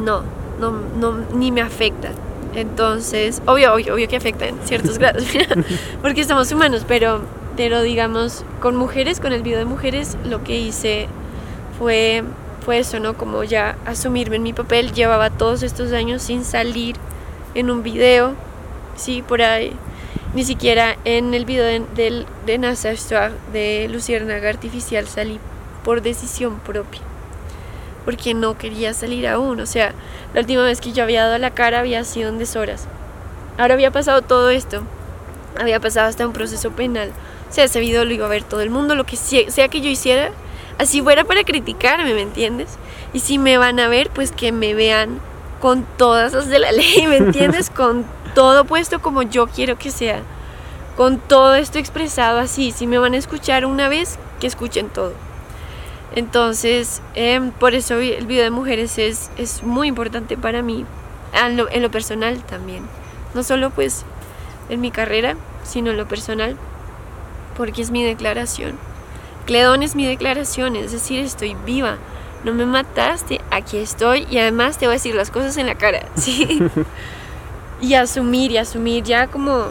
no, 0.03 0.23
no, 0.59 0.71
no 0.71 1.17
ni 1.34 1.51
me 1.51 1.61
afecta. 1.61 2.09
Entonces, 2.55 3.41
obvio, 3.45 3.73
obvio, 3.73 3.93
obvio 3.93 4.07
que 4.07 4.17
afecta 4.17 4.47
en 4.47 4.57
ciertos 4.63 4.97
grados, 4.99 5.25
porque 6.01 6.21
estamos 6.21 6.51
humanos, 6.51 6.85
pero, 6.88 7.21
pero 7.55 7.81
digamos, 7.84 8.43
con 8.61 8.75
mujeres, 8.75 9.19
con 9.19 9.31
el 9.31 9.43
video 9.43 9.59
de 9.59 9.65
mujeres, 9.65 10.17
lo 10.25 10.43
que 10.43 10.57
hice 10.57 11.07
fue, 11.77 12.23
fue 12.65 12.79
eso, 12.79 12.99
¿no? 12.99 13.15
Como 13.15 13.43
ya 13.43 13.77
asumirme 13.85 14.38
en 14.38 14.43
mi 14.43 14.53
papel, 14.53 14.91
llevaba 14.93 15.29
todos 15.29 15.61
estos 15.61 15.91
años 15.91 16.23
sin 16.23 16.43
salir 16.43 16.95
en 17.53 17.69
un 17.69 17.84
video, 17.84 18.34
sí, 18.95 19.21
por 19.21 19.43
ahí, 19.43 19.73
ni 20.38 20.43
siquiera 20.43 20.97
en 21.03 21.34
el 21.34 21.45
video 21.45 21.65
de, 21.65 21.80
de, 21.95 22.23
de 22.45 22.57
NASA 22.59 22.91
de 23.51 23.88
Luciérnaga 23.91 24.47
Artificial 24.49 25.07
salí 25.07 25.39
por 25.84 26.03
decisión 26.03 26.59
propia 26.59 27.01
porque 28.05 28.35
no 28.35 28.55
quería 28.55 28.93
salir 28.93 29.27
aún. 29.27 29.59
O 29.59 29.65
sea, 29.65 29.93
la 30.35 30.41
última 30.41 30.61
vez 30.61 30.80
que 30.80 30.91
yo 30.91 31.01
había 31.01 31.23
dado 31.23 31.39
la 31.39 31.55
cara 31.55 31.80
había 31.80 32.03
sido 32.03 32.30
en 32.30 32.38
deshoras. 32.38 32.85
Ahora 33.57 33.73
había 33.73 33.89
pasado 33.89 34.22
todo 34.22 34.51
esto. 34.51 34.84
Había 35.59 35.80
pasado 35.80 36.07
hasta 36.07 36.27
un 36.27 36.34
proceso 36.34 36.69
penal. 36.69 37.09
O 37.49 37.53
sea, 37.53 37.64
ese 37.64 37.80
video 37.80 38.05
lo 38.05 38.14
iba 38.14 38.27
a 38.27 38.30
ver 38.30 38.43
todo 38.43 38.61
el 38.61 38.69
mundo, 38.69 38.93
lo 38.93 39.05
que 39.05 39.15
sea 39.15 39.69
que 39.69 39.81
yo 39.81 39.89
hiciera, 39.89 40.30
así 40.77 41.01
fuera 41.01 41.23
para 41.23 41.45
criticarme, 41.45 42.14
¿me 42.14 42.22
entiendes? 42.22 42.77
Y 43.11 43.22
si 43.22 43.39
me 43.39 43.57
van 43.57 43.80
a 43.80 43.88
ver, 43.88 44.11
pues 44.11 44.31
que 44.31 44.51
me 44.51 44.76
vean 44.76 45.19
con 45.59 45.85
todas 45.97 46.34
las 46.34 46.47
de 46.47 46.59
la 46.59 46.71
ley, 46.71 47.05
¿me 47.07 47.17
entiendes? 47.17 47.69
con 47.75 48.05
todo 48.35 48.65
puesto 48.65 49.01
como 49.01 49.23
yo 49.23 49.47
quiero 49.47 49.77
que 49.77 49.91
sea. 49.91 50.21
Con 50.95 51.19
todo 51.19 51.55
esto 51.55 51.79
expresado 51.79 52.39
así. 52.39 52.71
Si 52.71 52.88
me 52.88 52.97
van 52.97 53.13
a 53.13 53.17
escuchar 53.17 53.65
una 53.65 53.88
vez, 53.88 54.17
que 54.39 54.47
escuchen 54.47 54.89
todo. 54.89 55.13
Entonces, 56.15 57.01
em, 57.15 57.51
por 57.51 57.75
eso 57.75 57.95
el 57.95 58.25
video 58.25 58.43
de 58.43 58.49
mujeres 58.49 58.97
es, 58.97 59.29
es 59.38 59.63
muy 59.63 59.88
importante 59.88 60.38
para 60.38 60.61
mí, 60.61 60.85
en 61.34 61.57
lo, 61.57 61.69
en 61.69 61.81
lo, 61.81 61.91
personal 61.91 62.41
también. 62.43 62.84
No 63.34 63.43
solo 63.43 63.69
pues 63.69 64.05
en 64.69 64.81
mi 64.81 64.89
carrera, 64.89 65.35
sino 65.63 65.91
en 65.91 65.97
lo 65.97 66.07
personal, 66.07 66.55
porque 67.55 67.81
es 67.81 67.91
mi 67.91 68.03
declaración. 68.03 68.77
Cledón 69.45 69.84
es 69.84 69.95
mi 69.95 70.05
declaración, 70.05 70.75
es 70.75 70.91
decir, 70.91 71.19
estoy 71.23 71.55
viva. 71.65 71.97
No 72.48 72.53
me 72.53 72.65
mataste, 72.65 73.41
aquí 73.52 73.76
estoy 73.76 74.26
y 74.32 74.38
además 74.38 74.78
te 74.78 74.86
voy 74.86 74.94
a 74.94 74.99
decir 74.99 75.14
las 75.14 75.32
cosas 75.32 75.57
en 75.57 75.68
la 75.68 75.76
cara, 75.76 76.06
¿sí? 76.15 76.61
y 77.82 77.95
asumir 77.95 78.52
y 78.52 78.57
asumir 78.57 79.03
ya 79.03 79.28
como 79.28 79.65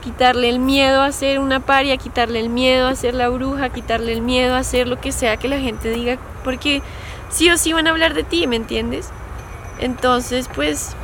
quitarle 0.00 0.50
el 0.50 0.60
miedo 0.60 1.02
a 1.02 1.10
ser 1.10 1.40
una 1.40 1.58
paria, 1.58 1.96
quitarle 1.96 2.38
el 2.38 2.48
miedo 2.48 2.86
a 2.86 2.94
ser 2.94 3.14
la 3.14 3.28
bruja, 3.28 3.70
quitarle 3.70 4.12
el 4.12 4.22
miedo 4.22 4.54
a 4.54 4.58
hacer 4.58 4.86
lo 4.86 5.00
que 5.00 5.10
sea 5.10 5.36
que 5.36 5.48
la 5.48 5.58
gente 5.58 5.90
diga, 5.90 6.16
porque 6.44 6.80
sí 7.28 7.50
o 7.50 7.58
sí 7.58 7.72
van 7.72 7.88
a 7.88 7.90
hablar 7.90 8.14
de 8.14 8.22
ti, 8.22 8.46
¿me 8.46 8.54
entiendes? 8.54 9.08
Entonces, 9.80 10.48
pues, 10.54 10.94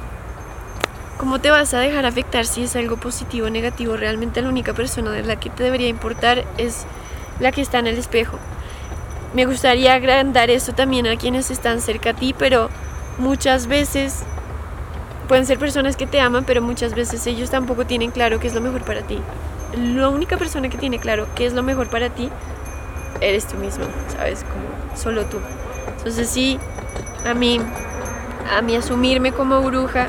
¿cómo 1.18 1.40
te 1.40 1.50
vas 1.50 1.74
a 1.74 1.80
dejar 1.80 2.06
afectar 2.06 2.46
si 2.46 2.62
es 2.62 2.76
algo 2.76 2.96
positivo 2.96 3.48
o 3.48 3.50
negativo? 3.50 3.96
Realmente 3.96 4.40
la 4.40 4.48
única 4.48 4.72
persona 4.72 5.10
de 5.10 5.24
la 5.24 5.34
que 5.34 5.50
te 5.50 5.64
debería 5.64 5.88
importar 5.88 6.44
es 6.58 6.86
la 7.40 7.50
que 7.50 7.60
está 7.60 7.80
en 7.80 7.88
el 7.88 7.98
espejo. 7.98 8.38
Me 9.32 9.46
gustaría 9.46 9.94
agrandar 9.94 10.50
eso 10.50 10.72
también 10.72 11.06
a 11.06 11.16
quienes 11.16 11.50
están 11.50 11.80
cerca 11.80 12.10
a 12.10 12.14
ti, 12.14 12.34
pero 12.36 12.68
muchas 13.18 13.68
veces 13.68 14.24
pueden 15.28 15.46
ser 15.46 15.58
personas 15.58 15.96
que 15.96 16.08
te 16.08 16.20
aman, 16.20 16.44
pero 16.44 16.62
muchas 16.62 16.94
veces 16.94 17.24
ellos 17.28 17.50
tampoco 17.50 17.86
tienen 17.86 18.10
claro 18.10 18.40
qué 18.40 18.48
es 18.48 18.54
lo 18.54 18.60
mejor 18.60 18.82
para 18.82 19.02
ti. 19.02 19.20
La 19.76 20.08
única 20.08 20.36
persona 20.36 20.68
que 20.68 20.78
tiene 20.78 20.98
claro 20.98 21.28
qué 21.36 21.46
es 21.46 21.52
lo 21.52 21.62
mejor 21.62 21.88
para 21.88 22.10
ti 22.10 22.28
eres 23.20 23.46
tú 23.46 23.56
mismo, 23.56 23.84
¿sabes? 24.16 24.42
Como 24.42 24.96
solo 24.96 25.24
tú. 25.26 25.38
Entonces 25.98 26.28
sí, 26.28 26.58
a 27.24 27.32
mí, 27.32 27.60
a 28.52 28.62
mí 28.62 28.74
asumirme 28.74 29.30
como 29.30 29.60
bruja 29.62 30.08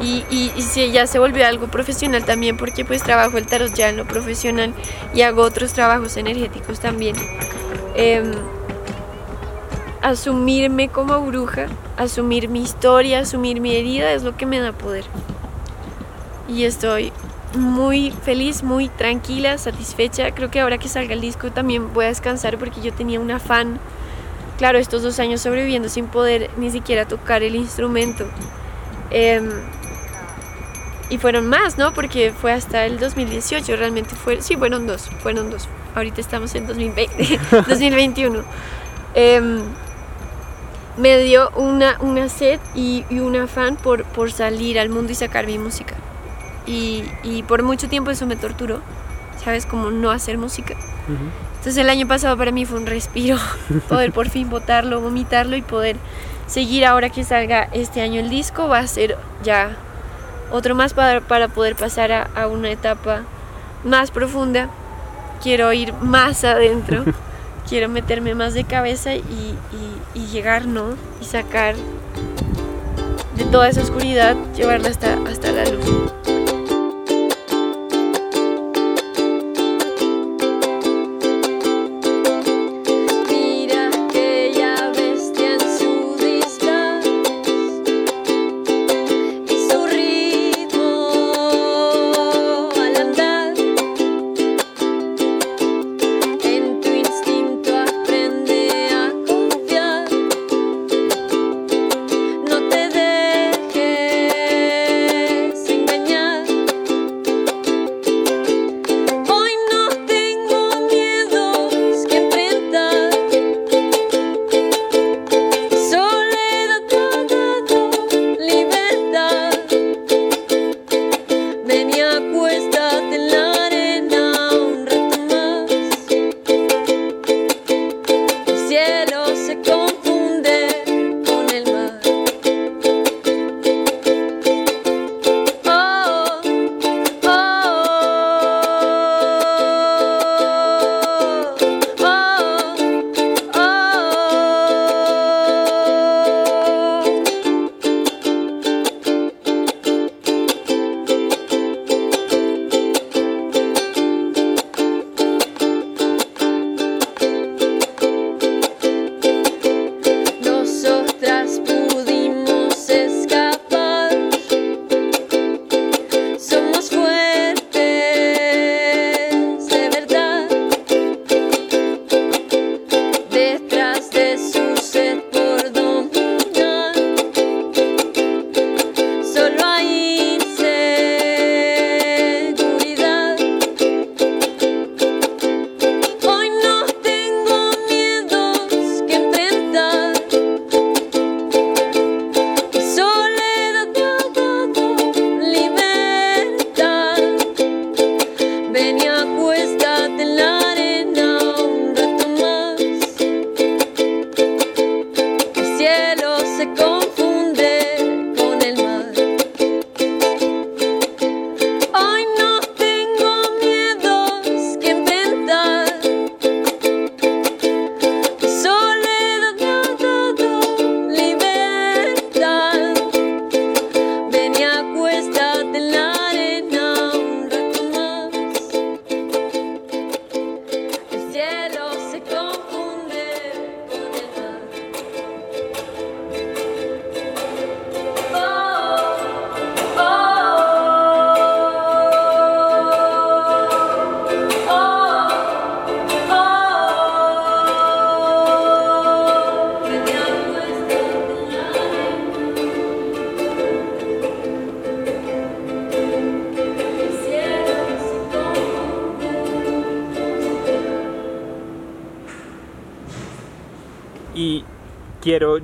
y, 0.00 0.24
y, 0.30 0.62
si 0.62 0.90
ya 0.92 1.08
se 1.08 1.18
volvió 1.18 1.46
algo 1.46 1.66
profesional 1.66 2.24
también, 2.24 2.56
porque 2.56 2.84
pues 2.84 3.02
trabajo 3.02 3.38
el 3.38 3.46
tarot 3.46 3.74
ya 3.74 3.88
en 3.88 3.96
lo 3.96 4.04
profesional 4.04 4.72
y 5.14 5.22
hago 5.22 5.42
otros 5.42 5.72
trabajos 5.72 6.16
energéticos 6.16 6.78
también. 6.78 7.16
Eh, 7.94 8.22
asumirme 10.02 10.88
como 10.88 11.20
bruja, 11.20 11.66
asumir 11.96 12.48
mi 12.48 12.60
historia, 12.60 13.20
asumir 13.20 13.60
mi 13.60 13.74
herida 13.74 14.12
es 14.12 14.22
lo 14.22 14.36
que 14.36 14.46
me 14.46 14.58
da 14.58 14.72
poder. 14.72 15.04
Y 16.48 16.64
estoy 16.64 17.12
muy 17.54 18.10
feliz, 18.10 18.62
muy 18.62 18.88
tranquila, 18.88 19.56
satisfecha. 19.58 20.34
Creo 20.34 20.50
que 20.50 20.60
ahora 20.60 20.78
que 20.78 20.88
salga 20.88 21.14
el 21.14 21.20
disco 21.20 21.52
también 21.52 21.92
voy 21.94 22.06
a 22.06 22.08
descansar 22.08 22.58
porque 22.58 22.80
yo 22.80 22.92
tenía 22.92 23.20
un 23.20 23.30
afán. 23.30 23.78
Claro, 24.58 24.78
estos 24.78 25.02
dos 25.02 25.18
años 25.18 25.40
sobreviviendo 25.40 25.88
sin 25.88 26.06
poder 26.06 26.50
ni 26.56 26.70
siquiera 26.70 27.06
tocar 27.06 27.42
el 27.42 27.54
instrumento. 27.54 28.26
Eh, 29.10 29.40
y 31.10 31.18
fueron 31.18 31.46
más, 31.46 31.78
¿no? 31.78 31.92
Porque 31.92 32.32
fue 32.32 32.52
hasta 32.52 32.86
el 32.86 32.98
2018, 32.98 33.76
realmente 33.76 34.14
fue, 34.14 34.40
sí, 34.40 34.56
fueron 34.56 34.86
dos, 34.86 35.10
fueron 35.22 35.50
dos. 35.50 35.68
Ahorita 35.94 36.20
estamos 36.20 36.54
en 36.54 36.66
2020, 36.66 37.38
2021. 37.68 38.42
Eh, 39.14 39.62
me 40.96 41.18
dio 41.18 41.50
una, 41.50 41.96
una 42.00 42.28
sed 42.28 42.60
y, 42.74 43.04
y, 43.08 43.20
un 43.20 43.36
afán 43.36 43.76
por, 43.76 44.04
por 44.04 44.30
salir 44.32 44.78
al 44.78 44.88
mundo 44.88 45.12
y 45.12 45.14
sacar 45.14 45.46
mi 45.46 45.58
música. 45.58 45.94
Y, 46.66 47.04
y, 47.22 47.42
por 47.42 47.62
mucho 47.62 47.88
tiempo 47.88 48.10
eso 48.10 48.26
me 48.26 48.36
torturó, 48.36 48.80
¿sabes? 49.42 49.66
Como 49.66 49.90
no 49.90 50.10
hacer 50.10 50.38
música. 50.38 50.74
Uh 50.74 51.12
-huh. 51.12 51.52
Entonces 51.56 51.76
el 51.76 51.90
año 51.90 52.06
pasado 52.06 52.36
para 52.36 52.52
mí 52.52 52.64
fue 52.66 52.78
un 52.78 52.86
respiro, 52.86 53.36
poder 53.88 54.12
por 54.12 54.28
fin 54.28 54.50
botarlo, 54.50 55.00
vomitarlo 55.00 55.56
y 55.56 55.62
poder 55.62 55.96
seguir 56.46 56.84
ahora 56.84 57.08
que 57.08 57.24
salga 57.24 57.68
este 57.72 58.00
año 58.02 58.20
el 58.20 58.28
disco. 58.30 58.68
Va 58.68 58.78
a 58.78 58.86
ser 58.86 59.16
ya 59.42 59.76
otro 60.50 60.74
más 60.74 60.92
para, 60.92 61.20
para 61.20 61.48
poder 61.48 61.76
pasar 61.76 62.12
a, 62.12 62.28
a 62.34 62.46
una 62.46 62.70
etapa 62.70 63.22
más 63.84 64.10
profunda. 64.10 64.68
Quiero 65.42 65.72
ir 65.72 65.92
más 65.94 66.44
adentro. 66.44 67.04
quiero 67.68 67.88
meterme 67.88 68.34
más 68.34 68.54
de 68.54 68.64
cabeza 68.64 69.14
y, 69.14 69.20
y, 69.20 70.18
y, 70.18 70.26
llegar, 70.26 70.66
¿no? 70.66 70.94
Y 71.20 71.24
sacar 71.24 71.74
de 73.36 73.44
toda 73.44 73.68
esa 73.68 73.82
oscuridad, 73.82 74.36
llevarla 74.54 74.88
hasta, 74.88 75.14
hasta 75.26 75.52
la 75.52 75.64
luz. 75.64 76.12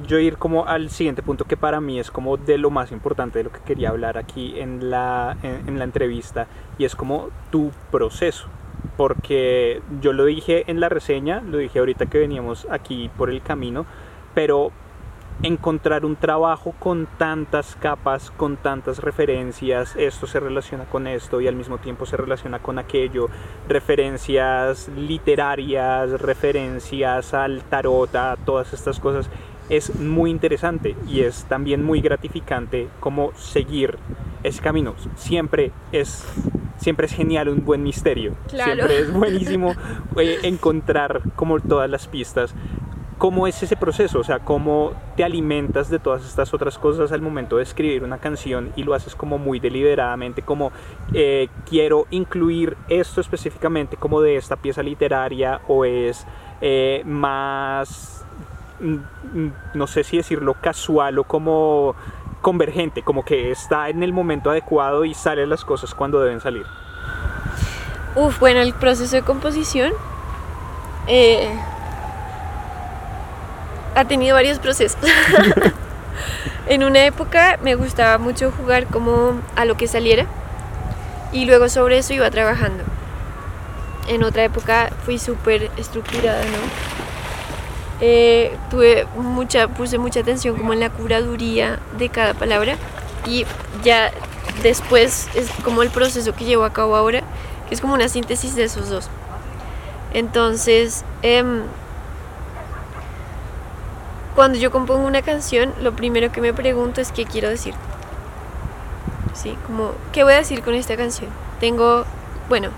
Yo 0.09 0.19
ir 0.19 0.39
como 0.39 0.67
al 0.67 0.91
siguiente 0.91 1.23
punto 1.23 1.45
que 1.45 1.57
para 1.57 1.81
mí 1.81 2.01
es 2.01 2.11
como 2.11 2.37
de 2.39 2.59
lo 2.59 2.71
más 2.71 2.91
importante 2.91 3.39
de 3.39 3.45
lo 3.45 3.53
que 3.53 3.61
quería 3.61 3.91
hablar 3.91 4.17
aquí 4.17 4.59
en 4.59 4.91
la, 4.91 5.37
en, 5.43 5.79
la 5.79 5.85
entrevista 5.85 6.49
y 6.79 6.85
es 6.85 6.97
como 6.97 7.29
tu 7.51 7.71
proceso. 7.93 8.49
Porque 8.97 9.83
yo 10.01 10.13
lo 10.13 10.25
dije 10.25 10.65
en 10.69 10.81
la 10.81 10.89
reseña, 10.89 11.41
lo 11.43 11.59
dije 11.59 11.79
ahorita 11.79 12.07
que 12.07 12.19
veníamos 12.19 12.67
aquí 12.71 13.11
por 13.17 13.31
el 13.31 13.43
camino, 13.43 13.87
pero 14.35 14.73
encontrar 15.43 16.05
un 16.05 16.17
trabajo 16.17 16.75
con 16.79 17.07
tantas 17.19 17.77
capas, 17.77 18.31
con 18.33 18.57
tantas 18.57 18.99
referencias, 18.99 19.95
esto 19.97 20.27
se 20.27 20.41
relaciona 20.41 20.85
con 20.85 21.07
esto 21.07 21.41
y 21.41 21.47
al 21.47 21.55
mismo 21.55 21.79
tiempo 21.79 22.07
se 22.07 22.17
relaciona 22.17 22.59
con 22.59 22.79
aquello, 22.79 23.29
referencias 23.69 24.89
literarias, 24.97 26.21
referencias 26.21 27.35
al 27.35 27.63
tarot, 27.63 28.15
a 28.17 28.37
todas 28.45 28.73
estas 28.73 28.99
cosas, 28.99 29.31
es 29.69 29.95
muy 29.97 30.31
interesante 30.31 30.97
y 31.09 31.21
es 31.21 31.45
también 31.45 31.85
muy 31.85 32.01
gratificante 32.01 32.89
como 33.01 33.33
seguir 33.35 33.99
ese 34.43 34.63
camino. 34.63 34.95
Siempre 35.17 35.73
es, 35.93 36.25
siempre 36.79 37.07
es 37.07 37.13
genial 37.13 37.49
un 37.49 37.65
buen 37.65 37.83
misterio. 37.83 38.35
Siempre 38.47 39.01
es 39.01 39.13
buenísimo 39.13 39.75
eh, 40.17 40.39
encontrar 40.43 41.23
como 41.37 41.61
todas 41.61 41.91
las 41.91 42.07
pistas. 42.07 42.55
¿Cómo 43.19 43.49
es 43.49 43.61
ese 43.65 43.75
proceso? 43.75 44.21
O 44.21 44.25
sea, 44.25 44.39
¿cómo 44.39 44.93
te 45.17 45.25
alimentas 45.25 45.91
de 45.91 45.99
todas 45.99 46.25
estas 46.25 46.55
otras 46.55 46.79
cosas 46.79 47.11
al 47.11 47.21
momento 47.21 47.57
de 47.57 47.65
escribir 47.65 48.05
una 48.05 48.19
canción 48.19 48.73
y 48.77 48.85
lo 48.85 48.95
haces 48.95 49.17
como 49.17 49.39
muy 49.39 49.59
deliberadamente, 49.59 50.43
como 50.43 50.71
eh, 51.13 51.49
quiero 51.69 52.07
incluir 52.11 52.77
esto 52.89 53.21
específicamente 53.21 53.97
como 53.97 54.21
de 54.21 54.37
esta 54.37 54.55
pieza 54.55 54.85
literaria 54.85 55.61
o 55.67 55.85
es 55.85 56.25
eh, 56.61 57.03
más 57.05 58.18
no 58.81 59.87
sé 59.87 60.05
si 60.05 60.17
decirlo 60.17 60.55
casual 60.55 61.19
o 61.19 61.25
como 61.25 61.95
convergente, 62.41 63.03
como 63.03 63.25
que 63.25 63.51
está 63.51 63.89
en 63.89 64.03
el 64.03 64.13
momento 64.13 64.51
adecuado 64.51 65.05
y 65.05 65.15
salen 65.15 65.51
las 65.51 65.65
cosas 65.65 65.95
cuando 65.95 66.21
deben 66.21 66.41
salir. 66.41 66.67
Uf, 68.15 68.39
bueno, 68.39 68.61
el 68.61 68.75
proceso 68.75 69.17
de 69.17 69.23
composición 69.23 69.93
eh, 71.07 71.51
ha 73.95 74.05
tenido 74.05 74.35
varios 74.35 74.59
procesos. 74.59 75.01
en 76.69 76.85
una 76.85 77.05
época 77.05 77.59
me 77.63 77.75
gustaba 77.75 78.19
mucho 78.19 78.53
jugar 78.53 78.87
como 78.87 79.41
a 79.57 79.65
lo 79.65 79.77
que 79.77 79.89
saliera 79.89 80.27
y 81.33 81.45
luego 81.45 81.69
sobre 81.69 81.99
eso 81.99 82.15
iba 82.15 82.31
trabajando. 82.31 82.85
En 84.09 84.23
otra 84.23 84.45
época 84.45 84.91
fui 85.05 85.19
súper 85.19 85.71
estructurada, 85.77 86.43
¿no? 86.45 86.98
Eh, 88.01 88.57
tuve 88.71 89.07
mucha, 89.17 89.67
puse 89.69 89.99
mucha 89.99 90.21
atención 90.21 90.57
como 90.57 90.73
en 90.73 90.81
la 90.81 90.91
curaduría 90.91 91.81
de 91.99 92.09
cada 92.09 92.33
palabra 92.33 92.77
y 93.27 93.45
ya 93.83 94.13
después 94.63 95.29
es 95.35 95.51
como 95.65 95.83
el 95.83 95.91
proceso 95.91 96.33
que 96.35 96.45
llevo 96.45 96.65
a 96.65 96.73
cabo 96.73 96.95
ahora, 96.95 97.23
que 97.69 97.75
es 97.75 97.81
como 97.81 97.95
una 97.95 98.09
síntesis 98.09 98.55
de 98.55 98.65
esos 98.65 98.89
dos. 98.89 99.09
Entonces, 100.15 101.05
em, 101.23 101.63
cuando 104.35 104.59
yo 104.59 104.71
compongo 104.71 105.07
una 105.07 105.23
canción, 105.23 105.75
lo 105.83 105.93
primero 105.93 106.31
que 106.31 106.41
me 106.41 106.55
pregunto 106.55 107.01
es 107.01 107.11
qué 107.11 107.25
quiero 107.25 107.49
decir. 107.49 107.75
Sí, 109.35 109.57
como, 109.67 109.93
¿qué 110.13 110.23
voy 110.23 110.35
a 110.35 110.37
decir 110.37 110.63
con 110.63 110.75
esta 110.75 110.97
canción? 110.97 111.31
Tengo, 111.61 112.05
bueno, 112.49 112.71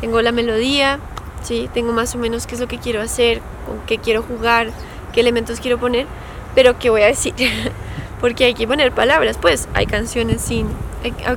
tengo 0.00 0.20
la 0.22 0.32
melodía, 0.32 0.98
¿sí? 1.42 1.70
Tengo 1.72 1.92
más 1.92 2.14
o 2.14 2.18
menos 2.18 2.46
qué 2.46 2.56
es 2.56 2.60
lo 2.60 2.68
que 2.68 2.78
quiero 2.78 3.00
hacer, 3.00 3.40
con 3.68 3.80
qué 3.86 3.98
quiero 3.98 4.22
jugar, 4.22 4.70
qué 5.12 5.20
elementos 5.20 5.60
quiero 5.60 5.78
poner, 5.78 6.06
pero 6.54 6.78
qué 6.78 6.90
voy 6.90 7.02
a 7.02 7.06
decir. 7.06 7.34
Porque 8.20 8.46
hay 8.46 8.54
que 8.54 8.66
poner 8.66 8.90
palabras, 8.90 9.38
pues 9.40 9.68
hay 9.74 9.86
canciones 9.86 10.40
sin, 10.40 10.66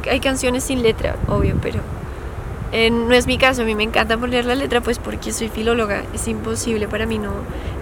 hay, 0.10 0.20
canciones 0.20 0.64
sin 0.64 0.82
letra, 0.82 1.16
obvio, 1.28 1.56
pero 1.62 1.80
no 2.72 3.14
es 3.14 3.28
mi 3.28 3.38
caso, 3.38 3.62
a 3.62 3.66
mí 3.66 3.76
me 3.76 3.84
encanta 3.84 4.18
poner 4.18 4.46
la 4.46 4.56
letra, 4.56 4.82
pues 4.82 4.98
porque 4.98 5.32
soy 5.32 5.50
filóloga, 5.50 6.04
es 6.16 6.28
imposible 6.28 6.88
para 6.88 7.06
mí 7.06 7.20
no 7.20 7.32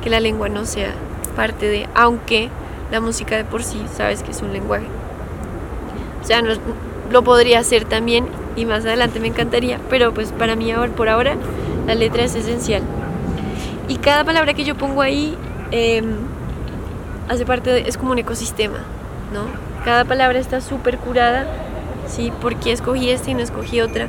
que 0.03 0.09
la 0.09 0.19
lengua 0.19 0.49
no 0.49 0.65
sea 0.65 0.93
parte 1.35 1.67
de, 1.67 1.87
aunque 1.95 2.49
la 2.91 2.99
música 2.99 3.37
de 3.37 3.45
por 3.45 3.63
sí, 3.63 3.81
sabes 3.95 4.23
que 4.23 4.31
es 4.31 4.41
un 4.41 4.51
lenguaje. 4.51 4.87
O 6.21 6.25
sea, 6.25 6.41
no, 6.41 6.53
lo 7.11 7.23
podría 7.23 7.59
hacer 7.59 7.85
también 7.85 8.27
y 8.55 8.65
más 8.65 8.85
adelante 8.85 9.19
me 9.19 9.27
encantaría, 9.27 9.79
pero 9.89 10.13
pues 10.13 10.31
para 10.31 10.55
mí 10.55 10.71
ahora, 10.71 10.91
por 10.91 11.09
ahora 11.09 11.35
la 11.87 11.95
letra 11.95 12.23
es 12.23 12.35
esencial. 12.35 12.81
Y 13.89 13.97
cada 13.97 14.23
palabra 14.23 14.53
que 14.53 14.63
yo 14.63 14.75
pongo 14.75 15.01
ahí 15.01 15.35
em, 15.71 16.05
hace 17.27 17.43
parte 17.43 17.71
de, 17.71 17.81
es 17.81 17.97
como 17.97 18.11
un 18.11 18.19
ecosistema, 18.19 18.77
¿no? 19.33 19.41
Cada 19.83 20.05
palabra 20.05 20.37
está 20.37 20.61
súper 20.61 20.99
curada, 20.99 21.47
¿sí? 22.07 22.31
Porque 22.39 22.71
escogí 22.71 23.09
esta 23.09 23.31
y 23.31 23.33
no 23.33 23.39
escogí 23.39 23.81
otra. 23.81 24.07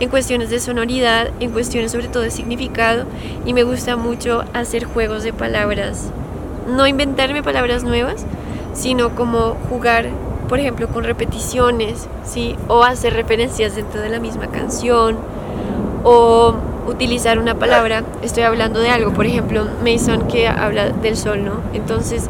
En 0.00 0.08
cuestiones 0.08 0.48
de 0.48 0.60
sonoridad, 0.60 1.28
en 1.40 1.50
cuestiones 1.50 1.92
sobre 1.92 2.08
todo 2.08 2.22
de 2.22 2.30
significado. 2.30 3.04
Y 3.44 3.52
me 3.52 3.64
gusta 3.64 3.96
mucho 3.96 4.44
hacer 4.54 4.84
juegos 4.84 5.24
de 5.24 5.34
palabras. 5.34 6.10
No 6.66 6.86
inventarme 6.86 7.42
palabras 7.42 7.84
nuevas, 7.84 8.24
sino 8.72 9.14
como 9.14 9.56
jugar, 9.68 10.06
por 10.48 10.58
ejemplo, 10.58 10.88
con 10.88 11.04
repeticiones, 11.04 12.08
¿sí? 12.24 12.56
O 12.68 12.82
hacer 12.82 13.12
referencias 13.12 13.76
dentro 13.76 14.00
de 14.00 14.08
la 14.08 14.20
misma 14.20 14.46
canción. 14.46 15.18
O 16.02 16.54
utilizar 16.88 17.38
una 17.38 17.54
palabra, 17.54 18.02
estoy 18.22 18.42
hablando 18.44 18.80
de 18.80 18.90
algo, 18.90 19.12
por 19.12 19.26
ejemplo, 19.26 19.66
Mason 19.84 20.26
que 20.26 20.48
habla 20.48 20.90
del 20.90 21.16
sol, 21.16 21.44
¿no? 21.44 21.60
Entonces, 21.74 22.28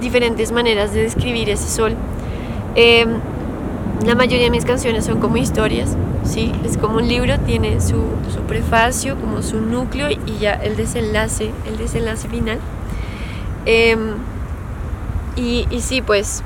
diferentes 0.00 0.52
maneras 0.52 0.92
de 0.92 1.02
describir 1.02 1.50
ese 1.50 1.68
sol. 1.68 1.94
Em, 2.74 3.08
la 4.04 4.14
mayoría 4.14 4.44
de 4.44 4.50
mis 4.50 4.64
canciones 4.64 5.04
son 5.04 5.20
como 5.20 5.36
historias, 5.36 5.96
¿sí? 6.24 6.52
Es 6.64 6.76
como 6.76 6.98
un 6.98 7.08
libro, 7.08 7.38
tiene 7.40 7.80
su, 7.80 8.02
su 8.32 8.40
prefacio, 8.46 9.16
como 9.16 9.42
su 9.42 9.60
núcleo 9.60 10.08
y 10.10 10.38
ya 10.38 10.52
el 10.54 10.76
desenlace, 10.76 11.50
el 11.66 11.76
desenlace 11.76 12.28
final. 12.28 12.58
Em, 13.64 14.14
y, 15.34 15.66
y 15.70 15.80
sí, 15.80 16.00
pues 16.00 16.42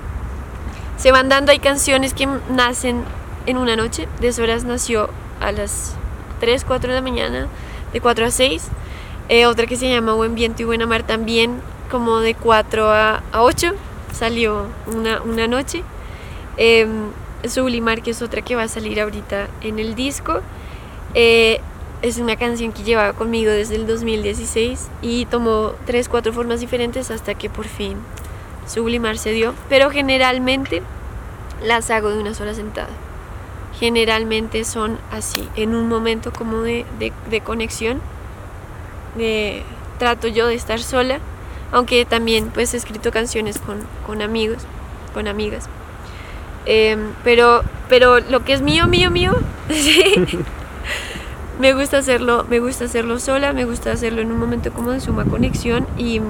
se 0.96 1.12
van 1.12 1.28
dando, 1.28 1.52
hay 1.52 1.58
canciones 1.58 2.14
que 2.14 2.26
nacen 2.50 3.02
en 3.46 3.56
una 3.56 3.76
noche, 3.76 4.08
Deshoras 4.20 4.64
nació 4.64 5.08
a 5.40 5.52
las 5.52 5.94
3, 6.40 6.64
4 6.64 6.88
de 6.88 6.94
la 6.96 7.02
mañana, 7.02 7.46
de 7.92 8.00
4 8.00 8.26
a 8.26 8.30
6. 8.30 8.68
Eh, 9.28 9.46
otra 9.46 9.66
que 9.66 9.76
se 9.76 9.88
llama 9.88 10.14
Buen 10.14 10.34
Viento 10.34 10.62
y 10.62 10.64
Buena 10.64 10.86
Mar 10.86 11.04
también, 11.04 11.60
como 11.90 12.18
de 12.18 12.34
4 12.34 12.90
a, 12.90 13.22
8, 13.32 13.72
salió 14.12 14.66
una, 14.86 15.22
una 15.22 15.46
noche. 15.46 15.84
Eh, 16.56 16.88
Sublimar, 17.48 18.02
que 18.02 18.10
es 18.10 18.20
otra 18.20 18.42
que 18.42 18.54
va 18.54 18.64
a 18.64 18.68
salir 18.68 19.00
ahorita 19.00 19.48
en 19.62 19.78
el 19.78 19.94
disco. 19.94 20.40
Eh, 21.14 21.60
es 22.02 22.18
una 22.18 22.36
canción 22.36 22.72
que 22.72 22.82
llevaba 22.82 23.12
conmigo 23.12 23.50
desde 23.50 23.76
el 23.76 23.86
2016 23.86 24.88
y 25.02 25.26
tomó 25.26 25.72
3, 25.86 26.08
4 26.08 26.32
formas 26.32 26.60
diferentes 26.60 27.10
hasta 27.10 27.34
que 27.34 27.50
por 27.50 27.66
fin 27.66 27.96
Sublimar 28.66 29.16
se 29.18 29.30
dio. 29.32 29.54
Pero 29.68 29.90
generalmente 29.90 30.82
las 31.62 31.90
hago 31.90 32.10
de 32.10 32.20
una 32.20 32.34
sola 32.34 32.54
sentada 32.54 32.90
generalmente 33.80 34.64
son 34.64 34.98
así, 35.10 35.48
en 35.56 35.74
un 35.74 35.88
momento 35.88 36.32
como 36.32 36.60
de, 36.60 36.84
de, 36.98 37.40
conexión. 37.40 38.02
trato 39.98 40.28
yo 40.28 40.46
de 40.46 40.54
estar 40.54 40.80
sola, 40.80 41.18
aunque 41.72 42.04
también 42.04 42.50
pues 42.52 42.74
he 42.74 42.76
escrito 42.76 43.10
canciones 43.10 43.58
con, 43.58 43.78
con 44.06 44.20
amigos, 44.20 44.58
con 45.14 45.26
amigas. 45.28 45.66
Em, 46.66 47.14
pero, 47.24 47.62
pero 47.88 48.20
lo 48.20 48.44
que 48.44 48.52
es 48.52 48.60
mío, 48.60 48.86
mío, 48.86 49.10
mío, 49.10 49.32
me 51.58 51.72
gusta 51.72 51.98
hacerlo, 51.98 52.44
me 52.50 52.60
gusta 52.60 52.84
hacerlo 52.84 53.18
sola, 53.18 53.54
me 53.54 53.64
gusta 53.64 53.92
hacerlo 53.92 54.20
en 54.20 54.30
un 54.30 54.38
momento 54.38 54.72
como 54.72 54.90
de 54.90 55.00
suma 55.00 55.24
conexión 55.24 55.86
y 55.96 56.20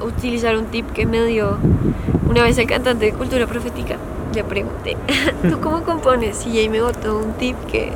utilizar 0.00 0.56
un 0.56 0.66
tip 0.66 0.90
que 0.92 1.04
me 1.04 1.22
dio 1.24 1.58
una 2.28 2.42
vez 2.42 2.56
el 2.56 2.66
cantante 2.66 3.04
de 3.06 3.12
cultura 3.12 3.46
profética. 3.46 3.98
Le 4.36 4.44
pregunté, 4.44 4.98
¿tú 5.48 5.60
cómo 5.62 5.82
compones? 5.82 6.46
Y 6.46 6.58
ahí 6.58 6.68
me 6.68 6.82
botó 6.82 7.16
un 7.16 7.32
tip 7.38 7.56
que 7.68 7.90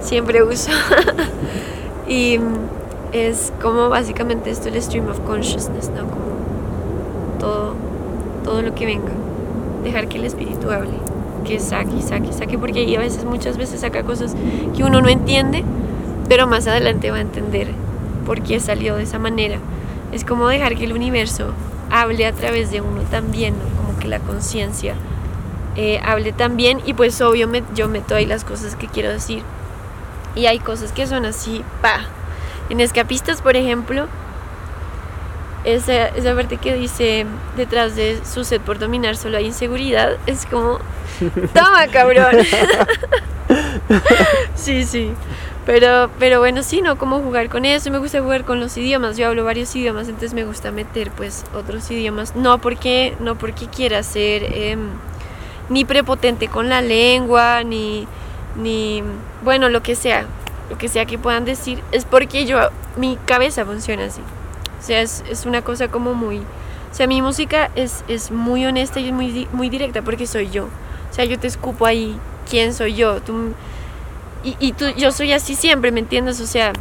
siempre 0.00 0.42
uso. 0.42 0.72
y 2.08 2.40
es 3.12 3.52
como 3.62 3.88
básicamente 3.88 4.50
esto 4.50 4.68
el 4.68 4.82
stream 4.82 5.08
of 5.08 5.20
consciousness, 5.20 5.90
¿no? 5.90 6.08
Como 6.08 7.38
todo, 7.38 7.74
todo 8.42 8.62
lo 8.62 8.74
que 8.74 8.84
venga. 8.84 9.12
Dejar 9.84 10.08
que 10.08 10.18
el 10.18 10.24
espíritu 10.24 10.72
hable, 10.72 10.90
que 11.44 11.60
saque, 11.60 12.02
saque, 12.02 12.32
saque, 12.32 12.58
porque 12.58 12.80
ahí 12.80 12.96
a 12.96 12.98
veces, 12.98 13.24
muchas 13.24 13.56
veces 13.56 13.82
saca 13.82 14.02
cosas 14.02 14.34
que 14.76 14.82
uno 14.82 15.00
no 15.00 15.08
entiende, 15.08 15.62
pero 16.28 16.48
más 16.48 16.66
adelante 16.66 17.12
va 17.12 17.18
a 17.18 17.20
entender 17.20 17.68
por 18.26 18.42
qué 18.42 18.58
salió 18.58 18.96
de 18.96 19.04
esa 19.04 19.20
manera. 19.20 19.58
Es 20.10 20.24
como 20.24 20.48
dejar 20.48 20.74
que 20.74 20.86
el 20.86 20.94
universo 20.94 21.52
hable 21.92 22.26
a 22.26 22.32
través 22.32 22.72
de 22.72 22.80
uno 22.80 23.02
también, 23.08 23.54
como 23.76 23.96
que 24.00 24.08
la 24.08 24.18
conciencia 24.18 24.96
eh, 25.76 26.00
hable 26.04 26.32
también 26.32 26.80
y 26.86 26.94
pues 26.94 27.20
obvio 27.20 27.48
yo 27.74 27.88
meto 27.88 28.14
ahí 28.14 28.26
las 28.26 28.44
cosas 28.44 28.76
que 28.76 28.88
quiero 28.88 29.10
decir. 29.10 29.42
Y 30.34 30.46
hay 30.46 30.58
cosas 30.58 30.92
que 30.92 31.06
son 31.06 31.24
así, 31.24 31.64
pa. 31.80 32.00
En 32.68 32.80
escapistas, 32.80 33.40
por 33.42 33.56
ejemplo, 33.56 34.06
esa, 35.64 36.08
esa 36.08 36.34
parte 36.34 36.58
que 36.58 36.74
dice 36.74 37.26
detrás 37.56 37.96
de 37.96 38.20
su 38.24 38.44
sed 38.44 38.60
por 38.60 38.78
dominar 38.78 39.16
solo 39.16 39.36
hay 39.38 39.46
inseguridad, 39.46 40.16
es 40.26 40.46
como, 40.46 40.78
toma 41.54 41.86
cabrón. 41.92 42.36
sí, 44.54 44.84
sí. 44.84 45.12
Pero, 45.66 46.10
pero 46.20 46.38
bueno, 46.38 46.62
sí, 46.62 46.80
¿no? 46.80 46.96
Como 46.96 47.18
jugar 47.18 47.48
con 47.48 47.64
eso. 47.64 47.90
Me 47.90 47.98
gusta 47.98 48.22
jugar 48.22 48.44
con 48.44 48.60
los 48.60 48.76
idiomas. 48.76 49.16
Yo 49.16 49.26
hablo 49.26 49.44
varios 49.44 49.74
idiomas, 49.74 50.06
entonces 50.06 50.32
me 50.32 50.44
gusta 50.44 50.70
meter 50.70 51.10
pues 51.10 51.44
otros 51.54 51.90
idiomas. 51.90 52.36
No 52.36 52.60
porque, 52.60 53.16
no 53.18 53.36
porque 53.36 53.66
quiera 53.66 54.04
ser 54.04 54.44
em, 54.44 54.90
ni 55.68 55.84
prepotente 55.84 56.48
con 56.48 56.68
la 56.68 56.80
lengua, 56.80 57.64
ni, 57.64 58.06
ni, 58.56 59.02
bueno, 59.42 59.68
lo 59.68 59.82
que 59.82 59.94
sea. 59.94 60.26
Lo 60.70 60.78
que 60.78 60.88
sea 60.88 61.06
que 61.06 61.18
puedan 61.18 61.44
decir. 61.44 61.82
Es 61.92 62.04
porque 62.04 62.44
yo, 62.44 62.58
mi 62.96 63.16
cabeza 63.24 63.64
funciona 63.64 64.06
así. 64.06 64.20
O 64.80 64.82
sea, 64.82 65.00
es, 65.00 65.24
es 65.30 65.46
una 65.46 65.62
cosa 65.62 65.88
como 65.88 66.14
muy... 66.14 66.38
O 66.38 66.94
sea, 66.96 67.06
mi 67.06 67.20
música 67.20 67.70
es, 67.76 68.04
es 68.08 68.30
muy 68.30 68.64
honesta 68.64 69.00
y 69.00 69.08
es 69.08 69.12
muy, 69.12 69.48
muy 69.52 69.68
directa 69.68 70.02
porque 70.02 70.26
soy 70.26 70.50
yo. 70.50 70.64
O 70.64 71.14
sea, 71.14 71.24
yo 71.24 71.38
te 71.38 71.46
escupo 71.46 71.86
ahí 71.86 72.18
quién 72.48 72.72
soy 72.72 72.94
yo. 72.94 73.20
Tú 73.20 73.54
y, 74.60 74.72
tú, 74.72 74.86
yo 74.96 75.10
soy 75.10 75.32
así 75.32 75.56
siempre, 75.56 75.90
¿me 75.90 76.00
entiendes? 76.00 76.40
O 76.40 76.46
sea, 76.46 76.72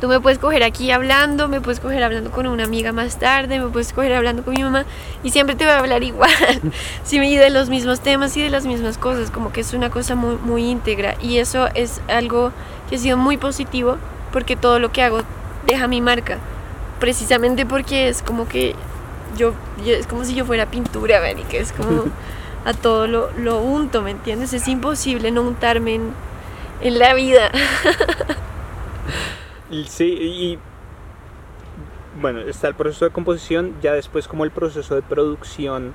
tú 0.00 0.08
me 0.08 0.20
puedes 0.20 0.38
coger 0.38 0.62
aquí 0.62 0.90
hablando, 0.90 1.48
me 1.48 1.60
puedes 1.60 1.80
coger 1.80 2.02
hablando 2.02 2.30
con 2.30 2.46
una 2.46 2.64
amiga 2.64 2.92
más 2.92 3.18
tarde, 3.18 3.60
me 3.60 3.68
puedes 3.68 3.92
coger 3.92 4.14
hablando 4.14 4.42
con 4.42 4.54
mi 4.54 4.62
mamá 4.62 4.84
y 5.22 5.30
siempre 5.30 5.56
te 5.56 5.64
voy 5.64 5.74
a 5.74 5.78
hablar 5.78 6.02
igual. 6.02 6.30
sí, 7.04 7.18
y 7.18 7.36
de 7.36 7.50
los 7.50 7.68
mismos 7.68 8.00
temas 8.00 8.36
y 8.36 8.42
de 8.42 8.50
las 8.50 8.66
mismas 8.66 8.98
cosas, 8.98 9.30
como 9.30 9.52
que 9.52 9.60
es 9.60 9.72
una 9.74 9.90
cosa 9.90 10.14
muy, 10.14 10.36
muy 10.36 10.64
íntegra. 10.64 11.16
Y 11.20 11.38
eso 11.38 11.68
es 11.74 12.00
algo 12.08 12.52
que 12.88 12.96
ha 12.96 12.98
sido 12.98 13.16
muy 13.16 13.36
positivo 13.36 13.96
porque 14.32 14.56
todo 14.56 14.78
lo 14.78 14.92
que 14.92 15.02
hago 15.02 15.20
deja 15.66 15.86
mi 15.86 16.00
marca. 16.00 16.38
Precisamente 16.98 17.66
porque 17.66 18.08
es 18.08 18.22
como 18.22 18.48
que 18.48 18.74
yo, 19.36 19.54
es 19.84 20.06
como 20.06 20.24
si 20.24 20.34
yo 20.34 20.44
fuera 20.44 20.66
pintura, 20.66 21.20
¿ven? 21.20 21.42
que 21.44 21.60
es 21.60 21.72
como 21.72 22.04
a 22.64 22.72
todo 22.74 23.06
lo, 23.06 23.30
lo 23.32 23.58
unto, 23.60 24.02
¿me 24.02 24.10
entiendes? 24.10 24.52
Es 24.52 24.68
imposible 24.68 25.30
no 25.30 25.42
untarme 25.42 25.94
en 25.94 26.30
en 26.80 26.98
la 26.98 27.14
vida. 27.14 27.50
sí, 29.86 30.04
y 30.04 30.58
bueno, 32.20 32.40
está 32.40 32.68
el 32.68 32.74
proceso 32.74 33.04
de 33.04 33.10
composición, 33.12 33.74
ya 33.82 33.92
después 33.92 34.28
como 34.28 34.44
el 34.44 34.50
proceso 34.50 34.94
de 34.94 35.02
producción, 35.02 35.94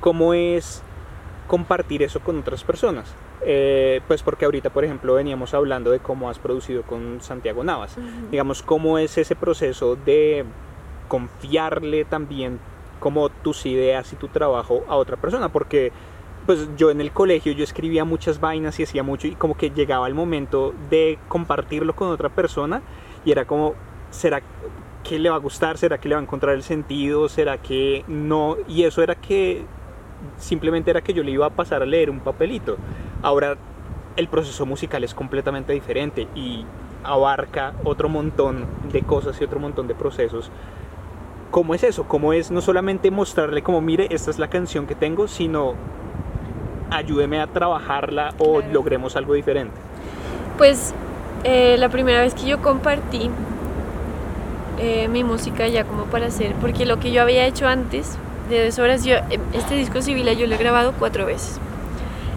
¿cómo 0.00 0.34
es 0.34 0.82
compartir 1.46 2.02
eso 2.02 2.20
con 2.20 2.38
otras 2.38 2.64
personas? 2.64 3.14
Eh, 3.44 4.00
pues 4.06 4.22
porque 4.22 4.44
ahorita, 4.44 4.70
por 4.70 4.84
ejemplo, 4.84 5.14
veníamos 5.14 5.52
hablando 5.52 5.90
de 5.90 5.98
cómo 5.98 6.30
has 6.30 6.38
producido 6.38 6.82
con 6.82 7.20
Santiago 7.20 7.64
Navas. 7.64 7.96
Digamos, 8.30 8.62
¿cómo 8.62 8.98
es 8.98 9.18
ese 9.18 9.34
proceso 9.34 9.96
de 9.96 10.44
confiarle 11.08 12.04
también 12.04 12.60
como 13.00 13.28
tus 13.28 13.66
ideas 13.66 14.12
y 14.12 14.16
tu 14.16 14.28
trabajo 14.28 14.84
a 14.88 14.96
otra 14.96 15.16
persona? 15.16 15.48
Porque 15.48 15.92
pues 16.46 16.68
yo 16.76 16.90
en 16.90 17.00
el 17.00 17.12
colegio 17.12 17.52
yo 17.52 17.62
escribía 17.62 18.04
muchas 18.04 18.40
vainas 18.40 18.78
y 18.80 18.84
hacía 18.84 19.02
mucho 19.02 19.28
y 19.28 19.34
como 19.34 19.56
que 19.56 19.70
llegaba 19.70 20.08
el 20.08 20.14
momento 20.14 20.74
de 20.90 21.18
compartirlo 21.28 21.94
con 21.94 22.08
otra 22.08 22.30
persona 22.30 22.82
y 23.24 23.32
era 23.32 23.44
como, 23.44 23.74
¿será 24.10 24.42
que 25.02 25.18
le 25.18 25.30
va 25.30 25.36
a 25.36 25.38
gustar? 25.38 25.78
¿Será 25.78 25.98
que 25.98 26.08
le 26.08 26.14
va 26.14 26.20
a 26.20 26.24
encontrar 26.24 26.54
el 26.54 26.62
sentido? 26.62 27.28
¿Será 27.28 27.58
que 27.58 28.04
no? 28.06 28.56
Y 28.68 28.84
eso 28.84 29.02
era 29.02 29.14
que 29.14 29.64
simplemente 30.36 30.90
era 30.90 31.00
que 31.00 31.12
yo 31.12 31.22
le 31.22 31.32
iba 31.32 31.46
a 31.46 31.50
pasar 31.50 31.82
a 31.82 31.86
leer 31.86 32.10
un 32.10 32.20
papelito. 32.20 32.76
Ahora 33.22 33.56
el 34.16 34.28
proceso 34.28 34.66
musical 34.66 35.04
es 35.04 35.14
completamente 35.14 35.72
diferente 35.72 36.28
y 36.34 36.64
abarca 37.02 37.74
otro 37.84 38.08
montón 38.08 38.66
de 38.92 39.02
cosas 39.02 39.40
y 39.40 39.44
otro 39.44 39.58
montón 39.58 39.88
de 39.88 39.94
procesos. 39.94 40.50
¿Cómo 41.50 41.74
es 41.74 41.82
eso? 41.82 42.04
¿Cómo 42.04 42.32
es 42.32 42.50
no 42.50 42.60
solamente 42.60 43.10
mostrarle 43.10 43.62
como, 43.62 43.80
mire, 43.80 44.06
esta 44.10 44.30
es 44.30 44.38
la 44.38 44.48
canción 44.48 44.86
que 44.86 44.94
tengo, 44.94 45.28
sino 45.28 45.74
ayúdeme 46.90 47.40
a 47.40 47.46
trabajarla 47.46 48.34
o 48.38 48.60
logremos 48.60 49.16
algo 49.16 49.34
diferente? 49.34 49.74
Pues 50.56 50.94
eh, 51.44 51.76
la 51.78 51.88
primera 51.88 52.20
vez 52.20 52.34
que 52.34 52.46
yo 52.46 52.60
compartí 52.62 53.30
eh, 54.78 55.06
mi 55.08 55.22
música 55.22 55.68
ya 55.68 55.84
como 55.84 56.06
para 56.06 56.26
hacer, 56.26 56.54
porque 56.54 56.86
lo 56.86 56.98
que 56.98 57.12
yo 57.12 57.22
había 57.22 57.46
hecho 57.46 57.68
antes 57.68 58.16
de 58.48 58.72
horas, 58.82 59.04
yo, 59.04 59.14
eh, 59.14 59.38
este 59.52 59.76
disco 59.76 60.02
civil 60.02 60.28
yo 60.36 60.46
lo 60.46 60.54
he 60.54 60.58
grabado 60.58 60.92
cuatro 60.98 61.26
veces, 61.26 61.60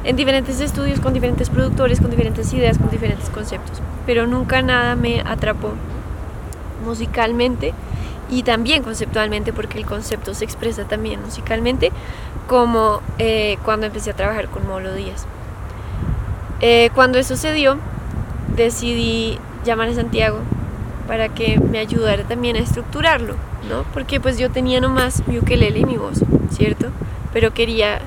en 0.04 0.16
diferentes 0.16 0.60
estudios, 0.60 1.00
con 1.00 1.14
diferentes 1.14 1.50
productores, 1.50 2.00
con 2.00 2.12
diferentes 2.12 2.54
ideas, 2.54 2.78
con 2.78 2.92
diferentes 2.92 3.30
conceptos, 3.30 3.82
pero 4.06 4.28
nunca 4.28 4.62
nada 4.62 4.96
me 4.96 5.22
atrapó 5.22 5.72
musicalmente 6.86 7.74
y 8.30 8.44
también 8.44 8.84
conceptualmente, 8.84 9.52
porque 9.52 9.80
el 9.80 9.86
concepto 9.86 10.34
se 10.36 10.46
expresa 10.46 10.84
también 10.84 11.22
musicalmente, 11.22 11.92
como 12.48 13.02
eh, 13.18 13.58
cuando 13.64 13.88
empecé 13.88 14.12
a 14.12 14.16
trabajar 14.16 14.50
con 14.50 14.68
Molo 14.68 14.94
Díaz. 14.94 15.26
Cuando 16.94 17.18
eso 17.18 17.36
se 17.36 17.54
dio, 17.54 17.78
decidí 18.56 19.38
llamar 19.66 19.90
a 19.90 19.94
Santiago 19.94 20.40
para 21.08 21.30
que 21.30 21.60
me 21.60 21.80
ayudara 21.80 22.24
también 22.24 22.56
a 22.56 22.60
estructurarlo, 22.60 23.36
¿no? 23.70 23.84
Porque 23.94 24.20
pues 24.20 24.38
yo 24.38 24.50
tenía 24.50 24.80
nomás 24.82 25.28
mi 25.28 25.38
ukelele 25.38 25.80
y 25.80 25.86
mi 25.86 25.98
voz, 25.98 26.20
¿cierto? 26.52 26.88
Pero 27.34 27.54
quería 27.54 28.00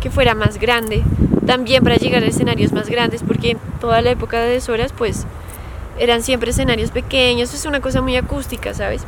que 0.00 0.10
fuera 0.10 0.34
más 0.34 0.58
grande, 0.58 1.02
también 1.46 1.82
para 1.82 1.96
llegar 1.96 2.22
a 2.22 2.26
escenarios 2.26 2.72
más 2.72 2.88
grandes, 2.88 3.22
porque 3.22 3.56
toda 3.80 4.00
la 4.02 4.10
época 4.10 4.40
de 4.40 4.50
deshoras 4.50 4.92
pues 4.92 5.26
eran 5.98 6.22
siempre 6.22 6.50
escenarios 6.50 6.90
pequeños, 6.90 7.52
es 7.54 7.66
una 7.66 7.80
cosa 7.80 8.00
muy 8.00 8.16
acústica, 8.16 8.72
¿sabes? 8.74 9.02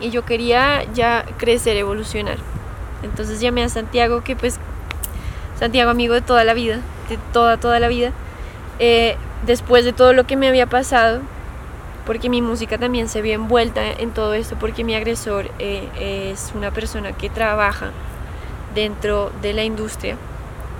Y 0.00 0.10
yo 0.10 0.24
quería 0.24 0.84
ya 0.94 1.24
crecer, 1.36 1.76
evolucionar. 1.76 2.38
Entonces 3.02 3.40
llamé 3.40 3.62
a 3.62 3.68
Santiago, 3.68 4.22
que 4.22 4.34
pues 4.34 4.58
Santiago 5.58 5.90
amigo 5.90 6.14
de 6.14 6.22
toda 6.22 6.44
la 6.44 6.54
vida, 6.54 6.80
de 7.08 7.18
toda, 7.32 7.56
toda 7.58 7.78
la 7.78 7.88
vida, 7.88 8.12
eh, 8.78 9.16
después 9.46 9.84
de 9.84 9.92
todo 9.92 10.12
lo 10.12 10.24
que 10.24 10.36
me 10.36 10.48
había 10.48 10.66
pasado, 10.66 11.20
porque 12.06 12.28
mi 12.28 12.42
música 12.42 12.78
también 12.78 13.08
se 13.08 13.22
vio 13.22 13.34
envuelta 13.34 13.82
en 13.86 14.10
todo 14.10 14.34
esto, 14.34 14.56
porque 14.58 14.84
mi 14.84 14.94
agresor 14.94 15.50
eh, 15.58 15.88
es 16.30 16.52
una 16.54 16.70
persona 16.70 17.12
que 17.12 17.30
trabaja 17.30 17.90
dentro 18.74 19.30
de 19.40 19.52
la 19.52 19.64
industria, 19.64 20.16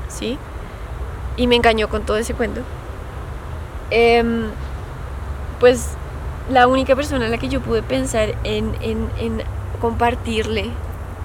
¿sí? 0.09 0.39
Y 1.36 1.47
me 1.47 1.56
engañó 1.56 1.89
con 1.89 2.05
todo 2.05 2.16
ese 2.16 2.34
cuento. 2.34 2.62
Em, 3.90 4.47
pues 5.60 5.90
la 6.51 6.66
única 6.66 6.97
persona 6.97 7.26
a 7.26 7.28
la 7.28 7.39
que 7.39 7.48
yo 7.48 7.60
pude 7.60 7.82
pensar 7.82 8.34
en, 8.43 8.74
en, 8.80 9.09
en 9.18 9.43
compartirle 9.80 10.70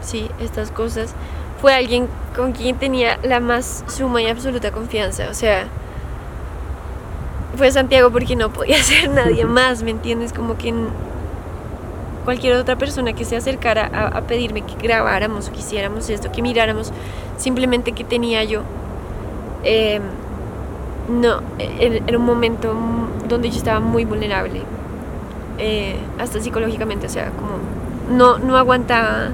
sí, 0.02 0.30
estas 0.40 0.72
cosas, 0.72 1.14
fue 1.62 1.74
alguien 1.74 2.08
con 2.36 2.52
quien 2.52 2.78
tenía 2.78 3.20
la 3.24 3.40
más 3.40 3.84
suma 3.88 4.22
y 4.22 4.28
absoluta 4.28 4.72
confianza. 4.72 5.30
O 5.30 5.34
sea, 5.34 5.68
fue 7.56 7.72
Santiago 7.72 8.12
porque 8.12 8.36
no 8.36 8.50
podía 8.50 8.78
ser 8.84 9.10
nadie 9.10 9.46
más, 9.46 9.84
¿me 9.84 9.92
entiendes? 9.92 10.34
Como 10.34 10.58
que 10.58 10.74
cualquier 12.26 12.58
otra 12.58 12.76
persona 12.76 13.14
que 13.14 13.24
se 13.24 13.38
acercara 13.38 13.86
a, 13.86 14.22
pedirme 14.22 14.62
que 14.62 14.76
grabáramos 14.76 15.48
o 15.48 15.52
quisiéramos 15.54 16.10
esto, 16.10 16.30
que 16.32 16.42
miráramos, 16.42 16.92
simplemente 17.38 17.94
que 17.94 18.04
tenía 18.04 18.44
yo. 18.44 18.64
Em, 19.64 20.02
no, 21.08 21.42
era 21.58 22.18
un 22.18 22.26
momento 22.26 22.76
donde 23.30 23.50
yo 23.50 23.56
estaba 23.56 23.80
muy 23.80 24.04
vulnerable, 24.04 24.62
eh, 25.58 25.96
hasta 26.20 26.42
psicológicamente, 26.42 27.08
o 27.08 27.10
sea, 27.10 27.32
como 27.32 28.18
no, 28.18 28.40
no 28.40 28.58
aguantaba 28.58 29.30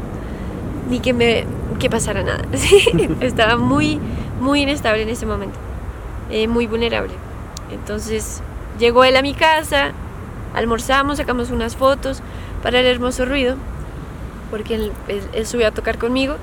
ni 0.87 0.99
que 0.99 1.13
me 1.13 1.45
que 1.79 1.89
pasara 1.89 2.23
nada. 2.23 2.43
Estaba 3.21 3.57
muy, 3.57 3.99
muy 4.39 4.61
inestable 4.61 5.01
en 5.01 5.09
ese 5.09 5.25
momento, 5.25 5.57
eh, 6.29 6.47
muy 6.47 6.67
vulnerable. 6.67 7.13
Entonces 7.71 8.41
llegó 8.79 9.03
él 9.03 9.15
a 9.15 9.21
mi 9.21 9.33
casa, 9.33 9.91
almorzamos, 10.53 11.17
sacamos 11.17 11.49
unas 11.51 11.75
fotos 11.75 12.21
para 12.61 12.79
el 12.79 12.85
hermoso 12.85 13.25
ruido, 13.25 13.55
porque 14.49 14.75
él, 14.75 14.91
él 15.33 15.47
subió 15.47 15.67
a 15.67 15.71
tocar 15.71 15.97
conmigo 15.97 16.35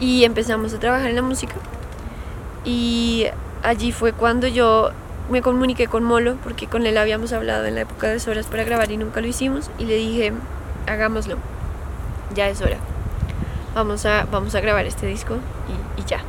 y 0.00 0.24
empezamos 0.24 0.74
a 0.74 0.78
trabajar 0.78 1.10
en 1.10 1.16
la 1.16 1.22
música. 1.22 1.54
Y 2.64 3.26
allí 3.62 3.92
fue 3.92 4.12
cuando 4.12 4.46
yo 4.46 4.90
me 5.30 5.42
comuniqué 5.42 5.86
con 5.86 6.04
Molo, 6.04 6.36
porque 6.42 6.66
con 6.66 6.86
él 6.86 6.98
habíamos 6.98 7.32
hablado 7.32 7.64
en 7.64 7.74
la 7.76 7.82
época 7.82 8.08
de 8.08 8.30
horas 8.30 8.46
para 8.46 8.64
grabar 8.64 8.90
y 8.90 8.96
nunca 8.96 9.20
lo 9.20 9.26
hicimos, 9.26 9.70
y 9.78 9.84
le 9.84 9.96
dije, 9.96 10.32
hagámoslo, 10.86 11.36
ya 12.34 12.48
es 12.48 12.60
hora, 12.60 12.76
vamos 13.74 14.04
a, 14.04 14.26
vamos 14.30 14.54
a 14.54 14.60
grabar 14.60 14.84
este 14.86 15.06
disco 15.06 15.36
y, 15.96 16.00
y 16.00 16.04
ya. 16.04 16.20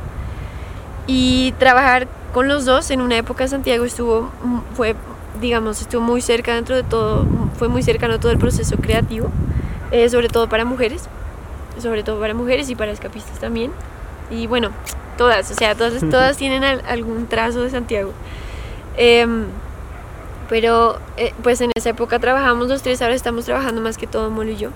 Y 1.06 1.52
trabajar 1.58 2.08
con 2.36 2.48
los 2.48 2.66
dos 2.66 2.90
en 2.90 3.00
una 3.00 3.16
época 3.16 3.48
Santiago 3.48 3.86
estuvo, 3.86 4.28
fue, 4.74 4.94
digamos, 5.40 5.80
estuvo 5.80 6.02
muy 6.02 6.20
cerca 6.20 6.54
dentro 6.54 6.76
de 6.76 6.82
todo, 6.82 7.24
fue 7.58 7.68
muy 7.68 7.82
cercano 7.82 8.20
todo 8.20 8.30
el 8.30 8.36
proceso 8.36 8.76
creativo, 8.76 9.30
eh, 9.90 10.10
sobre 10.10 10.28
todo 10.28 10.46
para 10.46 10.66
mujeres, 10.66 11.08
sobre 11.80 12.02
todo 12.02 12.20
para 12.20 12.34
mujeres 12.34 12.68
y 12.68 12.74
para 12.74 12.92
escapistas 12.92 13.38
también. 13.38 13.72
Y 14.30 14.48
bueno, 14.48 14.68
todas, 15.16 15.50
o 15.50 15.54
sea, 15.54 15.74
todas, 15.74 15.98
todas 16.10 16.36
tienen 16.36 16.62
algún 16.62 17.26
trazo 17.26 17.62
de 17.62 17.70
Santiago. 17.70 18.12
Em, 18.98 19.46
pero 20.50 20.98
eh, 21.16 21.32
pues 21.42 21.62
en 21.62 21.70
esa 21.74 21.88
época 21.88 22.18
trabajamos 22.18 22.68
los 22.68 22.82
tres, 22.82 23.00
ahora 23.00 23.14
estamos 23.14 23.46
trabajando 23.46 23.80
más 23.80 23.96
que 23.96 24.06
todo 24.06 24.28
Molo 24.28 24.50
y 24.50 24.56
yo. 24.58 24.68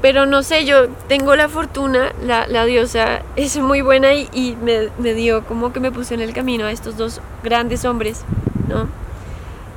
Em, 0.00 0.02
pero 0.02 0.26
no 0.26 0.42
sé, 0.42 0.64
yo 0.64 0.88
tengo 1.08 1.36
la 1.36 1.48
fortuna, 1.48 2.12
la, 2.24 2.46
la 2.46 2.64
diosa 2.64 3.22
es 3.36 3.56
muy 3.58 3.82
buena 3.82 4.14
y, 4.14 4.56
me, 4.62 4.88
me, 4.98 5.14
dio 5.14 5.44
como 5.44 5.72
que 5.72 5.80
me 5.80 5.92
puso 5.92 6.14
en 6.14 6.20
el 6.20 6.32
camino 6.32 6.66
a 6.66 6.72
estos 6.72 6.96
dos 6.96 7.20
grandes 7.42 7.84
hombres, 7.84 8.24
¿no? 8.68 8.88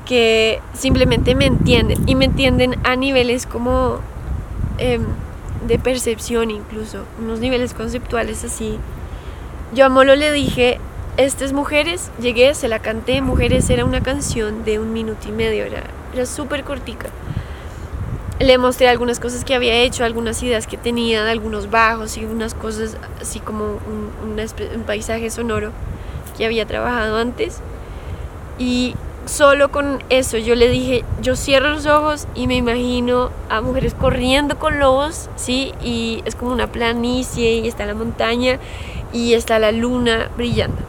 Que 0.05 0.61
simplemente 0.73 1.35
me 1.35 1.45
entienden 1.45 2.03
y 2.07 2.15
me 2.15 2.25
entienden 2.25 2.75
a 2.83 2.95
niveles 2.95 3.45
como 3.45 3.99
eh, 4.77 4.99
de 5.67 5.79
percepción 5.79 6.51
incluso, 6.51 7.05
unos 7.21 7.39
niveles 7.39 7.73
conceptuales 7.73 8.43
así. 8.43 8.79
Yo 9.73 9.85
a 9.85 9.89
Molo 9.89 10.15
le 10.15 10.31
dije, 10.31 10.79
estas 11.17 11.53
mujeres, 11.53 12.11
llegué, 12.19 12.53
se 12.53 12.67
la 12.67 12.79
canté, 12.79 13.21
mujeres 13.21 13.69
era 13.69 13.85
una 13.85 14.01
canción 14.01 14.63
de 14.65 14.79
un 14.79 14.93
minuto 14.93 15.27
y 15.27 15.31
medio, 15.31 15.63
era, 15.63 15.83
era 16.13 16.25
súper 16.25 16.63
cortica. 16.63 17.09
Le 18.43 18.57
mostré 18.57 18.89
algunas 18.89 19.21
cosas 19.21 19.45
que 19.45 19.55
había 19.55 19.73
hecho, 19.75 20.03
algunas 20.03 20.43
ideas 20.43 20.67
que 20.67 20.75
tenía, 20.75 21.29
algunos 21.29 21.69
bajos 21.69 22.17
y 22.17 22.25
unas 22.25 22.53
cosas 22.53 22.97
así 23.21 23.39
como 23.39 23.63
un, 23.63 24.11
un 24.75 24.83
paisaje 24.83 25.29
sonoro 25.29 25.71
que 26.37 26.45
había 26.45 26.65
trabajado 26.65 27.17
antes. 27.17 27.59
Y 28.59 28.95
solo 29.25 29.71
con 29.71 30.03
eso 30.09 30.37
yo 30.37 30.55
le 30.55 30.67
dije, 30.67 31.05
yo 31.21 31.37
cierro 31.37 31.69
los 31.69 31.85
ojos 31.85 32.27
y 32.35 32.47
me 32.47 32.55
imagino 32.55 33.29
a 33.49 33.61
mujeres 33.61 33.93
corriendo 33.93 34.59
con 34.59 34.77
lobos, 34.77 35.29
¿sí? 35.37 35.73
Y 35.81 36.21
es 36.25 36.35
como 36.35 36.51
una 36.51 36.67
planicie 36.67 37.59
y 37.59 37.67
está 37.69 37.85
la 37.85 37.93
montaña 37.93 38.59
y 39.13 39.35
está 39.35 39.57
la 39.57 39.71
luna 39.71 40.29
brillando. 40.35 40.81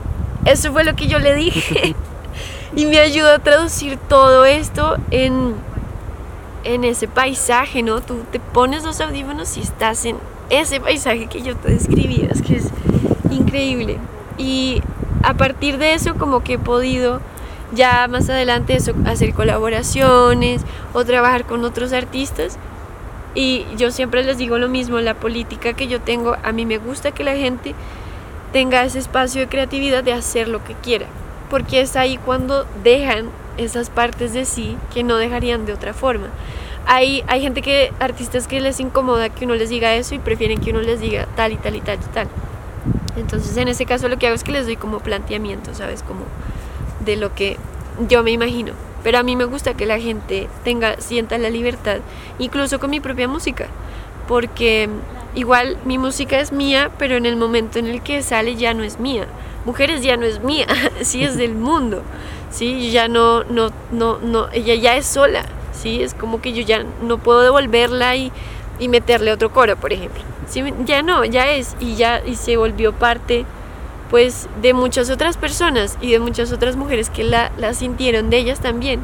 Eso 0.44 0.72
fue 0.72 0.82
lo 0.82 0.96
que 0.96 1.06
yo 1.06 1.20
le 1.20 1.34
dije. 1.34 1.94
y 2.76 2.86
me 2.86 2.98
ayudó 2.98 3.32
a 3.32 3.38
traducir 3.38 3.98
todo 4.08 4.44
esto 4.44 4.96
en, 5.10 5.54
en 6.64 6.84
ese 6.84 7.08
paisaje, 7.08 7.82
¿no? 7.82 8.00
Tú 8.00 8.24
te 8.30 8.40
pones 8.40 8.84
los 8.84 9.00
audífonos 9.00 9.56
y 9.56 9.60
estás 9.60 10.04
en 10.04 10.16
ese 10.50 10.80
paisaje 10.80 11.26
que 11.26 11.42
yo 11.42 11.56
te 11.56 11.72
describí, 11.72 12.26
es 12.30 12.42
que 12.42 12.56
es 12.56 12.70
increíble. 13.30 13.98
Y 14.38 14.82
a 15.22 15.34
partir 15.34 15.78
de 15.78 15.94
eso 15.94 16.14
como 16.16 16.42
que 16.42 16.54
he 16.54 16.58
podido 16.58 17.20
ya 17.72 18.06
más 18.08 18.28
adelante 18.28 18.78
hacer 19.06 19.34
colaboraciones 19.34 20.62
o 20.92 21.04
trabajar 21.04 21.44
con 21.44 21.64
otros 21.64 21.92
artistas. 21.92 22.58
Y 23.34 23.66
yo 23.76 23.90
siempre 23.90 24.22
les 24.22 24.38
digo 24.38 24.58
lo 24.58 24.68
mismo, 24.68 25.00
la 25.00 25.14
política 25.14 25.72
que 25.72 25.88
yo 25.88 26.00
tengo, 26.00 26.36
a 26.42 26.52
mí 26.52 26.66
me 26.66 26.78
gusta 26.78 27.10
que 27.10 27.24
la 27.24 27.34
gente 27.34 27.74
tenga 28.52 28.84
ese 28.84 29.00
espacio 29.00 29.40
de 29.40 29.48
creatividad 29.48 30.04
de 30.04 30.12
hacer 30.12 30.46
lo 30.46 30.62
que 30.62 30.74
quiera, 30.74 31.06
porque 31.50 31.80
es 31.80 31.96
ahí 31.96 32.16
cuando 32.16 32.64
dejan 32.84 33.26
esas 33.56 33.90
partes 33.90 34.32
de 34.32 34.44
sí 34.44 34.76
que 34.92 35.02
no 35.02 35.16
dejarían 35.16 35.66
de 35.66 35.72
otra 35.72 35.94
forma. 35.94 36.28
Hay, 36.86 37.24
hay 37.26 37.40
gente 37.40 37.62
que, 37.62 37.92
artistas 37.98 38.46
que 38.46 38.60
les 38.60 38.80
incomoda 38.80 39.30
que 39.30 39.44
uno 39.46 39.54
les 39.54 39.70
diga 39.70 39.94
eso 39.94 40.14
y 40.14 40.18
prefieren 40.18 40.60
que 40.60 40.70
uno 40.70 40.80
les 40.80 41.00
diga 41.00 41.26
tal 41.34 41.52
y 41.52 41.56
tal 41.56 41.76
y 41.76 41.80
tal 41.80 41.98
y 41.98 42.12
tal. 42.12 42.28
Entonces 43.16 43.56
en 43.56 43.68
ese 43.68 43.86
caso 43.86 44.08
lo 44.08 44.18
que 44.18 44.26
hago 44.26 44.34
es 44.34 44.44
que 44.44 44.52
les 44.52 44.66
doy 44.66 44.76
como 44.76 45.00
planteamiento, 45.00 45.74
¿sabes? 45.74 46.02
Como 46.02 46.24
de 47.04 47.16
lo 47.16 47.34
que 47.34 47.56
yo 48.08 48.22
me 48.22 48.32
imagino. 48.32 48.72
Pero 49.02 49.18
a 49.18 49.22
mí 49.22 49.36
me 49.36 49.44
gusta 49.44 49.74
que 49.74 49.86
la 49.86 49.98
gente 50.00 50.48
tenga, 50.64 50.96
sienta 50.98 51.36
la 51.38 51.50
libertad, 51.50 51.98
incluso 52.38 52.80
con 52.80 52.90
mi 52.90 53.00
propia 53.00 53.28
música, 53.28 53.66
porque 54.26 54.88
igual 55.34 55.76
mi 55.84 55.98
música 55.98 56.38
es 56.38 56.52
mía, 56.52 56.90
pero 56.98 57.16
en 57.16 57.26
el 57.26 57.36
momento 57.36 57.78
en 57.78 57.86
el 57.86 58.02
que 58.02 58.22
sale 58.22 58.56
ya 58.56 58.74
no 58.74 58.82
es 58.82 58.98
mía. 58.98 59.26
Mujeres 59.64 60.02
ya 60.02 60.16
no 60.16 60.26
es 60.26 60.40
mía, 60.40 60.66
sí 61.02 61.24
es 61.24 61.36
del 61.36 61.54
mundo, 61.54 62.02
sí, 62.50 62.90
ya 62.90 63.08
no, 63.08 63.44
no, 63.44 63.70
no, 63.92 64.18
no, 64.18 64.48
ella 64.52 64.74
ya 64.74 64.96
es 64.96 65.06
sola, 65.06 65.46
sí, 65.72 66.02
es 66.02 66.12
como 66.14 66.42
que 66.42 66.52
yo 66.52 66.62
ya 66.62 66.84
no 67.02 67.18
puedo 67.18 67.40
devolverla 67.40 68.14
y, 68.16 68.30
y 68.78 68.88
meterle 68.88 69.32
otro 69.32 69.50
coro, 69.50 69.76
por 69.76 69.92
ejemplo. 69.92 70.22
Sí, 70.48 70.62
ya 70.84 71.02
no, 71.02 71.24
ya 71.24 71.50
es, 71.50 71.76
y 71.80 71.96
ya, 71.96 72.22
y 72.24 72.36
se 72.36 72.56
volvió 72.56 72.92
parte 72.92 73.46
pues 74.10 74.48
de 74.60 74.74
muchas 74.74 75.10
otras 75.10 75.36
personas 75.36 75.96
y 76.00 76.12
de 76.12 76.20
muchas 76.20 76.52
otras 76.52 76.76
mujeres 76.76 77.10
que 77.10 77.24
la, 77.24 77.50
la 77.56 77.72
sintieron 77.74 78.30
de 78.30 78.36
ellas 78.36 78.60
también. 78.60 79.00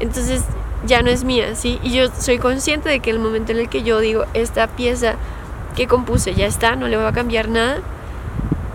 Entonces 0.00 0.44
ya 0.86 1.02
no 1.02 1.10
es 1.10 1.24
mía, 1.24 1.54
¿sí? 1.54 1.78
Y 1.82 1.92
yo 1.92 2.08
soy 2.18 2.38
consciente 2.38 2.88
de 2.88 3.00
que 3.00 3.10
el 3.10 3.18
momento 3.18 3.52
en 3.52 3.58
el 3.58 3.68
que 3.68 3.82
yo 3.82 4.00
digo, 4.00 4.24
esta 4.34 4.66
pieza 4.66 5.14
que 5.76 5.86
compuse 5.86 6.34
ya 6.34 6.46
está, 6.46 6.76
no 6.76 6.88
le 6.88 6.96
voy 6.96 7.06
a 7.06 7.12
cambiar 7.12 7.48
nada, 7.48 7.78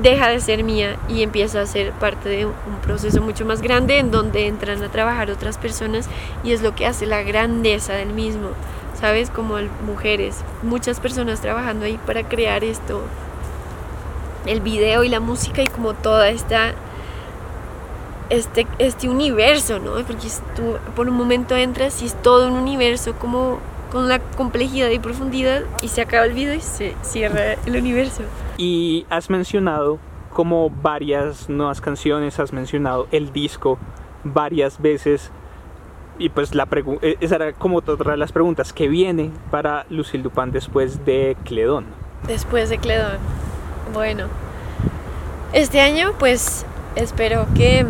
deja 0.02 0.30
de 0.30 0.40
ser 0.40 0.64
mía 0.64 0.98
y 1.08 1.24
empieza 1.24 1.62
a 1.62 1.66
ser 1.66 1.92
parte 1.94 2.30
de 2.30 2.46
un 2.46 2.54
proceso 2.82 3.22
mucho 3.22 3.46
más 3.46 3.62
grande 3.62 4.00
en 4.00 4.12
donde 4.12 4.48
entran 4.48 4.82
a 4.84 4.90
trabajar 4.90 5.30
otras 5.30 5.58
personas 5.58 6.08
y 6.44 6.54
es 6.54 6.62
lo 6.62 6.74
que 6.76 6.86
hace 6.86 7.06
la 7.06 7.22
grandeza 7.24 7.94
del 7.94 8.14
mismo, 8.14 8.50
¿sabes? 9.00 9.30
Como 9.30 9.56
mujeres, 9.86 10.38
muchas 10.64 11.00
personas 11.00 11.42
trabajando 11.42 11.86
ahí 11.86 12.00
para 12.06 12.24
crear 12.24 12.64
esto 12.64 13.02
el 14.46 14.62
video 14.62 15.04
y 15.04 15.10
la 15.10 15.20
música 15.20 15.62
y 15.62 15.68
como 15.68 15.94
toda 15.94 16.30
esta 16.30 16.74
este, 18.30 18.68
este 18.78 19.10
universo, 19.10 19.80
¿no? 19.80 19.94
Porque 20.06 20.28
tú 20.56 20.78
por 20.96 21.10
un 21.10 21.16
momento 21.16 21.56
entras 21.56 22.02
y 22.02 22.06
es 22.06 22.16
todo 22.22 22.48
un 22.48 22.54
universo 22.54 23.14
como 23.16 23.60
con 23.92 24.08
la 24.08 24.20
complejidad 24.20 24.90
y 24.90 25.00
profundidad 25.00 25.64
y 25.82 25.88
se 25.88 26.02
acaba 26.02 26.26
el 26.26 26.34
video 26.34 26.54
y 26.54 26.62
se 26.62 26.96
cierra 27.02 27.54
el 27.66 27.76
universo. 27.76 28.24
Y 28.58 29.06
has 29.10 29.30
mencionado 29.30 30.00
como 30.34 30.70
varias 30.70 31.50
nuevas 31.50 31.82
canciones, 31.82 32.40
has 32.40 32.54
mencionado 32.54 33.08
el 33.12 33.34
disco 33.34 33.80
varias 34.24 34.80
veces 34.82 35.32
y 36.20 36.30
pues 36.30 36.54
la 36.54 36.68
e, 37.02 37.18
esa 37.22 37.36
era 37.36 37.54
como 37.54 37.78
otra 37.78 38.12
de 38.12 38.18
las 38.18 38.32
preguntas 38.32 38.74
que 38.74 38.88
viene 38.88 39.32
para 39.50 39.86
Lucille 39.90 40.24
Dupin 40.24 40.52
después 40.52 41.04
de 41.06 41.36
Cledón. 41.46 41.86
Después 42.28 42.70
de 42.70 42.78
Cledón. 42.78 43.18
Bueno, 43.94 44.26
este 45.54 45.82
año 45.82 46.14
pues 46.20 46.66
espero 46.96 47.48
que 47.56 47.86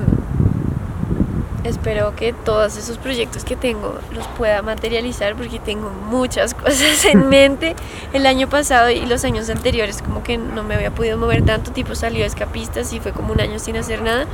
espero 1.64 2.16
que 2.16 2.34
todos 2.34 2.78
esos 2.78 2.98
proyectos 2.98 3.44
que 3.44 3.56
tengo 3.56 4.00
los 4.14 4.26
pueda 4.28 4.62
materializar 4.62 5.36
porque 5.36 5.60
tengo 5.60 5.90
muchas 5.90 6.54
cosas 6.56 7.06
en 7.06 7.28
mente. 7.30 7.76
El 8.14 8.26
año 8.26 8.48
pasado 8.48 8.90
y 8.90 9.06
los 9.06 9.24
años 9.24 9.50
anteriores 9.50 10.02
como 10.02 10.24
que 10.24 10.38
no 10.38 10.64
me 10.64 10.76
había 10.76 10.92
podido 10.92 11.18
mover 11.18 11.46
tanto, 11.46 11.72
tipo 11.72 11.96
salió 11.96 12.26
escapistas 12.26 12.94
y 12.94 13.00
fue 13.00 13.12
como 13.12 13.34
un 13.34 13.42
año 13.42 13.60
sin 13.60 13.78
hacer 13.78 14.02
nada, 14.02 14.26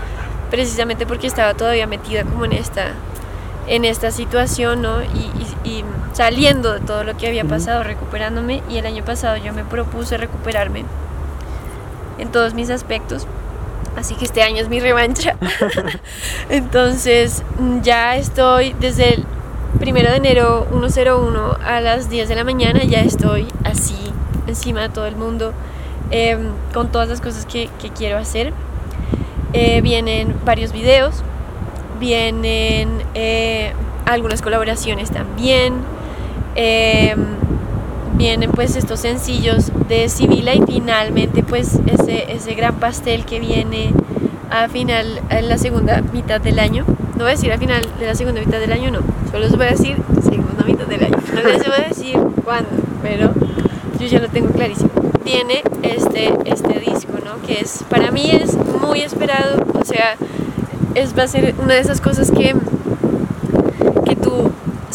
precisamente 0.51 1.05
porque 1.05 1.27
estaba 1.27 1.53
todavía 1.53 1.87
metida 1.87 2.23
como 2.23 2.45
en 2.45 2.53
esta 2.53 2.93
en 3.67 3.83
esta 3.83 4.11
situación, 4.11 4.83
¿no? 4.83 5.01
Y, 5.01 5.31
y 5.63 5.83
saliendo 6.13 6.73
de 6.73 6.81
todo 6.81 7.03
lo 7.03 7.17
que 7.17 7.27
había 7.27 7.43
pasado, 7.45 7.83
recuperándome. 7.83 8.61
Y 8.69 8.77
el 8.77 8.85
año 8.85 9.03
pasado 9.03 9.37
yo 9.37 9.53
me 9.53 9.63
propuse 9.63 10.17
recuperarme 10.17 10.85
en 12.17 12.31
todos 12.31 12.53
mis 12.53 12.69
aspectos. 12.69 13.27
Así 13.95 14.15
que 14.15 14.25
este 14.25 14.41
año 14.41 14.61
es 14.61 14.69
mi 14.69 14.79
revancha. 14.79 15.35
Entonces 16.49 17.43
ya 17.81 18.15
estoy 18.17 18.75
desde 18.79 19.15
el 19.15 19.25
primero 19.79 20.09
de 20.09 20.17
enero 20.17 20.67
101 20.69 21.57
a 21.65 21.81
las 21.81 22.09
10 22.09 22.29
de 22.29 22.35
la 22.35 22.43
mañana, 22.43 22.83
ya 22.83 23.01
estoy 23.01 23.47
así 23.63 23.95
encima 24.47 24.81
de 24.81 24.89
todo 24.89 25.05
el 25.05 25.15
mundo 25.15 25.53
em, 26.11 26.49
con 26.73 26.91
todas 26.91 27.09
las 27.09 27.21
cosas 27.21 27.45
que, 27.45 27.69
que 27.81 27.89
quiero 27.89 28.17
hacer. 28.17 28.53
Eh, 29.53 29.81
vienen 29.81 30.35
varios 30.45 30.71
videos, 30.71 31.23
vienen 31.99 33.01
eh, 33.13 33.71
algunas 34.05 34.41
colaboraciones 34.41 35.11
también. 35.11 35.73
Vienen 38.17 38.51
pues 38.51 38.75
estos 38.75 39.01
sencillos 39.01 39.71
de 39.87 40.09
Sibila 40.09 40.53
y 40.55 40.61
finalmente 40.61 41.43
pues 41.43 41.79
ese, 41.85 42.31
ese 42.31 42.53
gran 42.55 42.75
pastel 42.75 43.25
que 43.25 43.39
viene 43.39 43.93
a 44.49 44.69
final, 44.69 45.21
en 45.29 45.49
la 45.49 45.57
segunda 45.57 46.01
mitad 46.13 46.39
del 46.39 46.59
año. 46.59 46.85
No 47.15 47.23
voy 47.23 47.27
a 47.27 47.35
decir 47.35 47.51
a 47.51 47.57
final 47.57 47.81
de 47.99 48.05
la 48.05 48.15
segunda 48.15 48.41
mitad 48.41 48.59
del 48.59 48.71
año, 48.71 48.91
no. 48.91 48.99
Solo 49.31 49.45
os 49.45 49.55
voy 49.55 49.67
a 49.67 49.71
decir 49.71 49.97
segunda 50.21 50.63
mitad 50.65 50.85
del 50.85 51.03
año. 51.03 51.17
No 51.33 51.41
les 51.41 51.65
voy 51.65 51.75
a 51.77 51.87
decir 51.87 52.17
cuándo, 52.43 52.69
pero 53.01 53.33
yo 53.99 54.07
ya 54.07 54.19
lo 54.19 54.29
tengo 54.29 54.49
clarísimo. 54.49 54.89
Viene 55.23 55.63
este, 55.81 56.33
este 56.45 56.79
disco, 56.79 57.13
¿no? 57.23 57.45
Que 57.45 57.61
es, 57.61 57.83
para 57.89 58.11
mí 58.11 58.29
es 58.31 58.55
muy 58.81 59.01
esperado. 59.01 59.65
O 59.73 59.83
sea, 59.83 60.15
es, 60.93 61.17
va 61.17 61.23
a 61.23 61.27
ser 61.27 61.55
una 61.61 61.73
de 61.73 61.79
esas 61.79 62.01
cosas 62.01 62.31
que, 62.31 62.55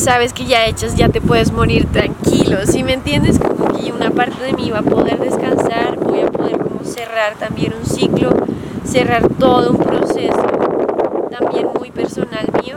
sabes 0.00 0.32
que 0.32 0.46
ya 0.46 0.66
hechas, 0.66 0.96
ya 0.96 1.08
te 1.08 1.20
puedes 1.20 1.52
morir 1.52 1.86
tranquilo. 1.86 2.58
Si 2.64 2.82
me 2.82 2.94
entiendes, 2.94 3.38
como 3.38 3.66
que 3.66 3.92
una 3.92 4.10
parte 4.10 4.42
de 4.42 4.54
mí 4.54 4.70
va 4.70 4.78
a 4.78 4.82
poder 4.82 5.18
descansar, 5.18 5.96
voy 5.96 6.20
a 6.20 6.26
poder 6.26 6.58
cerrar 6.84 7.34
también 7.34 7.74
un 7.78 7.86
ciclo, 7.86 8.30
cerrar 8.84 9.28
todo 9.38 9.70
un 9.70 9.78
proceso 9.78 10.46
también 11.30 11.68
muy 11.78 11.90
personal 11.90 12.46
mío 12.62 12.76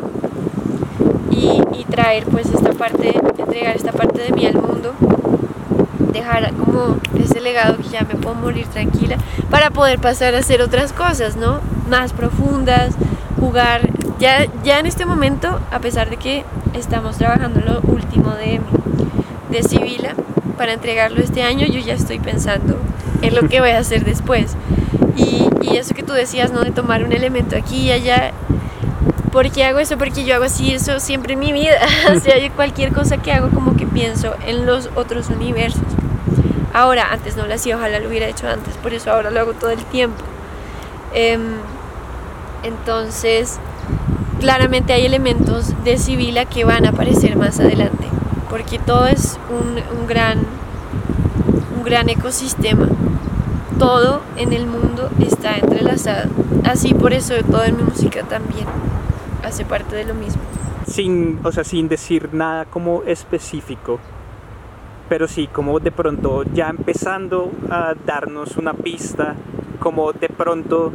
y, 1.32 1.62
y 1.80 1.86
traer 1.86 2.26
pues 2.26 2.48
esta 2.48 2.74
parte, 2.74 3.18
entregar 3.38 3.76
esta 3.76 3.92
parte 3.92 4.22
de 4.22 4.32
mí 4.32 4.46
al 4.46 4.56
mundo 4.56 4.94
dejar 6.12 6.54
como 6.54 6.98
ese 7.18 7.42
legado 7.42 7.78
que 7.78 7.90
ya 7.90 8.02
me 8.02 8.16
puedo 8.16 8.36
morir 8.36 8.68
tranquila 8.68 9.18
para 9.50 9.72
poder 9.72 10.00
pasar 10.00 10.36
a 10.36 10.40
hacer 10.40 10.62
otras 10.62 10.94
cosas, 10.94 11.36
¿no? 11.36 11.60
Más 11.90 12.14
profundas, 12.14 12.96
jugar. 13.40 13.90
Ya, 14.20 14.46
ya 14.64 14.80
en 14.80 14.86
este 14.86 15.06
momento, 15.06 15.60
a 15.72 15.80
pesar 15.80 16.10
de 16.10 16.18
que 16.18 16.46
estamos 16.74 17.18
trabajando 17.18 17.62
lo 17.62 17.82
último 17.82 18.32
de, 18.32 18.62
de 19.50 19.64
Sibila 19.64 20.16
para 20.58 20.74
entregarlo 20.74 21.22
este 21.22 21.44
año, 21.44 21.66
yo 21.68 21.80
ya 21.80 21.94
estoy 21.94 22.20
pensando 22.20 22.78
en 23.22 23.36
lo 23.36 23.48
que 23.48 23.60
voy 23.60 23.72
a 23.72 23.80
hacer 23.80 24.06
después. 24.06 24.56
Y, 25.16 25.48
y 25.62 25.78
eso 25.78 25.94
que 25.94 26.04
tú 26.04 26.14
decías, 26.14 26.52
¿no? 26.52 26.62
De 26.62 26.72
tomar 26.72 27.04
un 27.04 27.12
elemento 27.12 27.56
aquí 27.56 27.88
y 27.88 27.92
allá. 27.92 28.32
¿Por 29.32 29.50
qué 29.52 29.66
hago 29.66 29.80
eso? 29.80 29.98
Porque 29.98 30.26
yo 30.26 30.36
hago 30.36 30.46
así 30.46 30.74
eso 30.74 31.00
siempre 31.00 31.34
en 31.34 31.40
mi 31.40 31.54
vida. 31.54 31.78
o 32.16 32.20
sea, 32.20 32.36
cualquier 32.52 32.94
cosa 32.94 33.18
que 33.18 33.32
hago 33.32 33.50
como 33.50 33.76
que 33.76 33.86
pienso 33.86 34.36
en 34.46 34.66
los 34.66 34.90
otros 34.96 35.30
universos. 35.30 35.84
Ahora, 36.74 37.12
antes 37.12 37.38
no 37.38 37.46
lo 37.46 37.54
hacía, 37.54 37.78
ojalá 37.78 38.00
lo 38.00 38.10
hubiera 38.10 38.28
hecho 38.28 38.48
antes, 38.48 38.76
por 38.78 38.94
eso 38.94 39.12
ahora 39.12 39.30
lo 39.30 39.40
hago 39.40 39.54
todo 39.54 39.70
el 39.70 39.84
tiempo. 39.86 40.24
Eh, 41.14 41.38
entonces, 42.64 43.60
claramente 44.44 44.92
hay 44.92 45.06
elementos 45.06 45.74
de 45.86 45.98
Sibila 45.98 46.44
que 46.44 46.66
van 46.66 46.86
a 46.86 46.90
aparecer 46.90 47.38
más 47.38 47.62
adelante, 47.62 48.04
porque 48.50 48.78
todo 48.78 49.08
es 49.08 49.40
un, 49.50 50.06
gran, 50.06 50.40
un 51.78 51.84
gran 51.86 52.10
ecosistema. 52.10 52.90
Todo 53.80 54.20
en 54.36 54.52
el 54.52 54.66
mundo 54.66 55.10
está 55.26 55.56
entrelazado. 55.56 56.30
Así 56.66 56.94
por 56.94 57.14
eso 57.14 57.36
todo 57.50 57.64
en 57.64 57.78
mi 57.78 57.84
música 57.84 58.24
también 58.24 58.66
hace 59.46 59.64
parte 59.64 59.96
de 59.96 60.04
lo 60.04 60.14
mismo. 60.14 60.42
Sin, 60.88 61.40
o 61.46 61.54
sea, 61.54 61.64
sin 61.64 61.88
decir 61.88 62.28
nada 62.34 62.66
como 62.66 63.04
específico, 63.04 64.02
pero 65.08 65.30
sí 65.30 65.48
como 65.48 65.80
de 65.80 65.92
pronto 65.92 66.44
ya 66.54 66.68
empezando 66.68 67.50
a 67.70 67.94
darnos 68.06 68.58
una 68.58 68.74
pista, 68.74 69.36
como 69.80 70.12
de 70.12 70.28
pronto 70.28 70.92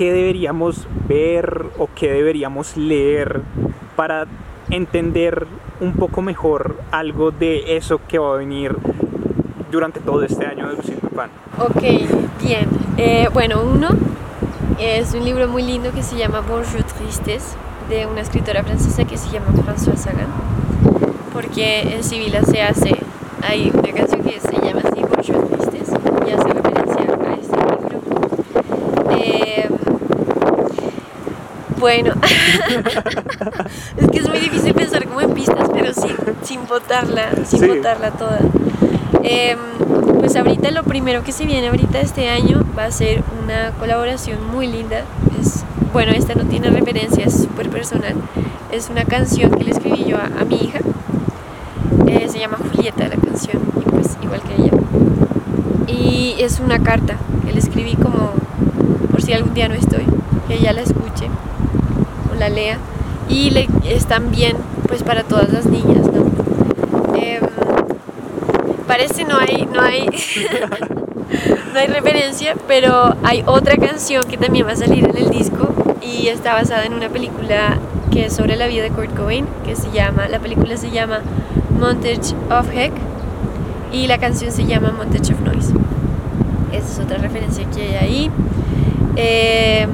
qué 0.00 0.12
deberíamos 0.14 0.88
ver 1.08 1.66
o 1.76 1.86
qué 1.94 2.10
deberíamos 2.10 2.74
leer 2.74 3.42
para 3.96 4.26
entender 4.70 5.46
un 5.78 5.92
poco 5.92 6.22
mejor 6.22 6.76
algo 6.90 7.32
de 7.32 7.76
eso 7.76 8.00
que 8.08 8.18
va 8.18 8.32
a 8.32 8.38
venir 8.38 8.74
durante 9.70 10.00
todo 10.00 10.22
este 10.22 10.46
año 10.46 10.70
de 10.70 10.76
Lucille 10.76 11.00
Dupin. 11.02 11.28
Ok, 11.58 11.82
bien. 12.42 12.66
Eh, 12.96 13.28
bueno, 13.34 13.60
uno 13.62 13.88
es 14.78 15.12
un 15.12 15.22
libro 15.22 15.48
muy 15.48 15.64
lindo 15.64 15.92
que 15.92 16.02
se 16.02 16.16
llama 16.16 16.40
Bonjour 16.40 16.82
Tristes, 16.82 17.54
de 17.90 18.06
una 18.06 18.22
escritora 18.22 18.64
francesa 18.64 19.04
que 19.04 19.18
se 19.18 19.28
llama 19.28 19.48
François 19.48 19.96
Sagan, 19.96 20.28
porque 21.34 21.94
en 21.94 22.02
Sibila 22.02 22.42
se 22.44 22.62
hace, 22.62 22.96
hay 23.46 23.70
una 23.70 23.92
canción 23.92 24.22
que 24.22 24.40
se 24.40 24.52
llama 24.62 24.80
así, 24.82 25.02
Bonjour 25.02 25.46
Tristes, 25.48 25.90
y 26.26 26.30
hace 26.30 26.48
referencia 26.54 27.02
a 27.02 27.34
este 27.34 27.56
libro. 27.58 28.00
Eh, 29.18 29.68
bueno, 31.80 32.12
es 33.96 34.08
que 34.10 34.18
es 34.18 34.28
muy 34.28 34.38
difícil 34.38 34.74
pensar 34.74 35.06
como 35.06 35.20
en 35.20 35.32
pistas, 35.32 35.68
pero 35.72 35.92
sin, 35.94 36.14
sin 36.42 36.66
botarla, 36.66 37.30
sin 37.44 37.60
Sí. 37.60 37.66
botarla 37.66 38.10
toda. 38.12 38.38
Eh, 39.22 39.56
pues 40.18 40.36
ahorita 40.36 40.70
lo 40.70 40.82
primero 40.84 41.22
que 41.24 41.32
se 41.32 41.44
viene 41.46 41.68
ahorita 41.68 42.00
este 42.00 42.28
año 42.28 42.64
va 42.78 42.84
a 42.84 42.90
ser 42.90 43.22
una 43.44 43.70
colaboración 43.78 44.38
muy 44.52 44.66
linda. 44.66 45.02
Es, 45.40 45.64
bueno, 45.92 46.12
esta 46.12 46.34
no 46.34 46.44
tiene 46.44 46.70
referencia, 46.70 47.24
es 47.24 47.34
súper 47.42 47.68
personal. 47.70 48.14
Es 48.70 48.88
una 48.90 49.04
canción 49.04 49.50
que 49.50 49.64
le 49.64 49.72
escribí 49.72 50.04
yo 50.04 50.16
a, 50.16 50.26
a 50.40 50.44
mi 50.44 50.56
hija. 50.56 50.78
Eh, 52.06 52.28
se 52.28 52.38
llama 52.38 52.58
Julieta 52.58 53.08
la 53.08 53.16
canción, 53.16 53.62
y 53.80 53.90
pues 53.90 54.16
igual 54.22 54.40
que 54.42 54.54
ella. 54.62 54.72
Y 55.86 56.36
es 56.38 56.60
una 56.60 56.78
carta 56.82 57.16
que 57.44 57.52
le 57.52 57.58
escribí 57.58 57.94
como 57.96 58.32
por 59.10 59.22
si 59.22 59.32
algún 59.32 59.54
día 59.54 59.68
no 59.68 59.74
estoy, 59.74 60.04
que 60.48 60.54
ella 60.54 60.72
la 60.72 60.82
escuche 60.82 61.28
la 62.40 62.48
lea. 62.48 62.78
Y 63.28 63.50
le, 63.50 63.68
es 63.84 64.06
también 64.06 64.56
pues 64.88 65.04
para 65.04 65.22
todas 65.22 65.52
las 65.52 65.66
niñas, 65.66 66.06
¿no? 66.12 66.26
Em, 67.14 67.42
parece 68.88 69.24
no 69.24 69.38
hay, 69.38 69.68
no 69.72 69.80
hay, 69.80 70.06
no 71.72 71.78
hay 71.78 71.86
referencia, 71.86 72.56
pero 72.66 73.14
hay 73.22 73.44
otra 73.46 73.76
canción 73.76 74.24
que 74.24 74.36
también 74.36 74.66
va 74.66 74.72
a 74.72 74.76
salir 74.76 75.04
en 75.04 75.16
el 75.16 75.30
disco 75.30 75.68
y 76.02 76.26
está 76.26 76.54
basada 76.54 76.84
en 76.86 76.94
una 76.94 77.08
película 77.08 77.78
que 78.10 78.24
es 78.24 78.32
sobre 78.32 78.56
la 78.56 78.66
vida 78.66 78.82
de 78.82 78.90
Kurt 78.90 79.16
Cobain, 79.16 79.46
que 79.64 79.76
se 79.76 79.92
llama, 79.92 80.26
la 80.26 80.40
película 80.40 80.76
se 80.76 80.90
llama 80.90 81.20
Montage 81.78 82.34
of 82.50 82.68
Heck 82.74 82.92
y 83.92 84.08
la 84.08 84.18
canción 84.18 84.50
se 84.50 84.64
llama 84.64 84.90
Montage 84.90 85.32
of 85.34 85.40
Noise. 85.42 85.72
Esa 86.72 86.92
es 86.92 86.98
otra 86.98 87.18
referencia 87.18 87.64
que 87.70 87.82
hay 87.82 87.94
ahí. 87.94 88.30
Y 89.16 89.86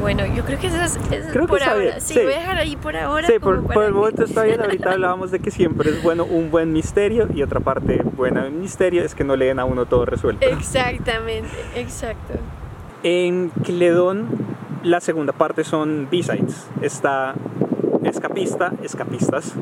bueno, 0.00 0.24
yo 0.26 0.44
creo 0.44 0.58
que 0.58 0.66
esa 0.68 0.84
es, 0.84 0.96
esa 0.96 1.14
es 1.16 1.26
Creo 1.32 1.42
que 1.46 1.48
por 1.48 1.58
está 1.58 1.72
ahora. 1.72 1.82
bien, 1.84 2.00
Sí, 2.00 2.14
sí. 2.14 2.20
voy 2.22 2.32
a 2.32 2.38
dejar 2.38 2.58
ahí 2.58 2.76
por 2.76 2.96
ahora. 2.96 3.26
Sí, 3.26 3.38
por, 3.38 3.62
por 3.66 3.82
el 3.84 3.90
que- 3.90 3.94
momento 3.94 4.24
está 4.24 4.42
bien. 4.44 4.60
Ahorita 4.60 4.90
hablábamos 4.92 5.30
de 5.30 5.40
que 5.40 5.50
siempre 5.50 5.90
es 5.90 6.02
bueno 6.02 6.24
un 6.24 6.50
buen 6.50 6.72
misterio 6.72 7.28
y 7.34 7.42
otra 7.42 7.60
parte 7.60 8.02
buena 8.16 8.44
del 8.44 8.52
misterio 8.52 9.02
es 9.04 9.14
que 9.14 9.24
no 9.24 9.36
leen 9.36 9.58
a 9.58 9.64
uno 9.64 9.86
todo 9.86 10.04
resuelto. 10.04 10.44
Exactamente, 10.46 11.50
exacto. 11.74 12.34
En 13.02 13.50
Cledón, 13.64 14.26
la 14.82 15.00
segunda 15.00 15.32
parte 15.32 15.64
son 15.64 16.08
B-sides. 16.10 16.68
Está 16.82 17.34
Escapista, 18.04 18.72
Escapistas, 18.82 19.54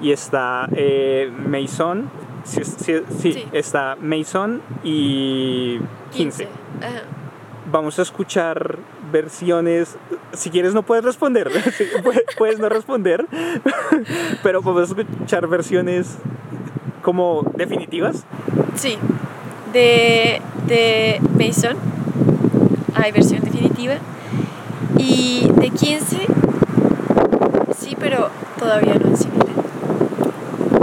y 0.00 0.12
está 0.12 0.68
eh, 0.72 1.30
Mason. 1.46 2.10
Sí, 2.44 2.62
sí, 2.64 3.02
sí, 3.18 3.44
está 3.52 3.96
Mason 4.00 4.62
y 4.84 5.78
15. 6.12 6.44
Ajá. 6.80 7.02
Vamos 7.70 7.98
a 7.98 8.02
escuchar 8.02 8.78
versiones. 9.10 9.96
Si 10.32 10.50
quieres, 10.50 10.74
no 10.74 10.82
puedes 10.82 11.04
responder. 11.04 11.50
Puedes 12.38 12.58
no 12.58 12.68
responder. 12.68 13.26
Pero 14.42 14.62
a 14.62 14.84
escuchar 14.84 15.46
versiones 15.46 16.16
como 17.02 17.42
definitivas. 17.56 18.24
Sí, 18.74 18.98
de, 19.72 20.40
de 20.66 21.20
Mason 21.36 21.76
hay 22.94 23.12
versión 23.12 23.40
definitiva 23.42 23.94
y 24.96 25.50
de 25.54 25.70
15 25.70 26.26
sí, 27.78 27.96
pero 27.98 28.28
todavía 28.58 28.94
no 28.94 29.08
en 29.08 29.16
civil. 29.16 29.44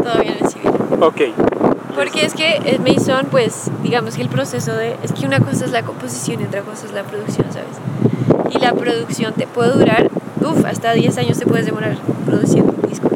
Todavía 0.01 0.35
no 0.39 0.45
en 0.45 0.49
civil. 0.49 0.71
Ok. 1.01 1.54
Porque 1.95 2.25
es 2.25 2.33
que 2.33 2.57
eh, 2.65 2.79
Mason, 2.79 3.27
pues, 3.31 3.71
digamos 3.81 4.15
que 4.15 4.21
el 4.21 4.29
proceso 4.29 4.73
de... 4.75 4.97
Es 5.01 5.13
que 5.13 5.25
una 5.25 5.39
cosa 5.39 5.65
es 5.65 5.71
la 5.71 5.83
composición 5.83 6.41
y 6.41 6.43
otra 6.43 6.61
cosa 6.61 6.85
es 6.85 6.93
la 6.93 7.03
producción, 7.03 7.47
¿sabes? 7.51 7.77
Y 8.53 8.59
la 8.59 8.73
producción 8.73 9.33
te 9.33 9.47
puede 9.47 9.71
durar, 9.71 10.09
uff, 10.41 10.65
hasta 10.65 10.93
10 10.93 11.17
años 11.17 11.39
te 11.39 11.45
puedes 11.45 11.65
demorar 11.65 11.97
produciendo 12.25 12.73
un 12.73 12.89
disco. 12.89 13.09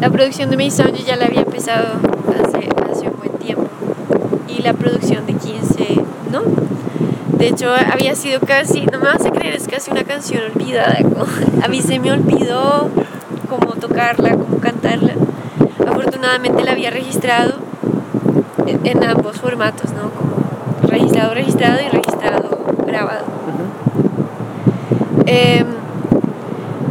La 0.00 0.10
producción 0.10 0.50
de 0.50 0.56
Mason 0.56 0.92
yo 0.94 1.04
ya 1.04 1.16
la 1.16 1.26
había 1.26 1.40
empezado 1.40 2.00
hace, 2.44 2.68
hace 2.90 3.08
un 3.08 3.16
buen 3.18 3.32
tiempo. 3.38 3.68
Y 4.48 4.62
la 4.62 4.72
producción 4.72 5.26
de 5.26 5.34
15, 5.34 6.02
¿no? 6.32 6.42
De 7.38 7.46
hecho, 7.46 7.70
había 7.72 8.16
sido 8.16 8.40
casi, 8.40 8.84
no 8.86 8.98
me 8.98 9.06
vas 9.06 9.24
a 9.24 9.30
creer, 9.30 9.54
es 9.54 9.68
casi 9.68 9.92
una 9.92 10.02
canción 10.02 10.42
olvidada. 10.52 10.98
A 11.62 11.68
mí 11.68 11.80
se 11.80 12.00
me 12.00 12.10
olvidó 12.10 12.90
cómo 13.48 13.74
tocarla, 13.74 14.30
cómo 14.30 14.58
cantarla. 14.58 15.14
Afortunadamente 15.88 16.64
la 16.64 16.72
había 16.72 16.90
registrado 16.90 17.54
en, 18.66 18.86
en 18.86 19.04
ambos 19.04 19.38
formatos, 19.38 19.90
¿no? 19.92 20.10
Como 20.10 20.36
registrado, 20.82 21.34
registrado 21.34 21.78
y 21.80 21.88
registrado, 21.88 22.58
grabado. 22.86 23.24
Em, 25.26 25.66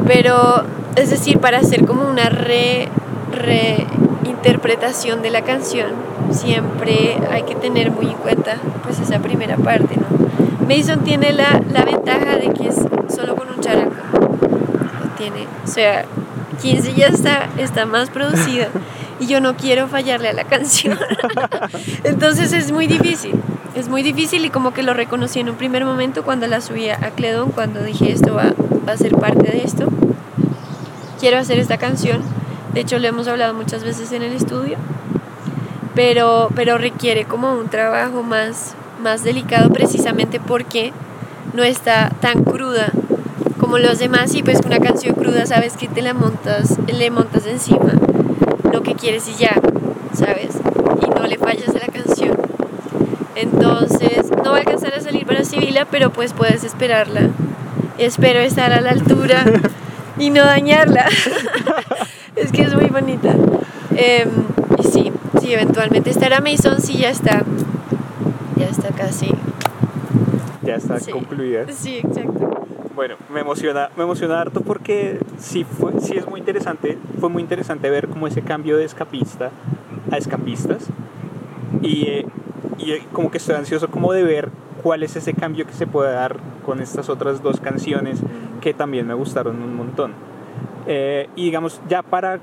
pero, 0.05 0.63
es 0.95 1.09
decir, 1.09 1.39
para 1.39 1.59
hacer 1.59 1.85
como 1.85 2.07
una 2.07 2.29
re- 2.29 2.89
reinterpretación 3.31 5.21
de 5.21 5.31
la 5.31 5.41
canción, 5.41 5.91
siempre 6.31 7.17
hay 7.31 7.43
que 7.43 7.55
tener 7.55 7.91
muy 7.91 8.07
en 8.07 8.17
cuenta 8.17 8.57
pues 8.83 8.99
esa 8.99 9.19
primera 9.19 9.57
parte, 9.57 9.95
¿no? 9.97 10.05
Mason 10.67 10.99
tiene 11.01 11.31
la, 11.33 11.61
la 11.71 11.83
ventaja 11.85 12.35
de 12.37 12.49
que 12.53 12.67
es 12.67 12.75
solo 13.15 13.35
con 13.35 13.47
un 13.49 13.59
charango. 13.61 13.95
Tiene, 15.17 15.47
o 15.63 15.67
sea, 15.67 16.05
15 16.61 16.93
ya 16.93 17.07
está, 17.07 17.49
está 17.57 17.85
más 17.85 18.09
producida 18.09 18.69
y 19.19 19.27
yo 19.27 19.41
no 19.41 19.55
quiero 19.55 19.87
fallarle 19.87 20.29
a 20.29 20.33
la 20.33 20.43
canción. 20.43 20.97
Entonces 22.03 22.53
es 22.53 22.71
muy 22.71 22.87
difícil, 22.87 23.33
es 23.75 23.87
muy 23.89 24.03
difícil 24.03 24.45
y 24.45 24.49
como 24.49 24.73
que 24.73 24.83
lo 24.83 24.93
reconocí 24.93 25.39
en 25.39 25.49
un 25.49 25.55
primer 25.55 25.85
momento 25.85 26.23
cuando 26.23 26.47
la 26.47 26.61
subí 26.61 26.89
a 26.89 27.11
Cledon, 27.11 27.51
cuando 27.51 27.83
dije 27.83 28.11
esto 28.11 28.33
va, 28.33 28.53
a 28.91 28.97
ser 28.97 29.15
parte 29.15 29.51
de 29.51 29.63
esto. 29.63 29.87
Quiero 31.19 31.37
hacer 31.37 31.59
esta 31.59 31.77
canción, 31.77 32.21
de 32.73 32.81
hecho 32.81 32.99
lo 32.99 33.07
hemos 33.07 33.27
hablado 33.27 33.53
muchas 33.53 33.83
veces 33.83 34.11
en 34.11 34.21
el 34.21 34.33
estudio, 34.33 34.77
pero, 35.95 36.49
pero 36.55 36.77
requiere 36.77 37.25
como 37.25 37.53
un 37.53 37.69
trabajo 37.69 38.21
más, 38.21 38.75
más 39.01 39.23
delicado 39.23 39.71
precisamente 39.71 40.39
porque 40.39 40.93
no 41.53 41.63
está 41.63 42.11
tan 42.21 42.43
cruda 42.43 42.91
como 43.67 43.79
los 43.79 43.99
demás 43.99 44.33
y 44.33 44.43
pues 44.43 44.61
una 44.65 44.79
canción 44.79 45.13
cruda 45.13 45.45
sabes 45.45 45.75
que 45.75 45.89
te 45.89 46.01
la 46.01 46.13
montas, 46.13 46.77
le 46.87 47.11
montas 47.11 47.45
encima 47.47 47.91
lo 48.71 48.81
que 48.81 48.93
quieres 48.95 49.27
y 49.27 49.33
ya, 49.33 49.59
¿sabes? 50.13 50.51
Y 51.05 51.09
no 51.09 51.27
le 51.27 51.37
fallas 51.37 51.75
a 51.75 51.79
la 51.79 51.87
canción. 51.87 52.37
Entonces, 53.35 54.31
no 54.41 54.51
va 54.51 54.55
a 54.55 54.59
alcanzar 54.59 54.93
a 54.93 55.01
salir 55.01 55.25
para 55.25 55.43
Sibila, 55.43 55.83
pero 55.83 56.11
pues 56.11 56.31
puedes 56.31 56.63
esperarla. 56.63 57.29
Espero 57.97 58.39
estar 58.39 58.71
a 58.71 58.79
la 58.79 58.91
altura 58.91 59.43
y 60.17 60.29
no 60.29 60.45
dañarla. 60.45 61.05
es 62.37 62.53
que 62.53 62.61
es 62.61 62.73
muy 62.73 62.87
bonita. 62.87 63.35
Em, 63.97 64.29
y 64.79 64.83
sí, 64.83 65.11
sí, 65.41 65.53
eventualmente 65.53 66.09
estará 66.09 66.39
Mason, 66.39 66.81
sí, 66.81 66.99
ya 66.99 67.09
está. 67.09 67.43
Ya 68.55 68.67
está 68.67 68.91
casi. 68.91 69.29
Ya 70.63 70.75
está 70.75 71.01
concluida. 71.11 71.65
Sí, 71.69 71.97
exacto. 71.97 72.46
Bueno, 72.97 73.13
me 73.31 73.41
emociona, 73.41 73.91
me 73.95 74.05
emociona 74.05 74.41
harto 74.41 74.61
porque 74.61 75.19
sí, 75.37 75.63
fue, 75.63 76.01
sí 76.01 76.17
es 76.17 76.27
muy 76.27 76.39
interesante, 76.39 76.97
fue 77.19 77.29
muy 77.29 77.43
interesante 77.43 77.91
ver 77.91 78.07
como 78.07 78.25
ese 78.25 78.41
cambio 78.41 78.75
de 78.75 78.85
escapista 78.85 79.51
a 80.09 80.17
escapistas 80.17 80.87
y, 81.83 82.07
eh, 82.07 82.25
y 82.79 82.93
eh, 82.93 83.03
como 83.13 83.29
que 83.29 83.37
estoy 83.37 83.53
ansioso 83.53 83.89
como 83.89 84.13
de 84.13 84.23
ver 84.23 84.49
cuál 84.81 85.03
es 85.03 85.15
ese 85.15 85.35
cambio 85.35 85.67
que 85.67 85.73
se 85.73 85.85
puede 85.85 86.11
dar 86.11 86.37
con 86.65 86.81
estas 86.81 87.07
otras 87.07 87.43
dos 87.43 87.59
canciones 87.59 88.19
que 88.61 88.73
también 88.73 89.05
me 89.05 89.13
gustaron 89.13 89.61
un 89.61 89.75
montón. 89.75 90.13
Eh, 90.87 91.29
y 91.35 91.45
digamos, 91.45 91.79
ya 91.87 92.01
para 92.01 92.39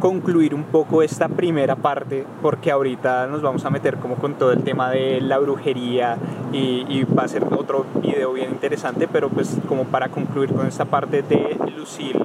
concluir 0.00 0.54
un 0.54 0.64
poco 0.64 1.02
esta 1.02 1.28
primera 1.28 1.76
parte 1.76 2.24
porque 2.42 2.70
ahorita 2.70 3.26
nos 3.28 3.42
vamos 3.42 3.64
a 3.64 3.70
meter 3.70 3.96
como 3.96 4.16
con 4.16 4.34
todo 4.34 4.52
el 4.52 4.62
tema 4.62 4.90
de 4.90 5.20
la 5.20 5.38
brujería 5.38 6.18
y, 6.52 7.04
va 7.04 7.24
a 7.24 7.28
ser 7.28 7.44
otro 7.44 7.86
video 8.02 8.32
bien 8.32 8.50
interesante 8.50 9.08
pero 9.08 9.28
pues 9.28 9.56
como 9.68 9.84
para 9.84 10.08
concluir 10.08 10.52
con 10.52 10.66
esta 10.66 10.84
parte 10.86 11.22
de 11.22 11.56
Lucille 11.76 12.20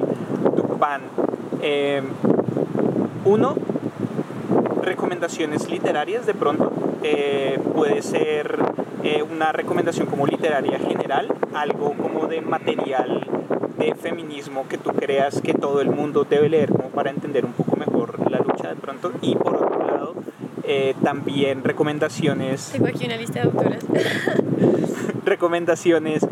Dupin 0.56 1.02
eh, 1.62 2.02
uno 3.26 3.56
recomendaciones 4.82 5.70
literarias 5.70 6.26
de 6.26 6.34
pronto 6.34 6.72
eh, 7.04 7.60
puede 7.76 8.02
ser 8.02 8.58
eh, 9.04 9.24
una 9.24 9.52
recomendación 9.52 10.08
como 10.08 10.26
literaria 10.26 10.80
general 10.80 11.28
algo 11.54 11.94
como 11.94 12.28
de 12.28 12.42
material 12.42 13.28
de 13.78 13.96
feminismo 13.96 14.68
que 14.68 14.78
tú 14.78 14.92
creas 14.92 15.42
que 15.42 15.54
todo 15.54 15.82
el 15.82 15.90
mundo 15.90 16.26
debe 16.30 16.50
leer 16.50 16.72
para 16.94 17.10
entender 17.10 17.46
un 17.46 17.54
poco 17.54 17.76
mejor 17.76 18.20
la 18.30 18.40
lucha 18.40 18.70
de 18.70 18.76
pronto. 18.76 19.12
Y 19.22 19.36
por 19.36 19.56
otro 19.56 19.88
lado 19.88 20.14
eh, 20.64 20.96
también 21.04 21.64
recomendaciones 21.64 22.70
tengo 22.72 22.88
aquí 22.88 23.06
una 23.06 23.18
lista 23.18 23.42
de 23.42 23.46
autores. 23.46 23.86
recomendaciones 25.26 26.26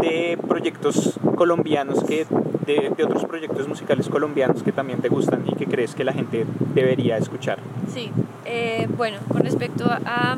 de 0.00 0.38
proyectos 0.48 1.18
colombianos 1.36 2.02
que 2.04 2.26
de, 2.66 2.92
de, 2.96 3.04
otros 3.04 3.24
proyectos 3.24 3.66
musicales 3.66 4.08
colombianos 4.08 4.62
que 4.62 4.72
también 4.72 5.00
te 5.00 5.08
gustan 5.08 5.42
y 5.46 5.54
que 5.54 5.66
crees 5.66 5.94
que 5.94 6.04
la 6.04 6.12
gente 6.12 6.46
debería 6.74 7.16
escuchar. 7.16 7.58
Sí 7.92 8.10
eh, 8.44 8.88
bueno 8.96 9.18
con 9.28 9.42
respecto 9.42 9.86
a 9.86 10.00
a, 10.04 10.32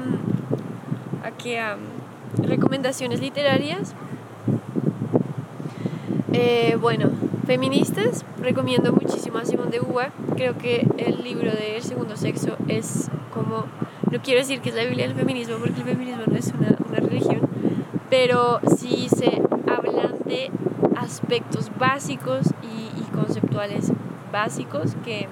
a 1.25 1.31
que 1.33 1.59
a 1.59 1.77
recomendaciones 2.43 3.21
literarias. 3.21 3.95
Eh, 6.33 6.77
bueno, 6.81 7.11
feministas, 7.47 8.25
recomiendo 8.41 8.93
muchísimo 8.93 9.39
a 9.39 9.45
Simón 9.45 9.71
de 9.71 9.81
Beauvoir. 9.81 10.13
Creo 10.37 10.57
que 10.57 10.87
el 10.99 11.23
libro 11.23 11.51
de 11.51 11.77
El 11.77 11.83
segundo 11.83 12.17
sexo 12.17 12.57
es 12.69 13.11
como, 13.33 13.65
no 14.11 14.23
quiero 14.23 14.41
decir 14.41 14.61
que 14.61 14.71
es 14.71 14.75
la 14.75 14.85
Biblia 14.85 15.07
del 15.07 15.17
feminismo, 15.17 15.57
porque 15.59 15.81
el 15.81 15.87
feminismo 15.87 16.23
no 16.27 16.37
es 16.37 16.53
una, 16.53 16.77
una 16.89 16.99
religión, 17.01 17.41
pero 18.11 18.61
sí 18.77 19.09
se 19.09 19.43
hablan 19.67 20.17
de 20.25 20.51
aspectos 20.97 21.71
básicos 21.79 22.47
y, 22.63 23.01
y 23.01 23.05
conceptuales 23.15 23.93
básicos 24.33 24.95
que, 25.05 25.29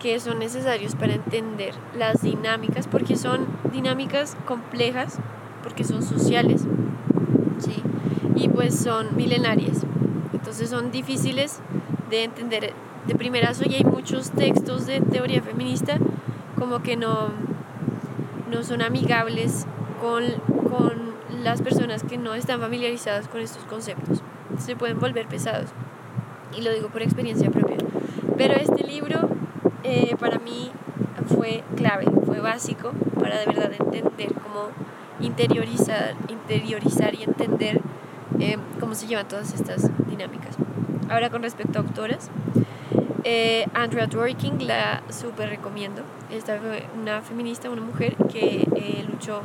que 0.00 0.20
son 0.20 0.38
necesarios 0.38 0.94
para 0.94 1.14
entender 1.14 1.74
las 1.96 2.22
dinámicas, 2.22 2.86
porque 2.86 3.16
son 3.16 3.46
dinámicas 3.72 4.36
complejas, 4.46 5.18
porque 5.62 5.84
son 5.84 6.02
sociales, 6.02 6.64
¿sí? 7.58 7.82
y 8.34 8.48
pues 8.48 8.78
son 8.78 9.16
milenarias. 9.16 9.85
Entonces 10.36 10.68
son 10.68 10.90
difíciles 10.90 11.60
de 12.10 12.24
entender 12.24 12.74
de 13.06 13.14
primerazo 13.14 13.64
y 13.66 13.76
hay 13.76 13.84
muchos 13.84 14.30
textos 14.30 14.86
de 14.86 15.00
teoría 15.00 15.40
feminista 15.40 15.98
como 16.58 16.82
que 16.82 16.96
no, 16.96 17.30
no 18.50 18.62
son 18.62 18.82
amigables 18.82 19.66
con, 20.00 20.24
con 20.68 21.14
las 21.42 21.62
personas 21.62 22.02
que 22.02 22.18
no 22.18 22.34
están 22.34 22.60
familiarizadas 22.60 23.28
con 23.28 23.40
estos 23.40 23.64
conceptos. 23.64 24.22
Se 24.58 24.76
pueden 24.76 25.00
volver 25.00 25.26
pesados 25.26 25.70
y 26.54 26.60
lo 26.60 26.72
digo 26.72 26.88
por 26.88 27.02
experiencia 27.02 27.50
propia. 27.50 27.78
Pero 28.36 28.54
este 28.54 28.86
libro 28.86 29.30
eh, 29.84 30.16
para 30.20 30.38
mí 30.38 30.70
fue 31.34 31.64
clave, 31.76 32.06
fue 32.26 32.40
básico 32.40 32.92
para 33.18 33.38
de 33.38 33.46
verdad 33.46 33.72
entender 33.72 34.34
cómo 34.34 34.68
interiorizar, 35.18 36.14
interiorizar 36.28 37.14
y 37.14 37.22
entender 37.22 37.80
eh, 38.40 38.58
cómo 38.80 38.94
se 38.94 39.06
llevan 39.06 39.28
todas 39.28 39.54
estas 39.54 39.90
dinámicas. 40.08 40.56
Ahora 41.08 41.30
con 41.30 41.42
respecto 41.42 41.78
a 41.78 41.82
autoras, 41.82 42.30
eh, 43.24 43.66
Andrea 43.74 44.06
Dworkin 44.06 44.66
la 44.66 45.02
súper 45.10 45.48
recomiendo. 45.48 46.02
Esta 46.30 46.58
fue 46.58 46.84
una 47.00 47.22
feminista, 47.22 47.70
una 47.70 47.82
mujer 47.82 48.16
que 48.32 48.68
eh, 48.76 49.04
luchó 49.08 49.40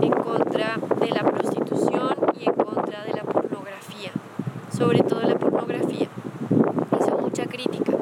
en 0.00 0.12
contra 0.12 0.78
de 1.00 1.10
la 1.10 1.22
prostitución 1.22 2.16
y 2.40 2.44
en 2.44 2.54
contra 2.54 3.04
de 3.04 3.12
la 3.12 3.22
pornografía, 3.22 4.10
sobre 4.76 5.00
todo 5.00 5.20
la 5.22 5.36
pornografía. 5.38 6.08
Hizo 7.00 7.18
mucha 7.18 7.46
crítica 7.46 7.92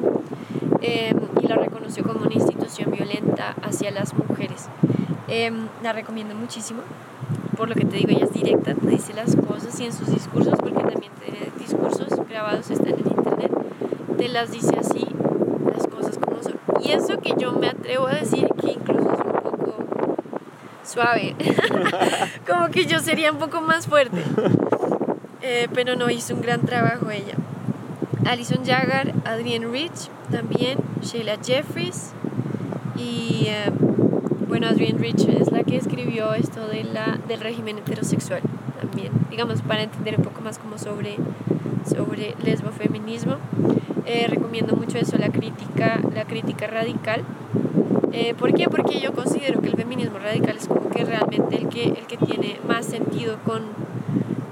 y 0.81 1.47
la 1.47 1.55
reconoció 1.55 2.03
como 2.03 2.25
una 2.25 2.33
institución 2.33 2.91
violenta 2.91 3.55
hacia 3.61 3.91
las 3.91 4.13
mujeres. 4.13 4.67
la 5.83 5.93
recomiendo 5.93 6.35
muchísimo 6.35 6.81
por 7.57 7.69
lo 7.69 7.75
que 7.75 7.85
te 7.85 7.97
digo, 7.97 8.09
ella 8.09 8.25
es 8.25 8.33
directa, 8.33 8.73
te 8.73 8.87
dice 8.87 9.13
las 9.13 9.35
cosas 9.35 9.79
y 9.79 9.85
en 9.85 9.93
sus 9.93 10.09
discursos, 10.09 10.53
porque 10.59 10.79
también 10.79 11.11
tiene 11.23 11.49
discursos 11.57 12.07
grabados, 12.27 12.69
están 12.69 12.93
en 12.93 13.07
internet, 13.07 13.51
te 14.17 14.29
las 14.29 14.51
dice 14.51 14.75
así, 14.79 15.05
las 15.73 15.87
cosas 15.87 16.17
como 16.17 16.41
son. 16.41 16.59
Y 16.83 16.91
eso 16.91 17.19
que 17.19 17.33
yo 17.37 17.51
me 17.53 17.67
atrevo 17.67 18.07
a 18.07 18.15
decir 18.15 18.47
que 18.61 18.71
incluso 18.71 19.11
es 19.11 19.19
un 19.19 19.41
poco 19.41 19.85
suave, 20.83 21.35
como 22.47 22.69
que 22.69 22.85
yo 22.85 22.99
sería 22.99 23.31
un 23.31 23.37
poco 23.37 23.61
más 23.61 23.87
fuerte, 23.87 24.23
eh, 25.41 25.67
pero 25.73 25.95
no, 25.95 26.09
hizo 26.09 26.35
un 26.35 26.41
gran 26.41 26.61
trabajo 26.61 27.09
ella. 27.11 27.35
Alison 28.25 28.63
Jagger, 28.63 29.13
Adrienne 29.25 29.67
Rich 29.67 30.09
también, 30.31 30.77
Sheila 31.01 31.37
Jeffries 31.43 32.11
y... 32.95 33.47
Eh, 33.47 33.71
bueno, 34.51 34.67
Adrienne 34.67 34.99
Rich 34.99 35.29
es 35.29 35.49
la 35.49 35.63
que 35.63 35.77
escribió 35.77 36.33
esto 36.33 36.67
de 36.67 36.83
la, 36.83 37.17
del 37.25 37.39
régimen 37.39 37.77
heterosexual 37.77 38.41
también, 38.81 39.13
digamos, 39.29 39.61
para 39.61 39.83
entender 39.83 40.15
un 40.17 40.25
poco 40.25 40.41
más 40.41 40.59
como 40.59 40.77
sobre, 40.77 41.15
sobre 41.89 42.35
lesbofeminismo. 42.43 43.37
Eh, 44.05 44.27
recomiendo 44.27 44.75
mucho 44.75 44.97
eso, 44.97 45.17
la 45.17 45.29
crítica, 45.29 46.01
la 46.13 46.25
crítica 46.25 46.67
radical. 46.67 47.23
Eh, 48.11 48.33
¿Por 48.37 48.53
qué? 48.53 48.65
Porque 48.67 48.99
yo 48.99 49.13
considero 49.13 49.61
que 49.61 49.69
el 49.69 49.77
feminismo 49.77 50.19
radical 50.19 50.57
es 50.57 50.67
como 50.67 50.89
que 50.89 51.05
realmente 51.05 51.55
el 51.55 51.69
que, 51.69 51.85
el 51.85 52.05
que 52.05 52.17
tiene 52.17 52.59
más 52.67 52.85
sentido 52.85 53.37
con, 53.45 53.61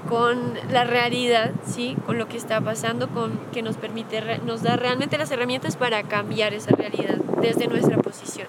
con 0.08 0.54
la 0.72 0.84
realidad, 0.84 1.50
¿sí? 1.66 1.94
con 2.06 2.16
lo 2.16 2.26
que 2.26 2.38
está 2.38 2.62
pasando, 2.62 3.10
con, 3.10 3.32
que 3.52 3.60
nos 3.60 3.76
permite, 3.76 4.22
nos 4.46 4.62
da 4.62 4.76
realmente 4.76 5.18
las 5.18 5.30
herramientas 5.30 5.76
para 5.76 6.02
cambiar 6.04 6.54
esa 6.54 6.74
realidad 6.74 7.16
desde 7.42 7.66
nuestra 7.66 7.98
posición 7.98 8.46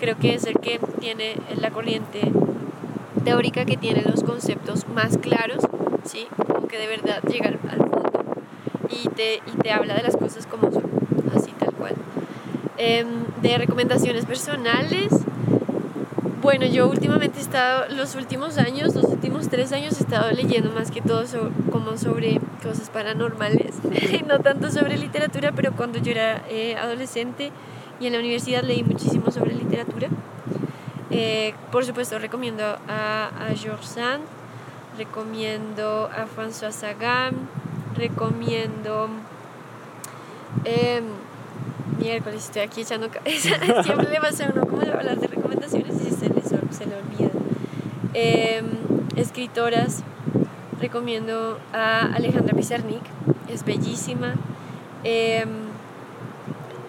creo 0.00 0.16
que 0.18 0.34
es 0.34 0.44
el 0.46 0.58
que 0.58 0.80
tiene 0.98 1.36
la 1.60 1.70
corriente 1.70 2.20
teórica 3.24 3.66
que 3.66 3.76
tiene 3.76 4.02
los 4.02 4.24
conceptos 4.24 4.88
más 4.88 5.18
claros, 5.18 5.58
¿sí? 6.04 6.26
Como 6.46 6.66
que 6.66 6.78
de 6.78 6.86
verdad 6.86 7.22
llega 7.30 7.48
al, 7.48 7.58
fondo 7.58 8.22
y 8.88 9.08
te, 9.10 9.36
y 9.36 9.62
te 9.62 9.70
habla 9.70 9.94
de 9.94 10.02
las 10.02 10.16
cosas 10.16 10.46
como 10.46 10.72
son, 10.72 10.84
así 11.36 11.52
tal 11.58 11.72
cual. 11.74 11.94
Em, 12.78 13.06
de 13.42 13.58
recomendaciones 13.58 14.24
personales, 14.24 15.12
bueno, 16.42 16.64
yo 16.64 16.88
últimamente 16.88 17.38
he 17.38 17.42
estado, 17.42 17.84
los 17.94 18.14
últimos 18.14 18.56
años, 18.56 18.94
los 18.94 19.04
últimos 19.04 19.50
tres 19.50 19.72
años 19.72 20.00
he 20.00 20.02
estado 20.02 20.30
leyendo 20.32 20.70
más 20.70 20.90
que 20.90 21.02
todo 21.02 21.24
como 21.70 21.98
sobre 21.98 22.40
cosas 22.62 22.88
paranormales, 22.88 23.74
no 24.26 24.38
tanto 24.38 24.70
sobre 24.70 24.96
literatura, 24.96 25.52
pero 25.52 25.72
cuando 25.72 25.98
yo 25.98 26.12
era 26.12 26.42
eh, 26.48 26.76
adolescente 26.76 27.52
y 28.00 28.06
en 28.06 28.14
la 28.14 28.18
universidad 28.18 28.62
leí 28.62 28.82
muchísimo 28.82 29.30
sobre 29.30 29.59
literatura. 29.70 30.08
Eh, 31.10 31.54
por 31.72 31.84
supuesto, 31.84 32.18
recomiendo 32.18 32.62
a, 32.64 33.30
a 33.38 33.54
Georges 33.54 33.90
Sand, 33.90 34.24
recomiendo 34.98 36.10
a 36.12 36.26
François 36.26 36.72
Sagan, 36.72 37.34
recomiendo... 37.96 39.08
Eh, 40.64 41.02
miércoles 41.98 42.44
estoy 42.44 42.62
aquí 42.62 42.80
echando. 42.80 43.08
Siempre 43.82 44.08
le 44.10 44.20
pasa 44.20 44.46
a 44.46 44.52
uno 44.52 44.66
como 44.66 44.82
hablar 44.82 45.18
de 45.18 45.26
recomendaciones 45.26 45.94
y 46.04 46.10
se 46.10 46.28
le, 46.28 46.42
se 46.42 46.86
le 46.86 46.96
olvida. 46.96 47.30
Em, 48.14 48.66
escritoras, 49.16 50.02
recomiendo 50.80 51.58
a 51.72 52.12
Alejandra 52.14 52.56
Pizarnik, 52.56 53.02
es 53.48 53.64
bellísima. 53.64 54.34
Em, 55.04 55.48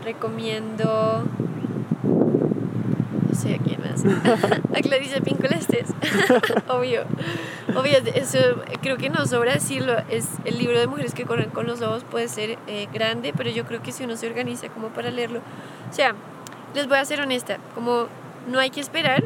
recomiendo 0.03 1.23
no 3.31 3.37
sé 3.37 3.55
a 3.55 3.57
quién 3.57 3.79
más. 3.81 4.03
a 4.75 4.81
Clarice 4.81 5.21
Pincolestes. 5.21 5.89
Obvio. 6.67 7.03
Obvio, 7.75 7.97
eso 8.13 8.39
creo 8.81 8.97
que 8.97 9.09
no 9.09 9.25
sobra 9.25 9.53
decirlo. 9.53 9.95
Es 10.09 10.27
el 10.45 10.57
libro 10.57 10.79
de 10.79 10.87
mujeres 10.87 11.13
que 11.13 11.25
corren 11.25 11.49
con 11.49 11.65
los 11.65 11.79
lobos 11.79 12.03
puede 12.03 12.27
ser 12.27 12.57
eh, 12.67 12.87
grande, 12.93 13.33
pero 13.35 13.49
yo 13.49 13.65
creo 13.65 13.81
que 13.81 13.91
si 13.91 14.03
uno 14.03 14.17
se 14.17 14.27
organiza 14.27 14.67
como 14.69 14.89
para 14.89 15.11
leerlo. 15.11 15.39
O 15.89 15.93
sea, 15.93 16.13
les 16.75 16.87
voy 16.87 16.97
a 16.97 17.05
ser 17.05 17.21
honesta, 17.21 17.57
como 17.75 18.07
no 18.49 18.59
hay 18.59 18.69
que 18.69 18.81
esperar 18.81 19.23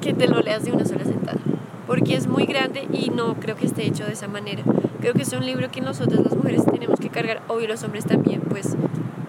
que 0.00 0.14
te 0.14 0.28
lo 0.28 0.40
leas 0.40 0.64
de 0.64 0.72
una 0.72 0.84
sola 0.84 1.04
sentada, 1.04 1.38
porque 1.86 2.14
es 2.14 2.26
muy 2.26 2.46
grande 2.46 2.88
y 2.92 3.10
no 3.10 3.34
creo 3.34 3.56
que 3.56 3.66
esté 3.66 3.86
hecho 3.86 4.04
de 4.06 4.12
esa 4.12 4.28
manera. 4.28 4.62
Creo 5.00 5.14
que 5.14 5.22
es 5.22 5.32
un 5.32 5.44
libro 5.44 5.70
que 5.70 5.80
nosotras 5.80 6.20
las 6.20 6.34
mujeres 6.34 6.64
tenemos 6.64 6.98
que 7.00 7.10
cargar, 7.10 7.42
obvio 7.48 7.68
los 7.68 7.82
hombres 7.82 8.06
también, 8.06 8.40
pues 8.40 8.76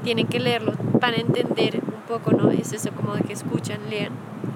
tienen 0.03 0.27
que 0.27 0.39
leerlo 0.39 0.73
para 0.99 1.17
entender 1.17 1.81
poco, 2.11 2.31
¿no? 2.31 2.51
Es 2.51 2.73
eso 2.73 2.91
como 2.91 3.15
de 3.15 3.21
que 3.21 3.31
escuchan, 3.31 3.79
lean, 3.89 4.11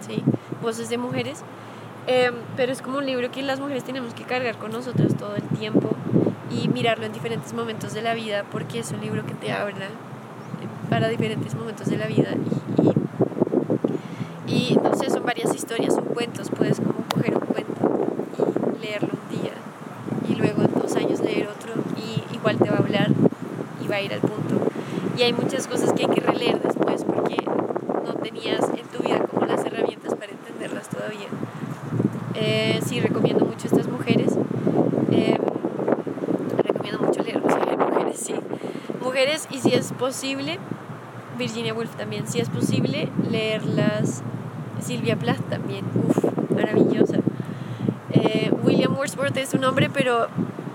¿sí? 0.05 0.23
Voces 0.61 0.89
de 0.89 0.97
mujeres. 0.97 1.41
Em, 2.05 2.33
pero 2.57 2.73
es 2.73 2.81
como 2.81 2.97
un 2.97 3.05
libro 3.05 3.31
que 3.31 3.41
las 3.41 3.59
mujeres 3.59 3.83
tenemos 3.83 4.13
que 4.13 4.23
cargar 4.23 4.57
con 4.57 4.71
nosotras 4.71 5.15
todo 5.15 5.35
el 5.35 5.43
tiempo 5.57 5.89
y 6.51 6.67
mirarlo 6.67 7.05
en 7.05 7.13
diferentes 7.13 7.53
momentos 7.53 7.93
de 7.93 8.01
la 8.01 8.13
vida 8.13 8.43
porque 8.51 8.79
es 8.79 8.91
un 8.91 9.01
libro 9.01 9.25
que 9.25 9.33
te 9.33 9.51
habla 9.51 9.87
para 10.89 11.07
diferentes 11.07 11.55
momentos 11.55 11.87
de 11.87 11.97
la 11.97 12.05
vida 12.05 12.29
y, 14.47 14.53
y, 14.53 14.75
no 14.75 14.93
sé, 14.95 15.09
son 15.09 15.25
varias 15.25 15.55
historias, 15.55 15.95
son 15.95 16.05
cuentos, 16.05 16.51
puedes 16.51 16.79
como 16.79 16.99
coger 17.11 17.35
un 17.35 17.45
cuento 17.45 17.73
y 18.75 18.85
leerlo 18.85 19.09
un 19.13 19.41
día 19.41 19.53
y 20.29 20.35
luego 20.35 20.61
en 20.61 20.73
dos 20.79 20.95
años 20.95 21.21
leer 21.21 21.47
otro 21.47 21.73
y 21.97 22.35
igual 22.35 22.57
te 22.57 22.69
va 22.69 22.75
a 22.75 22.79
hablar 22.79 23.09
y 23.83 23.87
va 23.87 23.95
a 23.95 24.01
ir 24.01 24.13
al 24.13 24.19
punto 24.19 24.55
y 25.17 25.23
hay 25.23 25.33
muchas 25.33 25.67
cosas 25.67 25.93
que 25.93 26.03
hay 26.05 26.09
que 26.13 26.21
releer 26.21 26.61
después 26.61 26.84
tenías 28.25 28.67
en 28.69 28.87
tu 28.87 29.03
vida 29.03 29.19
como 29.19 29.45
las 29.45 29.63
herramientas 29.63 30.15
para 30.15 30.31
entenderlas 30.31 30.89
todavía. 30.89 31.27
Eh, 32.33 32.79
sí, 32.83 32.99
recomiendo 32.99 33.45
mucho 33.45 33.67
estas 33.67 33.87
mujeres. 33.87 34.31
Eh, 35.11 35.37
recomiendo 36.57 37.01
mucho 37.01 37.21
leer 37.21 37.39
mujeres, 37.39 38.19
sí. 38.19 38.33
Mujeres 38.99 39.47
y 39.51 39.59
si 39.59 39.75
es 39.75 39.93
posible, 39.93 40.57
Virginia 41.37 41.75
Woolf 41.75 41.95
también, 41.97 42.25
si 42.27 42.39
es 42.39 42.49
posible, 42.49 43.09
leerlas. 43.29 44.23
Silvia 44.81 45.17
Plath 45.17 45.47
también, 45.47 45.85
uff, 45.93 46.25
maravillosa. 46.49 47.17
Eh, 48.11 48.51
William 48.63 48.97
Wordsworth 48.97 49.37
es 49.37 49.53
un 49.53 49.63
hombre, 49.65 49.91
pero 49.93 50.29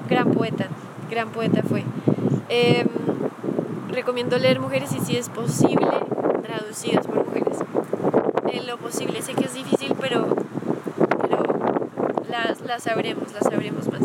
gran 0.08 0.30
poeta, 0.30 0.68
gran 1.10 1.30
poeta 1.30 1.64
fue. 1.64 1.82
Eh, 2.48 2.86
recomiendo 3.88 4.38
leer 4.38 4.60
mujeres 4.60 4.92
y 4.92 5.00
si 5.00 5.16
es 5.16 5.28
posible, 5.28 5.88
traducidas 6.44 7.08
por. 7.08 7.19
En 8.60 8.66
lo 8.66 8.76
posible, 8.76 9.22
sé 9.22 9.32
que 9.34 9.46
es 9.46 9.54
difícil, 9.54 9.94
pero, 9.98 10.36
pero 11.20 11.42
las, 12.28 12.60
las 12.60 12.82
sabremos, 12.82 13.32
las 13.32 13.44
sabremos 13.44 13.88
más. 13.90 14.02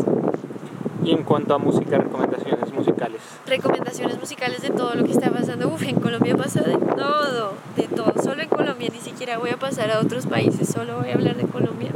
Y 1.03 1.11
en 1.11 1.23
cuanto 1.23 1.55
a 1.55 1.57
música, 1.57 1.97
recomendaciones 1.97 2.73
musicales. 2.73 3.21
Recomendaciones 3.45 4.17
musicales 4.17 4.61
de 4.61 4.69
todo 4.69 4.95
lo 4.95 5.03
que 5.03 5.11
está 5.11 5.29
pasando. 5.29 5.67
Uf, 5.67 5.83
en 5.83 5.99
Colombia 5.99 6.35
pasa 6.37 6.61
de 6.61 6.77
todo, 6.77 7.53
de 7.75 7.83
todo. 7.83 8.13
Solo 8.23 8.41
en 8.41 8.49
Colombia, 8.49 8.89
ni 8.93 9.01
siquiera 9.01 9.37
voy 9.37 9.49
a 9.49 9.57
pasar 9.57 9.91
a 9.91 9.99
otros 9.99 10.25
países, 10.25 10.69
solo 10.69 10.99
voy 10.99 11.09
a 11.09 11.15
hablar 11.15 11.35
de 11.35 11.43
Colombia. 11.43 11.91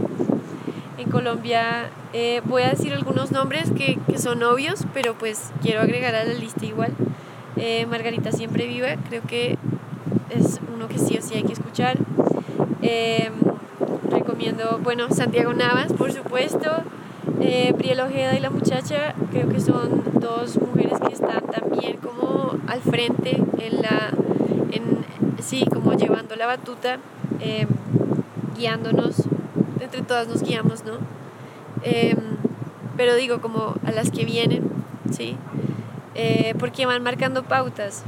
En 0.98 1.10
Colombia 1.10 1.90
eh, 2.12 2.42
voy 2.46 2.64
a 2.64 2.70
decir 2.72 2.94
algunos 2.94 3.32
nombres 3.32 3.72
que, 3.72 3.98
que 4.10 4.18
son 4.20 4.44
obvios, 4.44 4.82
pero 4.94 5.16
pues 5.16 5.52
quiero 5.62 5.80
agregar 5.82 6.14
a 6.16 6.26
la 6.26 6.34
lista 6.34 6.66
igual. 6.66 6.94
Eh, 7.56 7.86
Margarita 7.86 8.32
Siempre 8.34 8.68
Viva, 8.68 8.90
creo 9.08 9.22
que 9.24 9.58
es 10.30 10.60
uno 10.74 10.88
que 10.88 11.00
sí 11.00 11.18
o 11.18 11.22
sí 11.22 11.36
hay 11.36 11.44
que 11.44 11.54
escuchar. 11.54 11.98
Em, 12.82 13.34
recomiendo, 14.10 14.80
bueno, 14.82 15.10
Santiago 15.10 15.54
Navas, 15.54 15.92
por 15.94 16.12
supuesto, 16.14 16.70
eh, 17.42 17.74
Briel 17.78 18.00
Ojeda 18.00 18.38
y 18.38 18.40
la 18.40 18.50
muchacha, 18.50 19.14
creo 19.32 19.50
que 19.50 19.60
son 19.60 20.04
dos 20.20 20.58
mujeres 20.62 21.00
que 21.06 21.14
están 21.14 21.42
también 21.48 21.98
como 21.98 22.54
al 22.68 22.80
frente 22.82 23.42
en 23.58 23.82
la, 23.82 24.12
en, 24.72 25.06
sí, 25.42 25.66
como 25.66 25.94
llevando 25.94 26.36
la 26.38 26.46
batuta, 26.46 27.00
em, 27.42 27.68
guiándonos, 28.58 29.24
entre 29.82 30.02
todas 30.02 30.28
nos 30.28 30.42
guiamos, 30.42 30.86
¿no? 30.86 30.94
Em, 31.84 32.18
pero 32.96 33.16
digo, 33.16 33.42
como 33.42 33.76
a 33.86 33.92
las 33.92 34.10
que 34.12 34.24
vienen, 34.24 34.64
¿sí? 35.12 35.36
Eh, 36.16 36.54
porque 36.60 36.86
van 36.86 37.04
marcando 37.04 37.44
pautas. 37.44 38.04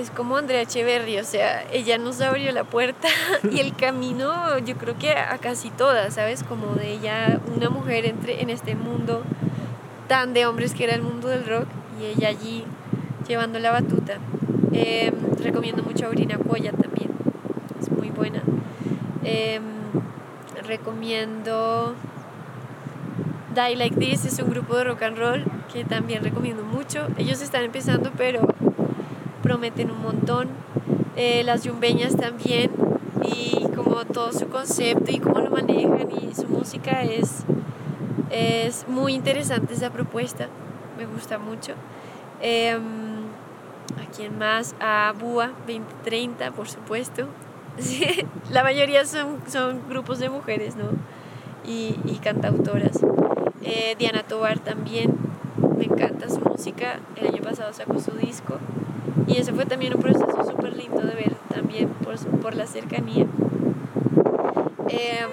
Es 0.00 0.10
como 0.10 0.38
Andrea 0.38 0.62
Echeverry, 0.62 1.18
o 1.18 1.24
sea, 1.24 1.62
ella 1.70 1.98
nos 1.98 2.22
abrió 2.22 2.50
la 2.52 2.64
puerta 2.64 3.08
y 3.52 3.60
el 3.60 3.76
camino, 3.76 4.58
yo 4.60 4.74
creo 4.78 4.96
que 4.96 5.10
a 5.10 5.36
casi 5.36 5.68
todas, 5.68 6.14
¿sabes? 6.14 6.42
Como 6.42 6.74
de 6.74 6.92
ella, 6.92 7.38
una 7.54 7.68
mujer 7.68 8.06
entre, 8.06 8.40
en 8.40 8.48
este 8.48 8.74
mundo 8.74 9.22
tan 10.08 10.32
de 10.32 10.46
hombres 10.46 10.72
que 10.72 10.84
era 10.84 10.94
el 10.94 11.02
mundo 11.02 11.28
del 11.28 11.44
rock 11.46 11.66
y 12.00 12.06
ella 12.06 12.28
allí 12.28 12.64
llevando 13.28 13.58
la 13.58 13.72
batuta. 13.72 14.14
Em, 14.72 15.12
recomiendo 15.38 15.82
mucho 15.82 16.06
a 16.06 16.08
Urina 16.08 16.38
Cuoya 16.38 16.72
también, 16.72 17.10
es 17.78 17.90
muy 17.90 18.08
buena. 18.08 18.42
Em, 19.22 19.62
recomiendo 20.66 21.94
Die 23.54 23.76
Like 23.76 23.96
This, 23.96 24.24
es 24.24 24.38
un 24.38 24.48
grupo 24.48 24.76
de 24.76 24.84
rock 24.84 25.02
and 25.02 25.18
roll 25.18 25.44
que 25.70 25.84
también 25.84 26.24
recomiendo 26.24 26.62
mucho. 26.64 27.06
Ellos 27.18 27.42
están 27.42 27.64
empezando, 27.64 28.10
pero 28.16 28.40
prometen 29.42 29.90
un 29.90 30.02
montón. 30.02 30.48
Eh, 31.16 31.42
las 31.44 31.64
yumbeñas 31.64 32.16
también, 32.16 32.70
y 33.22 33.66
como 33.74 34.04
todo 34.04 34.32
su 34.32 34.48
concepto 34.48 35.10
y 35.10 35.18
cómo 35.18 35.40
lo 35.40 35.50
manejan 35.50 36.08
y 36.10 36.34
su 36.34 36.46
música 36.48 37.02
es, 37.02 37.44
es 38.30 38.88
muy 38.88 39.14
interesante 39.14 39.74
esa 39.74 39.90
propuesta, 39.90 40.48
me 40.96 41.06
gusta 41.06 41.38
mucho. 41.38 41.74
Eh, 42.40 42.78
¿A 44.00 44.16
quién 44.16 44.38
más? 44.38 44.74
A 44.80 45.12
Búa 45.18 45.48
2030, 45.66 46.52
por 46.52 46.68
supuesto. 46.68 47.26
la 48.50 48.62
mayoría 48.62 49.04
son, 49.04 49.38
son 49.46 49.88
grupos 49.88 50.18
de 50.20 50.30
mujeres, 50.30 50.76
¿no? 50.76 50.84
Y, 51.68 51.96
y 52.04 52.18
cantautoras. 52.22 52.98
Eh, 53.62 53.96
Diana 53.98 54.22
Tobar 54.22 54.58
también, 54.60 55.14
me 55.76 55.84
encanta 55.84 56.28
su 56.28 56.40
música. 56.40 57.00
El 57.16 57.28
año 57.28 57.42
pasado 57.42 57.72
sacó 57.72 57.98
su 58.00 58.12
disco 58.12 58.58
y 59.26 59.36
ese 59.36 59.52
fue 59.52 59.66
también 59.66 59.94
un 59.94 60.00
proceso 60.00 60.44
súper 60.48 60.76
lindo 60.76 61.00
de 61.00 61.14
ver 61.14 61.34
también 61.52 61.88
por, 61.88 62.16
por 62.40 62.54
la 62.54 62.66
cercanía. 62.66 63.26
Eh, 64.88 65.26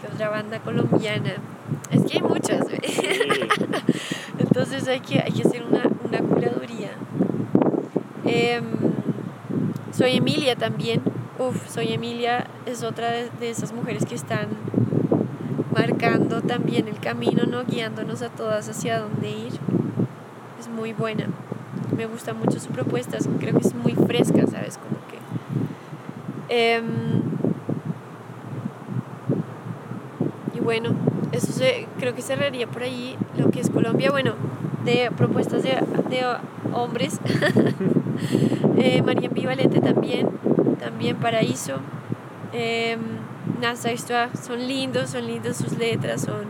¿Qué 0.00 0.06
otra 0.12 0.28
banda 0.30 0.58
colombiana? 0.60 1.34
Es 1.90 2.04
que 2.04 2.18
hay 2.18 2.22
muchas. 2.22 2.66
Entonces 4.38 4.86
hay 4.88 5.00
que, 5.00 5.20
hay 5.20 5.32
que 5.32 5.46
hacer 5.46 5.64
una, 5.64 5.84
una 6.04 6.18
curaduría. 6.18 6.90
Em, 8.24 8.64
soy 9.92 10.16
Emilia 10.16 10.56
también. 10.56 11.02
Uf, 11.38 11.68
Soy 11.68 11.92
Emilia 11.92 12.46
es 12.66 12.82
otra 12.82 13.10
de, 13.10 13.30
de 13.40 13.50
esas 13.50 13.72
mujeres 13.72 14.04
que 14.04 14.14
están 14.14 14.48
marcando 15.74 16.42
también 16.42 16.86
el 16.88 17.00
camino, 17.00 17.44
¿no? 17.46 17.64
guiándonos 17.64 18.22
a 18.22 18.28
todas 18.28 18.68
hacia 18.68 19.00
dónde 19.00 19.30
ir. 19.30 19.52
Es 20.60 20.68
muy 20.68 20.92
buena. 20.92 21.26
Me 22.02 22.08
gusta 22.08 22.34
mucho 22.34 22.58
su 22.58 22.70
propuesta, 22.70 23.16
creo 23.38 23.56
que 23.56 23.64
es 23.64 23.74
muy 23.76 23.92
fresca, 23.92 24.44
¿sabes? 24.48 24.76
Como 24.76 24.96
que... 25.06 26.74
Em, 26.74 26.82
y 30.52 30.58
bueno, 30.58 30.96
eso 31.30 31.52
se, 31.52 31.86
creo 32.00 32.12
que 32.12 32.22
cerraría 32.22 32.66
por 32.66 32.82
ahí 32.82 33.16
lo 33.38 33.52
que 33.52 33.60
es 33.60 33.70
Colombia. 33.70 34.10
Bueno, 34.10 34.34
de 34.84 35.12
propuestas 35.16 35.62
de, 35.62 35.78
de 36.10 36.24
hombres. 36.72 37.20
eh, 38.78 39.00
María 39.02 39.28
Ambivalente 39.28 39.80
también, 39.80 40.28
también 40.80 41.18
Paraíso. 41.18 41.76
Eh, 42.52 42.98
Nasa 43.60 43.90
son 44.44 44.66
lindos, 44.66 45.10
son 45.10 45.28
lindos 45.28 45.56
sus 45.56 45.78
letras, 45.78 46.22
son 46.22 46.46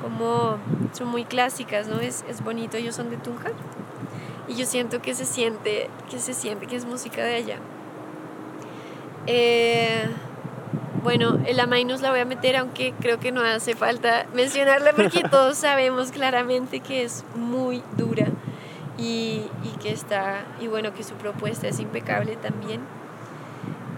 como, 0.00 0.58
son 0.92 1.08
muy 1.08 1.24
clásicas, 1.24 1.88
¿no? 1.88 1.98
Es, 1.98 2.24
es 2.28 2.44
bonito, 2.44 2.76
ellos 2.76 2.94
son 2.94 3.10
de 3.10 3.16
Tunja 3.16 3.50
y 4.48 4.54
yo 4.54 4.66
siento 4.66 5.00
que 5.02 5.14
se 5.14 5.24
siente, 5.24 5.88
que 6.10 6.18
se 6.18 6.34
siente 6.34 6.66
que 6.66 6.76
es 6.76 6.84
música 6.84 7.22
de 7.24 7.36
allá. 7.36 7.56
Eh, 9.26 10.06
bueno, 11.02 11.38
el 11.46 11.60
Amainus 11.60 12.00
la 12.00 12.10
voy 12.10 12.20
a 12.20 12.24
meter, 12.24 12.56
aunque 12.56 12.94
creo 13.00 13.18
que 13.18 13.32
no 13.32 13.40
hace 13.40 13.74
falta 13.74 14.26
mencionarla 14.34 14.92
porque 14.92 15.22
todos 15.30 15.56
sabemos 15.56 16.10
claramente 16.10 16.80
que 16.80 17.02
es 17.02 17.24
muy 17.34 17.82
dura 17.96 18.26
y, 18.98 19.42
y, 19.62 19.78
que 19.80 19.92
está, 19.92 20.44
y 20.60 20.68
bueno, 20.68 20.94
que 20.94 21.04
su 21.04 21.14
propuesta 21.14 21.68
es 21.68 21.80
impecable 21.80 22.36
también. 22.36 22.80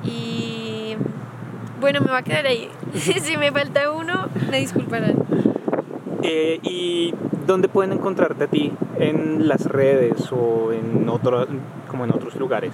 Y 0.02 0.96
bueno, 1.80 2.00
me 2.00 2.10
va 2.10 2.18
a 2.18 2.22
quedar 2.22 2.46
ahí. 2.46 2.68
si 2.94 3.36
me 3.36 3.52
falta 3.52 3.90
uno, 3.90 4.28
me 4.50 4.58
disculparán. 4.60 5.14
Eh, 6.22 6.58
¿Y 6.62 7.14
dónde 7.46 7.68
pueden 7.68 7.92
encontrarte 7.92 8.44
a 8.44 8.46
ti? 8.48 8.72
¿En 8.98 9.48
las 9.48 9.64
redes 9.64 10.32
o 10.32 10.72
en 10.72 11.08
otro, 11.08 11.46
como 11.88 12.04
en 12.04 12.12
otros 12.12 12.34
lugares? 12.36 12.72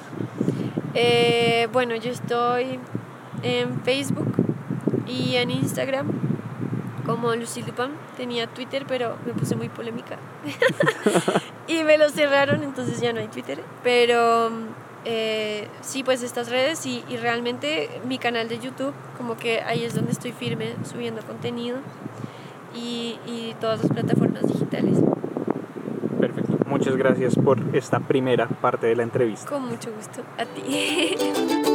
Eh, 0.95 1.69
bueno, 1.73 1.95
yo 1.97 2.11
estoy 2.11 2.79
en 3.43 3.81
Facebook 3.83 4.33
y 5.07 5.37
en 5.37 5.51
Instagram 5.51 6.07
como 7.05 7.35
Lucille. 7.35 7.73
Tenía 8.17 8.47
Twitter, 8.47 8.85
pero 8.87 9.17
me 9.27 9.33
puse 9.33 9.57
muy 9.57 9.69
polémica. 9.69 10.17
y 11.69 11.83
me 11.85 11.99
lo 11.99 12.09
cerraron, 12.09 12.63
entonces 12.63 13.01
ya 13.01 13.13
no 13.13 13.21
hay 13.21 13.29
Twitter. 13.29 13.61
Pero 13.83 14.51
eh, 15.05 15.69
sí, 15.83 16.03
pues 16.03 16.23
estas 16.23 16.51
redes 16.51 16.87
y, 16.87 17.05
y, 17.09 17.17
realmente 17.17 17.91
mi 18.07 18.19
canal 18.19 18.49
de 18.49 18.59
YouTube, 18.59 18.95
como 19.17 19.37
que 19.37 19.61
ahí 19.61 19.85
es 19.85 19.95
donde 19.95 20.13
estoy 20.13 20.33
firme 20.33 20.75
subiendo 20.91 21.23
contenido 21.23 21.79
y, 22.75 23.19
y 23.27 23.55
todas 23.61 23.83
las 23.83 23.93
plataformas 23.93 24.47
digitales. 24.47 25.04
Muchas 26.85 26.99
gracias 26.99 27.35
por 27.37 27.59
esta 27.75 27.99
primera 27.99 28.47
parte 28.47 28.89
de 28.89 28.95
la 28.95 29.05
entrevista. 29.05 29.49
Con 29.49 29.69
mucho 29.69 29.91
gusto, 29.91 30.23
a 30.37 30.45
ti. 30.45 31.17